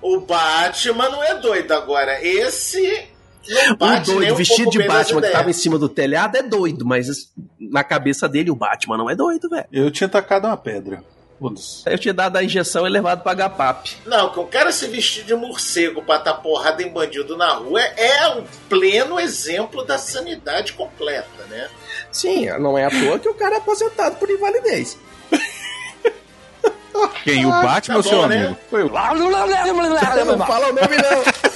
O 0.00 0.20
Batman 0.20 1.08
não 1.08 1.22
é 1.24 1.34
doido 1.40 1.72
agora. 1.72 2.22
Esse 2.22 3.06
não 3.48 3.72
O 3.72 3.76
bate 3.76 4.08
nem 4.08 4.18
doido 4.18 4.32
um 4.32 4.36
vestido 4.36 4.70
de 4.70 4.82
Batman 4.86 5.20
que 5.20 5.30
tava 5.30 5.50
em 5.50 5.54
cima 5.54 5.78
do 5.78 5.88
telhado 5.88 6.36
é 6.36 6.42
doido, 6.42 6.84
mas 6.84 7.32
na 7.58 7.84
cabeça 7.84 8.28
dele 8.28 8.50
o 8.50 8.56
Batman 8.56 8.96
não 8.96 9.10
é 9.10 9.14
doido, 9.14 9.48
velho. 9.48 9.66
Eu 9.72 9.90
tinha 9.90 10.08
tacado 10.08 10.46
uma 10.46 10.56
pedra. 10.56 11.02
Eu 11.84 11.98
tinha 11.98 12.14
dado 12.14 12.36
a 12.36 12.44
injeção 12.44 12.86
e 12.86 12.90
levado 12.90 13.22
pra 13.22 13.34
HPAP. 13.34 13.96
Não, 14.06 14.30
que 14.30 14.40
um 14.40 14.46
cara 14.46 14.72
se 14.72 14.86
vestir 14.86 15.24
de 15.24 15.34
morcego 15.34 16.00
pra 16.02 16.18
dar 16.18 16.34
porrada 16.34 16.82
em 16.82 16.88
bandido 16.90 17.36
na 17.36 17.52
rua 17.54 17.80
é 17.80 18.28
um 18.28 18.44
pleno 18.68 19.18
exemplo 19.18 19.84
da 19.84 19.98
sanidade 19.98 20.72
completa, 20.72 21.44
né? 21.50 21.68
Sim, 22.10 22.46
não 22.58 22.78
é 22.78 22.84
à 22.84 22.90
toa 22.90 23.18
que 23.18 23.28
o 23.28 23.34
cara 23.34 23.56
é 23.56 23.58
aposentado 23.58 24.16
por 24.16 24.30
invalidez. 24.30 24.96
Quem? 27.24 27.44
O 27.44 27.50
Batman 27.50 27.96
tá 27.96 28.08
seu 28.08 28.28
né? 28.28 28.36
amigo? 28.46 28.56
Foi 28.70 28.84
o 28.84 28.88
Não 30.24 30.46
fala 30.46 30.68
o 30.68 30.72
nome 30.72 30.96
não. 30.96 31.50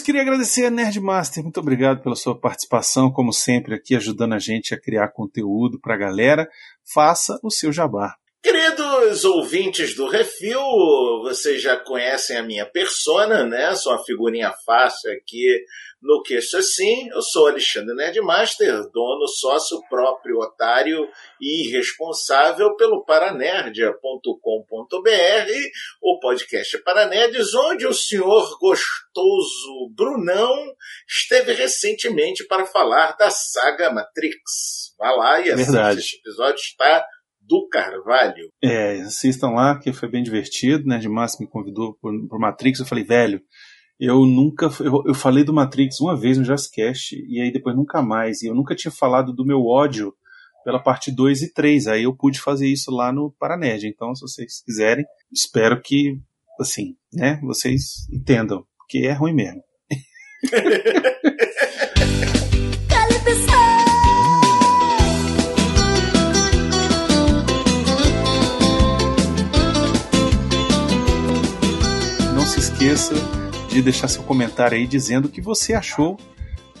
Isso, 0.00 0.04
queria 0.04 0.22
agradecer 0.22 0.64
a 0.64 0.70
Nerdmaster. 0.70 1.42
Muito 1.42 1.60
obrigado 1.60 2.02
pela 2.02 2.16
sua 2.16 2.38
participação, 2.38 3.12
como 3.12 3.32
sempre, 3.32 3.74
aqui 3.74 3.94
ajudando 3.94 4.32
a 4.32 4.38
gente 4.38 4.74
a 4.74 4.80
criar 4.80 5.12
conteúdo 5.12 5.78
pra 5.78 5.96
galera. 5.96 6.48
Faça 6.92 7.38
o 7.42 7.50
seu 7.50 7.70
jabá. 7.70 8.16
Queridos 8.42 9.22
ouvintes 9.26 9.94
do 9.94 10.08
Refil, 10.08 10.58
vocês 11.22 11.60
já 11.60 11.76
conhecem 11.76 12.38
a 12.38 12.42
minha 12.42 12.64
persona, 12.64 13.44
né? 13.44 13.74
Sou 13.74 13.92
uma 13.92 14.02
figurinha 14.02 14.50
fácil 14.64 15.12
aqui 15.12 15.62
no 16.00 16.22
Queixo 16.22 16.56
Assim. 16.56 17.10
Eu 17.10 17.20
sou 17.20 17.48
Alexandre 17.48 17.94
Nerdmaster, 17.94 18.80
dono, 18.94 19.28
sócio 19.28 19.78
próprio, 19.90 20.38
otário 20.38 21.06
e 21.38 21.70
responsável 21.70 22.74
pelo 22.76 23.04
paranerdia.com.br, 23.04 24.00
o 26.00 26.18
podcast 26.18 26.78
Paranerds, 26.82 27.52
onde 27.52 27.86
o 27.86 27.92
senhor 27.92 28.58
gostoso 28.58 29.92
Brunão 29.94 30.56
esteve 31.06 31.52
recentemente 31.52 32.46
para 32.46 32.64
falar 32.64 33.14
da 33.18 33.28
saga 33.28 33.92
Matrix. 33.92 34.94
Vá 34.98 35.10
lá 35.10 35.40
e 35.40 35.50
assista 35.50 35.72
Verdade. 35.72 36.00
este 36.00 36.16
episódio, 36.16 36.56
está 36.56 37.06
do 37.50 37.66
Carvalho. 37.68 38.48
É, 38.62 39.00
assistam 39.00 39.50
lá, 39.50 39.76
que 39.76 39.92
foi 39.92 40.08
bem 40.08 40.22
divertido. 40.22 40.86
Nerdmaster 40.86 41.44
me 41.44 41.50
convidou 41.50 41.94
pro, 42.00 42.28
pro 42.28 42.38
Matrix. 42.38 42.78
Eu 42.78 42.86
falei, 42.86 43.02
velho, 43.02 43.42
eu 43.98 44.24
nunca. 44.24 44.70
Eu, 44.78 45.02
eu 45.04 45.14
falei 45.14 45.42
do 45.42 45.52
Matrix 45.52 46.00
uma 46.00 46.16
vez 46.16 46.38
no 46.38 46.44
Jazzcast, 46.44 47.16
e 47.28 47.40
aí 47.40 47.52
depois 47.52 47.74
nunca 47.74 48.00
mais. 48.00 48.40
E 48.42 48.46
eu 48.46 48.54
nunca 48.54 48.76
tinha 48.76 48.92
falado 48.92 49.34
do 49.34 49.44
meu 49.44 49.66
ódio 49.66 50.14
pela 50.64 50.78
parte 50.78 51.10
2 51.10 51.42
e 51.42 51.52
3. 51.52 51.88
Aí 51.88 52.04
eu 52.04 52.16
pude 52.16 52.40
fazer 52.40 52.68
isso 52.68 52.92
lá 52.92 53.12
no 53.12 53.34
Paranerd. 53.38 53.84
Então, 53.88 54.14
se 54.14 54.22
vocês 54.22 54.62
quiserem, 54.64 55.04
espero 55.32 55.80
que, 55.82 56.16
assim, 56.60 56.94
né, 57.12 57.40
vocês 57.42 58.06
entendam, 58.12 58.64
porque 58.78 58.98
é 58.98 59.12
ruim 59.12 59.34
mesmo. 59.34 59.60
esqueça 72.80 73.12
de 73.68 73.82
deixar 73.82 74.08
seu 74.08 74.22
comentário 74.22 74.74
aí 74.74 74.86
dizendo 74.86 75.26
o 75.26 75.28
que 75.28 75.42
você 75.42 75.74
achou 75.74 76.18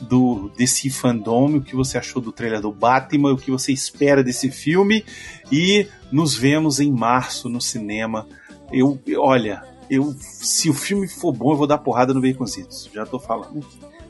do 0.00 0.50
desse 0.56 0.88
fandom, 0.88 1.56
o 1.56 1.60
que 1.60 1.76
você 1.76 1.98
achou 1.98 2.22
do 2.22 2.32
trailer 2.32 2.62
do 2.62 2.72
Batman, 2.72 3.34
o 3.34 3.36
que 3.36 3.50
você 3.50 3.70
espera 3.70 4.24
desse 4.24 4.50
filme 4.50 5.04
e 5.52 5.86
nos 6.10 6.34
vemos 6.34 6.80
em 6.80 6.90
março 6.90 7.50
no 7.50 7.60
cinema. 7.60 8.26
Eu, 8.72 8.98
olha, 9.18 9.62
eu 9.90 10.14
se 10.18 10.70
o 10.70 10.74
filme 10.74 11.06
for 11.06 11.34
bom, 11.34 11.52
eu 11.52 11.56
vou 11.58 11.66
dar 11.66 11.76
porrada 11.76 12.14
no 12.14 12.22
Baconzitos. 12.22 12.88
Já 12.94 13.04
tô 13.04 13.18
falando. 13.18 13.62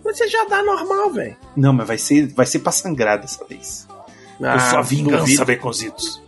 Mas 0.04 0.16
você 0.16 0.28
já 0.28 0.44
dá 0.44 0.62
normal, 0.62 1.10
velho. 1.10 1.36
Não, 1.56 1.72
mas 1.72 1.88
vai 1.88 1.98
ser, 1.98 2.28
vai 2.28 2.46
ser 2.46 2.60
pra 2.60 2.70
sangrar 2.70 3.20
dessa 3.20 3.44
vez. 3.44 3.88
Ah, 4.40 4.54
eu 4.54 4.60
sou 4.60 4.78
a 4.78 4.82
vingança, 4.82 5.24
duvido. 5.24 5.44
Baconzitos. 5.44 6.22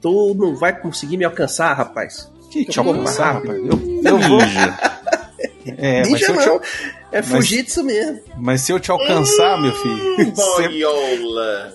Tu 0.00 0.34
não 0.34 0.56
vai 0.56 0.76
conseguir 0.76 1.16
me 1.16 1.24
alcançar, 1.24 1.72
rapaz. 1.74 2.28
Que 2.64 2.80
rápido. 2.80 2.98
rapaz? 2.98 3.46
Eu, 3.48 4.00
eu 4.04 4.18
vou. 4.18 4.40
É, 5.78 5.98
mas 6.00 6.08
Ninja 6.08 6.26
se 6.26 6.32
eu 6.32 6.38
te, 6.38 6.46
não. 6.46 6.60
É 7.12 7.20
mas- 7.22 7.26
fugir 7.28 7.62
disso 7.64 7.82
mesmo. 7.84 8.20
mas 8.38 8.60
se 8.60 8.72
eu 8.72 8.78
te 8.80 8.90
alcançar, 8.90 9.60
meu 9.60 9.72
filho, 9.74 10.32
você- 10.34 10.68
Boiola. 10.68 11.74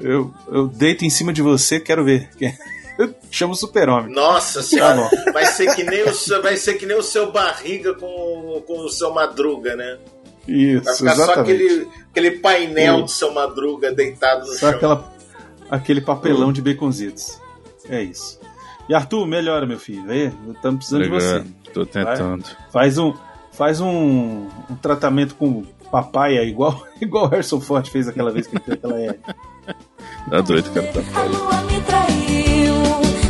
eu, 0.00 0.32
eu 0.48 0.68
deito 0.68 1.04
em 1.04 1.10
cima 1.10 1.32
de 1.32 1.42
você, 1.42 1.78
quero 1.80 2.04
ver. 2.04 2.28
Eu 2.98 3.12
chamo 3.30 3.54
super-homem. 3.56 4.14
Nossa 4.14 4.60
Tá 4.60 4.66
senhora, 4.66 5.08
vai 5.32 5.46
ser 5.46 5.74
que 5.74 5.82
nem 5.82 6.02
o 6.04 6.14
seu, 6.14 6.42
vai 6.42 6.58
ser 6.58 6.74
que 6.74 6.84
nem 6.84 6.94
o 6.96 7.02
seu 7.02 7.32
barriga 7.32 7.94
com, 7.94 8.62
com 8.66 8.80
o 8.84 8.88
seu 8.90 9.10
madruga, 9.14 9.74
né? 9.74 9.96
Vai 10.46 10.54
Isso, 10.54 10.96
ficar 10.98 11.16
só 11.16 11.22
exatamente. 11.24 11.40
aquele, 11.64 11.88
aquele 12.10 12.30
painel 12.32 12.96
Hum. 12.98 13.02
do 13.04 13.10
seu 13.10 13.32
madruga 13.32 13.90
deitado 13.92 14.40
no 14.46 14.52
Só 14.52 14.58
chão. 14.58 14.70
aquela, 14.70 15.14
aquele 15.70 16.00
papelão 16.02 16.52
de 16.52 16.60
baconzitos. 16.60 17.40
É 17.88 18.02
isso. 18.02 18.38
E 18.88 18.94
Arthur, 18.94 19.26
melhora, 19.26 19.66
meu 19.66 19.78
filho. 19.78 20.04
Estamos 20.12 20.76
precisando 20.76 21.04
de 21.04 21.10
Legal, 21.10 21.20
você. 21.20 21.44
Tô 21.72 21.86
tentando. 21.86 22.44
Faz 22.70 22.98
um, 22.98 23.14
faz 23.52 23.80
um, 23.80 24.48
um 24.68 24.76
tratamento 24.80 25.34
com 25.34 25.64
papaya 25.90 26.42
igual, 26.42 26.86
igual 27.00 27.26
o 27.26 27.28
Harrison 27.28 27.60
Ford 27.60 27.86
fez 27.86 28.08
aquela 28.08 28.30
vez 28.32 28.46
que 28.46 28.56
ele 28.56 28.64
fez 28.64 28.78
aquela 28.78 29.00
é. 29.00 29.18
Tá 30.30 30.40
doido, 30.40 30.70
cara. 30.72 30.86
Tá 30.92 31.20
A 31.20 31.24
lua 31.24 31.62
me 31.62 31.80
traiu, 31.82 32.74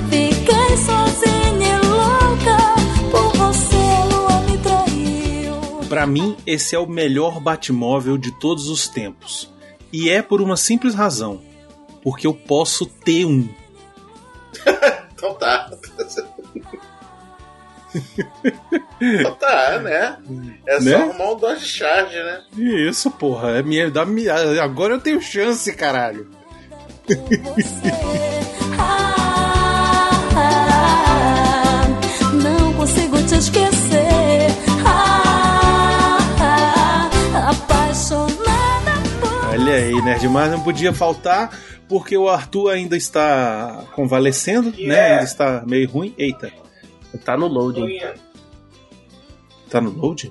fiquei 0.08 0.76
sozinha 0.76 1.68
e 1.68 1.86
louca. 1.86 3.10
Por 3.10 3.36
você, 3.36 3.76
a 3.76 4.04
lua 4.04 4.40
me 4.42 4.58
traiu. 4.58 5.88
Pra 5.88 6.06
mim, 6.06 6.36
esse 6.46 6.74
é 6.74 6.78
o 6.78 6.86
melhor 6.86 7.40
Batmóvel 7.40 8.16
de 8.16 8.30
todos 8.38 8.68
os 8.68 8.88
tempos. 8.88 9.52
E 9.92 10.08
é 10.08 10.22
por 10.22 10.40
uma 10.40 10.56
simples 10.56 10.94
razão. 10.94 11.40
Porque 12.02 12.26
eu 12.26 12.34
posso 12.34 12.86
ter 12.86 13.24
um. 13.24 13.48
Então 15.22 15.34
tá. 15.34 15.70
então 19.00 19.34
tá, 19.36 19.78
né? 19.78 20.18
É 20.66 20.80
só 20.80 20.84
Né? 20.84 20.94
arrumar 20.96 21.30
um 21.32 21.36
Dodge 21.36 21.64
Charge, 21.64 22.16
né? 22.16 22.42
Isso, 22.56 23.08
porra. 23.08 23.50
É 23.58 23.62
minha, 23.62 23.88
dá, 23.88 24.04
minha- 24.04 24.60
agora 24.64 24.94
eu 24.94 25.00
tenho 25.00 25.20
chance, 25.20 25.72
caralho. 25.74 26.28
Olha 39.72 39.84
aí, 39.84 40.02
Nerd, 40.02 40.28
mas 40.28 40.52
não 40.52 40.62
podia 40.62 40.92
faltar 40.92 41.58
porque 41.88 42.14
o 42.14 42.28
Arthur 42.28 42.68
ainda 42.72 42.94
está 42.94 43.86
convalescendo, 43.94 44.68
né? 44.72 44.76
Yeah. 44.76 45.12
Ainda 45.14 45.24
está 45.24 45.64
meio 45.66 45.88
ruim. 45.88 46.14
Eita, 46.18 46.52
Tá 47.24 47.38
no 47.38 47.46
loading. 47.46 47.84
Unha. 47.84 48.14
tá 49.70 49.80
no 49.80 49.88
load? 49.90 50.30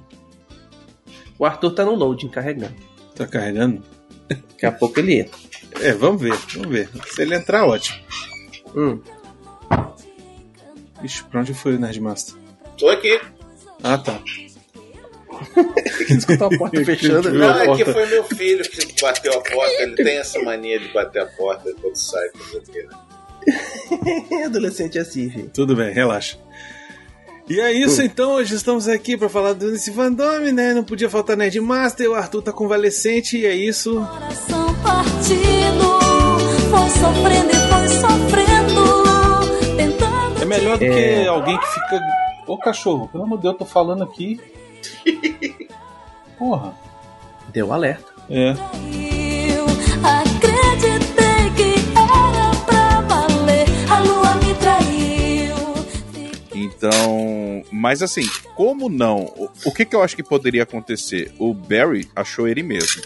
O 1.40 1.44
Arthur 1.46 1.72
tá 1.72 1.84
no 1.84 1.96
loading, 1.96 2.28
carregando. 2.30 2.76
Tá 3.16 3.26
carregando? 3.26 3.82
Daqui 4.30 4.64
a 4.68 4.72
pouco 4.72 5.00
ele 5.00 5.22
entra. 5.22 5.40
É, 5.80 5.92
vamos 5.92 6.22
ver, 6.22 6.38
vamos 6.54 6.70
ver. 6.70 6.90
Se 7.08 7.24
ele 7.24 7.34
entrar, 7.34 7.66
ótimo. 7.66 7.98
Hum. 8.76 9.02
Ixi, 11.04 11.24
pra 11.24 11.40
onde 11.42 11.56
foi 11.56 11.78
o 11.78 11.80
Nerdmaster? 11.80 12.36
Tô 12.78 12.88
aqui. 12.90 13.20
Ah, 13.82 13.98
tá. 13.98 14.22
Escutou 16.10 16.48
a 16.48 16.58
porta 16.58 16.84
fechando. 16.86 17.30
Viu 17.32 17.40
Não, 17.40 17.60
é 17.60 17.76
que 17.76 17.86
foi 17.86 18.06
meu 18.08 18.24
filho 18.24 18.64
que 18.64 19.02
bateu 19.02 19.34
a 19.34 19.42
porta. 19.42 19.84
Ele 19.84 19.96
tem 19.96 20.18
essa 20.18 20.40
mania 20.42 20.80
de 20.80 20.88
bater 20.94 21.22
a 21.22 21.26
porta 21.26 21.72
quando 21.82 21.96
sai. 21.96 22.24
né? 22.26 22.32
Adolescente 24.46 24.98
é 24.98 25.02
assim, 25.02 25.30
gente. 25.30 25.50
Tudo 25.50 25.76
bem, 25.76 25.94
relaxa. 25.94 26.38
E 27.50 27.60
é 27.60 27.72
isso 27.74 28.02
então, 28.02 28.36
hoje 28.36 28.56
estamos 28.56 28.88
aqui 28.88 29.18
pra 29.18 29.28
falar 29.28 29.52
desse 29.54 29.92
fandome, 29.92 30.52
né? 30.54 30.74
Não 30.74 30.84
podia 30.84 31.10
faltar 31.10 31.36
Nerdmaster, 31.36 32.10
o 32.10 32.14
Arthur 32.14 32.42
tá 32.44 32.54
convalescente 32.54 33.38
e 33.38 33.46
é 33.46 33.54
isso. 33.54 33.96
Coração 33.96 34.74
partido, 34.76 36.00
foi 36.70 36.90
sofrendo 37.02 37.52
e 37.52 37.56
foi 37.68 37.88
sofrendo, 37.90 38.86
tentando 39.76 40.42
É 40.42 40.46
melhor 40.46 40.78
do 40.78 40.86
É. 40.86 40.90
que 41.24 41.28
alguém 41.28 41.58
que 41.58 41.68
fica. 41.68 42.00
Ô 42.48 42.58
cachorro, 42.58 43.08
pelo 43.10 43.24
amor 43.24 43.38
de 43.38 43.44
Deus, 43.44 43.54
eu 43.54 43.60
tô 43.60 43.66
falando 43.66 44.04
aqui. 44.04 44.40
Porra. 46.38 46.74
Deu 47.53 47.72
alerta. 47.74 48.12
É. 48.30 48.52
Eu 48.52 49.66
acreditei 50.03 51.49
que 51.56 51.76
era 51.98 52.56
pra 52.66 53.02
valer, 53.02 53.66
a 53.90 53.99
lua 53.99 54.36
me 54.36 54.53
traiu. 54.56 55.56
Então, 56.53 57.64
mas 57.72 58.02
assim, 58.02 58.28
como 58.56 58.88
não? 58.90 59.26
O, 59.36 59.49
o 59.66 59.72
que, 59.72 59.84
que 59.86 59.95
eu 59.95 60.02
acho 60.02 60.16
que 60.16 60.24
poderia 60.24 60.64
acontecer? 60.64 61.32
O 61.38 61.53
Barry 61.53 62.08
achou 62.16 62.48
ele 62.48 62.64
mesmo. 62.64 63.03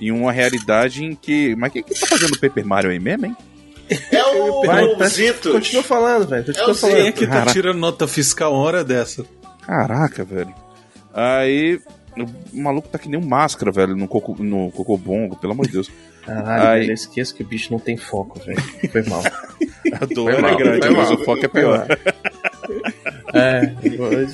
Em 0.00 0.10
uma 0.10 0.32
realidade 0.32 1.04
em 1.04 1.14
que. 1.14 1.54
Mas 1.56 1.72
quem 1.72 1.82
que 1.82 1.94
tá 1.98 2.06
fazendo 2.06 2.34
o 2.34 2.40
Paper 2.40 2.66
Mario 2.66 2.90
aí 2.90 2.98
mesmo, 2.98 3.26
hein? 3.26 3.36
É 4.10 4.24
o, 4.24 4.62
Vai, 4.66 4.82
o 4.84 4.96
tá- 4.96 5.06
Zitos. 5.06 5.52
Continua 5.52 5.82
falando, 5.84 6.26
velho. 6.26 6.42
É 6.42 6.46
Continua 6.46 6.70
o 6.70 6.74
falando. 6.74 6.96
Quem 6.96 7.06
é 7.06 7.12
que 7.12 7.26
tá 7.26 7.32
Caraca. 7.32 7.52
tirando 7.52 7.78
nota 7.78 8.08
fiscal 8.08 8.52
uma 8.54 8.62
hora 8.62 8.82
dessa? 8.82 9.24
Caraca, 9.64 10.24
velho. 10.24 10.52
Aí. 11.14 11.80
O 12.52 12.60
maluco 12.62 12.88
tá 12.88 12.96
que 12.96 13.08
nem 13.08 13.18
um 13.18 13.26
máscara, 13.26 13.72
velho, 13.72 13.96
no, 13.96 14.06
coco, 14.06 14.36
no 14.40 14.70
cocobongo, 14.70 15.34
pelo 15.34 15.52
amor 15.52 15.66
de 15.66 15.72
Deus. 15.72 15.90
Caralho, 16.24 16.62
Aí- 16.68 16.78
velho, 16.80 16.90
eu 16.90 16.94
esqueço 16.94 17.34
que 17.34 17.42
o 17.42 17.46
bicho 17.46 17.72
não 17.72 17.80
tem 17.80 17.96
foco, 17.96 18.38
velho. 18.38 18.62
Foi 18.92 19.02
mal. 19.02 19.20
A 20.00 20.06
dor 20.06 20.30
Foi 20.30 20.34
é 20.34 20.40
mal, 20.40 20.56
grande, 20.56 20.90
mas 20.90 21.10
mal. 21.10 21.14
o 21.20 21.24
foco 21.24 21.44
é 21.44 21.48
pior. 21.48 21.86
É, 23.34 23.66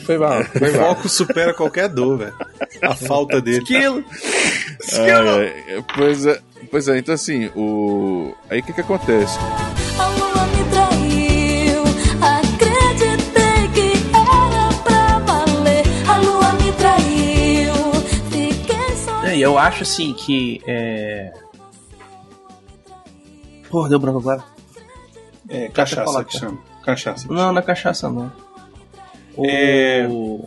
foi 0.05 0.19
mal. 0.19 0.45
Foi 0.45 0.71
O 0.71 0.77
mal. 0.77 0.95
foco 0.95 1.09
supera 1.09 1.55
qualquer 1.55 1.89
dor, 1.89 2.19
velho. 2.19 2.35
A 2.83 2.95
falta 2.95 3.41
dele. 3.41 3.59
Esquilo. 3.59 4.05
Ai, 4.99 5.11
ai, 5.11 5.85
pois 5.97 6.27
é, 6.27 6.39
pois 6.71 6.87
é, 6.87 6.99
então 6.99 7.15
assim, 7.15 7.47
o. 7.57 8.35
Aí 8.51 8.61
o 8.61 8.63
que 8.63 8.75
que 8.75 8.81
acontece? 8.83 9.39
E 19.41 19.43
eu 19.43 19.57
acho 19.57 19.85
assim 19.85 20.13
que. 20.13 20.61
É... 20.67 21.33
Porra, 23.71 23.89
deu 23.89 23.99
branco 23.99 24.19
agora? 24.19 24.45
É, 25.49 25.61
falar, 25.61 25.73
cachaça 25.73 26.25
que 26.25 26.39
chama. 26.39 26.59
Cachaça. 26.85 27.27
Não, 27.33 27.51
não 27.51 27.59
é 27.59 27.63
cachaça, 27.63 28.11
não. 28.11 28.31
O... 29.35 29.47
É. 29.47 30.07
O 30.11 30.45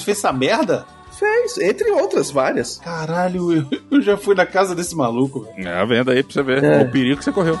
fez 0.00 0.18
essa 0.18 0.32
merda? 0.32 0.86
Fez, 1.12 1.58
entre 1.58 1.90
outras 1.90 2.30
várias. 2.30 2.78
Caralho, 2.78 3.52
eu, 3.52 3.66
eu 3.90 4.00
já 4.00 4.16
fui 4.16 4.34
na 4.34 4.46
casa 4.46 4.74
desse 4.74 4.96
maluco, 4.96 5.40
velho. 5.40 5.68
É 5.68 5.78
a 5.78 5.84
venda 5.84 6.12
aí 6.12 6.22
pra 6.22 6.32
você 6.32 6.42
ver 6.42 6.64
É. 6.64 6.82
o 6.82 6.90
perigo 6.90 7.18
que 7.18 7.24
você 7.24 7.32
correu. 7.32 7.60